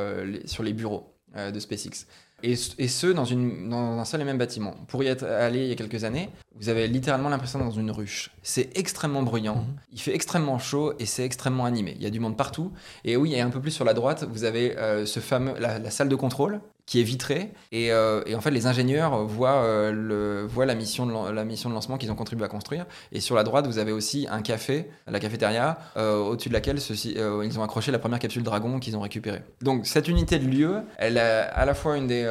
les 0.63 0.73
bureaux 0.73 1.13
de 1.35 1.59
SpaceX. 1.59 2.07
Et, 2.43 2.55
ce, 2.55 3.07
dans, 3.07 3.25
une, 3.25 3.69
dans, 3.69 3.97
un 3.97 4.05
seul 4.05 4.21
et 4.21 4.23
même 4.23 4.37
bâtiment. 4.37 4.75
Pour 4.87 5.03
y 5.03 5.07
être 5.07 5.23
allé 5.25 5.63
il 5.63 5.67
y 5.67 5.71
a 5.71 5.75
quelques 5.75 6.03
années, 6.03 6.29
vous 6.55 6.69
avez 6.69 6.87
littéralement 6.87 7.29
l'impression 7.29 7.59
d'être 7.59 7.69
dans 7.69 7.79
une 7.79 7.91
ruche. 7.91 8.31
C'est 8.43 8.77
extrêmement 8.77 9.23
bruyant, 9.23 9.55
mhm. 9.55 9.75
il 9.93 10.01
fait 10.01 10.13
extrêmement 10.13 10.59
chaud 10.59 10.93
et 10.99 11.05
c'est 11.05 11.25
extrêmement 11.25 11.65
animé. 11.65 11.93
Il 11.97 12.03
y 12.03 12.05
a 12.05 12.09
du 12.09 12.19
monde 12.19 12.37
partout. 12.37 12.71
Et 13.03 13.17
oui, 13.17 13.33
et 13.33 13.41
un 13.41 13.49
peu 13.49 13.61
plus 13.61 13.71
sur 13.71 13.85
la 13.85 13.93
droite, 13.93 14.25
vous 14.29 14.43
avez 14.43 14.77
euh, 14.77 15.05
ce 15.05 15.19
fameux, 15.19 15.53
la, 15.59 15.89
salle 15.89 16.09
de 16.09 16.15
contrôle 16.15 16.61
qui 16.85 16.99
est 16.99 17.03
vitré. 17.03 17.51
Et, 17.71 17.91
euh, 17.91 18.21
et 18.25 18.35
en 18.35 18.41
fait, 18.41 18.51
les 18.51 18.67
ingénieurs 18.67 19.25
voient, 19.25 19.63
euh, 19.63 19.91
le, 19.91 20.45
voient 20.45 20.65
la, 20.65 20.75
mission 20.75 21.05
de, 21.05 21.31
la 21.31 21.43
mission 21.43 21.69
de 21.69 21.73
lancement 21.73 21.97
qu'ils 21.97 22.11
ont 22.11 22.15
contribué 22.15 22.45
à 22.45 22.47
construire. 22.47 22.85
Et 23.11 23.19
sur 23.19 23.35
la 23.35 23.43
droite, 23.43 23.65
vous 23.65 23.79
avez 23.79 23.91
aussi 23.91 24.27
un 24.29 24.41
café, 24.41 24.89
la 25.07 25.19
cafétéria, 25.19 25.79
euh, 25.97 26.17
au-dessus 26.19 26.49
de 26.49 26.53
laquelle 26.53 26.77
ils 26.77 27.59
ont 27.59 27.63
accroché 27.63 27.91
la 27.91 27.99
première 27.99 28.19
capsule 28.19 28.43
Dragon 28.43 28.79
qu'ils 28.79 28.95
ont 28.95 29.01
récupérée. 29.01 29.41
Donc, 29.61 29.87
cette 29.87 30.07
unité 30.07 30.37
de 30.37 30.45
lieu, 30.45 30.81
elle 30.97 31.17
a 31.17 31.45
à 31.45 31.65
la 31.65 31.73
fois 31.73 31.97
une 31.97 32.07
des, 32.07 32.25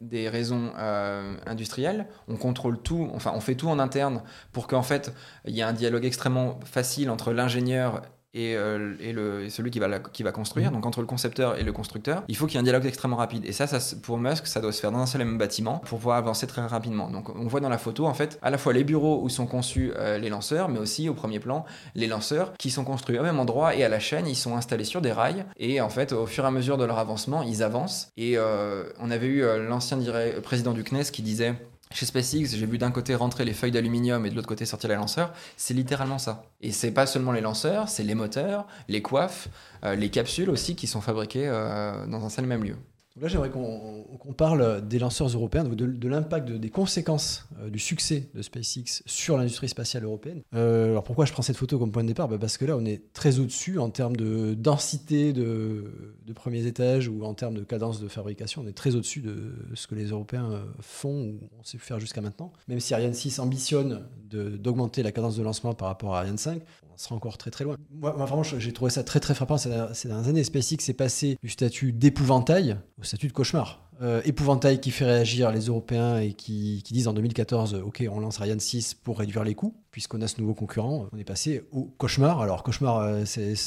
des 0.00 0.28
raisons 0.28 0.72
industrielles. 1.46 2.06
On 2.28 2.36
contrôle 2.36 2.80
tout, 2.80 3.10
enfin, 3.14 3.32
on 3.34 3.40
fait 3.40 3.54
tout 3.54 3.68
en 3.68 3.78
interne 3.78 4.22
pour 4.52 4.66
qu'en 4.66 4.82
fait, 4.82 5.12
il 5.44 5.54
y 5.54 5.60
ait 5.60 5.64
un 5.64 5.72
dialogue 5.72 6.04
extrêmement 6.04 6.58
facile 6.64 7.10
entre 7.10 7.32
l'ingénieur 7.32 8.02
et, 8.36 8.54
euh, 8.56 8.94
et, 9.00 9.12
le, 9.12 9.44
et 9.44 9.50
celui 9.50 9.70
qui 9.70 9.78
va, 9.78 9.88
la- 9.88 9.98
qui 9.98 10.22
va 10.22 10.30
construire, 10.30 10.68
Mhm. 10.68 10.74
donc 10.76 10.86
entre 10.86 11.00
le 11.00 11.06
concepteur 11.06 11.58
et 11.58 11.62
le 11.64 11.72
constructeur, 11.72 12.22
il 12.28 12.36
faut 12.36 12.46
qu'il 12.46 12.54
y 12.54 12.58
ait 12.58 12.60
un 12.60 12.64
dialogue 12.64 12.86
extrêmement 12.86 13.16
rapide. 13.16 13.44
Et 13.46 13.52
ça, 13.52 13.66
pour 14.02 14.18
Musk, 14.18 14.46
ça 14.46 14.60
doit 14.60 14.72
se 14.72 14.80
faire 14.80 14.92
dans 14.92 14.98
un 14.98 15.06
seul 15.06 15.22
et 15.22 15.24
même 15.24 15.38
bâtiment 15.38 15.78
pour 15.86 15.98
pouvoir 15.98 16.18
avancer 16.18 16.46
très 16.46 16.64
rapidement. 16.66 17.10
Donc 17.10 17.30
on 17.34 17.46
voit 17.46 17.60
dans 17.60 17.68
la 17.68 17.78
photo, 17.78 18.06
en 18.06 18.14
fait, 18.14 18.38
à 18.42 18.50
la 18.50 18.58
fois 18.58 18.72
les 18.72 18.84
bureaux 18.84 19.20
où 19.22 19.28
sont 19.28 19.46
conçus 19.46 19.92
euh, 19.96 20.18
les 20.18 20.28
lanceurs, 20.28 20.68
mais 20.68 20.78
aussi 20.78 21.08
au 21.08 21.14
premier 21.14 21.40
plan, 21.40 21.64
les 21.94 22.06
lanceurs 22.06 22.52
qui 22.58 22.70
sont 22.70 22.84
construits 22.84 23.18
au 23.18 23.22
même 23.22 23.38
endroit 23.40 23.74
et 23.74 23.82
à 23.84 23.88
la 23.88 23.98
chaîne, 23.98 24.26
ils 24.26 24.36
sont 24.36 24.56
installés 24.56 24.84
sur 24.84 25.00
des 25.00 25.12
rails. 25.12 25.44
Et 25.58 25.80
en 25.80 25.88
fait, 25.88 26.12
au 26.12 26.26
fur 26.26 26.44
et 26.44 26.46
à 26.46 26.50
mesure 26.50 26.76
de 26.76 26.84
leur 26.84 26.98
avancement, 26.98 27.42
ils 27.42 27.62
avancent. 27.62 28.08
Et 28.16 28.36
euh, 28.36 28.84
on 29.00 29.10
avait 29.10 29.26
eu 29.26 29.42
l'ancien 29.68 29.98
président 30.42 30.72
du 30.72 30.84
CNES 30.84 31.04
qui 31.12 31.22
disait 31.22 31.54
chez 31.92 32.04
SpaceX, 32.04 32.56
j'ai 32.56 32.66
vu 32.66 32.78
d'un 32.78 32.90
côté 32.90 33.14
rentrer 33.14 33.44
les 33.44 33.54
feuilles 33.54 33.70
d'aluminium 33.70 34.26
et 34.26 34.30
de 34.30 34.34
l'autre 34.34 34.48
côté 34.48 34.66
sortir 34.66 34.90
les 34.90 34.96
lanceurs. 34.96 35.32
C'est 35.56 35.74
littéralement 35.74 36.18
ça. 36.18 36.44
Et 36.60 36.72
c'est 36.72 36.90
pas 36.90 37.06
seulement 37.06 37.32
les 37.32 37.40
lanceurs, 37.40 37.88
c'est 37.88 38.02
les 38.02 38.14
moteurs, 38.14 38.66
les 38.88 39.02
coiffes, 39.02 39.48
euh, 39.84 39.94
les 39.94 40.10
capsules 40.10 40.50
aussi 40.50 40.74
qui 40.74 40.86
sont 40.86 41.00
fabriquées 41.00 41.46
euh, 41.46 42.06
dans 42.06 42.24
un 42.24 42.28
seul 42.28 42.46
même 42.46 42.64
lieu. 42.64 42.76
Là, 43.18 43.28
j'aimerais 43.28 43.48
qu'on 43.50 44.32
parle 44.36 44.86
des 44.86 44.98
lanceurs 44.98 45.28
européens, 45.28 45.64
de, 45.64 46.08
l'impact, 46.08 46.48
de- 46.48 46.58
des 46.58 46.68
conséquences 46.68 47.48
euh, 47.60 47.70
du 47.70 47.78
succès 47.78 48.28
de 48.34 48.42
SpaceX 48.42 49.02
sur 49.06 49.38
l'industrie 49.38 49.70
spatiale 49.70 50.04
européenne. 50.04 50.42
Euh, 50.54 50.90
alors 50.90 51.02
pourquoi 51.02 51.24
je 51.24 51.32
prends 51.32 51.42
cette 51.42 51.56
photo 51.56 51.78
comme 51.78 51.90
point 51.92 52.02
de 52.02 52.08
départ? 52.08 52.28
Bah, 52.28 52.36
Parce 52.38 52.58
que 52.58 52.66
là, 52.66 52.76
on 52.76 52.84
est 52.84 53.12
très 53.14 53.38
au-dessus 53.38 53.78
en 53.78 53.88
termes 53.88 54.16
de 54.16 54.52
densité 54.52 55.32
de, 55.32 55.84
premiers 56.34 56.66
étages 56.66 57.08
ou 57.08 57.24
en 57.24 57.32
termes 57.32 57.54
de 57.54 57.64
cadence 57.64 58.00
de 58.00 58.08
fabrication. 58.08 58.62
On 58.62 58.68
est 58.68 58.76
très 58.76 58.94
au-dessus 58.94 59.22
de 59.22 59.54
ce 59.74 59.86
que 59.86 59.94
les 59.94 60.06
Européens 60.06 60.50
euh, 60.52 60.64
font 60.80 61.22
ou 61.22 61.38
ont 61.58 61.64
su 61.64 61.78
faire 61.78 61.98
jusqu'à 61.98 62.20
maintenant. 62.20 62.52
Même 62.68 62.80
si 62.80 62.92
Ariane 62.92 63.14
6 63.14 63.38
ambitionne 63.38 64.02
d'augmenter 64.30 65.02
la 65.02 65.12
cadence 65.12 65.36
de 65.36 65.42
lancement 65.42 65.72
par 65.72 65.88
rapport 65.88 66.14
à 66.16 66.18
Ariane 66.18 66.36
5, 66.36 66.60
sera 66.96 67.14
encore 67.14 67.38
très 67.38 67.50
très 67.50 67.64
loin. 67.64 67.76
Moi, 67.90 68.14
moi, 68.16 68.26
vraiment, 68.26 68.42
j'ai 68.42 68.72
trouvé 68.72 68.90
ça 68.90 69.04
très 69.04 69.20
très 69.20 69.34
frappant 69.34 69.58
ces, 69.58 69.68
dernières 69.68 70.28
années. 70.28 70.44
SpaceX 70.44 70.88
est 70.88 70.96
passé 70.96 71.38
du 71.42 71.48
statut 71.48 71.92
d'épouvantail 71.92 72.76
au 73.00 73.04
statut 73.04 73.28
de 73.28 73.32
cauchemar. 73.32 73.82
Euh, 74.02 74.20
épouvantail 74.26 74.78
qui 74.78 74.90
fait 74.90 75.06
réagir 75.06 75.50
les 75.50 75.66
Européens 75.66 76.18
et 76.18 76.34
qui, 76.34 76.82
disent 76.90 77.08
en 77.08 77.14
2014, 77.14 77.74
euh, 77.74 77.80
OK, 77.80 78.04
on 78.10 78.20
lance 78.20 78.40
Ariane 78.40 78.60
6 78.60 78.92
pour 78.92 79.18
réduire 79.18 79.42
les 79.42 79.54
coûts, 79.54 79.74
puisqu'on 79.90 80.20
a 80.20 80.28
ce 80.28 80.38
nouveau 80.38 80.52
concurrent. 80.52 81.08
On 81.12 81.18
est 81.18 81.24
passé 81.24 81.64
au 81.72 81.84
cauchemar. 81.84 82.42
Alors, 82.42 82.62
cauchemar, 82.62 82.98
euh, 82.98 83.24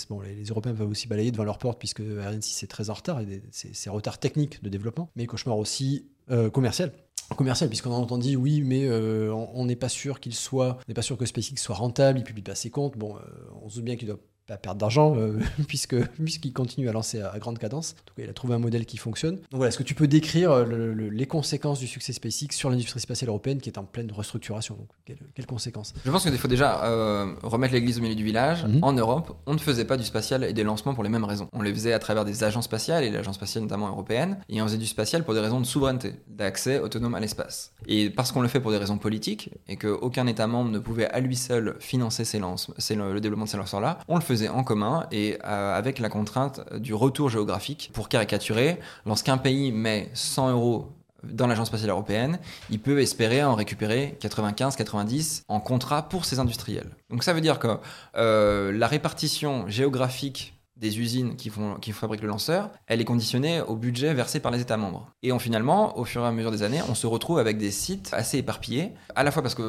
bon, 0.09 0.21
les, 0.21 0.43
Européens 0.43 0.75
peuvent 0.75 0.89
aussi 0.89 1.07
balayer 1.07 1.31
devant 1.31 1.45
leur 1.45 1.57
porte, 1.57 1.79
puisque 1.79 2.01
Ariane 2.01 2.43
6 2.43 2.63
est 2.63 2.67
très 2.67 2.91
en 2.91 2.93
retard, 2.93 3.21
et 3.21 3.41
c'est 3.51 3.89
retard 3.89 4.19
technique 4.19 4.61
de 4.61 4.69
développement, 4.69 5.09
mais 5.15 5.25
cauchemar 5.25 5.57
aussi 5.57 6.05
euh, 6.31 6.51
commercial 6.51 6.91
commercial 7.35 7.69
puisqu'on 7.69 7.91
a 7.91 7.95
entendu 7.95 8.35
oui 8.35 8.61
mais 8.61 8.85
euh, 8.85 9.33
on 9.33 9.65
n'est 9.65 9.75
pas 9.75 9.89
sûr 9.89 10.19
qu'il 10.19 10.33
soit 10.33 10.77
on 10.79 10.83
n'est 10.87 10.93
pas 10.93 11.01
sûr 11.01 11.17
que 11.17 11.25
SpaceX 11.25 11.57
soit 11.57 11.75
rentable 11.75 12.19
il 12.19 12.23
publie 12.23 12.41
pas 12.41 12.55
ses 12.55 12.69
comptes. 12.69 12.97
Bon 12.97 13.15
euh, 13.15 13.19
on 13.63 13.69
se 13.69 13.75
doute 13.75 13.85
bien 13.85 13.95
qu'il 13.95 14.07
doit 14.07 14.19
pas 14.49 14.57
perdre 14.57 14.79
d'argent 14.79 15.15
euh, 15.17 15.39
puisque 15.67 15.95
puisqu'il 16.23 16.53
continue 16.53 16.89
à 16.89 16.91
lancer 16.91 17.21
à, 17.21 17.29
à 17.29 17.39
grande 17.39 17.59
cadence 17.59 17.95
en 18.01 18.03
tout 18.05 18.13
cas 18.15 18.23
il 18.23 18.29
a 18.29 18.33
trouvé 18.33 18.55
un 18.55 18.59
modèle 18.59 18.85
qui 18.85 18.97
fonctionne 18.97 19.35
donc 19.35 19.45
voilà 19.53 19.69
est-ce 19.69 19.77
que 19.77 19.83
tu 19.83 19.93
peux 19.95 20.07
décrire 20.07 20.51
euh, 20.51 20.65
le- 20.65 20.93
le- 20.93 21.09
les 21.09 21.25
conséquences 21.27 21.79
du 21.79 21.87
succès 21.87 22.13
SpaceX 22.13 22.47
sur 22.55 22.69
l'industrie 22.69 22.99
spatiale 22.99 23.29
européenne 23.29 23.61
qui 23.61 23.69
est 23.69 23.77
en 23.77 23.83
pleine 23.83 24.11
restructuration? 24.11 24.75
Donc 24.75 24.87
quelles, 25.05 25.17
quelles 25.35 25.45
conséquences? 25.45 25.93
Je 26.03 26.11
pense 26.11 26.23
qu'il 26.23 26.37
faut 26.37 26.47
déjà 26.47 26.83
euh, 26.85 27.33
remettre 27.43 27.73
l'église 27.73 27.99
au 27.99 28.01
milieu 28.01 28.15
du 28.15 28.23
village. 28.23 28.65
Mhm. 28.65 28.79
En 28.83 28.93
Europe, 28.93 29.37
on 29.45 29.53
ne 29.53 29.59
faisait 29.59 29.85
pas 29.85 29.97
du 29.97 30.03
spatial 30.03 30.43
et 30.43 30.53
des 30.53 30.63
lancements 30.63 30.93
pour 30.93 31.03
les 31.03 31.09
mêmes 31.09 31.23
raisons. 31.23 31.47
On 31.53 31.61
les 31.61 31.73
faisait 31.73 31.93
à 31.93 31.99
travers 31.99 32.25
des 32.25 32.43
agences 32.43 32.65
spatiales, 32.65 33.03
et 33.03 33.09
l'agence 33.11 33.35
spatiale 33.35 33.63
notamment 33.63 33.89
européenne, 33.89 34.37
et 34.49 34.61
on 34.61 34.65
faisait 34.65 34.77
du 34.77 34.85
spatial 34.87 35.23
pour 35.23 35.33
des 35.33 35.39
raisons 35.39 35.59
de 35.59 35.65
souveraineté, 35.65 36.13
d'accès 36.27 36.79
autonome 36.79 37.15
à 37.15 37.19
l'espace. 37.19 37.73
Et 37.87 38.09
parce 38.09 38.31
qu'on 38.31 38.41
le 38.41 38.47
fait 38.47 38.59
pour 38.59 38.71
des 38.71 38.77
raisons 38.77 38.97
politiques, 38.97 39.49
et 39.67 39.75
qu'aucun 39.77 40.25
État 40.27 40.47
membre 40.47 40.71
ne 40.71 40.79
pouvait 40.79 41.07
à 41.09 41.19
lui 41.19 41.35
seul 41.35 41.75
financer 41.79 42.23
lance- 42.39 42.71
le 42.89 43.19
développement 43.19 43.45
de 43.45 43.49
ces 43.49 43.57
lanceurs-là, 43.57 43.99
on 44.07 44.15
le 44.15 44.21
faisait 44.21 44.38
en 44.47 44.63
commun 44.63 45.07
et 45.11 45.37
euh, 45.43 45.77
avec 45.77 45.99
la 45.99 46.09
contrainte 46.09 46.61
du 46.75 46.93
retour 46.93 47.29
géographique. 47.29 47.91
Pour 47.93 48.07
caricaturer, 48.07 48.79
lorsqu'un 49.05 49.37
pays 49.37 49.71
met 49.71 50.09
100 50.13 50.51
euros 50.51 50.87
dans 51.23 51.47
l'agence 51.47 51.67
spatiale 51.67 51.89
européenne, 51.91 52.39
il 52.69 52.79
peut 52.79 53.01
espérer 53.01 53.43
en 53.43 53.55
récupérer 53.55 54.17
95-90 54.21 55.43
en 55.47 55.59
contrat 55.59 56.07
pour 56.07 56.25
ses 56.25 56.39
industriels. 56.39 56.89
Donc 57.09 57.23
ça 57.23 57.33
veut 57.33 57.41
dire 57.41 57.59
que 57.59 57.67
euh, 58.15 58.71
la 58.71 58.87
répartition 58.87 59.67
géographique 59.67 60.53
des 60.79 60.99
usines 60.99 61.35
qui, 61.35 61.49
font, 61.49 61.75
qui 61.75 61.91
fabriquent 61.91 62.21
le 62.21 62.27
lanceur, 62.29 62.69
elle 62.87 63.01
est 63.01 63.05
conditionnée 63.05 63.61
au 63.61 63.75
budget 63.75 64.13
versé 64.13 64.39
par 64.39 64.51
les 64.51 64.61
États 64.61 64.77
membres. 64.77 65.11
Et 65.23 65.31
on, 65.31 65.39
finalement, 65.39 65.97
au 65.99 66.05
fur 66.05 66.23
et 66.23 66.27
à 66.27 66.31
mesure 66.31 66.51
des 66.51 66.63
années, 66.63 66.79
on 66.89 66.95
se 66.95 67.05
retrouve 67.05 67.37
avec 67.39 67.57
des 67.57 67.71
sites 67.71 68.09
assez 68.13 68.37
éparpillés, 68.37 68.93
à 69.15 69.23
la 69.23 69.31
fois 69.31 69.41
parce 69.43 69.55
qu'il 69.55 69.65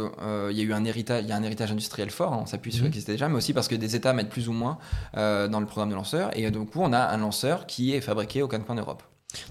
il 0.50 0.56
y 0.56 0.60
a 0.60 0.64
eu 0.64 0.72
un 0.72 0.84
héritage, 0.84 1.24
il 1.24 1.28
y 1.28 1.32
a 1.32 1.36
un 1.36 1.42
héritage 1.42 1.72
industriel 1.72 2.10
fort, 2.10 2.32
hein, 2.32 2.38
on 2.42 2.46
s'appuie 2.46 2.70
sur 2.72 2.80
ce 2.80 2.84
Mhm. 2.84 2.90
qui 2.92 2.98
existait 2.98 3.12
déjà, 3.12 3.28
mais 3.28 3.36
aussi 3.36 3.52
parce 3.52 3.68
que 3.68 3.74
des 3.74 3.96
États 3.96 4.12
mettent 4.12 4.30
plus 4.30 4.48
ou 4.48 4.52
moins 4.52 4.78
euh, 5.16 5.48
dans 5.48 5.60
le 5.60 5.66
programme 5.66 5.90
de 5.90 5.94
lanceur, 5.96 6.30
et 6.38 6.50
donc 6.50 6.76
on 6.76 6.92
a 6.92 7.00
un 7.00 7.16
lanceur 7.18 7.66
qui 7.66 7.92
est 7.94 8.00
fabriqué 8.00 8.42
au 8.42 8.48
quatre 8.48 8.64
coins 8.64 8.76
d'Europe. 8.76 9.02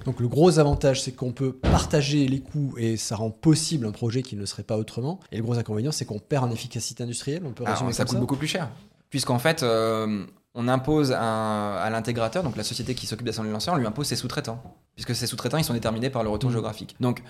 donc 0.06 0.20
le 0.20 0.28
gros 0.28 0.60
avantage 0.60 1.02
c'est 1.02 1.14
qu'on 1.14 1.32
peut 1.32 1.54
partager 1.54 2.28
les 2.28 2.42
coûts 2.42 2.74
et 2.78 2.98
ça 2.98 3.16
rend 3.16 3.30
possible 3.32 3.86
un 3.86 3.92
projet 3.92 4.24
qui 4.24 4.36
ne 4.36 4.46
serait 4.46 4.64
pas 4.64 4.78
autrement 4.78 5.20
et 5.32 5.38
le 5.38 5.44
gros 5.44 5.58
inconvénient 5.58 5.94
c'est 5.94 6.04
qu'on 6.06 6.20
perd 6.20 6.44
en 6.44 6.52
efficacité 6.52 7.04
industrielle 7.04 7.44
on 7.46 7.52
peut 7.54 7.64
Alors, 7.64 7.76
résumer 7.78 7.94
ça 7.94 8.04
comme 8.04 8.10
coûte 8.16 8.20
beaucoup 8.20 8.36
plus 8.36 8.48
cher. 8.48 8.70
Puisqu'en 9.10 9.40
fait, 9.40 9.64
euh, 9.64 10.26
on 10.56 10.68
impose 10.68 11.12
un- 11.12 11.76
à 11.78 11.90
l'intégrateur, 11.90 12.44
donc 12.44 12.56
la 12.56 12.64
société 12.64 12.96
qui 12.96 13.06
s'occupe 13.06 13.26
d'assembler 13.26 13.50
les 13.50 13.54
lanceurs, 13.54 13.74
on 13.76 13.78
lui 13.78 13.86
impose 13.88 14.08
ses 14.08 14.16
sous-traitants. 14.16 14.62
Puisque 14.96 15.16
ces 15.16 15.28
sous-traitants, 15.28 15.58
ils 15.58 15.64
sont 15.64 15.74
déterminés 15.74 16.10
par 16.10 16.24
le 16.24 16.30
retour 16.30 16.50
Mhm. 16.50 16.54
géographique. 16.56 16.96
Donc, 17.00 17.22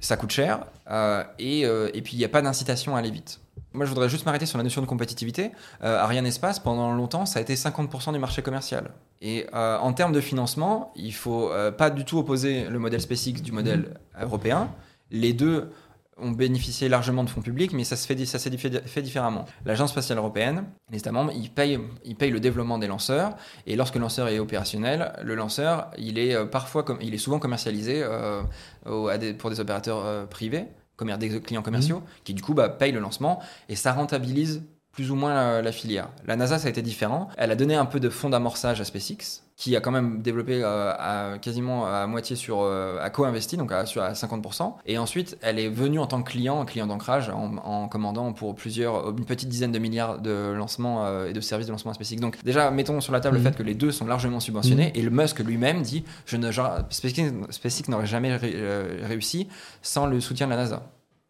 ça 0.00 0.16
coûte 0.16 0.30
cher, 0.32 0.66
euh, 0.90 1.22
et, 1.38 1.64
euh, 1.64 1.88
et 1.94 2.02
puis 2.02 2.14
il 2.14 2.18
n'y 2.18 2.24
a 2.24 2.28
pas 2.28 2.42
d'incitation 2.42 2.96
à 2.96 2.98
aller 2.98 3.10
vite. 3.10 3.40
Moi, 3.72 3.86
je 3.86 3.90
voudrais 3.90 4.08
juste 4.08 4.26
m'arrêter 4.26 4.46
sur 4.46 4.58
la 4.58 4.64
notion 4.64 4.80
de 4.82 4.86
compétitivité. 4.86 5.52
Euh, 5.82 5.98
Ariane 5.98 6.26
Espace, 6.26 6.58
pendant 6.58 6.92
longtemps, 6.92 7.26
ça 7.26 7.38
a 7.38 7.42
été 7.42 7.56
50% 7.56 8.12
du 8.12 8.18
marché 8.18 8.42
commercial. 8.42 8.90
Et 9.22 9.46
euh, 9.54 9.78
en 9.78 9.92
termes 9.92 10.12
de 10.12 10.20
financement, 10.20 10.92
il 10.96 11.14
faut 11.14 11.50
euh, 11.50 11.70
pas 11.72 11.90
du 11.90 12.04
tout 12.04 12.18
opposer 12.18 12.64
le 12.68 12.78
modèle 12.78 13.00
SpaceX 13.00 13.40
du 13.40 13.52
modèle 13.52 13.94
européen. 14.20 14.68
Les 15.10 15.32
deux 15.32 15.70
ont 16.16 16.30
bénéficié 16.30 16.88
largement 16.88 17.24
de 17.24 17.30
fonds 17.30 17.40
publics, 17.42 17.72
mais 17.72 17.84
ça 17.84 17.96
se 17.96 18.06
fait, 18.06 18.24
ça 18.24 18.38
s'est 18.38 18.56
fait 18.56 19.02
différemment. 19.02 19.44
L'Agence 19.64 19.90
spatiale 19.90 20.18
européenne, 20.18 20.64
les 20.90 20.98
États 20.98 21.12
membres, 21.12 21.32
ils 21.34 21.50
payent, 21.50 21.78
ils 22.04 22.14
payent 22.16 22.30
le 22.30 22.40
développement 22.40 22.78
des 22.78 22.86
lanceurs, 22.86 23.36
et 23.66 23.76
lorsque 23.76 23.96
le 23.96 24.00
lanceur 24.02 24.28
est 24.28 24.38
opérationnel, 24.38 25.12
le 25.22 25.34
lanceur, 25.34 25.90
il 25.98 26.18
est 26.18 26.34
euh, 26.34 26.46
parfois, 26.46 26.84
il 27.00 27.14
est 27.14 27.18
souvent 27.18 27.38
commercialisé 27.38 28.02
euh, 28.02 28.42
au- 28.86 29.08
à 29.08 29.18
des- 29.18 29.34
pour 29.34 29.50
des 29.50 29.60
opérateurs 29.60 30.04
euh, 30.04 30.24
privés, 30.26 30.66
commer- 30.96 31.16
des 31.18 31.40
clients 31.40 31.62
commerciaux, 31.62 32.02
qui 32.24 32.34
du 32.34 32.42
coup 32.42 32.54
bah, 32.54 32.68
payent 32.68 32.92
le 32.92 33.00
lancement, 33.00 33.40
et 33.68 33.76
ça 33.76 33.92
rentabilise 33.92 34.62
plus 34.92 35.10
ou 35.10 35.16
moins 35.16 35.34
la, 35.34 35.62
la 35.62 35.72
filière. 35.72 36.08
La 36.26 36.36
NASA, 36.36 36.58
ça 36.58 36.68
a 36.68 36.70
été 36.70 36.80
différent. 36.80 37.28
Elle 37.36 37.50
a 37.50 37.56
donné 37.56 37.74
un 37.74 37.84
peu 37.86 37.98
de 37.98 38.08
fonds 38.08 38.30
d'amorçage 38.30 38.80
à 38.80 38.84
SpaceX, 38.84 39.42
qui 39.56 39.76
a 39.76 39.80
quand 39.80 39.92
même 39.92 40.20
développé 40.20 40.62
euh, 40.64 40.92
à, 40.98 41.38
quasiment 41.38 41.86
à 41.86 42.06
moitié 42.08 42.34
sur, 42.34 42.62
euh, 42.62 42.98
à 43.00 43.08
co-investi, 43.10 43.56
donc 43.56 43.70
à, 43.70 43.86
sur, 43.86 44.02
à 44.02 44.12
50%. 44.12 44.74
Et 44.86 44.98
ensuite, 44.98 45.38
elle 45.42 45.60
est 45.60 45.68
venue 45.68 46.00
en 46.00 46.08
tant 46.08 46.22
que 46.24 46.30
client, 46.32 46.60
un 46.60 46.64
client 46.64 46.88
d'ancrage, 46.88 47.30
en, 47.30 47.56
en 47.58 47.86
commandant 47.86 48.32
pour 48.32 48.56
plusieurs, 48.56 49.10
une 49.10 49.24
petite 49.24 49.48
dizaine 49.48 49.70
de 49.70 49.78
milliards 49.78 50.18
de 50.20 50.52
lancements 50.56 51.06
euh, 51.06 51.28
et 51.28 51.32
de 51.32 51.40
services 51.40 51.68
de 51.68 51.72
lancement 51.72 51.92
à 51.92 51.94
SpaceX. 51.94 52.16
Donc 52.16 52.36
déjà, 52.44 52.70
mettons 52.72 53.00
sur 53.00 53.12
la 53.12 53.20
table 53.20 53.38
Mhm. 53.38 53.44
le 53.44 53.50
fait 53.50 53.56
que 53.56 53.62
les 53.62 53.74
deux 53.74 53.92
sont 53.92 54.06
largement 54.06 54.40
subventionnés, 54.40 54.90
et 54.96 55.02
le 55.02 55.10
Musk 55.10 55.38
lui-même 55.38 55.82
dit, 55.82 56.04
je 56.26 56.36
ne, 56.36 56.50
genre, 56.50 56.78
SpaceX, 56.90 57.32
SpaceX 57.50 57.88
n'aurait 57.90 58.06
jamais 58.06 58.34
ré- 58.36 58.52
euh, 58.56 58.98
réussi 59.04 59.48
sans 59.82 60.06
le 60.06 60.20
soutien 60.20 60.46
de 60.46 60.50
la 60.50 60.56
NASA. 60.56 60.82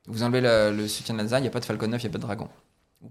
Vous 0.06 0.22
enlevez 0.22 0.40
la- 0.40 0.70
le 0.70 0.88
soutien 0.88 1.14
de 1.14 1.18
la 1.18 1.24
NASA, 1.24 1.38
il 1.38 1.42
n'y 1.42 1.48
a 1.48 1.50
pas 1.50 1.60
de 1.60 1.64
Falcon 1.66 1.88
9, 1.88 2.02
il 2.02 2.06
n'y 2.06 2.10
a 2.10 2.12
pas 2.12 2.18
de 2.18 2.22
Dragon. 2.22 2.48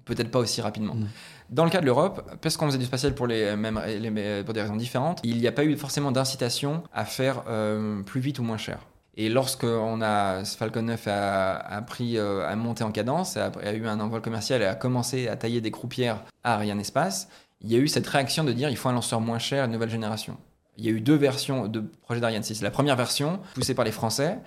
Peut-être 0.06 0.32
pas 0.32 0.40
aussi 0.40 0.62
rapidement. 0.62 0.96
Mm. 0.96 1.08
Dans 1.50 1.66
le 1.66 1.70
cas 1.70 1.82
de 1.82 1.86
l'Europe, 1.86 2.38
parce 2.42 2.58
qu'on 2.58 2.66
faisait 2.68 2.78
du 2.78 2.86
spatial 2.86 3.14
pour, 3.14 3.28
les 3.28 3.56
mêmes, 3.56 3.80
les- 3.86 4.44
pour 4.44 4.54
des 4.54 4.62
raisons 4.62 4.76
différentes, 4.76 5.20
il 5.24 5.38
n'y 5.38 5.48
a 5.48 5.52
pas 5.52 5.64
eu 5.64 5.76
forcément 5.78 6.12
d'incitation 6.12 6.84
à 6.94 7.06
faire 7.06 7.44
euh, 7.48 8.02
plus 8.04 8.22
vite 8.22 8.40
ou 8.40 8.44
moins 8.44 8.58
cher. 8.58 8.80
Et 9.16 9.30
lorsque 9.30 9.64
on 9.66 10.02
a, 10.02 10.44
Falcon 10.46 10.82
9 10.82 11.08
a, 11.08 11.56
a 11.58 11.82
pris, 11.84 12.18
euh, 12.18 12.48
a 12.50 12.56
monté 12.56 12.84
en 12.84 12.92
cadence, 12.92 13.38
a, 13.38 13.52
a 13.64 13.74
eu 13.74 13.86
un 13.88 14.00
envol 14.00 14.22
commercial 14.22 14.62
et 14.62 14.66
a 14.66 14.74
commencé 14.74 15.28
à 15.28 15.36
tailler 15.36 15.62
des 15.62 15.70
croupières 15.70 16.24
à 16.44 16.56
Ariane 16.56 16.80
Espace, 16.80 17.28
il 17.62 17.72
y 17.72 17.76
a 17.76 17.78
eu 17.78 17.88
cette 17.88 18.08
réaction 18.08 18.44
de 18.44 18.52
dire 18.52 18.70
il 18.70 18.76
faut 18.78 18.90
un 18.90 18.94
lanceur 18.94 19.22
moins 19.22 19.38
cher, 19.40 19.66
une 19.66 19.72
nouvelle 19.72 19.92
génération. 19.92 20.36
Il 20.78 20.86
y 20.86 20.88
a 20.88 20.92
eu 20.92 21.02
deux 21.02 21.16
versions 21.16 21.68
de 21.68 21.82
projet 22.02 22.20
d'Ariane 22.20 22.42
6. 22.42 22.64
La 22.64 22.72
première 22.72 22.96
version, 22.96 23.40
poussée 23.54 23.76
par 23.76 23.86
les 23.86 23.92
Français, 23.92 24.40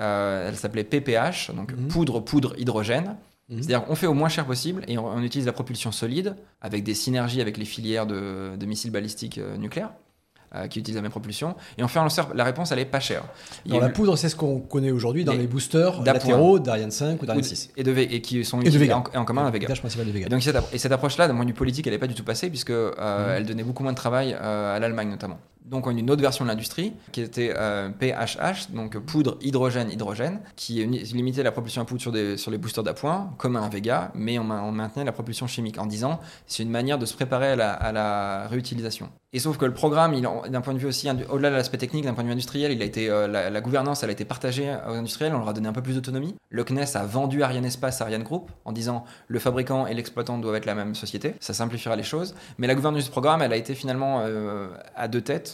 euh, 0.00 0.48
elle 0.48 0.56
s'appelait 0.56 0.84
PPH, 0.84 1.50
donc 1.54 1.72
Mhm. 1.72 1.88
poudre, 1.88 2.20
poudre, 2.20 2.54
hydrogène. 2.58 3.16
Mhm. 3.50 3.58
C'est-à-dire 3.58 3.84
qu'on 3.84 3.94
fait 3.94 4.06
au 4.06 4.14
moins 4.14 4.28
cher 4.30 4.46
possible 4.46 4.82
et 4.88 4.96
on, 4.98 5.06
on 5.06 5.22
utilise 5.22 5.46
la 5.46 5.52
propulsion 5.52 5.92
solide 5.92 6.34
avec 6.62 6.82
des 6.84 6.94
synergies 6.94 7.40
avec 7.40 7.56
les 7.58 7.64
filières 7.66 8.06
de, 8.06 8.56
de 8.56 8.66
missiles 8.66 8.90
balistiques 8.90 9.38
euh, 9.38 9.56
nucléaires. 9.56 9.90
euh, 10.56 10.68
qui 10.68 10.78
utilisent 10.78 10.94
la 10.94 11.02
même 11.02 11.10
propulsion. 11.10 11.56
Et 11.78 11.82
on 11.82 11.88
fait 11.88 11.98
un 11.98 12.04
lanceur, 12.04 12.32
la 12.32 12.44
réponse, 12.44 12.70
elle 12.70 12.78
est 12.78 12.84
pas 12.84 13.00
chère. 13.00 13.24
La 13.66 13.88
eu- 13.88 13.92
poudre, 13.92 14.14
c'est 14.16 14.28
ce 14.28 14.36
qu'on 14.36 14.60
connaît 14.60 14.92
aujourd'hui 14.92 15.24
dans 15.24 15.32
Les- 15.32 15.38
les, 15.38 15.46
boosters 15.48 16.00
latéraux 16.04 16.60
d'Ariane 16.60 16.92
5 16.92 17.20
ou 17.20 17.26
d'Ariane 17.26 17.42
de- 17.42 17.46
6. 17.48 17.70
et, 17.76 17.82
de, 17.82 17.90
V- 17.90 18.08
et 18.14 18.20
qui 18.22 18.44
sont 18.44 18.60
utilisés 18.60 18.92
en, 18.92 19.02
en 19.16 19.24
commun 19.24 19.46
avec 19.46 19.62
Vega. 19.62 19.74
De 19.74 20.10
Vega. 20.12 20.26
Et 20.26 20.28
donc 20.30 20.42
cette, 20.44 20.56
et 20.72 20.78
cette 20.78 20.92
approche-là, 20.92 21.26
d'un 21.26 21.34
point 21.34 21.42
de 21.44 21.48
vue 21.50 21.54
politique, 21.54 21.88
elle 21.88 21.92
n'est 21.92 21.98
pas 21.98 22.06
du 22.06 22.14
tout 22.14 22.22
passée 22.22 22.50
puisque 22.50 22.70
euh, 22.70 22.92
Mhm. 22.96 23.30
elle 23.36 23.46
donnait 23.46 23.64
beaucoup 23.64 23.82
moins 23.82 23.90
de 23.92 23.96
travail 23.96 24.32
euh, 24.40 24.76
à 24.76 24.78
l'Allemagne 24.78 25.08
notamment. 25.10 25.40
Donc 25.64 25.86
on 25.86 25.96
a 25.96 25.98
une 25.98 26.10
autre 26.10 26.20
version 26.20 26.44
de 26.44 26.50
l'industrie 26.50 26.92
qui 27.10 27.22
était 27.22 27.54
euh, 27.56 27.88
PHH, 27.98 28.70
donc 28.72 28.98
poudre 28.98 29.38
hydrogène 29.40 29.90
hydrogène, 29.90 30.40
qui 30.56 30.84
limitait 30.84 31.42
la 31.42 31.52
propulsion 31.52 31.80
à 31.80 31.84
poudre 31.86 32.02
sur, 32.36 32.50
les 32.50 32.58
boosters 32.58 32.84
d'appoint, 32.84 33.30
comme 33.38 33.56
un 33.56 33.68
Vega, 33.70 34.12
mais 34.14 34.38
on, 34.38 34.50
on 34.50 34.72
maintenait 34.72 35.04
la 35.04 35.12
propulsion 35.12 35.46
chimique 35.46 35.78
en 35.78 35.86
disant 35.86 36.20
c'est 36.46 36.62
une 36.62 36.70
manière 36.70 36.98
de 36.98 37.06
se 37.06 37.14
préparer 37.14 37.52
à 37.52 37.92
la, 37.92 38.46
réutilisation. 38.48 39.08
Et 39.32 39.40
sauf 39.40 39.56
que 39.56 39.64
le 39.64 39.74
programme, 39.74 40.14
d'un 40.20 40.60
point 40.60 40.74
de 40.74 40.78
vue 40.78 40.86
aussi, 40.86 41.08
au-delà 41.10 41.50
de 41.50 41.56
l'aspect 41.56 41.78
technique, 41.78 42.04
d'un 42.04 42.14
point 42.14 42.22
de 42.22 42.28
vue 42.28 42.34
industriel, 42.34 42.70
il 42.70 42.80
a 42.82 42.84
été, 42.84 43.10
euh, 43.10 43.26
la, 43.26 43.50
la 43.50 43.60
gouvernance, 43.60 44.04
elle 44.04 44.10
a 44.10 44.12
été 44.12 44.24
partagée 44.24 44.72
aux 44.88 44.92
industriels, 44.92 45.34
on 45.34 45.38
leur 45.38 45.48
a 45.48 45.52
donné 45.52 45.66
un 45.66 45.72
peu 45.72 45.82
plus 45.82 45.94
d'autonomie. 45.94 46.36
Le 46.50 46.62
CNES 46.62 46.94
a 46.94 47.04
vendu 47.04 47.42
Ariane 47.42 47.64
Espace 47.64 48.00
à 48.00 48.04
Ariane 48.04 48.22
Group 48.22 48.52
en 48.64 48.70
disant 48.70 49.04
le 49.26 49.40
fabricant 49.40 49.88
et 49.88 49.94
l'exploitant 49.94 50.38
doivent 50.38 50.54
être 50.54 50.66
la 50.66 50.76
même 50.76 50.94
société, 50.94 51.34
ça 51.40 51.52
simplifiera 51.52 51.96
les 51.96 52.04
choses. 52.04 52.36
Mais 52.58 52.68
la 52.68 52.76
gouvernance 52.76 53.04
du 53.04 53.10
programme, 53.10 53.42
elle 53.42 53.52
a 53.52 53.56
été 53.56 53.74
finalement 53.74 54.20
euh, 54.20 54.68
à 54.94 55.08
deux 55.08 55.20
têtes. 55.20 55.53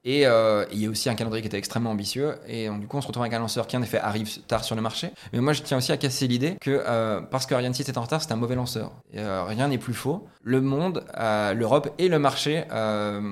Et 0.03 0.25
euh, 0.25 0.65
il 0.71 0.79
y 0.79 0.85
a 0.87 0.89
aussi 0.89 1.09
un 1.09 1.15
calendrier 1.15 1.41
qui 1.41 1.47
était 1.47 1.57
extrêmement 1.57 1.91
ambitieux. 1.91 2.35
Et 2.47 2.67
donc, 2.67 2.79
du 2.79 2.87
coup, 2.87 2.97
on 2.97 3.01
se 3.01 3.07
retrouve 3.07 3.23
avec 3.23 3.33
un 3.33 3.39
lanceur 3.39 3.67
qui, 3.67 3.77
en 3.77 3.81
effet, 3.83 3.99
arrive 3.99 4.41
tard 4.47 4.63
sur 4.63 4.75
le 4.75 4.81
marché. 4.81 5.11
Mais 5.31 5.39
moi, 5.41 5.53
je 5.53 5.61
tiens 5.61 5.77
aussi 5.77 5.91
à 5.91 5.97
casser 5.97 6.27
l'idée 6.27 6.55
que 6.59 6.83
euh, 6.87 7.21
parce 7.21 7.45
que 7.45 7.53
Ariane 7.53 7.73
6 7.73 7.87
est 7.89 7.97
en 7.97 8.01
retard, 8.01 8.21
c'est 8.21 8.31
un 8.31 8.35
mauvais 8.35 8.55
lanceur. 8.55 8.91
Et, 9.13 9.19
euh, 9.19 9.43
rien 9.43 9.67
n'est 9.67 9.77
plus 9.77 9.93
faux. 9.93 10.27
Le 10.43 10.59
monde, 10.59 11.03
l'Europe 11.55 11.93
et 11.99 12.07
le 12.07 12.17
marché 12.17 12.63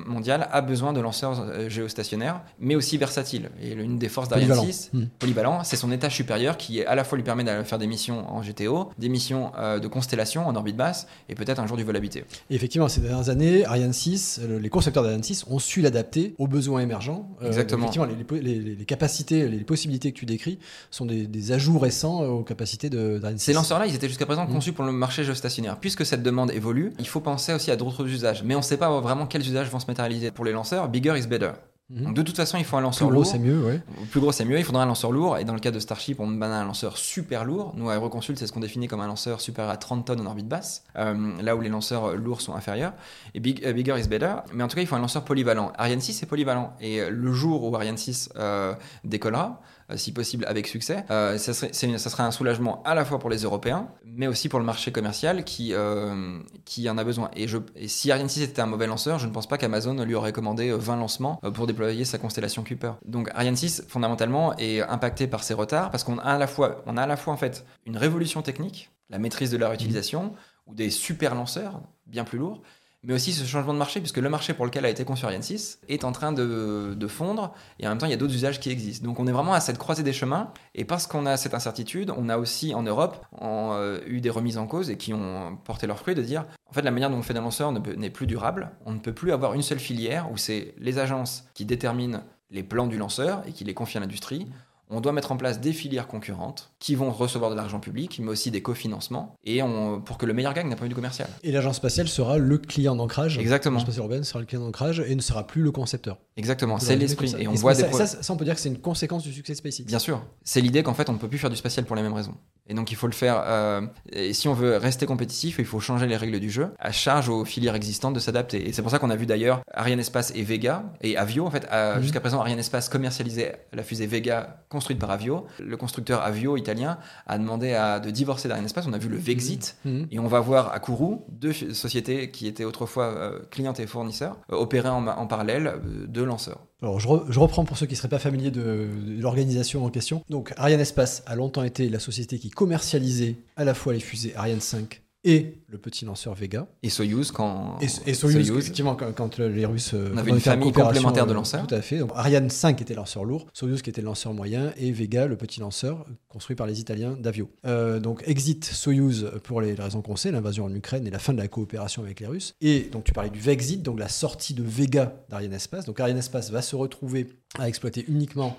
mondial 0.06 0.48
a 0.52 0.62
besoin 0.62 0.94
de 0.94 1.00
lanceurs 1.02 1.70
géostationnaires, 1.70 2.42
mais 2.60 2.76
aussi 2.76 2.98
versatiles. 2.98 3.50
Et 3.64 3.74
l'une 3.74 3.98
des 3.98 4.10
forces 4.10 4.30
d'Ariane 4.30 4.50
Polyvalent. 4.50 4.72
6, 4.72 4.90
Hmm. 4.94 5.06
polyvalent, 5.18 5.64
c'est 5.64 5.76
son 5.76 5.92
étage 5.92 6.16
supérieur 6.16 6.58
qui 6.58 6.84
à 6.84 6.94
la 6.94 7.04
fois 7.04 7.18
lui 7.18 7.24
permet 7.24 7.44
de 7.44 7.64
faire 7.64 7.80
des 7.80 7.88
missions 7.88 8.32
en 8.32 8.42
GTO, 8.42 8.92
des 9.00 9.10
missions 9.10 9.52
de 9.82 9.88
constellation 9.88 10.48
en 10.48 10.56
orbite 10.56 10.78
basse, 10.78 11.08
et 11.30 11.36
peut-être 11.36 11.60
un 11.60 11.66
jour 11.66 11.78
du 11.78 11.84
vol 11.84 11.96
habité. 11.96 12.26
Et 12.52 12.56
effectivement, 12.56 12.88
ces 12.88 13.02
dernières 13.02 13.30
années, 13.30 13.66
Ariane 13.66 13.94
6, 13.94 14.42
euh, 14.44 14.60
les 14.60 14.70
concepteurs 14.70 15.02
d'Ariane 15.02 15.24
6 15.24 15.46
ont 15.50 15.58
su 15.60 15.82
l'adapter 15.82 16.36
aux 16.38 16.48
besoins 16.48 16.59
émergents. 16.80 17.30
Euh, 17.42 17.48
Exactement. 17.48 17.84
effectivement, 17.88 18.08
les, 18.08 18.42
les- 18.42 18.60
les- 18.60 18.76
les 18.76 18.86
capacités, 18.86 19.48
les 19.48 19.64
possibilités 19.64 20.12
que 20.12 20.18
tu 20.20 20.26
décris 20.26 20.60
sont 20.92 21.06
des, 21.06 21.26
des 21.28 21.52
ajouts 21.52 21.80
récents 21.80 22.24
euh, 22.24 22.28
aux 22.28 22.44
capacités 22.44 22.90
de- 22.90 23.18
d'Ariane 23.20 23.38
6. 23.40 23.46
Ces 23.46 23.54
lanceurs-là, 23.54 23.88
ils 23.88 23.96
étaient 23.96 24.08
jusqu'à 24.08 24.26
présent 24.26 24.46
Mhm. 24.46 24.54
conçus 24.54 24.74
pour 24.74 24.84
le 24.86 24.92
marché 24.92 25.24
géostationnaire. 25.24 25.80
Puisque 25.80 26.06
cette 26.06 26.24
demande 26.24 26.52
évolue, 26.52 26.92
il 27.00 27.08
faut 27.08 27.22
penser 27.22 27.54
aussi 27.54 27.72
à 27.72 27.76
d'autres 27.76 28.06
usages. 28.08 28.44
Mais 28.44 28.56
on 28.56 28.60
ne 28.60 28.64
sait 28.64 28.78
pas 28.78 29.00
vraiment 29.00 29.26
quels 29.28 29.42
usages 29.42 29.70
vont 29.70 29.80
se 29.80 29.88
matérialiser. 29.88 30.32
Pour 30.32 30.46
les 30.46 30.52
lanceurs, 30.52 30.90
bigger 30.90 31.16
is 31.18 31.28
better. 31.28 31.52
Mhm. 31.92 32.06
Donc 32.06 32.14
de 32.14 32.22
toute 32.22 32.36
façon, 32.36 32.58
il 32.58 32.64
faut 32.66 32.76
un 32.78 32.80
Plus 32.82 32.84
lanceur 32.86 33.08
gros, 33.08 33.16
lourd. 33.22 33.26
c'est 33.26 33.40
mieux, 33.40 33.64
ouais. 33.66 33.82
Plus 34.12 34.20
gros, 34.20 34.32
c'est 34.32 34.46
mieux. 34.46 34.60
Il 34.60 34.64
faudra 34.64 34.84
un 34.84 34.86
lanceur 34.86 35.12
lourd. 35.12 35.38
Et 35.40 35.44
dans 35.44 35.54
le 35.54 35.60
cas 35.60 35.72
de 35.72 35.80
Starship, 35.80 36.20
on 36.20 36.28
demande 36.28 36.52
un 36.52 36.64
lanceur 36.66 36.98
super 36.98 37.46
lourd. 37.46 37.74
Nous, 37.76 37.90
à 37.90 37.96
Aeroconsult, 37.96 38.38
c'est 38.38 38.46
ce 38.46 38.52
qu'on 38.54 38.60
définit 38.60 38.88
comme 38.88 39.00
un 39.02 39.08
lanceur 39.08 39.42
supérieur 39.42 39.72
à 39.74 39.78
30 39.78 40.06
tonnes 40.06 40.22
en 40.22 40.26
orbite 40.28 40.48
basse, 40.48 40.84
euh, 40.98 41.42
là 41.42 41.56
où 41.56 41.62
les 41.62 41.70
lanceurs 41.70 42.16
lourds 42.16 42.42
sont 42.42 42.54
inférieurs. 42.54 42.94
Et 43.34 43.40
big- 43.40 43.64
euh, 43.66 43.74
bigger 43.74 44.00
is 44.00 44.08
better. 44.08 44.36
Mais 44.54 44.64
en 44.64 44.68
tout 44.68 44.76
cas, 44.76 44.82
il 44.82 44.88
faut 44.88 44.96
un 44.96 45.00
lanceur 45.00 45.24
polyvalent. 45.24 45.72
Ariane 45.78 46.00
6 46.02 46.22
est 46.22 46.28
polyvalent. 46.28 46.74
Et 46.80 47.10
le 47.10 47.32
jour 47.34 47.64
où 47.64 47.76
Ariane 47.76 47.98
6 47.98 48.30
euh, 48.38 48.74
décollera, 49.04 49.60
si 49.98 50.12
possible 50.12 50.46
avec 50.48 50.68
succès, 50.68 51.06
euh, 51.10 51.38
ça, 51.38 51.54
serait, 51.54 51.74
ça 51.74 52.24
un 52.24 52.32
soulagement 52.32 52.84
à 52.84 52.96
la 52.96 53.06
fois 53.06 53.20
pour 53.20 53.30
les 53.30 53.40
Européens, 53.44 53.90
mais 54.06 54.28
aussi 54.28 54.50
pour 54.50 54.60
le 54.60 54.66
marché 54.66 54.92
commercial 54.92 55.44
qui, 55.44 55.74
euh, 55.74 56.40
qui 56.66 56.90
en 56.90 56.98
a 56.98 57.04
besoin. 57.04 57.32
Et, 57.36 57.48
je, 57.48 57.58
et 57.76 57.88
si 57.88 58.12
Ariane 58.12 58.30
6 58.30 58.44
était 58.44 58.62
un 58.62 58.66
mauvais 58.66 58.88
lanceur, 58.88 59.20
je 59.20 59.28
ne 59.28 59.32
pense 59.32 59.48
pas 59.48 59.58
qu'Amazon 59.58 60.04
lui 60.04 60.16
aurait 60.16 60.34
commandé 60.34 60.70
euh, 60.70 60.78
20 60.78 60.98
lancements 60.98 61.40
euh, 61.44 61.52
pour 61.52 61.68
déployer 61.68 62.06
sa 62.06 62.18
constellation 62.18 62.64
Kuiper. 62.64 62.94
Donc 63.06 63.30
Ariane 63.34 63.56
6, 63.56 63.86
fondamentalement, 63.88 64.56
est 64.58 64.82
impacté 64.82 65.28
par 65.28 65.44
ces 65.44 65.54
retards 65.54 65.92
parce 65.92 66.04
qu'on 66.04 66.18
a 66.20 66.24
à 66.24 66.38
la 66.38 66.48
fois, 66.48 66.84
on 66.86 66.98
a 66.98 67.04
à 67.04 67.08
la 67.08 67.18
fois 67.18 67.34
en 67.34 67.38
fait 67.38 67.66
une 67.86 67.98
révolution 67.98 68.42
technique, 68.42 68.92
la 69.10 69.20
maîtrise 69.20 69.52
de 69.52 69.58
la 69.58 69.70
réutilisation, 69.70 70.34
ou 70.68 70.76
des 70.76 70.90
super 70.90 71.34
lanceurs 71.34 71.82
bien 72.06 72.24
plus 72.24 72.38
lourds, 72.38 72.62
mais 73.04 73.14
aussi 73.14 73.32
ce 73.32 73.46
changement 73.46 73.74
de 73.74 73.78
marché, 73.78 74.00
puisque 74.00 74.18
le 74.18 74.30
marché 74.30 74.54
pour 74.54 74.66
lequel 74.66 74.86
a 74.86 74.90
été 74.90 75.06
conçu 75.06 75.26
Ariane 75.26 75.42
6 75.42 75.80
est 75.88 76.04
en 76.04 76.12
train 76.12 76.32
de, 76.32 76.94
de 76.98 77.08
fondre, 77.08 77.54
et 77.80 77.88
en 77.88 77.90
même 77.90 77.98
temps, 77.98 78.06
il 78.06 78.12
y 78.12 78.14
a 78.14 78.18
d'autres 78.18 78.34
usages 78.34 78.60
qui 78.60 78.70
existent. 78.70 79.06
Donc 79.06 79.20
on 79.20 79.28
est 79.28 79.32
vraiment 79.32 79.54
à 79.54 79.60
cette 79.60 79.78
croisée 79.78 80.04
des 80.04 80.14
chemins, 80.14 80.52
et 80.76 80.86
parce 80.86 81.08
qu'on 81.08 81.26
a 81.26 81.38
cette 81.38 81.54
incertitude, 81.54 82.12
on 82.16 82.30
a 82.30 82.38
aussi 82.38 82.74
en 82.74 82.84
Europe 82.84 83.26
euh, 83.42 84.02
eu 84.06 84.22
des 84.22 84.30
remises 84.30 84.58
en 84.58 84.68
cause 84.68 84.90
et 84.90 84.98
qui 84.98 85.14
ont 85.14 85.58
porté 85.64 85.88
leurs 85.88 86.00
fruits 86.00 86.16
de 86.16 86.22
dire, 86.22 86.46
en 86.70 86.74
fait, 86.74 86.82
la 86.82 86.92
manière 86.92 87.10
dont 87.10 87.18
on 87.18 87.24
fait 87.24 87.34
des 87.34 87.40
lanceurs 87.40 87.72
n'est 87.72 88.10
plus 88.10 88.28
durable, 88.28 88.72
on 88.86 88.92
ne 88.92 89.00
peut 89.00 89.14
plus 89.14 89.32
avoir 89.32 89.54
une 89.54 89.62
seule 89.62 89.80
filière 89.80 90.30
où 90.32 90.38
c'est 90.38 90.74
les 90.78 91.00
agences 91.00 91.46
qui 91.54 91.66
déterminent 91.66 92.22
les 92.52 92.64
plans 92.64 92.88
du 92.88 92.98
lanceur 92.98 93.44
et 93.48 93.52
qui 93.52 93.64
les 93.64 93.74
confient 93.74 93.98
à 93.98 94.02
l'industrie. 94.02 94.48
On 94.92 95.02
doit 95.02 95.12
mettre 95.12 95.32
en 95.32 95.38
place 95.38 95.60
des 95.60 95.72
filières 95.74 96.08
concurrentes 96.08 96.72
qui 96.80 96.96
vont 96.96 97.12
recevoir 97.12 97.52
de 97.52 97.56
l'argent 97.56 97.80
public, 97.80 98.20
mais 98.24 98.30
aussi 98.30 98.50
des 98.52 98.62
cofinancements, 98.62 99.36
et 99.44 99.62
on, 99.62 100.02
pour 100.02 100.18
que 100.18 100.26
le 100.26 100.34
meilleur 100.34 100.54
gagne 100.54 100.70
d'un 100.70 100.76
point 100.76 100.88
de 100.88 100.92
vue 100.92 100.96
commercial. 100.96 101.28
Et 101.44 101.52
l'agence 101.52 101.76
spatiale 101.76 102.08
sera 102.08 102.38
le 102.38 102.58
client 102.58 102.96
d'ancrage. 102.96 103.38
Exactement. 103.38 103.76
L'agence 103.76 103.86
spatiale 103.88 104.02
européenne 104.06 104.24
sera 104.24 104.40
le 104.40 104.46
client 104.46 104.62
d'ancrage 104.62 105.04
et 105.08 105.14
ne 105.16 105.22
sera 105.22 105.46
plus 105.46 105.62
le 105.62 105.72
concepteur. 105.72 106.18
Exactement, 106.38 106.80
c'est 106.80 106.96
l'esprit. 106.96 107.36
Et 107.38 107.48
on 107.48 107.54
voit 107.54 107.76
ça, 107.76 107.84
des 107.88 107.94
ça, 107.94 108.08
ça, 108.08 108.34
on 108.34 108.38
peut 108.38 108.46
dire 108.46 108.56
que 108.56 108.62
c'est 108.62 108.70
une 108.70 108.80
conséquence 108.80 109.24
du 109.24 109.32
succès 109.34 109.54
de 109.54 109.58
SpaceX. 109.58 109.84
Bien 109.86 110.00
sûr. 110.00 110.24
C'est 110.44 110.62
l'idée 110.62 110.82
qu'en 110.84 110.94
fait, 110.94 111.10
on 111.10 111.14
ne 111.14 111.18
peut 111.18 111.28
plus 111.28 111.38
faire 111.38 111.50
du 111.50 111.56
spatial 111.56 111.86
pour 111.86 111.96
les 111.96 112.02
mêmes 112.02 112.14
raisons. 112.14 112.36
Et 112.68 112.74
donc, 112.74 112.92
il 112.92 112.96
faut 112.96 113.08
le 113.08 113.14
faire. 113.14 113.42
euh, 113.46 113.82
et 114.12 114.34
si 114.34 114.48
on 114.48 114.54
veut 114.54 114.78
rester 114.78 115.06
compétitif, 115.06 115.58
il 115.60 115.66
faut 115.66 115.80
changer 115.80 116.08
les 116.08 116.16
règles 116.18 116.40
du 116.40 116.50
jeu. 116.50 116.70
À 116.80 116.92
charge 116.92 117.28
aux 117.30 117.44
filières 117.46 117.76
existantes 117.76 118.14
de 118.14 118.20
s'adapter. 118.20 118.68
Et 118.70 118.74
c'est 118.74 118.82
pour 118.84 118.92
ça 118.92 119.00
qu'on 119.00 119.10
a 119.10 119.16
vu 119.16 119.26
d'ailleurs 119.26 119.62
Ariane 119.74 120.00
Espace 120.00 120.32
et 120.36 120.44
Vega 120.44 120.84
et 121.02 121.18
Avio. 121.18 121.46
En 121.46 121.52
fait, 121.52 121.66
à- 121.70 121.96
Mhm. 121.98 122.02
jusqu'à 122.04 122.20
présent, 122.22 122.40
Ariane 122.40 122.60
Espace 122.60 122.88
commercialisait 122.90 123.68
la 123.74 123.84
fusée 123.84 124.06
Vega 124.08 124.64
construite 124.80 125.00
par 125.00 125.12
Avio. 125.12 125.46
Le 125.60 125.76
constructeur 125.78 126.22
Avio 126.22 126.56
italien 126.58 126.98
a 127.28 127.38
demandé 127.38 127.74
à, 127.74 128.00
de 128.00 128.10
divorcer 128.12 128.48
d'Ariane 128.48 128.66
Espace. 128.66 128.86
On 128.88 128.94
a 128.94 128.98
vu 128.98 129.10
le 129.10 129.18
Vexit. 129.18 129.76
Mhm. 129.86 130.08
Et 130.12 130.20
on 130.20 130.28
va 130.28 130.40
voir 130.40 130.72
à 130.72 130.80
Kourou 130.80 131.26
deux 131.30 131.52
sociétés 131.54 132.32
qui 132.32 132.48
étaient 132.48 132.64
autrefois 132.66 133.06
euh, 133.06 133.40
clientes 133.52 133.80
et 133.80 133.88
fournisseurs 133.88 134.38
euh, 134.52 134.56
opérer 134.56 134.90
en, 134.90 135.06
en 135.08 135.28
parallèle 135.28 135.68
euh, 135.68 136.08
deux 136.08 136.24
lanceurs. 136.26 136.62
Alors, 136.82 137.00
je, 137.00 137.08
re- 137.10 137.26
je 137.30 137.40
reprends 137.40 137.66
pour 137.66 137.78
ceux 137.78 137.86
qui 137.88 137.94
ne 137.94 137.98
seraient 137.98 138.08
pas 138.08 138.20
familiers 138.20 138.52
de, 138.52 138.62
de 138.62 139.22
l'organisation 139.22 139.84
en 139.86 139.90
question. 139.90 140.24
Donc, 140.30 140.54
Ariane 140.56 140.80
Espace 140.80 141.24
a 141.26 141.36
longtemps 141.36 141.64
été 141.64 141.90
la 141.90 142.00
société 142.00 142.40
qui 142.40 142.50
commercialisait 142.50 143.36
à 143.58 143.66
la 143.66 143.74
fois 143.74 143.92
les 143.94 144.00
fusées 144.00 144.34
Ariane 144.36 144.62
5 144.62 145.02
et 145.24 145.58
le 145.68 145.78
petit 145.78 146.06
lanceur 146.06 146.34
Vega. 146.34 146.68
Et 146.82 146.90
Soyuz 146.90 147.32
quand 147.32 147.78
Et, 147.82 148.10
et 148.10 148.14
Soyuz, 148.14 148.50
effectivement, 148.52 148.96
quand, 148.96 149.12
quand 149.14 149.38
les 149.40 149.66
Russes. 149.66 149.92
euh, 149.94 150.12
On 150.14 150.18
avait 150.18 150.32
une 150.32 150.40
famille 150.40 150.72
complémentaire 150.72 151.26
de 151.26 151.32
euh, 151.32 151.36
lanceurs. 151.36 151.68
Tout 151.68 151.76
à 151.76 151.82
fait. 151.82 151.98
Donc, 151.98 152.12
Ariane 152.16 152.50
5 152.50 152.82
était 152.82 152.94
lanceur 152.94 153.26
lourd, 153.26 153.48
Soyuz 153.54 153.82
qui 153.82 153.90
était 153.90 154.02
le 154.02 154.06
lanceur 154.06 154.34
moyen, 154.34 154.72
et 154.78 154.92
Vega, 154.92 155.28
le 155.28 155.36
petit 155.36 155.60
lanceur 155.60 156.06
construit 156.30 156.56
par 156.56 156.68
les 156.68 156.80
Italiens 156.80 157.18
d'Avio. 157.20 157.52
Euh, 157.66 158.00
donc, 158.00 158.24
exit 158.26 158.64
Soyuz 158.64 159.30
pour 159.44 159.62
les, 159.62 159.76
les 159.76 159.84
raisons 159.84 160.02
qu'on 160.02 160.16
sait, 160.16 160.32
l'invasion 160.32 160.66
en 160.66 160.74
Ukraine 160.74 161.06
et 161.06 161.12
la 161.12 161.20
fin 161.20 161.34
de 161.34 161.40
la 161.40 161.48
coopération 161.48 162.02
avec 162.02 162.22
les 162.22 162.28
Russes. 162.28 162.56
Et 162.62 162.90
donc, 162.92 163.04
tu 163.04 163.12
parlais 163.12 163.30
du 163.30 163.40
Vexit, 163.40 163.84
donc 163.84 164.00
la 164.00 164.10
sortie 164.10 164.54
de 164.54 164.64
Vega 164.64 165.14
d'Ariane 165.30 165.54
Espace. 165.54 165.86
Donc, 165.86 166.00
Ariane 166.00 166.18
Espace 166.18 166.50
va 166.50 166.62
se 166.62 166.76
retrouver 166.76 167.28
à 167.58 167.68
exploiter 167.68 168.06
uniquement 168.08 168.58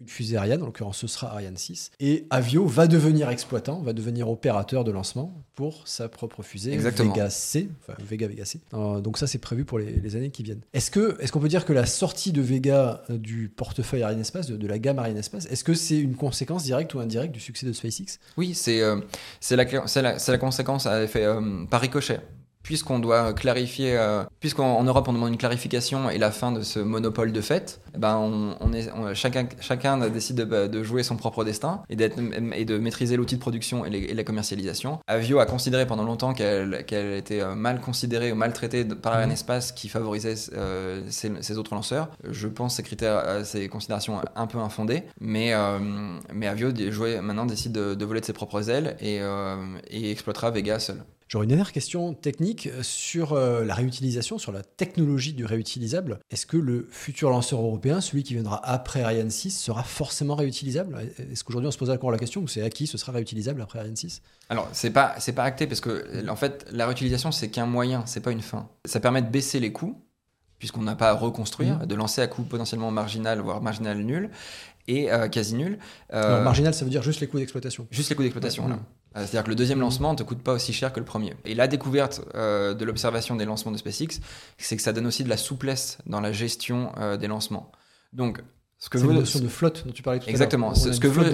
une 0.00 0.08
fusée 0.08 0.36
Ariane, 0.36 0.62
en 0.62 0.66
l'occurrence 0.66 0.98
ce 0.98 1.06
sera 1.06 1.32
Ariane 1.32 1.56
6, 1.56 1.90
et 2.00 2.26
Avio 2.30 2.66
va 2.66 2.86
devenir 2.86 3.28
exploitant, 3.30 3.80
va 3.80 3.92
devenir 3.92 4.28
opérateur 4.30 4.84
de 4.84 4.90
lancement 4.92 5.44
pour 5.54 5.88
sa 5.88 6.08
propre 6.08 6.42
fusée 6.42 6.72
Exactement. 6.72 7.12
Vega 7.12 7.30
C, 7.30 7.68
enfin 7.82 7.94
Vega 8.02 8.28
Vega 8.28 8.44
C. 8.44 8.60
Euh, 8.74 9.00
donc 9.00 9.18
ça 9.18 9.26
c'est 9.26 9.38
prévu 9.38 9.64
pour 9.64 9.78
les, 9.78 9.92
les 9.92 10.16
années 10.16 10.30
qui 10.30 10.42
viennent. 10.42 10.60
Est-ce 10.72 10.90
que 10.90 11.16
est-ce 11.20 11.32
qu'on 11.32 11.40
peut 11.40 11.48
dire 11.48 11.64
que 11.64 11.72
la 11.72 11.86
sortie 11.86 12.32
de 12.32 12.40
Vega 12.40 13.02
euh, 13.10 13.18
du 13.18 13.48
portefeuille 13.48 14.02
Ariane 14.02 14.20
Espace, 14.20 14.46
de, 14.46 14.56
de 14.56 14.66
la 14.66 14.78
gamme 14.78 14.98
Ariane 14.98 15.16
Espace, 15.16 15.46
est-ce 15.46 15.64
que 15.64 15.74
c'est 15.74 15.98
une 15.98 16.14
conséquence 16.14 16.62
directe 16.62 16.94
ou 16.94 17.00
indirecte 17.00 17.32
du 17.34 17.40
succès 17.40 17.66
de 17.66 17.72
SpaceX? 17.72 18.18
Oui, 18.36 18.54
c'est 18.54 18.80
euh, 18.82 19.00
c'est 19.40 19.56
la, 19.56 19.86
c'est 19.88 20.02
la, 20.02 20.16
la 20.26 20.38
conséquence 20.38 20.86
à 20.86 21.02
effet 21.02 21.24
euh, 21.24 21.64
par 21.68 21.80
ricochet. 21.80 22.20
Puisqu'on 22.68 22.98
doit 22.98 23.32
clarifier, 23.32 23.96
euh, 23.96 24.24
puisqu'en 24.40 24.76
en 24.76 24.84
Europe 24.84 25.08
on 25.08 25.14
demande 25.14 25.30
une 25.30 25.38
clarification 25.38 26.10
et 26.10 26.18
la 26.18 26.30
fin 26.30 26.52
de 26.52 26.60
ce 26.60 26.78
monopole 26.80 27.32
de 27.32 27.40
fait, 27.40 27.80
eh 27.94 27.98
ben 27.98 28.18
on, 28.18 28.56
on 28.60 28.74
est, 28.74 28.92
on- 28.92 29.14
chacun, 29.14 29.48
chacun 29.58 29.96
décide 30.10 30.36
de, 30.36 30.66
de 30.66 30.82
jouer 30.82 31.02
son 31.02 31.16
propre 31.16 31.44
destin 31.44 31.82
et, 31.88 31.96
de 31.96 32.76
maîtriser 32.76 33.16
l'outil 33.16 33.36
de 33.36 33.40
production 33.40 33.86
et, 33.86 33.90
les- 33.90 34.00
et 34.00 34.12
la 34.12 34.22
commercialisation. 34.22 34.98
Avio 35.06 35.38
a 35.38 35.46
considéré 35.46 35.86
pendant 35.86 36.02
longtemps 36.04 36.34
qu'elle, 36.34 36.74
était 37.16 37.40
euh, 37.40 37.54
mal 37.54 37.80
considérée 37.80 38.32
ou 38.32 38.34
mal 38.34 38.52
traitée 38.52 38.84
de- 38.84 38.92
par 38.92 39.14
un 39.16 39.24
Mhm. 39.28 39.32
espace 39.32 39.72
qui 39.72 39.88
favorisait 39.88 40.34
euh, 40.52 41.00
ces, 41.08 41.32
ces 41.40 41.56
autres 41.56 41.74
lanceurs. 41.74 42.10
Je 42.30 42.48
pense 42.48 42.76
ces 42.76 42.82
critères, 42.82 43.22
euh, 43.24 43.44
ces 43.44 43.66
considérations 43.68 44.20
un 44.36 44.46
peu 44.46 44.58
infondées, 44.58 45.04
mais, 45.22 45.54
euh, 45.54 45.78
mais 46.34 46.46
Avio 46.46 46.68
jouait- 46.90 47.22
maintenant 47.22 47.46
décide 47.46 47.72
de, 47.72 47.94
de 47.94 48.04
voler 48.04 48.20
de 48.20 48.26
ses 48.26 48.34
propres 48.34 48.68
ailes 48.68 48.94
et, 49.00 49.20
et 49.90 50.10
exploitera 50.10 50.50
Vega 50.50 50.78
seul. 50.78 51.02
J'aurais 51.28 51.44
une 51.44 51.48
dernière 51.50 51.72
question 51.72 52.14
technique 52.14 52.70
sur 52.80 53.34
euh, 53.34 53.62
la 53.64 53.74
réutilisation, 53.74 54.38
sur 54.38 54.50
la 54.50 54.62
technologie 54.62 55.34
du 55.34 55.44
réutilisable. 55.44 56.20
Est-ce 56.30 56.46
que 56.46 56.56
le 56.56 56.88
futur 56.90 57.28
lanceur 57.28 57.60
européen, 57.60 58.00
celui 58.00 58.22
qui 58.22 58.32
viendra 58.34 58.64
après 58.66 59.02
Ariane 59.02 59.30
6, 59.30 59.50
sera 59.50 59.82
forcément 59.82 60.34
réutilisable? 60.36 60.98
Est-ce 61.30 61.44
qu'aujourd'hui 61.44 61.68
on 61.68 61.72
se 61.72 61.76
pose 61.78 61.90
encore 61.90 62.10
la 62.10 62.18
question 62.18 62.40
ou 62.40 62.48
c'est 62.48 62.62
acquis, 62.62 62.86
ce 62.86 62.96
sera 62.96 63.12
réutilisable 63.12 63.60
après 63.60 63.78
Ariane 63.78 63.96
6 63.96 64.22
Alors, 64.48 64.68
c'est 64.72 64.90
pas, 64.90 65.14
c'est 65.18 65.34
pas 65.34 65.44
acté 65.44 65.66
parce 65.66 65.80
que, 65.80 66.26
en 66.30 66.36
fait, 66.36 66.64
la 66.72 66.86
réutilisation, 66.86 67.30
c'est 67.30 67.50
qu'un 67.50 67.66
moyen, 67.66 68.04
c'est 68.06 68.20
pas 68.20 68.32
une 68.32 68.40
fin. 68.40 68.68
Ça 68.86 68.98
permet 68.98 69.20
de 69.20 69.28
baisser 69.28 69.60
les 69.60 69.72
coûts 69.72 70.02
puisqu'on 70.58 70.82
n'a 70.82 70.96
pas 70.96 71.10
à 71.10 71.12
reconstruire, 71.12 71.78
Mhm. 71.80 71.86
de 71.86 71.94
lancer 71.94 72.20
à 72.20 72.26
coût 72.26 72.42
potentiellement 72.42 72.90
marginal, 72.90 73.38
voire 73.40 73.62
marginal 73.62 73.98
nul, 73.98 74.30
et 74.88 75.12
euh, 75.12 75.28
quasi 75.28 75.54
nul. 75.54 75.78
Euh, 76.12 76.42
marginal, 76.42 76.74
ça 76.74 76.84
veut 76.84 76.90
dire 76.90 77.02
juste 77.02 77.20
les 77.20 77.28
coûts 77.28 77.38
d'exploitation. 77.38 77.86
Juste 77.92 78.10
les 78.10 78.16
coûts 78.16 78.22
d'exploitation, 78.22 78.66
là. 78.66 78.78
Euh, 79.18 79.22
C'est-à-dire 79.22 79.44
que 79.44 79.48
le 79.50 79.54
deuxième 79.56 79.80
lancement 79.80 80.12
ne 80.12 80.16
te 80.18 80.22
coûte 80.22 80.42
pas 80.42 80.52
aussi 80.52 80.72
cher 80.72 80.92
que 80.92 81.00
le 81.00 81.04
premier. 81.04 81.34
Et 81.44 81.54
la 81.54 81.66
découverte 81.68 82.22
euh, 82.34 82.74
de 82.74 82.84
l'observation 82.84 83.36
des 83.36 83.44
lancements 83.44 83.72
de 83.72 83.76
SpaceX, 83.76 84.20
c'est 84.58 84.76
que 84.76 84.82
ça 84.82 84.92
donne 84.92 85.06
aussi 85.06 85.24
de 85.24 85.28
la 85.28 85.36
souplesse 85.36 85.98
dans 86.06 86.20
la 86.20 86.32
gestion 86.32 86.92
euh, 86.98 87.16
des 87.16 87.26
lancements. 87.26 87.72
Donc, 88.12 88.40
ce 88.78 88.88
que 88.88 88.98
veut, 88.98 89.12
notion 89.12 89.40
de 89.40 89.48
flotte 89.48 89.84
dont 89.86 89.92
tu 89.92 90.02
parlais 90.02 90.20
tout 90.20 90.24
à 90.24 90.26
l'heure. 90.26 90.30
Exactement. 90.30 90.74
Ce 90.74 90.88
que 91.00 91.08
veut- 91.08 91.24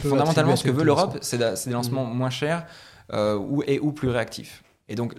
fondamentalement, 0.00 0.56
ce 0.56 0.64
que 0.64 0.70
veut 0.70 0.82
l'Europe, 0.84 1.18
c'est 1.22 1.38
des 1.38 1.72
lancements 1.72 2.04
moins 2.04 2.30
chers 2.30 2.66
euh, 3.12 3.36
ou, 3.36 3.62
et 3.66 3.78
ou 3.78 3.92
plus 3.92 4.08
réactifs. 4.08 4.64
Et 4.88 4.94
donc, 4.96 5.14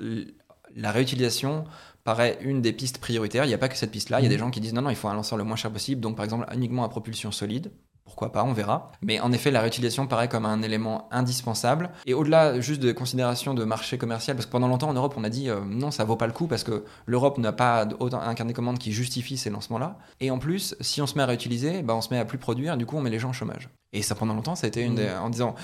la 0.75 0.91
réutilisation 0.91 1.63
paraît 2.03 2.37
une 2.41 2.61
des 2.61 2.73
pistes 2.73 2.97
prioritaires. 2.97 3.45
Il 3.45 3.47
n'y 3.47 3.53
a 3.53 3.57
pas 3.57 3.69
que 3.69 3.77
cette 3.77 3.91
piste-là. 3.91 4.19
Il 4.19 4.23
y 4.23 4.25
a 4.25 4.29
Mhm. 4.29 4.33
des 4.35 4.39
gens 4.39 4.51
qui 4.51 4.59
disent 4.59 4.73
non, 4.73 4.81
non, 4.81 4.89
il 4.89 4.95
faut 4.97 5.07
un 5.07 5.13
lanceur 5.13 5.37
le 5.37 5.45
moins 5.45 5.55
cher 5.55 5.71
possible. 5.71 6.01
Donc, 6.01 6.17
par 6.17 6.25
exemple, 6.25 6.45
uniquement 6.53 6.83
à 6.83 6.89
propulsion 6.89 7.31
solide. 7.31 7.71
Pourquoi 8.05 8.31
pas, 8.31 8.43
on 8.43 8.53
verra. 8.53 8.91
Mais 9.01 9.19
en 9.21 9.31
effet, 9.31 9.49
la 9.49 9.61
réutilisation 9.61 10.07
paraît 10.07 10.27
comme 10.27 10.45
un 10.45 10.61
élément 10.61 11.07
indispensable. 11.11 11.89
Et 12.05 12.13
au-delà 12.13 12.59
juste 12.59 12.81
de 12.81 12.91
considération 12.91 13.53
de 13.53 13.63
marché 13.63 13.97
commercial, 13.97 14.35
parce 14.35 14.45
que 14.45 14.51
pendant 14.51 14.67
longtemps 14.67 14.89
en 14.89 14.93
Europe, 14.93 15.15
on 15.17 15.23
a 15.23 15.29
dit 15.29 15.49
euh, 15.49 15.61
non, 15.65 15.89
ça 15.89 16.03
vaut 16.03 16.17
pas 16.17 16.27
le 16.27 16.33
coup 16.33 16.47
parce 16.47 16.63
que 16.63 16.83
l'Europe 17.05 17.37
n'a 17.37 17.53
pas 17.53 17.87
autant 17.99 18.19
un 18.21 18.33
carnet 18.35 18.51
de 18.51 18.55
commandes 18.55 18.77
qui 18.77 18.91
justifie 18.91 19.37
ces 19.37 19.49
lancements-là. 19.49 19.97
Et 20.19 20.31
en 20.31 20.37
plus, 20.37 20.75
si 20.81 21.01
on 21.01 21.07
se 21.07 21.15
met 21.15 21.23
à 21.23 21.25
réutiliser, 21.25 21.81
bah, 21.81 21.95
on 21.95 22.01
se 22.01 22.13
met 22.13 22.19
à 22.19 22.25
plus 22.25 22.37
produire, 22.37 22.75
du 22.77 22.85
coup, 22.85 22.97
on 22.97 23.01
met 23.01 23.09
les 23.09 23.19
gens 23.19 23.29
au 23.29 23.33
chômage. 23.33 23.69
Et 23.93 24.01
ça, 24.01 24.15
pendant 24.15 24.33
longtemps, 24.33 24.55
ça 24.55 24.65
a 24.65 24.67
été 24.67 24.81
une 24.81 24.95
des- 24.95 25.09
en 25.09 25.29
disant 25.29 25.55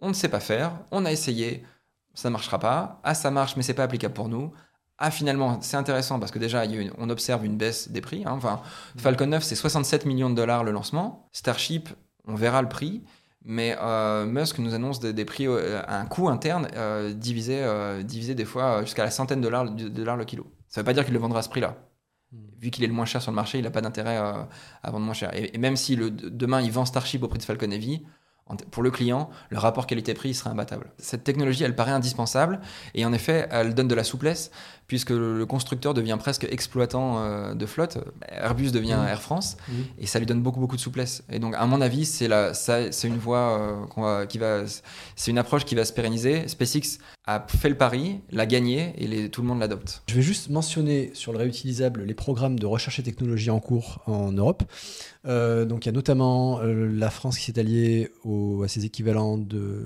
on 0.00 0.08
ne 0.08 0.14
sait 0.14 0.28
pas 0.28 0.40
faire, 0.40 0.72
on 0.92 1.04
a 1.06 1.10
essayé, 1.10 1.64
ça 2.14 2.30
marchera 2.30 2.58
pas. 2.58 3.00
Ah, 3.02 3.14
ça 3.14 3.30
marche, 3.30 3.56
mais 3.56 3.62
c'est 3.62 3.74
pas 3.74 3.84
applicable 3.84 4.14
pour 4.14 4.28
nous. 4.28 4.52
Ah, 4.98 5.10
finalement, 5.10 5.58
c'est 5.60 5.76
intéressant 5.76 6.18
parce 6.18 6.32
que 6.32 6.38
déjà, 6.40 6.64
il 6.64 6.74
y 6.74 6.78
a 6.78 6.80
une- 6.80 6.92
on 6.98 7.08
observe 7.08 7.44
une 7.44 7.56
baisse 7.56 7.90
des 7.90 8.00
prix. 8.00 8.24
hein. 8.26 8.32
Enfin, 8.32 8.60
Falcon 8.96 9.26
9, 9.28 9.42
c'est 9.44 9.54
67 9.54 10.06
millions 10.06 10.28
de 10.30 10.34
dollars 10.34 10.64
le 10.64 10.72
lancement. 10.72 11.28
Starship, 11.32 11.88
on 12.26 12.34
verra 12.34 12.62
le 12.62 12.68
prix. 12.68 13.02
Mais 13.44 13.76
euh, 13.80 14.26
Musk 14.26 14.58
nous 14.58 14.74
annonce 14.74 14.98
des, 15.00 15.12
des 15.12 15.24
prix 15.24 15.46
euh, 15.46 15.80
à 15.86 16.00
un 16.00 16.06
coût 16.06 16.28
interne 16.28 16.68
euh, 16.74 17.12
divisé, 17.14 17.64
divisé 18.04 18.34
des 18.34 18.44
fois 18.44 18.82
jusqu'à 18.82 19.04
la 19.04 19.10
centaine 19.12 19.38
de 19.40 19.44
dollars, 19.44 19.70
de 19.70 19.88
dollars 19.88 20.16
le 20.16 20.24
kilo. 20.24 20.46
Ça 20.66 20.80
veut 20.80 20.84
pas 20.84 20.92
dire 20.92 21.04
qu'il 21.04 21.14
le 21.14 21.20
vendra 21.20 21.38
à 21.38 21.42
ce 21.42 21.48
prix-là. 21.48 21.76
Hmm. 22.32 22.38
Vu 22.60 22.70
qu'il 22.70 22.82
est 22.84 22.88
le 22.88 22.92
moins 22.92 23.06
cher 23.06 23.22
sur 23.22 23.30
le 23.30 23.36
marché, 23.36 23.58
il 23.58 23.62
n'a 23.64 23.70
pas 23.70 23.80
d'intérêt 23.80 24.16
à 24.16 24.48
vendre 24.90 25.04
moins 25.04 25.14
cher. 25.14 25.30
Et, 25.34 25.54
et 25.54 25.58
même 25.58 25.76
si 25.76 25.94
le, 25.96 26.10
demain 26.10 26.60
il 26.60 26.72
vend 26.72 26.84
Starship 26.84 27.22
au 27.22 27.28
prix 27.28 27.38
de 27.38 27.44
Falcon 27.44 27.70
Heavy, 27.70 28.04
pour 28.70 28.82
le 28.82 28.90
client, 28.90 29.30
le 29.50 29.58
rapport 29.58 29.86
qualité-prix 29.86 30.30
il 30.30 30.34
sera 30.34 30.50
imbattable. 30.50 30.86
Cette 30.98 31.24
technologie, 31.24 31.64
elle 31.64 31.74
paraît 31.76 31.92
indispensable 31.92 32.60
et 32.94 33.04
en 33.04 33.12
effet, 33.12 33.46
elle 33.50 33.74
donne 33.74 33.88
de 33.88 33.94
la 33.94 34.04
souplesse 34.04 34.50
puisque 34.86 35.10
le, 35.10 35.44
constructeur 35.44 35.92
devient 35.92 36.16
presque 36.18 36.44
exploitant 36.50 37.18
euh, 37.18 37.54
de 37.54 37.66
flotte. 37.66 37.98
Airbus 38.30 38.70
devient 38.70 38.96
Mhm. 38.98 39.08
Air 39.08 39.20
France 39.20 39.56
Mhm. 39.68 39.84
et 39.98 40.06
ça 40.06 40.18
lui 40.18 40.24
donne 40.24 40.40
beaucoup 40.40 40.60
beaucoup 40.60 40.76
de 40.76 40.80
souplesse. 40.80 41.22
Et 41.30 41.38
donc, 41.38 41.54
à 41.56 41.66
mon 41.66 41.80
avis, 41.82 42.06
c'est 42.06 42.26
la, 42.28 42.54
ça- 42.54 42.90
c'est 42.90 43.06
une 43.08 43.18
voie 43.18 43.58
euh, 43.60 43.86
qu'on 43.86 44.02
va- 44.02 44.26
qui 44.26 44.38
va, 44.38 44.62
c'est 45.14 45.30
une 45.30 45.36
approche 45.38 45.66
qui 45.66 45.74
va 45.74 45.84
se 45.84 45.92
pérenniser. 45.92 46.48
SpaceX 46.48 46.98
a 47.26 47.44
fait 47.46 47.68
le 47.68 47.76
pari, 47.76 48.20
l'a 48.30 48.46
gagné 48.46 48.94
et 48.96 49.06
les- 49.06 49.28
tout 49.30 49.42
le 49.42 49.48
monde 49.48 49.60
l'adopte. 49.60 50.02
Je 50.08 50.14
vais 50.14 50.22
juste 50.22 50.48
mentionner 50.48 51.10
sur 51.12 51.32
le 51.32 51.38
réutilisable 51.38 52.04
les 52.04 52.14
programmes 52.14 52.58
de 52.58 52.64
recherche 52.64 52.98
et 52.98 53.02
technologie 53.02 53.50
en 53.50 53.60
cours 53.60 54.00
en 54.06 54.32
Europe. 54.32 54.62
Euh, 55.28 55.66
donc 55.66 55.84
il 55.84 55.88
y 55.88 55.90
a 55.90 55.92
notamment 55.92 56.60
euh, 56.60 56.86
la 56.90 57.10
France 57.10 57.38
qui 57.38 57.44
s'est 57.44 57.58
alliée 57.58 58.10
au- 58.24 58.62
à 58.62 58.68
ses 58.68 58.86
équivalents 58.86 59.36
de 59.36 59.84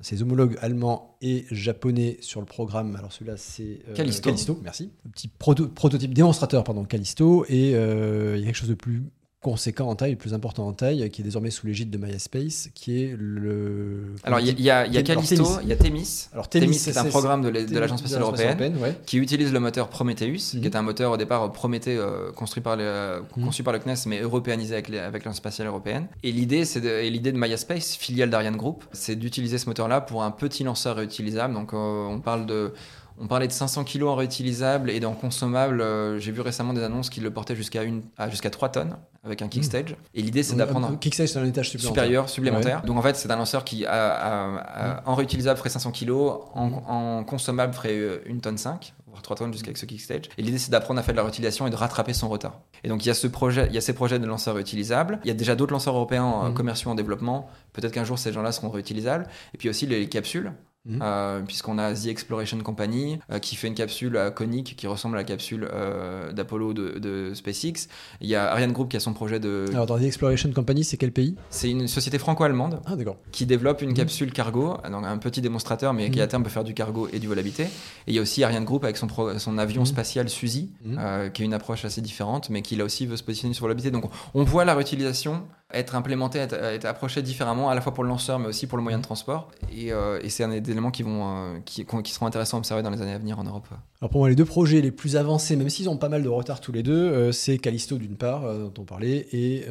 à 0.00 0.02
ses 0.02 0.20
homologues 0.22 0.56
allemands 0.60 1.16
et 1.22 1.44
japonais 1.50 2.18
sur 2.22 2.40
le 2.40 2.46
programme. 2.46 2.96
Alors 2.96 3.12
celui-là 3.12 3.36
c'est 3.36 3.80
euh, 3.88 3.94
Callisto. 3.94 4.58
merci. 4.62 4.90
Le 5.04 5.10
petit 5.12 5.28
proto- 5.38 5.68
prototype 5.68 6.12
démonstrateur 6.12 6.64
pardon 6.64 6.84
Callisto 6.84 7.44
et 7.48 7.74
euh, 7.74 8.34
il 8.36 8.40
y 8.40 8.42
a 8.42 8.46
quelque 8.46 8.56
chose 8.56 8.68
de 8.68 8.74
plus 8.74 9.02
conséquent 9.42 9.88
en 9.88 9.94
taille, 9.96 10.16
plus 10.16 10.34
important 10.34 10.66
en 10.66 10.72
taille, 10.74 11.08
qui 11.10 11.22
est 11.22 11.24
désormais 11.24 11.50
sous 11.50 11.66
l'égide 11.66 11.88
de 11.90 11.96
MySpace, 11.96 12.68
qui 12.74 13.02
est 13.04 13.16
le. 13.18 14.14
Alors, 14.22 14.38
il 14.40 14.46
y 14.46 14.50
a, 14.50 14.52
y 14.52 14.70
a- 14.70 14.86
il 14.86 14.94
y 14.94 14.98
a 14.98 15.02
Thémis. 15.02 15.12
Alors, 15.12 15.24
Callisto, 15.24 15.60
il 15.62 15.68
y 15.68 15.72
a 15.72 15.76
Thémis. 15.76 16.28
Alors 16.32 16.48
Thémis, 16.48 16.74
c'est 16.74 16.96
un 16.98 17.04
programme 17.06 17.40
de 17.42 17.48
l'Agence 17.78 18.00
spatiale 18.00 18.22
européenne 18.22 18.68
qui 19.06 19.16
utilise 19.18 19.52
le 19.52 19.60
moteur 19.60 19.88
Prometheus, 19.88 20.54
Mhm. 20.54 20.60
qui 20.60 20.66
est 20.66 20.76
un 20.76 20.82
moteur 20.82 21.12
au 21.12 21.16
départ 21.16 21.50
Prométhée 21.52 21.96
euh, 21.96 22.30
construit 22.32 22.62
par 22.62 22.76
les, 22.76 22.84
euh, 22.84 23.20
Mhm. 23.36 23.44
conçu 23.46 23.62
par 23.62 23.72
le 23.72 23.78
CNES 23.78 24.06
mais 24.06 24.20
européanisé 24.20 24.74
avec, 24.74 24.88
l'Agence 24.90 25.36
spatiale 25.36 25.68
européenne. 25.68 26.06
Et 26.22 26.32
l'idée, 26.32 26.64
de, 26.64 27.30
MySpace, 27.32 27.96
filiale 27.96 28.28
d'Ariane 28.30 28.56
Group, 28.56 28.84
c'est 28.92 29.16
d'utiliser 29.16 29.56
ce 29.58 29.66
moteur-là 29.66 30.00
pour 30.02 30.22
un 30.22 30.30
petit 30.30 30.64
lanceur 30.64 30.96
réutilisable. 30.96 31.54
Donc, 31.54 31.72
euh, 31.72 31.76
on 31.76 32.20
parle 32.20 32.44
de 32.46 32.72
on 33.20 33.26
parlait 33.26 33.46
de 33.46 33.52
500 33.52 33.84
kg 33.84 34.04
en 34.04 34.14
réutilisable 34.16 34.90
et 34.90 35.04
en 35.04 35.12
consommable. 35.14 35.80
euh, 35.80 36.18
J'ai 36.18 36.32
vu 36.32 36.40
récemment 36.40 36.72
des 36.72 36.82
annonces 36.82 37.10
qui 37.10 37.20
le 37.20 37.30
portaient 37.30 37.54
jusqu'à 37.54 37.82
une- 37.82 38.02
à 38.18 38.28
jusqu'à 38.30 38.50
3 38.50 38.70
tonnes 38.70 38.96
avec 39.22 39.42
un 39.42 39.48
kickstage. 39.48 39.94
Et 40.14 40.22
l'idée, 40.22 40.42
c'est 40.42 40.56
d'apprendre. 40.56 40.88
un- 40.88 40.96
Kickstage, 40.96 41.28
c'est 41.28 41.38
un 41.38 41.44
étage 41.44 41.68
supplémentaire. 41.70 42.02
supérieur, 42.04 42.28
supplémentaire. 42.28 42.82
Donc 42.82 42.96
en 42.96 43.02
fait, 43.02 43.16
c'est 43.16 43.30
un 43.30 43.36
lanceur 43.36 43.64
qui, 43.64 43.84
a, 43.84 43.92
a- 43.92 44.56
a- 44.56 45.02
en 45.08 45.14
réutilisable, 45.14 45.58
ferait 45.58 45.68
500 45.70 45.92
kg, 45.92 46.10
en, 46.54 46.66
Mhm. 46.66 46.74
en 46.88 47.24
consommable, 47.24 47.74
ferait 47.74 47.98
euh, 47.98 48.22
une 48.26 48.40
tonne 48.40 48.56
5, 48.56 48.94
voire 49.06 49.20
3 49.22 49.36
tonnes 49.36 49.52
jusqu'à 49.52 49.72
ce 49.74 49.84
kickstage. 49.84 50.22
Et 50.38 50.42
l'idée, 50.42 50.56
c'est 50.58 50.70
d'apprendre 50.70 51.00
à 51.00 51.02
faire 51.02 51.12
de 51.12 51.18
la 51.18 51.22
réutilisation 51.24 51.66
et 51.66 51.70
de 51.70 51.76
rattraper 51.76 52.14
son 52.14 52.28
retard. 52.30 52.60
Et 52.84 52.88
donc 52.88 53.04
il 53.04 53.08
y 53.08 53.10
a 53.10 53.14
ce 53.14 53.26
projet, 53.26 53.66
il 53.68 53.74
y 53.74 53.78
a 53.78 53.82
ces 53.82 53.92
projets 53.92 54.18
de 54.18 54.26
lanceurs 54.26 54.54
réutilisables. 54.54 55.20
Il 55.24 55.28
y 55.28 55.30
a 55.30 55.34
déjà 55.34 55.54
d'autres 55.56 55.72
lanceurs 55.72 55.94
européens 55.96 56.44
euh, 56.44 56.50
commerciaux 56.52 56.90
en 56.90 56.94
développement. 56.94 57.50
Peut-être 57.74 57.92
qu'un 57.92 58.04
jour, 58.04 58.18
ces 58.18 58.32
gens-là 58.32 58.52
seront 58.52 58.70
réutilisables. 58.70 59.26
Et 59.54 59.58
puis 59.58 59.68
aussi 59.68 59.86
les 59.86 60.08
capsules. 60.08 60.52
Mhm. 60.86 61.00
Euh, 61.02 61.42
puisqu'on 61.42 61.76
a 61.76 61.92
The 61.92 62.06
Exploration 62.06 62.58
Company 62.60 63.18
euh, 63.30 63.38
qui 63.38 63.54
fait 63.56 63.68
une 63.68 63.74
capsule 63.74 64.16
euh, 64.16 64.30
conique 64.30 64.76
qui 64.78 64.86
ressemble 64.86 65.16
à 65.16 65.20
la 65.20 65.24
capsule 65.24 65.68
euh, 65.70 66.32
d'Apollo 66.32 66.72
de, 66.72 66.98
de 66.98 67.34
SpaceX. 67.34 67.86
Il 68.22 68.28
y 68.28 68.34
a 68.34 68.50
Ariane 68.50 68.72
Group 68.72 68.88
qui 68.90 68.96
a 68.96 69.00
son 69.00 69.12
projet 69.12 69.38
de. 69.40 69.66
Alors, 69.72 69.84
dans 69.84 69.98
The 69.98 70.04
Exploration 70.04 70.50
Company, 70.52 70.82
c'est 70.82 70.96
quel 70.96 71.12
pays? 71.12 71.36
C'est 71.50 71.70
une 71.70 71.86
société 71.86 72.18
franco-allemande 72.18 72.80
Ah, 72.86 72.94
qui 73.30 73.44
développe 73.44 73.82
une 73.82 73.90
Mhm. 73.90 73.94
capsule 73.96 74.32
cargo, 74.32 74.78
donc 74.90 75.04
un 75.04 75.18
petit 75.18 75.42
démonstrateur, 75.42 75.92
mais 75.92 76.10
qui 76.10 76.18
Mhm. 76.18 76.24
à 76.24 76.26
terme 76.28 76.42
peut 76.44 76.48
faire 76.50 76.64
du 76.64 76.72
cargo 76.72 77.08
et 77.12 77.18
du 77.18 77.28
vol 77.28 77.38
habité. 77.38 77.64
Et 77.64 77.68
il 78.08 78.14
y 78.14 78.18
a 78.18 78.22
aussi 78.22 78.42
Ariane 78.42 78.64
Group 78.64 78.84
avec 78.84 78.96
son, 78.96 79.06
pro- 79.06 79.38
son 79.38 79.58
avion 79.58 79.82
Mhm. 79.82 79.86
spatial 79.86 80.28
Suzy, 80.30 80.70
Mhm. 80.84 81.30
qui 81.34 81.42
est 81.42 81.44
une 81.44 81.52
approche 81.54 81.84
assez 81.84 82.00
différente, 82.00 82.48
mais 82.48 82.62
qui 82.62 82.74
là 82.76 82.84
aussi 82.84 83.04
veut 83.04 83.18
se 83.18 83.22
positionner 83.22 83.52
sur 83.52 83.64
vol 83.66 83.72
habité. 83.72 83.90
Donc 83.90 84.04
on 84.32 84.44
voit 84.44 84.64
la 84.64 84.74
réutilisation 84.74 85.42
être 85.72 85.94
implémentée, 85.94 86.38
être, 86.38 86.84
approchée 86.84 87.22
différemment, 87.22 87.70
à 87.70 87.74
la 87.74 87.80
fois 87.80 87.94
pour 87.94 88.04
le 88.04 88.08
lanceur, 88.08 88.38
mais 88.38 88.48
aussi 88.48 88.66
pour 88.66 88.78
le 88.78 88.82
moyen 88.82 88.98
de 88.98 89.02
transport. 89.02 89.50
Et, 89.72 89.92
euh, 89.92 90.20
c'est 90.28 90.44
un 90.44 90.48
des 90.48 90.70
éléments 90.70 90.90
qui, 90.90 91.02
vont, 91.02 91.54
euh, 91.54 92.02
seront 92.04 92.26
intéressants 92.26 92.56
à 92.56 92.60
observer 92.60 92.82
dans 92.82 92.90
les 92.90 93.02
années 93.02 93.14
à 93.14 93.18
venir 93.18 93.38
en 93.38 93.44
Europe. 93.44 93.66
Alors, 94.00 94.10
pour 94.10 94.20
moi, 94.20 94.28
les 94.28 94.36
deux 94.36 94.44
projets 94.44 94.80
les 94.80 94.90
plus 94.90 95.16
avancés, 95.16 95.56
même 95.56 95.68
s'ils 95.68 95.88
ont 95.88 95.96
pas 95.96 96.08
mal 96.08 96.22
de 96.22 96.28
retard 96.28 96.60
tous 96.60 96.72
les 96.72 96.82
deux, 96.82 96.92
euh, 96.92 97.32
c'est 97.32 97.58
Callisto 97.58 97.98
d'une 97.98 98.16
part, 98.16 98.42
dont 98.42 98.72
on 98.78 98.84
parlait, 98.84 99.26
et 99.32 99.66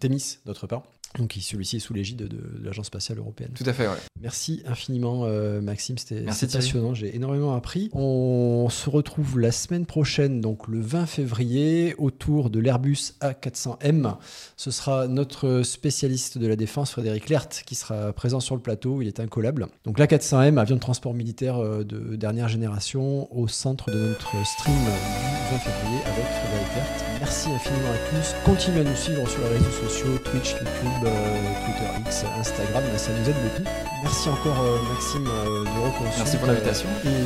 Thémis 0.00 0.38
d'autre 0.46 0.66
part. 0.66 0.82
Donc, 1.18 1.36
celui-ci 1.40 1.76
est 1.76 1.80
sous 1.80 1.94
l'égide 1.94 2.16
de, 2.16 2.26
de 2.26 2.64
l'Agence 2.64 2.86
spatiale 2.86 3.18
européenne. 3.18 3.50
Tout 3.54 3.64
à 3.66 3.72
fait, 3.72 3.86
ouais. 3.86 3.94
Merci 4.20 4.62
infiniment, 4.66 5.24
euh, 5.24 5.60
Maxime. 5.60 5.98
C'était 5.98 6.22
passionnant. 6.22 6.94
J'ai 6.94 7.14
énormément 7.14 7.54
appris. 7.54 7.90
On 7.92 8.68
se 8.70 8.88
retrouve 8.88 9.38
la 9.38 9.52
semaine 9.52 9.86
prochaine, 9.86 10.40
donc 10.40 10.66
le 10.66 10.80
20 10.80 11.06
février, 11.06 11.94
autour 11.98 12.50
de 12.50 12.58
l'Airbus 12.58 13.12
A400M. 13.20 14.16
Ce 14.56 14.70
sera 14.70 15.06
notre 15.08 15.62
spécialiste 15.62 16.38
de 16.38 16.46
la 16.46 16.56
défense, 16.56 16.90
Frédéric 16.90 17.28
Lert, 17.28 17.48
qui 17.66 17.74
sera 17.74 18.12
présent 18.12 18.40
sur 18.40 18.54
le 18.54 18.62
plateau. 18.62 19.02
Il 19.02 19.08
est 19.08 19.20
incollable. 19.20 19.68
Donc 19.84 19.98
l'A400M, 19.98 20.58
avion 20.58 20.76
de 20.76 20.80
transport 20.80 21.14
militaire 21.14 21.58
euh, 21.58 21.84
de 21.84 22.16
dernière 22.16 22.48
génération, 22.48 23.28
au 23.36 23.46
centre 23.46 23.90
de 23.90 24.08
notre 24.08 24.30
stream 24.46 24.74
du 24.74 25.52
20 25.52 25.58
février 25.58 25.98
avec 26.06 26.24
Frédéric 26.24 26.74
Lert. 26.74 27.04
Merci 27.20 27.50
infiniment 27.50 27.90
à 27.90 28.10
tous. 28.10 28.34
Continuez 28.44 28.80
à 28.80 28.84
nous 28.84 28.96
suivre 28.96 29.28
sur 29.28 29.40
les 29.42 29.58
réseaux 29.58 29.88
sociaux, 29.88 30.18
Twitch, 30.24 30.52
YouTube, 30.52 31.03
Twitter 31.04 31.88
X, 32.06 32.24
Instagram. 32.38 32.82
Ça 32.96 33.10
nous 33.12 33.28
aide 33.28 33.36
beaucoup. 33.42 33.70
Merci 34.02 34.28
encore 34.28 34.60
euh, 34.60 34.78
Maxime 34.92 35.26
euh, 35.26 35.64
de. 35.64 36.04
Merci 36.18 36.36
pour 36.36 36.46
l'invitation. 36.46 36.88
Euh, 37.04 37.08
Et 37.08 37.24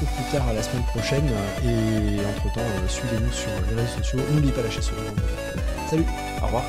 beaucoup 0.00 0.12
plus 0.14 0.32
tard 0.32 0.48
à 0.48 0.52
la 0.52 0.62
semaine 0.62 0.82
prochaine. 0.84 1.28
Et 1.64 2.20
entre-temps, 2.36 2.60
euh, 2.60 2.88
suivez-nous 2.88 3.32
sur 3.32 3.50
les 3.70 3.80
réseaux 3.82 3.98
sociaux. 3.98 4.20
N'oubliez 4.32 4.52
pas 4.52 4.62
la 4.62 4.70
chasse 4.70 4.90
au 4.90 5.90
Salut 5.90 6.04
Au 6.42 6.46
revoir. 6.46 6.64